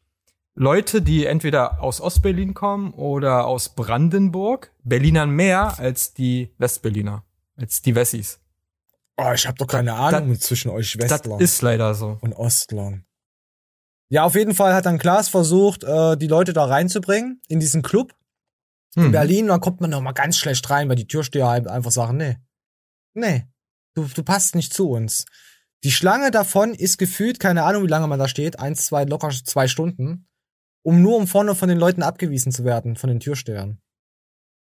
Leute, 0.54 1.00
die 1.02 1.26
entweder 1.26 1.82
aus 1.82 2.00
Ostberlin 2.00 2.54
kommen 2.54 2.92
oder 2.92 3.46
aus 3.46 3.74
Brandenburg, 3.74 4.72
Berlinern 4.82 5.30
mehr 5.30 5.78
als 5.78 6.12
die 6.14 6.52
Westberliner, 6.58 7.24
als 7.56 7.82
die 7.82 7.94
Wessis. 7.94 8.40
Oh, 9.16 9.32
ich 9.34 9.46
habe 9.46 9.58
doch 9.58 9.66
keine 9.66 9.94
Ahnung 9.94 10.38
zwischen 10.40 10.70
euch 10.70 10.96
Das 10.98 11.10
Westlern 11.10 11.40
ist 11.40 11.60
leider 11.62 11.94
so. 11.94 12.18
und 12.20 12.32
Ostlern. 12.32 13.04
Ja, 14.08 14.24
auf 14.24 14.34
jeden 14.34 14.54
Fall 14.54 14.74
hat 14.74 14.86
dann 14.86 14.98
Klaas 14.98 15.28
versucht, 15.28 15.84
äh, 15.84 16.16
die 16.16 16.26
Leute 16.26 16.52
da 16.52 16.64
reinzubringen, 16.64 17.40
in 17.48 17.60
diesen 17.60 17.82
Club 17.82 18.14
in 18.96 19.04
Mhm. 19.04 19.12
Berlin. 19.12 19.44
Und 19.44 19.48
dann 19.50 19.60
kommt 19.60 19.80
man 19.80 19.90
noch 19.90 20.00
mal 20.00 20.12
ganz 20.12 20.36
schlecht 20.36 20.68
rein, 20.68 20.88
weil 20.88 20.96
die 20.96 21.06
Türsteher 21.06 21.46
halt 21.46 21.68
einfach 21.68 21.92
sagen, 21.92 22.16
nee, 22.16 22.38
nee, 23.14 23.44
du, 23.94 24.04
du 24.06 24.22
passt 24.24 24.56
nicht 24.56 24.74
zu 24.74 24.90
uns. 24.90 25.26
Die 25.82 25.90
Schlange 25.90 26.30
davon 26.30 26.74
ist 26.74 26.98
gefühlt, 26.98 27.40
keine 27.40 27.62
Ahnung, 27.64 27.84
wie 27.84 27.88
lange 27.88 28.06
man 28.06 28.18
da 28.18 28.28
steht, 28.28 28.58
eins, 28.58 28.84
zwei, 28.84 29.04
locker 29.04 29.30
zwei 29.30 29.66
Stunden, 29.66 30.26
um 30.82 31.00
nur 31.00 31.16
um 31.16 31.26
vorne 31.26 31.54
von 31.54 31.68
den 31.68 31.78
Leuten 31.78 32.02
abgewiesen 32.02 32.52
zu 32.52 32.64
werden, 32.64 32.96
von 32.96 33.08
den 33.08 33.20
Türstehern. 33.20 33.80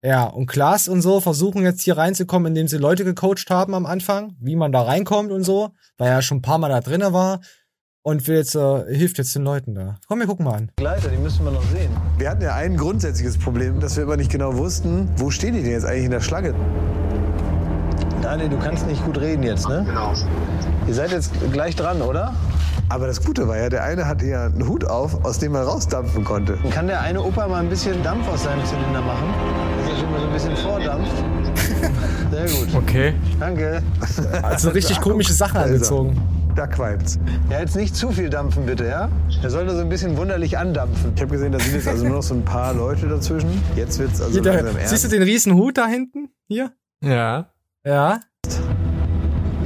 Ja, 0.06 0.26
und 0.26 0.48
Klaas 0.48 0.88
und 0.88 1.02
so 1.02 1.22
versuchen 1.22 1.64
jetzt 1.64 1.82
hier 1.82 1.98
reinzukommen, 1.98 2.48
indem 2.48 2.68
sie 2.68 2.78
Leute 2.78 3.06
gecoacht 3.06 3.50
haben 3.50 3.74
am 3.74 3.86
Anfang, 3.86 4.36
wie 4.40 4.56
man 4.56 4.74
da 4.74 4.82
reinkommt 4.82 5.32
und 5.32 5.44
so, 5.44 5.72
weil 5.98 6.10
er 6.10 6.22
schon 6.22 6.40
ein 6.40 6.42
paar 6.42 6.58
Mal 6.58 6.70
da 6.70 6.82
drinnen 6.82 7.14
war 7.14 7.40
und 8.02 8.28
will 8.28 8.36
jetzt, 8.36 8.56
äh, 8.56 8.86
hilft 8.94 9.18
jetzt 9.18 9.34
den 9.34 9.44
Leuten 9.44 9.76
da. 9.76 9.98
Komm, 10.08 10.20
wir 10.20 10.28
gucken 10.28 10.46
mal 10.46 10.56
an. 10.56 10.72
Gleiter, 10.76 11.10
die 11.10 11.18
müssen 11.18 11.46
wir 11.46 11.52
noch 11.52 11.64
sehen. 11.72 11.92
Wir 12.18 12.30
hatten 12.30 12.42
ja 12.42 12.54
ein 12.54 12.76
grundsätzliches 12.76 13.38
Problem, 13.38 13.80
dass 13.80 13.96
wir 13.96 14.04
immer 14.04 14.18
nicht 14.18 14.32
genau 14.32 14.58
wussten, 14.58 15.10
wo 15.18 15.32
stehen 15.32 15.54
die 15.54 15.64
denn 15.64 15.72
jetzt 15.72 15.86
eigentlich 15.86 16.06
in 16.06 16.12
der 16.12 16.22
Schlange? 16.22 16.54
Daniel, 18.24 18.48
du 18.48 18.58
kannst 18.58 18.88
nicht 18.88 19.04
gut 19.04 19.20
reden 19.20 19.44
jetzt, 19.44 19.68
ne? 19.68 19.84
Genau. 19.86 20.14
Ihr 20.88 20.94
seid 20.94 21.12
jetzt 21.12 21.34
gleich 21.52 21.76
dran, 21.76 22.02
oder? 22.02 22.34
Aber 22.88 23.06
das 23.06 23.22
Gute 23.22 23.50
war 23.50 23.58
ja, 23.58 23.68
der 23.68 23.84
eine 23.84 24.08
hatte 24.08 24.26
ja 24.26 24.46
einen 24.46 24.66
Hut 24.66 24.86
auf, 24.86 25.26
aus 25.26 25.40
dem 25.40 25.56
er 25.56 25.64
rausdampfen 25.64 26.24
konnte. 26.24 26.58
Kann 26.72 26.88
der 26.88 27.02
eine 27.02 27.22
Opa 27.22 27.50
mal 27.50 27.60
ein 27.62 27.70
bisschen 27.70 28.02
Dampf 28.02 28.26
aus 28.30 28.44
seinem 28.44 28.64
Zylinder 28.64 29.02
machen? 29.02 29.28
Dass 29.82 29.92
er 29.92 29.98
schon 30.00 30.12
mal 30.12 30.20
so 30.22 30.28
ein 30.28 30.34
bisschen 30.34 30.56
vordampft? 30.56 31.12
Sehr 32.32 32.46
gut. 32.46 32.76
Okay. 32.76 33.14
Danke. 33.42 33.84
Also 34.42 34.70
richtig 34.70 35.02
komische 35.02 35.34
Sachen 35.34 35.58
ist 35.60 35.66
er. 35.66 35.74
angezogen. 35.74 36.22
Da 36.56 36.68
qualmt's. 36.68 37.20
Ja, 37.50 37.60
jetzt 37.60 37.76
nicht 37.76 37.94
zu 37.94 38.12
viel 38.12 38.30
dampfen, 38.30 38.66
bitte, 38.66 38.86
ja? 38.86 39.10
Er 39.42 39.50
soll 39.50 39.66
nur 39.66 39.76
so 39.76 39.82
ein 39.82 39.90
bisschen 39.90 40.16
wunderlich 40.16 40.58
andampfen. 40.58 41.12
Ich 41.14 41.22
habe 41.22 41.32
gesehen, 41.32 41.52
da 41.52 41.60
sind 41.60 41.74
jetzt 41.74 41.88
also 41.90 42.06
nur 42.06 42.16
noch 42.18 42.24
so 42.24 42.36
ein 42.36 42.46
paar 42.46 42.74
Leute 42.74 43.08
dazwischen. 43.08 43.62
Jetzt 43.76 44.00
wird's 44.00 44.22
also 44.22 44.32
Hier, 44.40 44.44
langsam 44.44 44.78
ernst. 44.78 44.92
siehst 44.92 45.04
du 45.04 45.10
den 45.10 45.24
riesen 45.24 45.56
Hut 45.56 45.78
da 45.78 45.88
hinten? 45.88 46.30
Hier? 46.48 46.72
Ja. 47.04 47.48
Ja. 47.86 48.22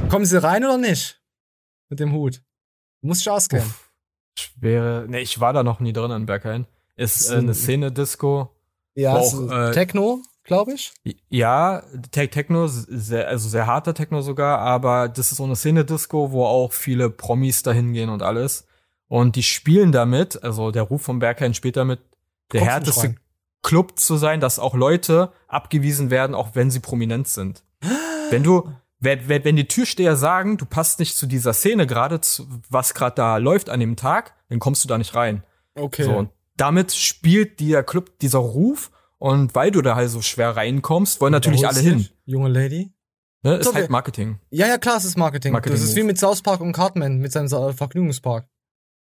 Kommen 0.08 0.24
sie 0.24 0.42
rein 0.42 0.64
oder 0.64 0.78
nicht? 0.78 1.20
Mit 1.88 2.00
dem 2.00 2.12
Hut. 2.12 2.42
Muss 3.00 3.20
ich 3.20 3.30
auskennen. 3.30 3.72
Schwere. 4.38 5.06
Ne, 5.08 5.20
ich 5.20 5.40
war 5.40 5.52
da 5.52 5.62
noch 5.62 5.80
nie 5.80 5.92
drin 5.92 6.10
in 6.10 6.26
Berghain. 6.26 6.66
Ist 6.96 7.30
äh, 7.30 7.36
eine 7.36 7.50
ein- 7.50 7.54
Szene-Disco. 7.54 8.54
Ja, 8.94 9.14
auch, 9.14 9.50
äh, 9.50 9.70
Techno, 9.70 10.22
glaube 10.42 10.72
ich. 10.72 10.92
Ja, 11.28 11.84
Tech 12.10 12.30
Techno, 12.30 12.66
sehr, 12.66 13.28
also 13.28 13.48
sehr 13.48 13.66
harter 13.68 13.94
Techno 13.94 14.22
sogar, 14.22 14.58
aber 14.58 15.08
das 15.08 15.30
ist 15.30 15.36
so 15.38 15.44
eine 15.44 15.54
Szene-Disco, 15.54 16.32
wo 16.32 16.44
auch 16.44 16.72
viele 16.72 17.08
Promis 17.10 17.62
dahin 17.62 17.92
gehen 17.92 18.08
und 18.10 18.22
alles. 18.22 18.66
Und 19.06 19.36
die 19.36 19.44
spielen 19.44 19.92
damit, 19.92 20.42
also 20.42 20.72
der 20.72 20.82
Ruf 20.82 21.02
von 21.02 21.20
Berghain 21.20 21.54
spielt 21.54 21.76
damit, 21.76 22.00
der 22.52 22.62
härteste. 22.62 23.14
Club 23.62 23.98
zu 23.98 24.16
sein, 24.16 24.40
dass 24.40 24.58
auch 24.58 24.74
Leute 24.74 25.32
abgewiesen 25.46 26.10
werden, 26.10 26.34
auch 26.34 26.54
wenn 26.54 26.70
sie 26.70 26.80
prominent 26.80 27.28
sind. 27.28 27.62
Wenn 28.30 28.42
du, 28.42 28.70
wenn, 29.00 29.28
wenn 29.28 29.44
wenn 29.44 29.56
die 29.56 29.66
Türsteher 29.68 30.16
sagen, 30.16 30.56
du 30.56 30.66
passt 30.66 30.98
nicht 30.98 31.16
zu 31.16 31.26
dieser 31.26 31.52
Szene 31.52 31.86
gerade, 31.86 32.20
zu- 32.20 32.46
was 32.68 32.94
gerade 32.94 33.14
da 33.16 33.36
läuft 33.36 33.70
an 33.70 33.80
dem 33.80 33.96
Tag, 33.96 34.34
dann 34.48 34.58
kommst 34.58 34.84
du 34.84 34.88
da 34.88 34.98
nicht 34.98 35.14
rein. 35.14 35.42
Okay. 35.74 36.02
So, 36.04 36.16
und 36.16 36.30
damit 36.56 36.92
spielt 36.92 37.60
dieser 37.60 37.82
Club, 37.82 38.18
dieser 38.18 38.38
Ruf. 38.40 38.90
Und 39.18 39.54
weil 39.56 39.70
du 39.72 39.82
da 39.82 39.96
halt 39.96 40.10
so 40.10 40.22
schwer 40.22 40.56
reinkommst, 40.56 41.20
wollen 41.20 41.32
natürlich 41.32 41.66
alle 41.66 41.80
hin. 41.80 42.06
Junge 42.24 42.48
Lady. 42.48 42.92
Ne? 43.42 43.56
Ist 43.56 43.66
So, 43.66 43.74
halt 43.74 43.90
Marketing. 43.90 44.38
Ja, 44.50 44.66
ja, 44.68 44.78
klar, 44.78 44.96
es 44.96 45.04
ist 45.04 45.16
Marketing. 45.16 45.52
Marketing 45.52 45.76
das 45.78 45.88
ist 45.88 45.96
wie 45.96 46.02
mit 46.04 46.18
South 46.18 46.42
Park 46.42 46.60
und 46.60 46.72
Cartman, 46.72 47.18
mit 47.18 47.32
seinem 47.32 47.48
Vergnügungspark. 47.48 48.46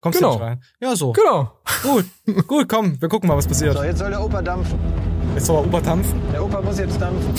Kommst 0.01 0.19
Genau. 0.19 0.33
du 0.33 0.39
nicht 0.39 0.45
rein? 0.47 0.63
Ja, 0.81 0.95
so. 0.95 1.11
Genau. 1.13 1.51
Gut, 1.83 2.05
gut, 2.47 2.69
komm, 2.69 3.01
wir 3.01 3.09
gucken 3.09 3.27
mal, 3.27 3.35
was 3.37 3.47
passiert. 3.47 3.75
So, 3.75 3.83
jetzt 3.83 3.99
soll 3.99 4.09
der 4.09 4.23
Opa 4.23 4.41
dampfen. 4.41 4.77
Jetzt 5.35 5.47
soll 5.47 5.57
er 5.57 5.65
Opa 5.67 5.81
dampfen? 5.81 6.21
Der 6.31 6.43
Opa 6.43 6.61
muss 6.61 6.79
jetzt 6.79 6.99
dampfen. 6.99 7.33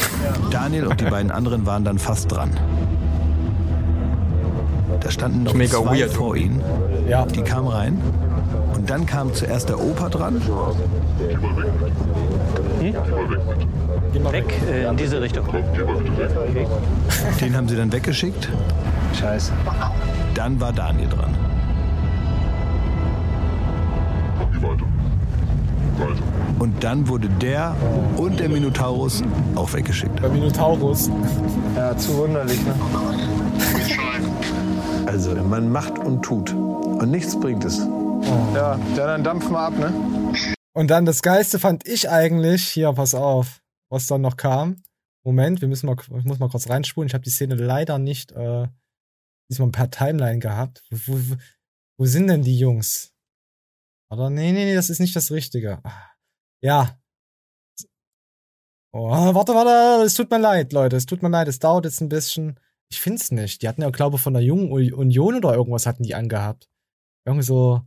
Daniel 0.50 0.86
und 0.86 1.00
die 1.00 1.06
beiden 1.06 1.30
anderen 1.30 1.64
waren 1.64 1.82
dann 1.82 1.98
fast 1.98 2.30
dran. 2.30 2.50
Da 5.00 5.10
standen 5.10 5.44
noch 5.44 5.54
Mega 5.54 5.78
zwei 5.78 6.00
weird. 6.00 6.12
vor 6.12 6.36
ihnen. 6.36 6.60
Ja. 7.08 7.24
Die 7.24 7.42
kamen 7.42 7.68
rein. 7.68 8.00
Und 8.74 8.90
dann 8.90 9.06
kam 9.06 9.32
zuerst 9.32 9.70
der 9.70 9.80
Opa 9.80 10.10
dran. 10.10 10.42
Weg, 14.30 14.52
äh, 14.70 14.88
in 14.88 14.96
diese 14.96 15.20
Richtung. 15.20 15.46
Den 17.40 17.56
haben 17.56 17.68
sie 17.68 17.76
dann 17.76 17.92
weggeschickt. 17.92 18.48
Scheiße. 19.18 19.52
Dann 20.34 20.60
war 20.60 20.72
Daniel 20.72 21.08
dran. 21.08 21.34
Und 26.58 26.82
dann 26.82 27.08
wurde 27.08 27.28
der 27.28 27.76
und 28.16 28.40
der 28.40 28.48
Minotaurus 28.48 29.22
auch 29.54 29.72
weggeschickt. 29.72 30.22
Der 30.22 30.30
Minotaurus. 30.30 31.10
Ja, 31.74 31.96
zu 31.96 32.16
wunderlich, 32.16 32.60
ne? 32.64 32.74
Also, 35.06 35.34
man 35.34 35.70
macht 35.70 35.98
und 35.98 36.22
tut. 36.22 36.52
Und 36.52 37.10
nichts 37.10 37.38
bringt 37.38 37.64
es. 37.64 37.78
Ja, 38.54 38.78
dann 38.96 39.22
dampf 39.22 39.48
mal 39.50 39.66
ab, 39.66 39.78
ne? 39.78 39.92
Und 40.72 40.90
dann 40.90 41.06
das 41.06 41.22
Geilste 41.22 41.58
fand 41.58 41.86
ich 41.86 42.10
eigentlich, 42.10 42.68
hier, 42.68 42.92
pass 42.92 43.14
auf, 43.14 43.62
was 43.90 44.06
dann 44.06 44.20
noch 44.20 44.36
kam. 44.36 44.76
Moment, 45.24 45.60
wir 45.60 45.68
müssen 45.68 45.86
mal, 45.86 45.96
ich 45.98 46.24
muss 46.24 46.38
mal 46.38 46.48
kurz 46.48 46.68
reinspulen. 46.68 47.08
Ich 47.08 47.14
habe 47.14 47.24
die 47.24 47.30
Szene 47.30 47.54
leider 47.54 47.98
nicht 47.98 48.32
äh, 48.32 48.68
diesmal 49.50 49.70
per 49.70 49.90
Timeline 49.90 50.38
gehabt. 50.38 50.82
Wo, 50.90 51.14
wo, 51.14 51.36
wo 51.98 52.04
sind 52.04 52.28
denn 52.28 52.42
die 52.42 52.58
Jungs? 52.58 53.15
Oder 54.10 54.30
nee, 54.30 54.52
nee, 54.52 54.64
nee, 54.66 54.74
das 54.74 54.90
ist 54.90 55.00
nicht 55.00 55.16
das 55.16 55.30
Richtige. 55.30 55.80
Ah, 55.84 56.10
Ja. 56.62 56.98
Oh, 58.92 59.10
warte, 59.10 59.52
warte, 59.52 60.04
es 60.04 60.14
tut 60.14 60.30
mir 60.30 60.38
leid, 60.38 60.72
Leute, 60.72 60.96
es 60.96 61.04
tut 61.04 61.22
mir 61.22 61.28
leid, 61.28 61.48
es 61.48 61.58
dauert 61.58 61.84
jetzt 61.84 62.00
ein 62.00 62.08
bisschen. 62.08 62.58
Ich 62.88 63.00
find's 63.00 63.30
nicht. 63.30 63.60
Die 63.60 63.68
hatten 63.68 63.82
ja, 63.82 63.90
glaube 63.90 64.16
ich, 64.16 64.22
von 64.22 64.32
der 64.32 64.42
Jungen 64.42 64.70
Uni- 64.72 64.92
Union 64.92 65.34
oder 65.34 65.54
irgendwas 65.54 65.84
hatten 65.86 66.02
die 66.04 66.14
angehabt. 66.14 66.70
Irgendwie 67.26 67.44
so, 67.44 67.82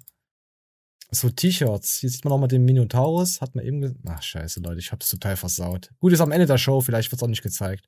so 1.09 1.29
T-Shirts. 1.29 1.99
Hier 1.99 2.09
sieht 2.09 2.25
man 2.25 2.31
nochmal 2.31 2.49
den 2.49 2.63
Minotaurus. 2.65 3.41
Hat 3.41 3.55
man 3.55 3.65
eben, 3.65 3.81
ge- 3.81 3.95
ach 4.05 4.21
scheiße, 4.21 4.59
Leute, 4.59 4.79
ich 4.79 4.91
hab's 4.91 5.07
total 5.09 5.35
versaut. 5.37 5.89
Gut, 5.99 6.13
ist 6.13 6.21
am 6.21 6.31
Ende 6.31 6.45
der 6.45 6.57
Show, 6.59 6.81
vielleicht 6.81 7.11
wird's 7.11 7.23
auch 7.23 7.27
nicht 7.27 7.41
gezeigt. 7.41 7.87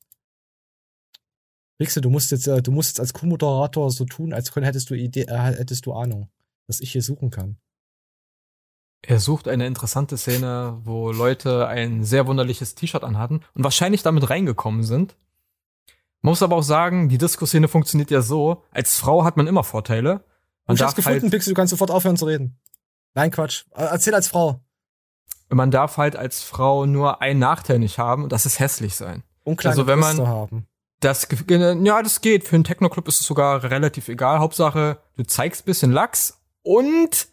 Rixel, 1.80 2.02
du 2.02 2.10
musst 2.10 2.32
jetzt, 2.32 2.48
äh, 2.48 2.62
du 2.64 2.72
musst 2.72 2.90
jetzt 2.91 2.99
als 3.02 3.14
Co-Moderator 3.14 3.91
so 3.91 4.06
tun, 4.06 4.34
als 4.34 4.56
hättest 4.56 4.90
du 4.90 4.94
Idee, 4.95 5.24
äh, 5.28 5.38
hättest 5.58 5.86
du 5.86 5.94
Ahnung, 5.94 6.32
dass 6.68 6.80
ich 6.80 6.91
hier 6.91 7.02
suchen 7.03 7.30
kann. 7.30 7.58
Er 9.03 9.19
sucht 9.19 9.48
eine 9.48 9.65
interessante 9.65 10.15
Szene, 10.15 10.80
wo 10.84 11.11
Leute 11.11 11.68
ein 11.68 12.03
sehr 12.03 12.28
wunderliches 12.28 12.76
T-Shirt 12.76 13.03
anhatten 13.03 13.41
und 13.56 13.64
wahrscheinlich 13.64 14.03
damit 14.03 14.30
reingekommen 14.30 14.84
sind. 14.84 15.15
Man 16.22 16.32
muss 16.32 16.44
aber 16.44 16.56
auch 16.56 16.64
sagen, 16.64 17.10
die 17.10 17.18
Disco-Szene 17.18 17.68
funktioniert 17.68 18.11
ja 18.11 18.22
so, 18.22 18.64
als 18.72 18.98
Frau 18.98 19.23
hat 19.23 19.38
man 19.38 19.48
immer 19.48 19.64
Vorteile. 19.64 20.23
Man 20.68 20.78
ich 20.78 20.84
hab's 20.84 20.94
gefunden, 20.94 21.23
halt, 21.23 21.32
Pixel, 21.32 21.53
du 21.53 21.56
kannst 21.56 21.72
sofort 21.72 21.90
aufhören 21.90 22.15
zu 22.15 22.26
reden. 22.26 22.60
Nein, 23.15 23.32
Quatsch. 23.32 23.65
Äh, 23.72 23.86
Erzähl 23.86 24.14
als 24.14 24.28
Frau. 24.28 24.61
man 25.49 25.72
darf 25.72 25.98
halt 25.98 26.15
als 26.15 26.44
Frau 26.44 26.86
nur 26.86 27.22
einen 27.23 27.40
Nachteil 27.40 27.80
nicht 27.80 27.98
haben 27.98 28.23
und 28.23 28.32
das 28.32 28.45
ist 28.45 28.60
hässlich 28.60 28.95
sein. 28.95 29.23
Und 29.44 29.57
kleine 29.57 29.72
also 29.72 29.88
wenn 29.88 29.98
man 29.98 30.15
Brüste 30.15 30.28
haben. 30.28 30.68
das, 30.99 31.28
ja, 31.49 32.03
das 32.03 32.22
geht. 32.22 32.48
Für 32.48 32.56
einen 32.56 32.64
Techno-Club 32.64 33.07
ist 33.07 33.19
es 33.19 33.26
sogar 33.26 33.64
relativ 33.64 34.07
egal. 34.07 34.38
Hauptsache, 34.38 34.99
du 35.18 35.23
zeigst 35.23 35.65
bisschen 35.65 35.91
Lachs 35.91 36.38
und 36.61 37.28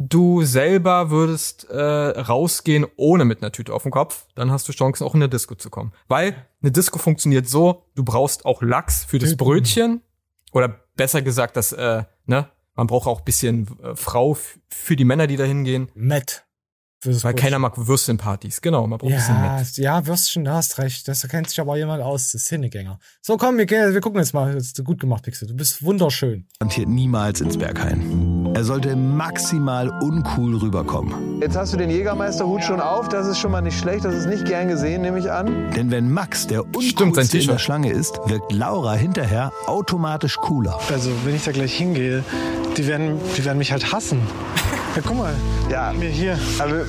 du 0.00 0.42
selber 0.42 1.10
würdest 1.10 1.68
äh, 1.70 1.78
rausgehen 1.78 2.86
ohne 2.96 3.24
mit 3.24 3.42
einer 3.42 3.52
Tüte 3.52 3.72
auf 3.74 3.82
dem 3.82 3.92
Kopf, 3.92 4.26
dann 4.34 4.50
hast 4.50 4.66
du 4.66 4.72
Chancen, 4.72 5.04
auch 5.04 5.14
in 5.14 5.22
eine 5.22 5.28
Disco 5.28 5.54
zu 5.54 5.70
kommen. 5.70 5.92
Weil 6.08 6.34
eine 6.62 6.72
Disco 6.72 6.98
funktioniert 6.98 7.48
so, 7.48 7.84
du 7.94 8.02
brauchst 8.02 8.44
auch 8.46 8.62
Lachs 8.62 9.04
für 9.04 9.18
das. 9.18 9.36
Brötchen. 9.36 10.00
Oder 10.52 10.80
besser 10.96 11.22
gesagt, 11.22 11.56
das, 11.56 11.72
äh, 11.72 12.02
ne, 12.26 12.48
man 12.74 12.86
braucht 12.86 13.06
auch 13.06 13.20
bisschen 13.20 13.68
äh, 13.82 13.94
Frau 13.94 14.36
für 14.68 14.96
die 14.96 15.04
Männer, 15.04 15.26
die 15.26 15.36
da 15.36 15.44
hingehen. 15.44 15.90
Matt. 15.94 16.44
Weil 17.02 17.32
keiner 17.32 17.58
mag 17.58 17.74
Würstchenpartys. 17.76 18.60
Genau, 18.60 18.86
man 18.86 18.98
braucht 18.98 19.10
ein 19.12 19.16
bisschen 19.16 19.34
Ja, 19.34 19.40
Matt. 19.40 19.76
ja, 19.78 20.06
Würstchen, 20.06 20.44
da 20.44 20.54
hast 20.56 20.76
recht. 20.78 21.08
Das 21.08 21.26
kennt 21.28 21.48
sich 21.48 21.58
aber 21.58 21.78
jemand 21.78 22.02
aus, 22.02 22.32
das 22.32 22.42
Szenegänger. 22.42 22.98
So, 23.22 23.38
komm, 23.38 23.56
wir, 23.56 23.66
wir 23.68 24.00
gucken 24.02 24.20
jetzt 24.20 24.34
mal. 24.34 24.52
Das 24.54 24.64
ist 24.66 24.84
gut 24.84 25.00
gemacht, 25.00 25.22
Pixel. 25.22 25.48
Du 25.48 25.54
bist 25.54 25.82
wunderschön. 25.82 26.46
garantiert 26.58 26.88
niemals 26.88 27.40
ins 27.40 27.56
Berghain. 27.56 28.29
Er 28.60 28.64
sollte 28.64 28.94
maximal 28.94 29.88
uncool 29.88 30.54
rüberkommen. 30.56 31.40
Jetzt 31.40 31.56
hast 31.56 31.72
du 31.72 31.78
den 31.78 31.88
Jägermeisterhut 31.88 32.62
schon 32.62 32.78
auf, 32.78 33.08
das 33.08 33.26
ist 33.26 33.38
schon 33.38 33.52
mal 33.52 33.62
nicht 33.62 33.78
schlecht, 33.78 34.04
das 34.04 34.12
ist 34.12 34.26
nicht 34.26 34.44
gern 34.44 34.68
gesehen, 34.68 35.00
nehme 35.00 35.18
ich 35.18 35.32
an. 35.32 35.70
Denn 35.74 35.90
wenn 35.90 36.12
Max 36.12 36.46
der 36.46 36.66
uncoolste 36.66 37.38
in 37.38 37.46
der 37.46 37.56
Schlange 37.56 37.90
ist, 37.90 38.20
wirkt 38.26 38.52
Laura 38.52 38.92
hinterher 38.92 39.50
automatisch 39.66 40.36
cooler. 40.36 40.78
Also, 40.92 41.10
wenn 41.24 41.36
ich 41.36 41.44
da 41.44 41.52
gleich 41.52 41.72
hingehe, 41.72 42.22
die 42.76 42.86
werden, 42.86 43.18
die 43.34 43.46
werden 43.46 43.56
mich 43.56 43.72
halt 43.72 43.94
hassen. 43.94 44.20
Ja, 44.96 45.02
guck 45.06 45.16
mal. 45.16 45.32
Ja. 45.70 45.92
Mir 45.92 46.08
hier. 46.08 46.36
Aber 46.58 46.84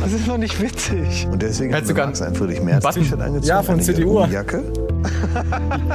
Das 0.00 0.12
ist 0.12 0.28
doch 0.28 0.38
nicht 0.38 0.60
witzig. 0.60 1.28
Und 1.30 1.42
deswegen 1.42 1.74
hat 1.74 1.84
Max 1.94 2.22
ein 2.22 2.34
Friedrich 2.34 2.62
Merz 2.62 2.84
T-Shirt 2.94 3.20
angezogen. 3.20 3.46
Ja, 3.46 3.62
von 3.62 3.80
CDU. 3.80 4.24
Jacke. 4.26 4.64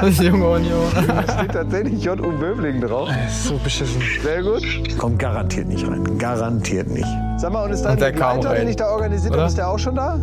Junge 0.22 0.48
Union. 0.48 0.84
Da 1.06 1.22
steht 1.34 1.52
tatsächlich 1.52 2.02
J.U. 2.02 2.32
Böbling 2.38 2.80
drauf. 2.80 3.10
So 3.44 3.58
beschissen. 3.58 4.00
Sehr 4.22 4.42
gut. 4.42 4.62
Kommt 4.98 5.18
garantiert 5.18 5.68
nicht 5.68 5.86
rein. 5.86 6.18
Garantiert 6.18 6.88
nicht. 6.88 7.06
Sag 7.36 7.52
mal, 7.52 7.64
und 7.64 7.72
ist 7.72 7.82
dein 7.82 7.98
Begleiter, 7.98 8.54
den 8.54 8.68
ich 8.68 8.76
da 8.76 8.88
organisiert 8.90 9.34
habe, 9.34 9.46
ist 9.46 9.58
der 9.58 9.68
auch 9.68 9.78
schon 9.78 9.96
da? 9.96 10.16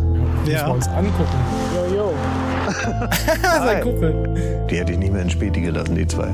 Müssen 0.44 0.66
wir 0.66 0.74
uns 0.74 0.88
angucken. 0.88 1.36
Jo, 1.90 1.96
jo. 1.96 2.14
Sein 3.42 3.82
Kumpel. 3.82 4.66
Die 4.70 4.76
hätte 4.76 4.92
ich 4.92 4.98
nicht 4.98 5.12
mehr 5.12 5.22
in 5.22 5.30
Späti 5.30 5.60
gelassen, 5.60 5.94
die 5.94 6.06
zwei. 6.06 6.28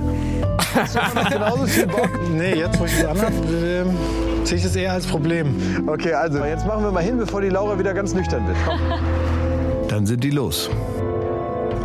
genauso 1.31 1.67
viel 1.67 1.87
Bock. 1.87 2.11
Nee, 2.35 2.55
jetzt, 2.55 2.79
wo 2.79 2.85
ich 2.85 3.01
das 3.01 3.07
anhab, 3.07 3.33
ähm, 3.51 3.97
sehe 4.45 4.59
ich 4.59 4.63
das 4.63 4.77
eher 4.77 4.93
als 4.93 5.07
Problem. 5.07 5.57
Okay, 5.87 6.13
also 6.13 6.45
jetzt 6.45 6.67
machen 6.67 6.85
wir 6.85 6.93
mal 6.93 7.03
hin, 7.03 7.19
bevor 7.19 7.41
die 7.41 7.49
Laura 7.49 7.79
wieder 7.79 7.95
ganz 7.95 8.15
nüchtern 8.15 8.47
wird. 8.47 8.57
Komm. 8.67 8.79
Dann 9.89 10.07
sind 10.07 10.23
die 10.25 10.31
los. 10.31 10.69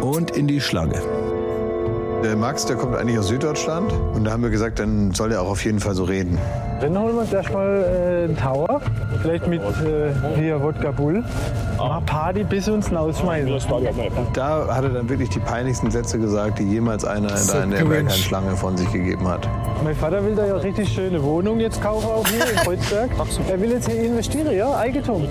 Und 0.01 0.31
in 0.31 0.47
die 0.47 0.59
Schlange. 0.59 1.01
Der 2.23 2.35
Max, 2.35 2.65
der 2.65 2.75
kommt 2.75 2.95
eigentlich 2.95 3.17
aus 3.17 3.27
Süddeutschland. 3.27 3.91
Und 4.13 4.25
da 4.25 4.31
haben 4.31 4.43
wir 4.43 4.49
gesagt, 4.49 4.79
dann 4.79 5.11
soll 5.11 5.31
er 5.31 5.41
auch 5.41 5.49
auf 5.49 5.63
jeden 5.63 5.79
Fall 5.79 5.95
so 5.95 6.03
reden. 6.03 6.37
Dann 6.81 6.97
holen 6.97 7.13
wir 7.13 7.21
uns 7.21 7.31
erstmal 7.31 7.83
äh, 7.83 8.23
einen 8.25 8.37
Tower. 8.37 8.81
Vielleicht 9.21 9.47
mit 9.47 9.61
äh, 9.61 10.11
hier 10.35 10.61
Wodka 10.61 10.91
Bull. 10.91 11.23
Mal 11.77 12.01
Party, 12.01 12.43
bis 12.43 12.67
uns 12.69 12.89
ihn 12.89 12.97
ausschmeißen. 12.97 13.51
Da 14.33 14.67
hat 14.67 14.83
er 14.83 14.89
dann 14.89 15.09
wirklich 15.09 15.29
die 15.29 15.39
peinlichsten 15.39 15.91
Sätze 15.91 16.19
gesagt, 16.19 16.59
die 16.59 16.63
jemals 16.63 17.05
einer 17.05 17.35
So 17.37 17.53
da 17.53 17.63
in 17.63 17.71
der. 17.71 17.83
Bergheim-Schlange 17.83 18.55
von 18.55 18.77
sich 18.77 18.91
gegeben 18.91 19.27
hat. 19.27 19.47
Mein 19.83 19.95
Vater 19.95 20.23
will 20.23 20.35
da 20.35 20.45
ja 20.45 20.55
richtig 20.57 20.89
schöne 20.89 21.21
Wohnung 21.23 21.59
jetzt 21.59 21.81
kaufen, 21.81 22.05
auch 22.07 22.27
hier 22.27 22.49
in 22.49 22.55
Kreuzberg. 22.57 23.09
Er 23.49 23.59
will 23.59 23.71
jetzt 23.71 23.89
hier 23.89 24.03
investieren, 24.03 24.55
ja, 24.55 24.77
Eigentum. 24.77 25.27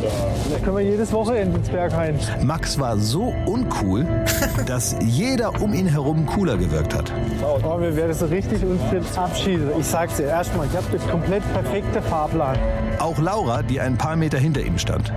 Da 0.51 0.59
können 0.59 0.77
wir 0.77 0.85
jedes 0.85 1.13
Wochenende 1.13 1.59
ins 1.59 1.69
Berghain. 1.69 2.19
Max 2.43 2.79
war 2.79 2.97
so 2.97 3.33
uncool, 3.47 4.07
dass 4.67 4.97
jeder 5.01 5.53
um 5.63 5.73
ihn 5.73 5.87
herum 5.87 6.27
cooler 6.27 6.57
gewirkt 6.57 6.95
hat. 6.95 7.13
Oh, 7.43 7.81
wir 7.81 7.95
werden 7.97 8.13
so 8.13 8.27
richtig 8.27 8.63
uns 8.65 8.81
jetzt 8.93 9.17
abschießen. 9.17 9.71
Ich 9.79 9.87
sag's 9.87 10.17
dir 10.17 10.27
erstmal, 10.27 10.67
ich 10.67 10.77
habe 10.77 10.87
das 10.93 11.07
komplett 11.09 11.40
perfekte 11.53 12.03
Fahrplan. 12.03 12.57
Auch 12.99 13.19
Laura, 13.19 13.63
die 13.63 13.81
ein 13.81 13.97
paar 13.97 14.17
Meter 14.17 14.39
hinter 14.39 14.61
ihm 14.61 14.79
stand. 14.79 15.13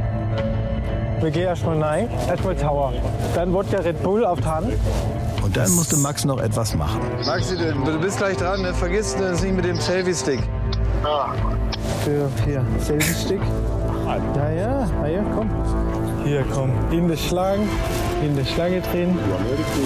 Wir 1.22 1.32
gehen 1.32 1.44
erstmal 1.44 1.82
rein, 1.82 2.10
erstmal 2.28 2.56
Tower. 2.56 2.94
Dann 3.34 3.54
Wodka 3.54 3.78
Red 3.78 4.04
Bull 4.04 4.26
auf 4.26 4.40
die 4.40 4.46
Hand. 4.46 4.74
Und 5.42 5.56
dann 5.56 5.72
musste 5.72 5.98
Max 5.98 6.26
noch 6.26 6.40
etwas 6.40 6.76
machen. 6.76 7.00
Maxi, 7.26 7.56
du, 7.58 7.74
du 7.74 8.00
bist 8.00 8.18
gleich 8.18 8.38
dran, 8.38 8.62
ne? 8.62 8.74
vergiss 8.74 9.16
das 9.16 9.42
nicht 9.42 9.56
mit 9.56 9.66
dem 9.66 9.78
Selfie-Stick. 9.78 10.40
Für 12.04 12.30
hier, 12.46 12.66
Selfie-Stick. 12.80 13.42
Ja, 14.36 14.50
ja, 14.50 14.90
na 15.02 15.08
ja, 15.08 15.24
komm. 15.34 15.50
Hier, 16.24 16.46
komm. 16.54 16.72
In 16.92 17.08
die 17.08 17.18
Schlange, 17.18 17.68
in 18.22 18.36
die 18.36 18.46
Schlange 18.46 18.82
drehen. 18.82 19.18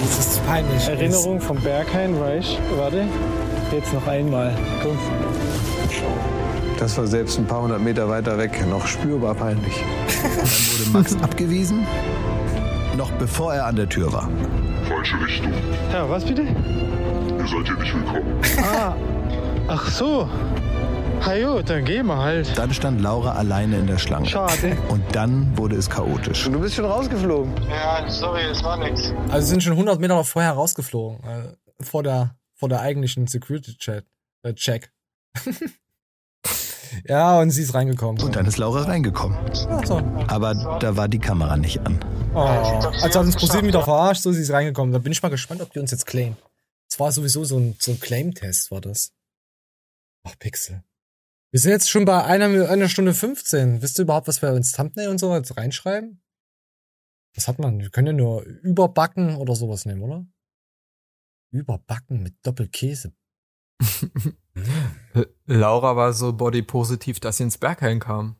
Das 0.02 0.18
ist 0.18 0.46
peinlich. 0.46 0.88
Erinnerung 0.88 1.40
vom 1.40 1.56
Berghain, 1.58 2.18
weißt 2.18 2.58
Warte. 2.76 3.04
Jetzt 3.72 3.92
noch 3.92 4.06
einmal. 4.06 4.52
Komm. 4.82 4.96
Das 6.78 6.96
war 6.96 7.06
selbst 7.06 7.38
ein 7.38 7.46
paar 7.46 7.62
hundert 7.62 7.80
Meter 7.80 8.08
weiter 8.08 8.38
weg 8.38 8.64
noch 8.68 8.86
spürbar 8.86 9.34
peinlich. 9.34 9.74
Dann 10.22 10.32
wurde 10.32 10.90
Max 10.92 11.16
abgewiesen, 11.22 11.86
noch 12.96 13.10
bevor 13.12 13.54
er 13.54 13.66
an 13.66 13.76
der 13.76 13.88
Tür 13.88 14.12
war. 14.12 14.28
Falsche 14.88 15.16
Richtung. 15.20 15.52
Ja, 15.92 16.08
was 16.08 16.24
bitte? 16.24 16.42
Ihr 16.42 17.46
seid 17.46 17.66
hier 17.66 17.76
nicht 17.78 17.94
willkommen. 17.94 18.40
Ah, 18.62 18.94
ach 19.68 19.90
so. 19.90 20.28
Ha 21.26 21.34
jo, 21.34 21.62
dann 21.62 21.84
gehen 21.84 22.06
wir 22.06 22.16
halt. 22.16 22.56
Dann 22.56 22.72
stand 22.72 23.00
Laura 23.00 23.32
alleine 23.32 23.78
in 23.78 23.88
der 23.88 23.98
Schlange. 23.98 24.26
Schade. 24.26 24.76
Und 24.88 25.02
dann 25.12 25.56
wurde 25.58 25.74
es 25.74 25.90
chaotisch. 25.90 26.44
Du 26.44 26.60
bist 26.60 26.76
schon 26.76 26.84
rausgeflogen. 26.84 27.52
Ja, 27.68 28.08
sorry, 28.08 28.42
es 28.44 28.62
war 28.62 28.76
nix. 28.76 29.12
Also 29.30 29.48
sind 29.48 29.62
schon 29.64 29.72
100 29.72 29.98
Meter 30.00 30.14
noch 30.14 30.26
vorher 30.26 30.52
rausgeflogen. 30.52 31.18
Äh, 31.24 31.82
vor 31.84 32.04
der, 32.04 32.36
vor 32.54 32.68
der 32.68 32.80
eigentlichen 32.82 33.26
Security-Chat. 33.26 34.04
Äh, 34.44 34.54
Check. 34.54 34.92
ja, 37.04 37.40
und 37.40 37.50
sie 37.50 37.62
ist 37.62 37.74
reingekommen. 37.74 38.22
Und 38.22 38.36
dann 38.36 38.46
ist 38.46 38.58
Laura 38.58 38.82
reingekommen. 38.82 39.38
Ach 39.68 39.86
so. 39.86 39.96
Aber 40.28 40.54
da 40.80 40.96
war 40.96 41.08
die 41.08 41.18
Kamera 41.18 41.56
nicht 41.56 41.80
an. 41.80 41.98
Oh, 42.34 42.40
also 42.40 43.02
hat 43.02 43.16
uns 43.16 43.36
ProSieben 43.36 43.68
wieder 43.68 43.82
verarscht, 43.82 44.22
so 44.22 44.32
sie 44.32 44.42
ist 44.42 44.50
reingekommen. 44.50 44.92
Da 44.92 44.98
bin 44.98 45.12
ich 45.12 45.22
mal 45.22 45.28
gespannt, 45.28 45.60
ob 45.60 45.72
die 45.72 45.78
uns 45.78 45.90
jetzt 45.90 46.06
claimen. 46.06 46.36
Das 46.88 47.00
war 47.00 47.12
sowieso 47.12 47.44
so 47.44 47.58
ein, 47.58 47.76
so 47.78 47.92
ein 47.92 48.00
Claim-Test, 48.00 48.70
war 48.70 48.80
das. 48.80 49.12
Ach, 50.24 50.38
Pixel. 50.38 50.82
Wir 51.50 51.60
sind 51.60 51.70
jetzt 51.70 51.88
schon 51.88 52.04
bei 52.04 52.24
einer, 52.24 52.68
einer 52.68 52.88
Stunde 52.88 53.14
15. 53.14 53.80
Wisst 53.80 53.98
ihr 53.98 54.02
überhaupt, 54.02 54.28
was 54.28 54.42
wir 54.42 54.54
ins 54.54 54.72
Thumbnail 54.72 55.08
und 55.08 55.18
so 55.18 55.34
jetzt 55.34 55.56
reinschreiben? 55.56 56.20
Was 57.34 57.48
hat 57.48 57.58
man? 57.58 57.80
Wir 57.80 57.90
können 57.90 58.08
ja 58.08 58.12
nur 58.12 58.42
überbacken 58.42 59.36
oder 59.36 59.54
sowas 59.54 59.86
nehmen, 59.86 60.02
oder? 60.02 60.26
Überbacken 61.50 62.22
mit 62.22 62.34
Doppelkäse. 62.42 63.12
Laura 65.46 65.96
war 65.96 66.12
so 66.12 66.32
bodypositiv, 66.32 67.20
dass 67.20 67.38
sie 67.38 67.44
ins 67.44 67.58
Berghain 67.58 68.00
kam. 68.00 68.36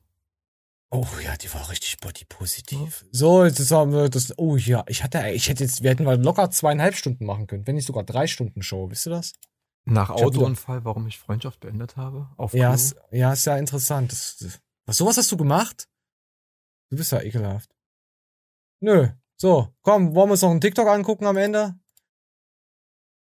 Oh 0.90 1.06
ja, 1.22 1.36
die 1.36 1.52
war 1.52 1.68
richtig 1.68 1.98
bodypositiv. 2.00 3.04
So, 3.12 3.44
jetzt 3.44 3.70
haben 3.70 3.92
wir 3.92 4.08
das. 4.08 4.32
Oh 4.38 4.56
ja, 4.56 4.84
ich 4.88 5.04
hatte, 5.04 5.28
ich 5.30 5.48
hätte 5.48 5.64
jetzt, 5.64 5.82
wir 5.82 5.90
hätten 5.90 6.04
mal 6.04 6.20
locker 6.20 6.50
zweieinhalb 6.50 6.94
Stunden 6.94 7.26
machen 7.26 7.46
können, 7.46 7.66
wenn 7.66 7.74
nicht 7.74 7.86
sogar 7.86 8.04
drei 8.04 8.26
Stunden 8.26 8.62
Show. 8.62 8.90
Wisst 8.90 9.06
ihr 9.06 9.10
das? 9.10 9.34
Nach 9.84 10.10
Ich 10.10 10.22
Autounfall, 10.22 10.84
warum 10.84 11.06
ich 11.06 11.18
Freundschaft 11.18 11.60
beendet 11.60 11.96
habe? 11.96 12.28
Auf 12.36 12.54
Ja, 12.54 12.72
ist, 12.74 12.96
ja, 13.10 13.32
ist 13.32 13.44
ja 13.44 13.56
interessant. 13.58 14.12
Das, 14.12 14.36
das, 14.38 14.60
was, 14.86 14.96
sowas 14.96 15.18
hast 15.18 15.30
du 15.30 15.36
gemacht? 15.36 15.88
Du 16.90 16.96
bist 16.96 17.12
ja 17.12 17.20
ekelhaft. 17.20 17.70
Nö. 18.80 19.08
So, 19.36 19.68
komm, 19.82 20.14
wollen 20.14 20.28
wir 20.28 20.32
uns 20.32 20.42
noch 20.42 20.50
einen 20.50 20.60
TikTok 20.60 20.88
angucken 20.88 21.26
am 21.26 21.36
Ende? 21.36 21.78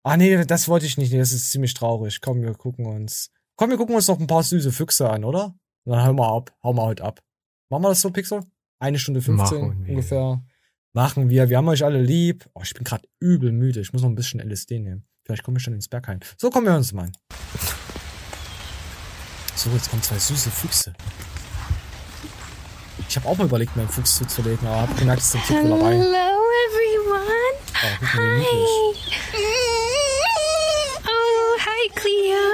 Ah, 0.06 0.16
nee, 0.18 0.44
das 0.44 0.68
wollte 0.68 0.84
ich 0.84 0.98
nicht. 0.98 1.12
Nee, 1.12 1.18
das 1.18 1.32
ist 1.32 1.50
ziemlich 1.50 1.72
traurig. 1.72 2.20
Komm, 2.20 2.42
wir 2.42 2.54
gucken 2.54 2.84
uns. 2.86 3.30
Komm, 3.56 3.70
wir 3.70 3.78
gucken 3.78 3.94
uns 3.94 4.06
noch 4.06 4.20
ein 4.20 4.26
paar 4.26 4.42
süße 4.42 4.70
Füchse 4.70 5.08
an, 5.08 5.24
oder? 5.24 5.54
Dann 5.86 6.04
hör 6.04 6.12
mal 6.12 6.36
ab. 6.36 6.54
Hau 6.62 6.74
mal 6.74 6.84
heute 6.84 7.04
ab. 7.04 7.20
Machen 7.70 7.82
wir 7.84 7.88
das 7.88 8.02
so, 8.02 8.10
Pixel? 8.10 8.40
Eine 8.78 8.98
Stunde 8.98 9.22
15 9.22 9.36
Machen 9.60 9.84
wir. 9.84 9.90
ungefähr. 9.90 10.42
Machen 10.92 11.30
wir. 11.30 11.48
Wir 11.48 11.56
haben 11.56 11.68
euch 11.68 11.84
alle 11.84 12.02
lieb. 12.02 12.46
Oh, 12.54 12.60
ich 12.62 12.74
bin 12.74 12.84
gerade 12.84 13.08
übel 13.18 13.50
müde. 13.50 13.80
Ich 13.80 13.92
muss 13.94 14.02
noch 14.02 14.10
ein 14.10 14.14
bisschen 14.14 14.40
LSD 14.40 14.78
nehmen. 14.78 15.06
Vielleicht 15.24 15.42
komme 15.42 15.56
ich 15.56 15.64
schon 15.64 15.72
ins 15.72 15.88
Bergheim. 15.88 16.20
So, 16.36 16.50
kommen 16.50 16.66
wir 16.66 16.74
uns 16.74 16.92
mal. 16.92 17.10
So, 19.56 19.70
jetzt 19.70 19.88
kommen 19.88 20.02
zwei 20.02 20.18
süße 20.18 20.50
Füchse. 20.50 20.92
Ich 23.08 23.16
habe 23.16 23.26
auch 23.28 23.38
mal 23.38 23.46
überlegt, 23.46 23.74
mir 23.74 23.82
einen 23.82 23.90
Fuchs 23.90 24.16
zuzulegen, 24.16 24.66
aber 24.68 24.82
habe 24.82 24.94
gemerkt, 24.96 25.22
es 25.22 25.28
ist 25.28 25.36
ein 25.36 25.40
Hello, 25.62 25.76
dabei. 25.78 25.94
everyone. 25.94 27.24
Oh. 27.72 27.86
Oh, 27.86 28.06
hi, 28.12 29.63
Cleo. 32.04 32.36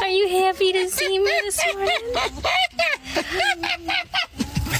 Are 0.00 0.08
you 0.08 0.28
happy 0.44 0.72
to 0.72 0.88
see 0.88 1.18
me 1.18 1.30
this 1.42 1.60
morning? 1.74 2.14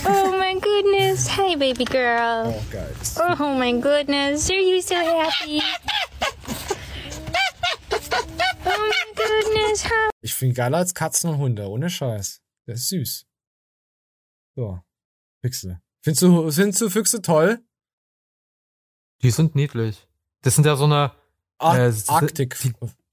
Oh 0.06 0.30
my 0.38 0.54
goodness. 0.60 1.26
Hi, 1.26 1.56
baby 1.56 1.84
girl. 1.84 2.54
Oh. 2.54 2.62
Oh 3.40 3.58
my 3.58 3.72
goodness. 3.72 4.48
Are 4.48 4.54
you 4.54 4.80
so 4.80 4.94
happy? 4.94 5.60
Oh 8.64 8.66
my 8.78 9.04
goodness. 9.16 9.84
How 9.84 10.10
Ich 10.20 10.34
finde 10.34 10.54
geiler 10.54 10.78
als 10.78 10.94
Katzen 10.94 11.30
und 11.30 11.38
Hunde, 11.38 11.68
ohne 11.68 11.90
Scheiß. 11.90 12.40
Der 12.68 12.74
ist 12.74 12.88
süß. 12.90 13.26
So. 14.54 14.78
Füchse. 15.42 15.80
Findest 16.04 16.22
du, 16.22 16.48
findest 16.52 16.80
du 16.80 16.90
Füchse 16.90 17.22
toll? 17.22 17.58
Die 19.22 19.32
sind 19.32 19.56
niedlich. 19.56 20.06
Das 20.42 20.54
sind 20.54 20.64
ja 20.64 20.76
so 20.76 20.84
eine 20.84 21.10
Ar 21.60 21.78
äh, 21.78 21.92
sind 21.92 22.08
Arktik. 22.08 22.56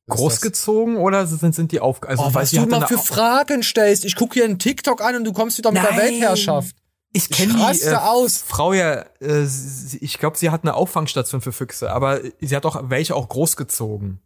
Großgezogen 0.09 0.95
oder 0.97 1.27
sind, 1.27 1.53
sind 1.53 1.71
die 1.73 1.81
auf? 1.81 2.01
Also 2.03 2.23
oh, 2.23 2.29
was 2.33 2.51
du 2.51 2.65
mal 2.65 2.87
für 2.87 2.97
Fragen 2.97 3.61
stellst. 3.61 4.05
Ich 4.05 4.15
gucke 4.15 4.35
hier 4.35 4.45
einen 4.45 4.57
TikTok 4.57 5.01
an 5.01 5.17
und 5.17 5.25
du 5.25 5.33
kommst 5.33 5.57
wieder 5.57 5.71
mit 5.71 5.83
der 5.83 5.91
Nein. 5.91 5.99
Weltherrschaft. 5.99 6.75
Ich 7.11 7.29
kenne 7.29 7.53
die 7.53 7.81
äh, 7.81 7.95
aus. 7.95 8.37
Frau 8.45 8.73
ja, 8.73 9.05
äh, 9.19 9.45
sie, 9.45 9.97
ich 9.97 10.17
glaube, 10.19 10.37
sie 10.37 10.49
hat 10.49 10.63
eine 10.63 10.75
Auffangstation 10.75 11.41
für 11.41 11.51
Füchse, 11.51 11.91
aber 11.91 12.21
sie 12.39 12.55
hat 12.55 12.65
auch 12.65 12.89
welche 12.89 13.15
auch 13.15 13.27
großgezogen. 13.27 14.19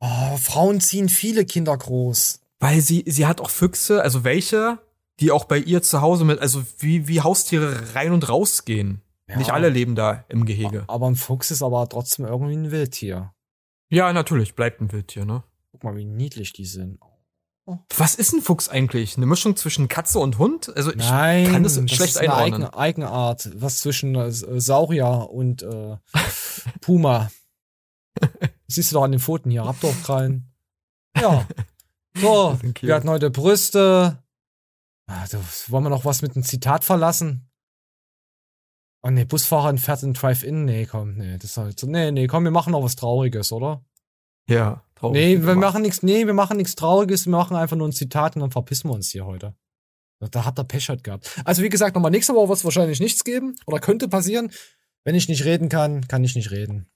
Oh, 0.00 0.36
Frauen 0.36 0.80
ziehen 0.80 1.08
viele 1.08 1.44
Kinder 1.44 1.76
groß. 1.76 2.40
Weil 2.60 2.80
sie, 2.80 3.04
sie 3.06 3.26
hat 3.26 3.40
auch 3.40 3.50
Füchse, 3.50 4.02
also 4.02 4.24
welche, 4.24 4.78
die 5.20 5.30
auch 5.30 5.44
bei 5.44 5.58
ihr 5.58 5.82
zu 5.82 6.00
Hause 6.00 6.24
mit, 6.24 6.38
also 6.38 6.62
wie, 6.78 7.08
wie 7.08 7.20
Haustiere 7.20 7.94
rein 7.94 8.12
und 8.12 8.28
raus 8.28 8.64
gehen. 8.64 9.02
Ja. 9.28 9.36
Nicht 9.36 9.50
alle 9.50 9.68
leben 9.68 9.94
da 9.94 10.24
im 10.28 10.46
Gehege. 10.46 10.84
Aber 10.86 11.06
ein 11.08 11.16
Fuchs 11.16 11.50
ist 11.50 11.62
aber 11.62 11.88
trotzdem 11.88 12.24
irgendwie 12.24 12.54
ein 12.54 12.70
Wildtier. 12.70 13.32
Ja, 13.90 14.12
natürlich, 14.12 14.54
bleibt 14.54 14.80
ein 14.80 14.92
Wildtier, 14.92 15.24
ne? 15.24 15.42
Guck 15.72 15.84
mal, 15.84 15.96
wie 15.96 16.04
niedlich 16.04 16.52
die 16.52 16.66
sind. 16.66 16.98
Was 17.96 18.14
ist 18.14 18.32
ein 18.32 18.40
Fuchs 18.40 18.68
eigentlich? 18.68 19.16
Eine 19.16 19.26
Mischung 19.26 19.54
zwischen 19.56 19.88
Katze 19.88 20.18
und 20.18 20.38
Hund? 20.38 20.74
Also 20.74 20.90
ich 20.90 20.96
Nein, 20.96 21.52
kann 21.52 21.62
das, 21.62 21.74
das 21.74 21.90
schlecht 21.90 22.14
ist 22.14 22.16
eine 22.16 22.32
einordnen. 22.34 22.68
eigene, 22.68 22.74
Eigenart. 22.74 23.50
Was 23.60 23.80
zwischen 23.80 24.14
äh, 24.14 24.30
Saurier 24.30 25.28
und 25.30 25.62
äh, 25.62 25.96
Puma. 26.80 27.30
Siehst 28.66 28.90
du 28.90 28.94
doch 28.94 29.04
an 29.04 29.12
den 29.12 29.20
Pfoten 29.20 29.50
hier, 29.50 29.62
Raptorkrallen. 29.62 30.52
Ja. 31.20 31.46
So, 32.16 32.58
wir 32.80 32.96
hatten 32.96 33.10
heute 33.10 33.30
Brüste. 33.30 34.20
Ah, 35.06 35.24
wollen 35.68 35.84
wir 35.84 35.90
noch 35.90 36.04
was 36.04 36.20
mit 36.20 36.34
einem 36.34 36.42
Zitat 36.42 36.82
verlassen? 36.82 37.47
Oh 39.02 39.10
nee, 39.10 39.24
Busfahrer 39.24 39.76
fährt 39.78 40.02
in 40.02 40.14
Drive-In. 40.14 40.64
Nee, 40.64 40.86
komm, 40.86 41.14
nee, 41.14 41.34
das 41.34 41.50
ist 41.50 41.56
halt 41.56 41.78
so. 41.78 41.86
Nee, 41.86 42.10
nee, 42.10 42.26
komm, 42.26 42.44
wir 42.44 42.50
machen 42.50 42.72
noch 42.72 42.82
was 42.82 42.96
Trauriges, 42.96 43.52
oder? 43.52 43.84
Ja, 44.48 44.82
traurig. 44.96 45.20
Nee, 45.20 45.46
wir 45.46 45.54
machen 45.54 45.82
nichts, 45.82 46.02
nee, 46.02 46.26
wir 46.26 46.34
machen 46.34 46.56
nichts 46.56 46.74
Trauriges, 46.74 47.26
wir 47.26 47.30
machen 47.30 47.56
einfach 47.56 47.76
nur 47.76 47.86
ein 47.86 47.92
Zitat 47.92 48.34
und 48.34 48.40
dann 48.40 48.50
verpissen 48.50 48.90
wir 48.90 48.94
uns 48.94 49.10
hier 49.10 49.26
heute. 49.26 49.54
Da 50.20 50.44
hat 50.44 50.58
er 50.58 50.64
Pech 50.64 50.88
halt 50.88 51.04
gehabt. 51.04 51.30
Also 51.44 51.62
wie 51.62 51.68
gesagt, 51.68 51.94
nochmal 51.94 52.10
nächste 52.10 52.34
Woche 52.34 52.48
wird 52.48 52.58
es 52.58 52.64
wahrscheinlich 52.64 52.98
nichts 52.98 53.22
geben 53.22 53.54
oder 53.66 53.78
könnte 53.78 54.08
passieren. 54.08 54.50
Wenn 55.04 55.14
ich 55.14 55.28
nicht 55.28 55.44
reden 55.44 55.68
kann, 55.68 56.08
kann 56.08 56.24
ich 56.24 56.34
nicht 56.34 56.50
reden. 56.50 56.90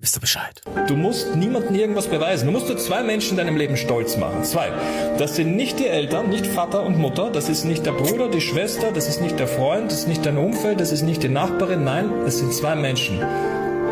Wisst 0.00 0.16
ihr 0.16 0.20
Bescheid? 0.20 0.60
Du 0.86 0.94
musst 0.94 1.34
niemandem 1.34 1.74
irgendwas 1.74 2.06
beweisen. 2.06 2.46
Du 2.46 2.52
musst 2.52 2.68
nur 2.68 2.78
zwei 2.78 3.02
Menschen 3.02 3.32
in 3.32 3.36
deinem 3.38 3.56
Leben 3.56 3.76
stolz 3.76 4.16
machen. 4.16 4.44
Zwei. 4.44 4.70
Das 5.18 5.34
sind 5.34 5.56
nicht 5.56 5.80
die 5.80 5.88
Eltern, 5.88 6.28
nicht 6.28 6.46
Vater 6.46 6.84
und 6.86 6.96
Mutter. 6.98 7.30
Das 7.32 7.48
ist 7.48 7.64
nicht 7.64 7.84
der 7.84 7.90
Bruder, 7.92 8.28
die 8.30 8.40
Schwester. 8.40 8.92
Das 8.92 9.08
ist 9.08 9.20
nicht 9.20 9.40
der 9.40 9.48
Freund. 9.48 9.90
Das 9.90 9.98
ist 10.00 10.06
nicht 10.08 10.24
dein 10.24 10.38
Umfeld. 10.38 10.78
Das 10.80 10.92
ist 10.92 11.02
nicht 11.02 11.24
die 11.24 11.28
Nachbarin. 11.28 11.82
Nein, 11.82 12.12
es 12.24 12.38
sind 12.38 12.54
zwei 12.54 12.76
Menschen. 12.76 13.18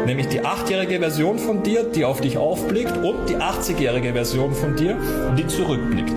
Nämlich 0.07 0.29
die 0.29 0.45
achtjährige 0.45 1.01
Version 1.01 1.41
von 1.41 1.65
dir, 1.65 1.83
die 1.83 2.05
auf 2.05 2.21
dich 2.21 2.39
aufblickt 2.39 2.97
und 2.99 3.29
die 3.29 3.39
80-jährige 3.39 4.13
Version 4.13 4.55
von 4.55 4.77
dir, 4.77 4.97
die 5.37 5.45
zurückblickt. 5.49 6.13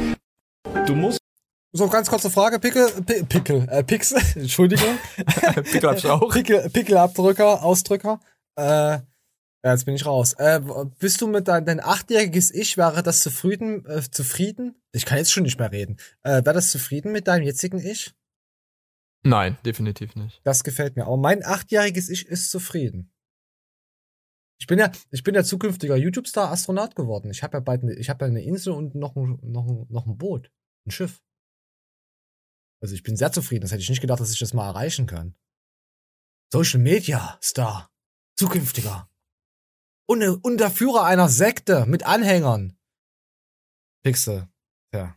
Du 0.86 0.94
musst 0.94 1.18
So, 1.74 1.88
ganz 1.88 2.07
kurze 2.11 2.30
Frage, 2.30 2.60
Pickel, 2.60 2.91
Pi- 3.07 3.24
Pickel, 3.24 3.68
äh, 3.72 3.84
Pix, 3.84 4.11
Entschuldigung. 4.36 4.99
Pickel 5.64 5.90
hab 5.90 5.98
ich 5.98 6.06
auch. 6.06 6.30
Pickel, 6.32 6.70
Pickelabdrücker, 6.70 7.64
Ausdrücker. 7.64 8.20
Äh, 8.56 8.99
ja, 9.64 9.73
jetzt 9.73 9.86
bin 9.86 9.95
ich 9.95 10.06
raus. 10.06 10.34
Äh, 10.34 10.61
bist 10.99 11.19
du 11.19 11.27
mit 11.27 11.48
dein, 11.48 11.65
dein 11.65 11.81
achtjähriges 11.81 12.49
Ich, 12.52 12.77
wäre 12.77 13.03
das 13.03 13.22
zufrieden, 13.22 13.86
äh, 13.86 14.02
zufrieden? 14.10 14.81
Ich 14.94 15.06
kann 15.06 15.18
jetzt 15.18 15.31
schon 15.31 15.44
nicht 15.44 15.60
mehr 15.60 15.72
reden. 15.72 15.98
Äh, 16.22 16.45
wäre 16.45 16.53
das 16.53 16.72
zufrieden 16.72 17.11
mit 17.11 17.27
deinem 17.27 17.44
jetzigen 17.44 17.80
Ich? 17.80 18.14
Nein, 19.23 19.57
definitiv 19.65 20.15
nicht. 20.15 20.40
Das 20.45 20.64
gefällt 20.64 20.95
mir. 20.95 21.06
Aber 21.06 21.18
mein 21.18 21.44
achtjähriges 21.44 22.10
Ich 22.10 22.27
ist 22.27 22.52
zufrieden. 22.52 23.11
Ich 24.61 24.68
bin 24.68 24.80
ja, 24.80 24.91
ich 25.11 25.23
bin 25.23 25.36
ja 25.36 25.44
zukünftiger 25.44 25.98
YouTube-Star 25.98 26.52
Astronaut 26.52 26.95
geworden. 26.95 27.30
Ich 27.30 27.44
habe 27.44 27.57
ja 27.57 27.60
bald, 27.60 27.84
eine, 27.84 27.95
ich 27.95 28.10
habe 28.10 28.26
ja 28.26 28.31
eine 28.31 28.44
Insel 28.44 28.73
und 28.73 28.95
noch 28.95 29.15
ein, 29.18 29.40
noch 29.41 29.68
ein, 29.68 29.86
noch 29.90 30.06
ein 30.06 30.18
Boot, 30.18 30.52
ein 30.86 30.91
Schiff. 30.91 31.22
Also 32.81 32.95
ich 32.95 33.03
bin 33.03 33.18
sehr 33.18 33.34
zufrieden. 33.34 33.61
Das 33.61 33.72
hätte 33.72 33.81
ich 33.81 33.90
nicht 33.90 34.02
gedacht, 34.02 34.22
dass 34.22 34.31
ich 34.31 34.40
das 34.40 34.53
mal 34.53 34.69
erreichen 34.69 35.06
kann. 35.06 35.36
Social 36.52 36.80
Media 36.80 37.38
Star, 37.41 37.91
zukünftiger 38.38 39.10
und, 40.10 40.23
und 40.23 40.57
der 40.57 40.72
Führer 40.72 41.03
einer 41.03 41.30
Sekte 41.30 41.86
mit 41.86 42.03
Anhängern. 42.03 42.76
Fixe, 44.03 44.49
ja. 44.91 45.15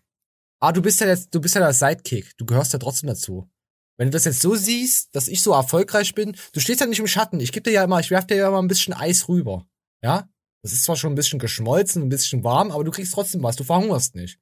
Ah, 0.60 0.72
du 0.72 0.82
bist 0.82 1.00
ja 1.00 1.06
jetzt, 1.06 1.34
du 1.34 1.40
bist 1.40 1.54
ja 1.54 1.62
der 1.62 1.72
Sidekick. 1.72 2.36
Du 2.36 2.44
gehörst 2.44 2.74
ja 2.74 2.78
trotzdem 2.78 3.08
dazu. 3.08 3.50
Wenn 3.96 4.08
du 4.08 4.12
das 4.12 4.26
jetzt 4.26 4.42
so 4.42 4.54
siehst, 4.54 5.14
dass 5.16 5.28
ich 5.28 5.42
so 5.42 5.52
erfolgreich 5.52 6.14
bin, 6.14 6.36
du 6.52 6.60
stehst 6.60 6.80
ja 6.80 6.86
nicht 6.86 6.98
im 6.98 7.06
Schatten. 7.06 7.40
Ich 7.40 7.52
gebe 7.52 7.64
dir 7.64 7.72
ja 7.72 7.84
immer, 7.84 8.00
ich 8.00 8.10
werf 8.10 8.26
dir 8.26 8.36
ja 8.36 8.48
immer 8.48 8.60
ein 8.60 8.68
bisschen 8.68 8.92
Eis 8.92 9.28
rüber. 9.28 9.66
Ja? 10.02 10.28
Das 10.62 10.72
ist 10.72 10.84
zwar 10.84 10.96
schon 10.96 11.12
ein 11.12 11.16
bisschen 11.16 11.38
geschmolzen, 11.38 12.02
ein 12.02 12.08
bisschen 12.10 12.44
warm, 12.44 12.70
aber 12.70 12.84
du 12.84 12.90
kriegst 12.90 13.14
trotzdem 13.14 13.42
was. 13.42 13.56
Du 13.56 13.64
verhungerst 13.64 14.14
nicht. 14.14 14.38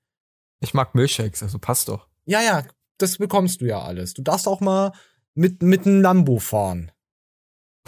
Ich 0.61 0.75
mag 0.75 0.97
Milchshakes, 0.97 1.45
also 1.45 1.61
passt 1.61 1.89
doch. 1.89 2.09
Ja, 2.25 2.43
ja, 2.43 2.67
das 2.99 3.19
bekommst 3.19 3.61
du 3.61 3.67
ja 3.67 3.81
alles. 3.81 4.15
Du 4.15 4.23
darfst 4.23 4.49
auch 4.49 4.61
mal 4.61 4.93
mit, 5.35 5.63
mit 5.63 5.87
einem 5.87 6.03
Lambo 6.03 6.41
fahren. 6.41 6.91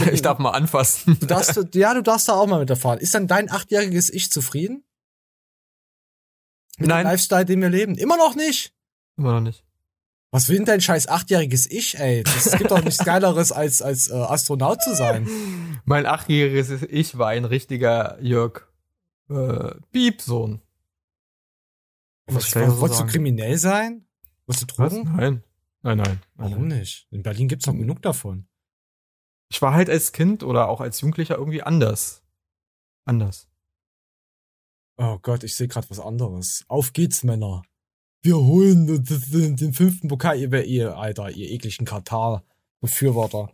Ich 0.13 0.23
darf 0.23 0.39
mal 0.39 0.51
anfassen. 0.51 1.19
Du 1.21 1.27
darfst, 1.27 1.75
ja, 1.75 1.95
du 1.95 2.03
darfst 2.03 2.29
da 2.29 2.35
auch 2.35 2.47
mal 2.47 2.61
mit 2.61 2.69
der 2.69 2.77
fahren. 2.77 2.99
Ist 2.99 3.15
dann 3.15 3.27
dein 3.27 3.51
achtjähriges 3.51 4.11
Ich 4.11 4.31
zufrieden? 4.31 4.85
Mit 6.79 6.89
Nein. 6.89 7.05
dem 7.05 7.11
Lifestyle, 7.11 7.45
den 7.45 7.61
wir 7.61 7.71
leben? 7.71 7.97
Immer 7.97 8.17
noch 8.17 8.35
nicht. 8.35 8.75
Immer 9.17 9.33
noch 9.33 9.41
nicht. 9.41 9.65
Was 10.31 10.49
will 10.49 10.57
denn 10.57 10.65
dein 10.65 10.81
scheiß 10.81 11.09
achtjähriges 11.09 11.71
Ich, 11.71 11.99
ey? 11.99 12.25
Es 12.25 12.57
gibt 12.57 12.71
doch 12.71 12.83
nichts 12.83 13.05
Geileres, 13.05 13.53
als, 13.53 13.83
als 13.83 14.09
äh, 14.09 14.15
Astronaut 14.15 14.83
zu 14.83 14.95
sein. 14.95 15.29
Mein 15.85 16.07
achtjähriges 16.07 16.83
Ich 16.89 17.19
war 17.19 17.29
ein 17.29 17.45
richtiger 17.45 18.19
Jörg 18.23 18.67
äh, 19.29 19.75
Piepsohn. 19.93 20.63
Ich 22.29 22.51
gleich 22.51 22.71
so 22.71 22.81
Wolltest 22.81 23.01
du 23.01 23.07
kriminell 23.07 23.59
sein? 23.59 24.07
Wolltest 24.47 24.71
du 24.71 24.79
Was? 24.79 24.95
Drogen? 24.95 25.17
Nein. 25.17 25.45
Nein, 25.83 25.99
nein. 25.99 26.21
Warum 26.37 26.69
nein. 26.69 26.79
nicht? 26.79 27.09
In 27.11 27.23
Berlin 27.23 27.49
gibt's 27.49 27.67
doch 27.67 27.75
genug 27.75 28.01
davon. 28.01 28.47
Ich 29.53 29.61
war 29.61 29.75
halt 29.75 29.91
als 29.91 30.13
Kind 30.13 30.45
oder 30.45 30.71
auch 30.71 30.81
als 30.81 31.03
Jugendlicher 31.03 31.37
irgendwie 31.37 31.63
anders. 31.63 32.23
Anders. 33.05 33.51
Oh 34.97 35.19
Gott, 35.21 35.45
ich 35.45 35.55
sehe 35.55 35.69
gerade 35.69 35.91
was 35.91 36.01
anderes. 36.01 36.65
Auf 36.69 36.95
geht's, 36.95 37.23
Männer. 37.23 37.63
Wir 38.23 38.39
holen 38.39 38.87
den, 38.87 39.75
fünften 39.75 40.09
Pokal, 40.09 40.39
ihr, 40.39 40.65
ihr, 40.65 40.97
Alter, 40.97 41.31
ihr 41.31 41.51
ekligen 41.51 41.85
Katar-Befürworter. 41.85 43.53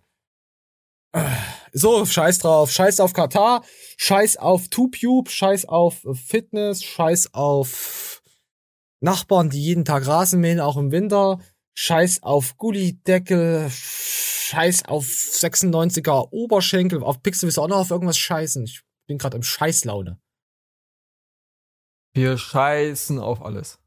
Äh, 1.11 1.35
So, 1.73 2.05
scheiß 2.07 2.39
drauf. 2.39 2.71
Scheiß 2.71 3.01
auf 3.01 3.13
Katar, 3.13 3.65
scheiß 3.97 4.37
auf 4.37 4.69
TubeTube, 4.69 5.29
scheiß 5.29 5.65
auf 5.65 6.07
Fitness, 6.13 6.85
scheiß 6.85 7.35
auf 7.35 8.23
Nachbarn, 9.01 9.51
die 9.51 9.61
jeden 9.61 9.85
Tag 9.85 10.07
Rasen 10.07 10.41
mähen, 10.41 10.61
auch 10.61 10.77
im 10.77 10.93
Winter. 10.93 11.41
Scheiß 11.81 12.25
auf 12.25 12.57
Gullideckel, 12.57 13.71
Scheiß 13.71 14.87
auf 14.87 15.05
96er 15.05 16.27
Oberschenkel, 16.33 17.05
auf 17.05 17.23
Pixel 17.23 17.47
willst 17.47 17.57
du 17.57 17.63
auch 17.63 17.69
noch 17.69 17.77
auf 17.77 17.93
irgendwas 17.93 18.19
scheißen. 18.19 18.65
Ich 18.65 18.83
bin 19.07 19.17
gerade 19.17 19.37
im 19.37 19.45
Scheißlaune. 19.45 20.21
Wir 22.15 22.37
scheißen 22.37 23.21
auf 23.21 23.43
alles. 23.43 23.79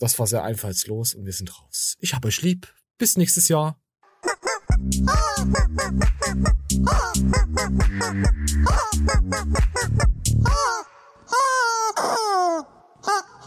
Das 0.00 0.18
war 0.18 0.26
sehr 0.26 0.42
einfallslos 0.42 1.14
und 1.14 1.24
wir 1.24 1.32
sind 1.32 1.56
raus. 1.56 1.96
Ich 2.00 2.14
hab 2.14 2.24
euch 2.24 2.42
lieb. 2.42 2.74
Bis 2.98 3.16
nächstes 3.16 3.46
Jahr. 3.46 3.80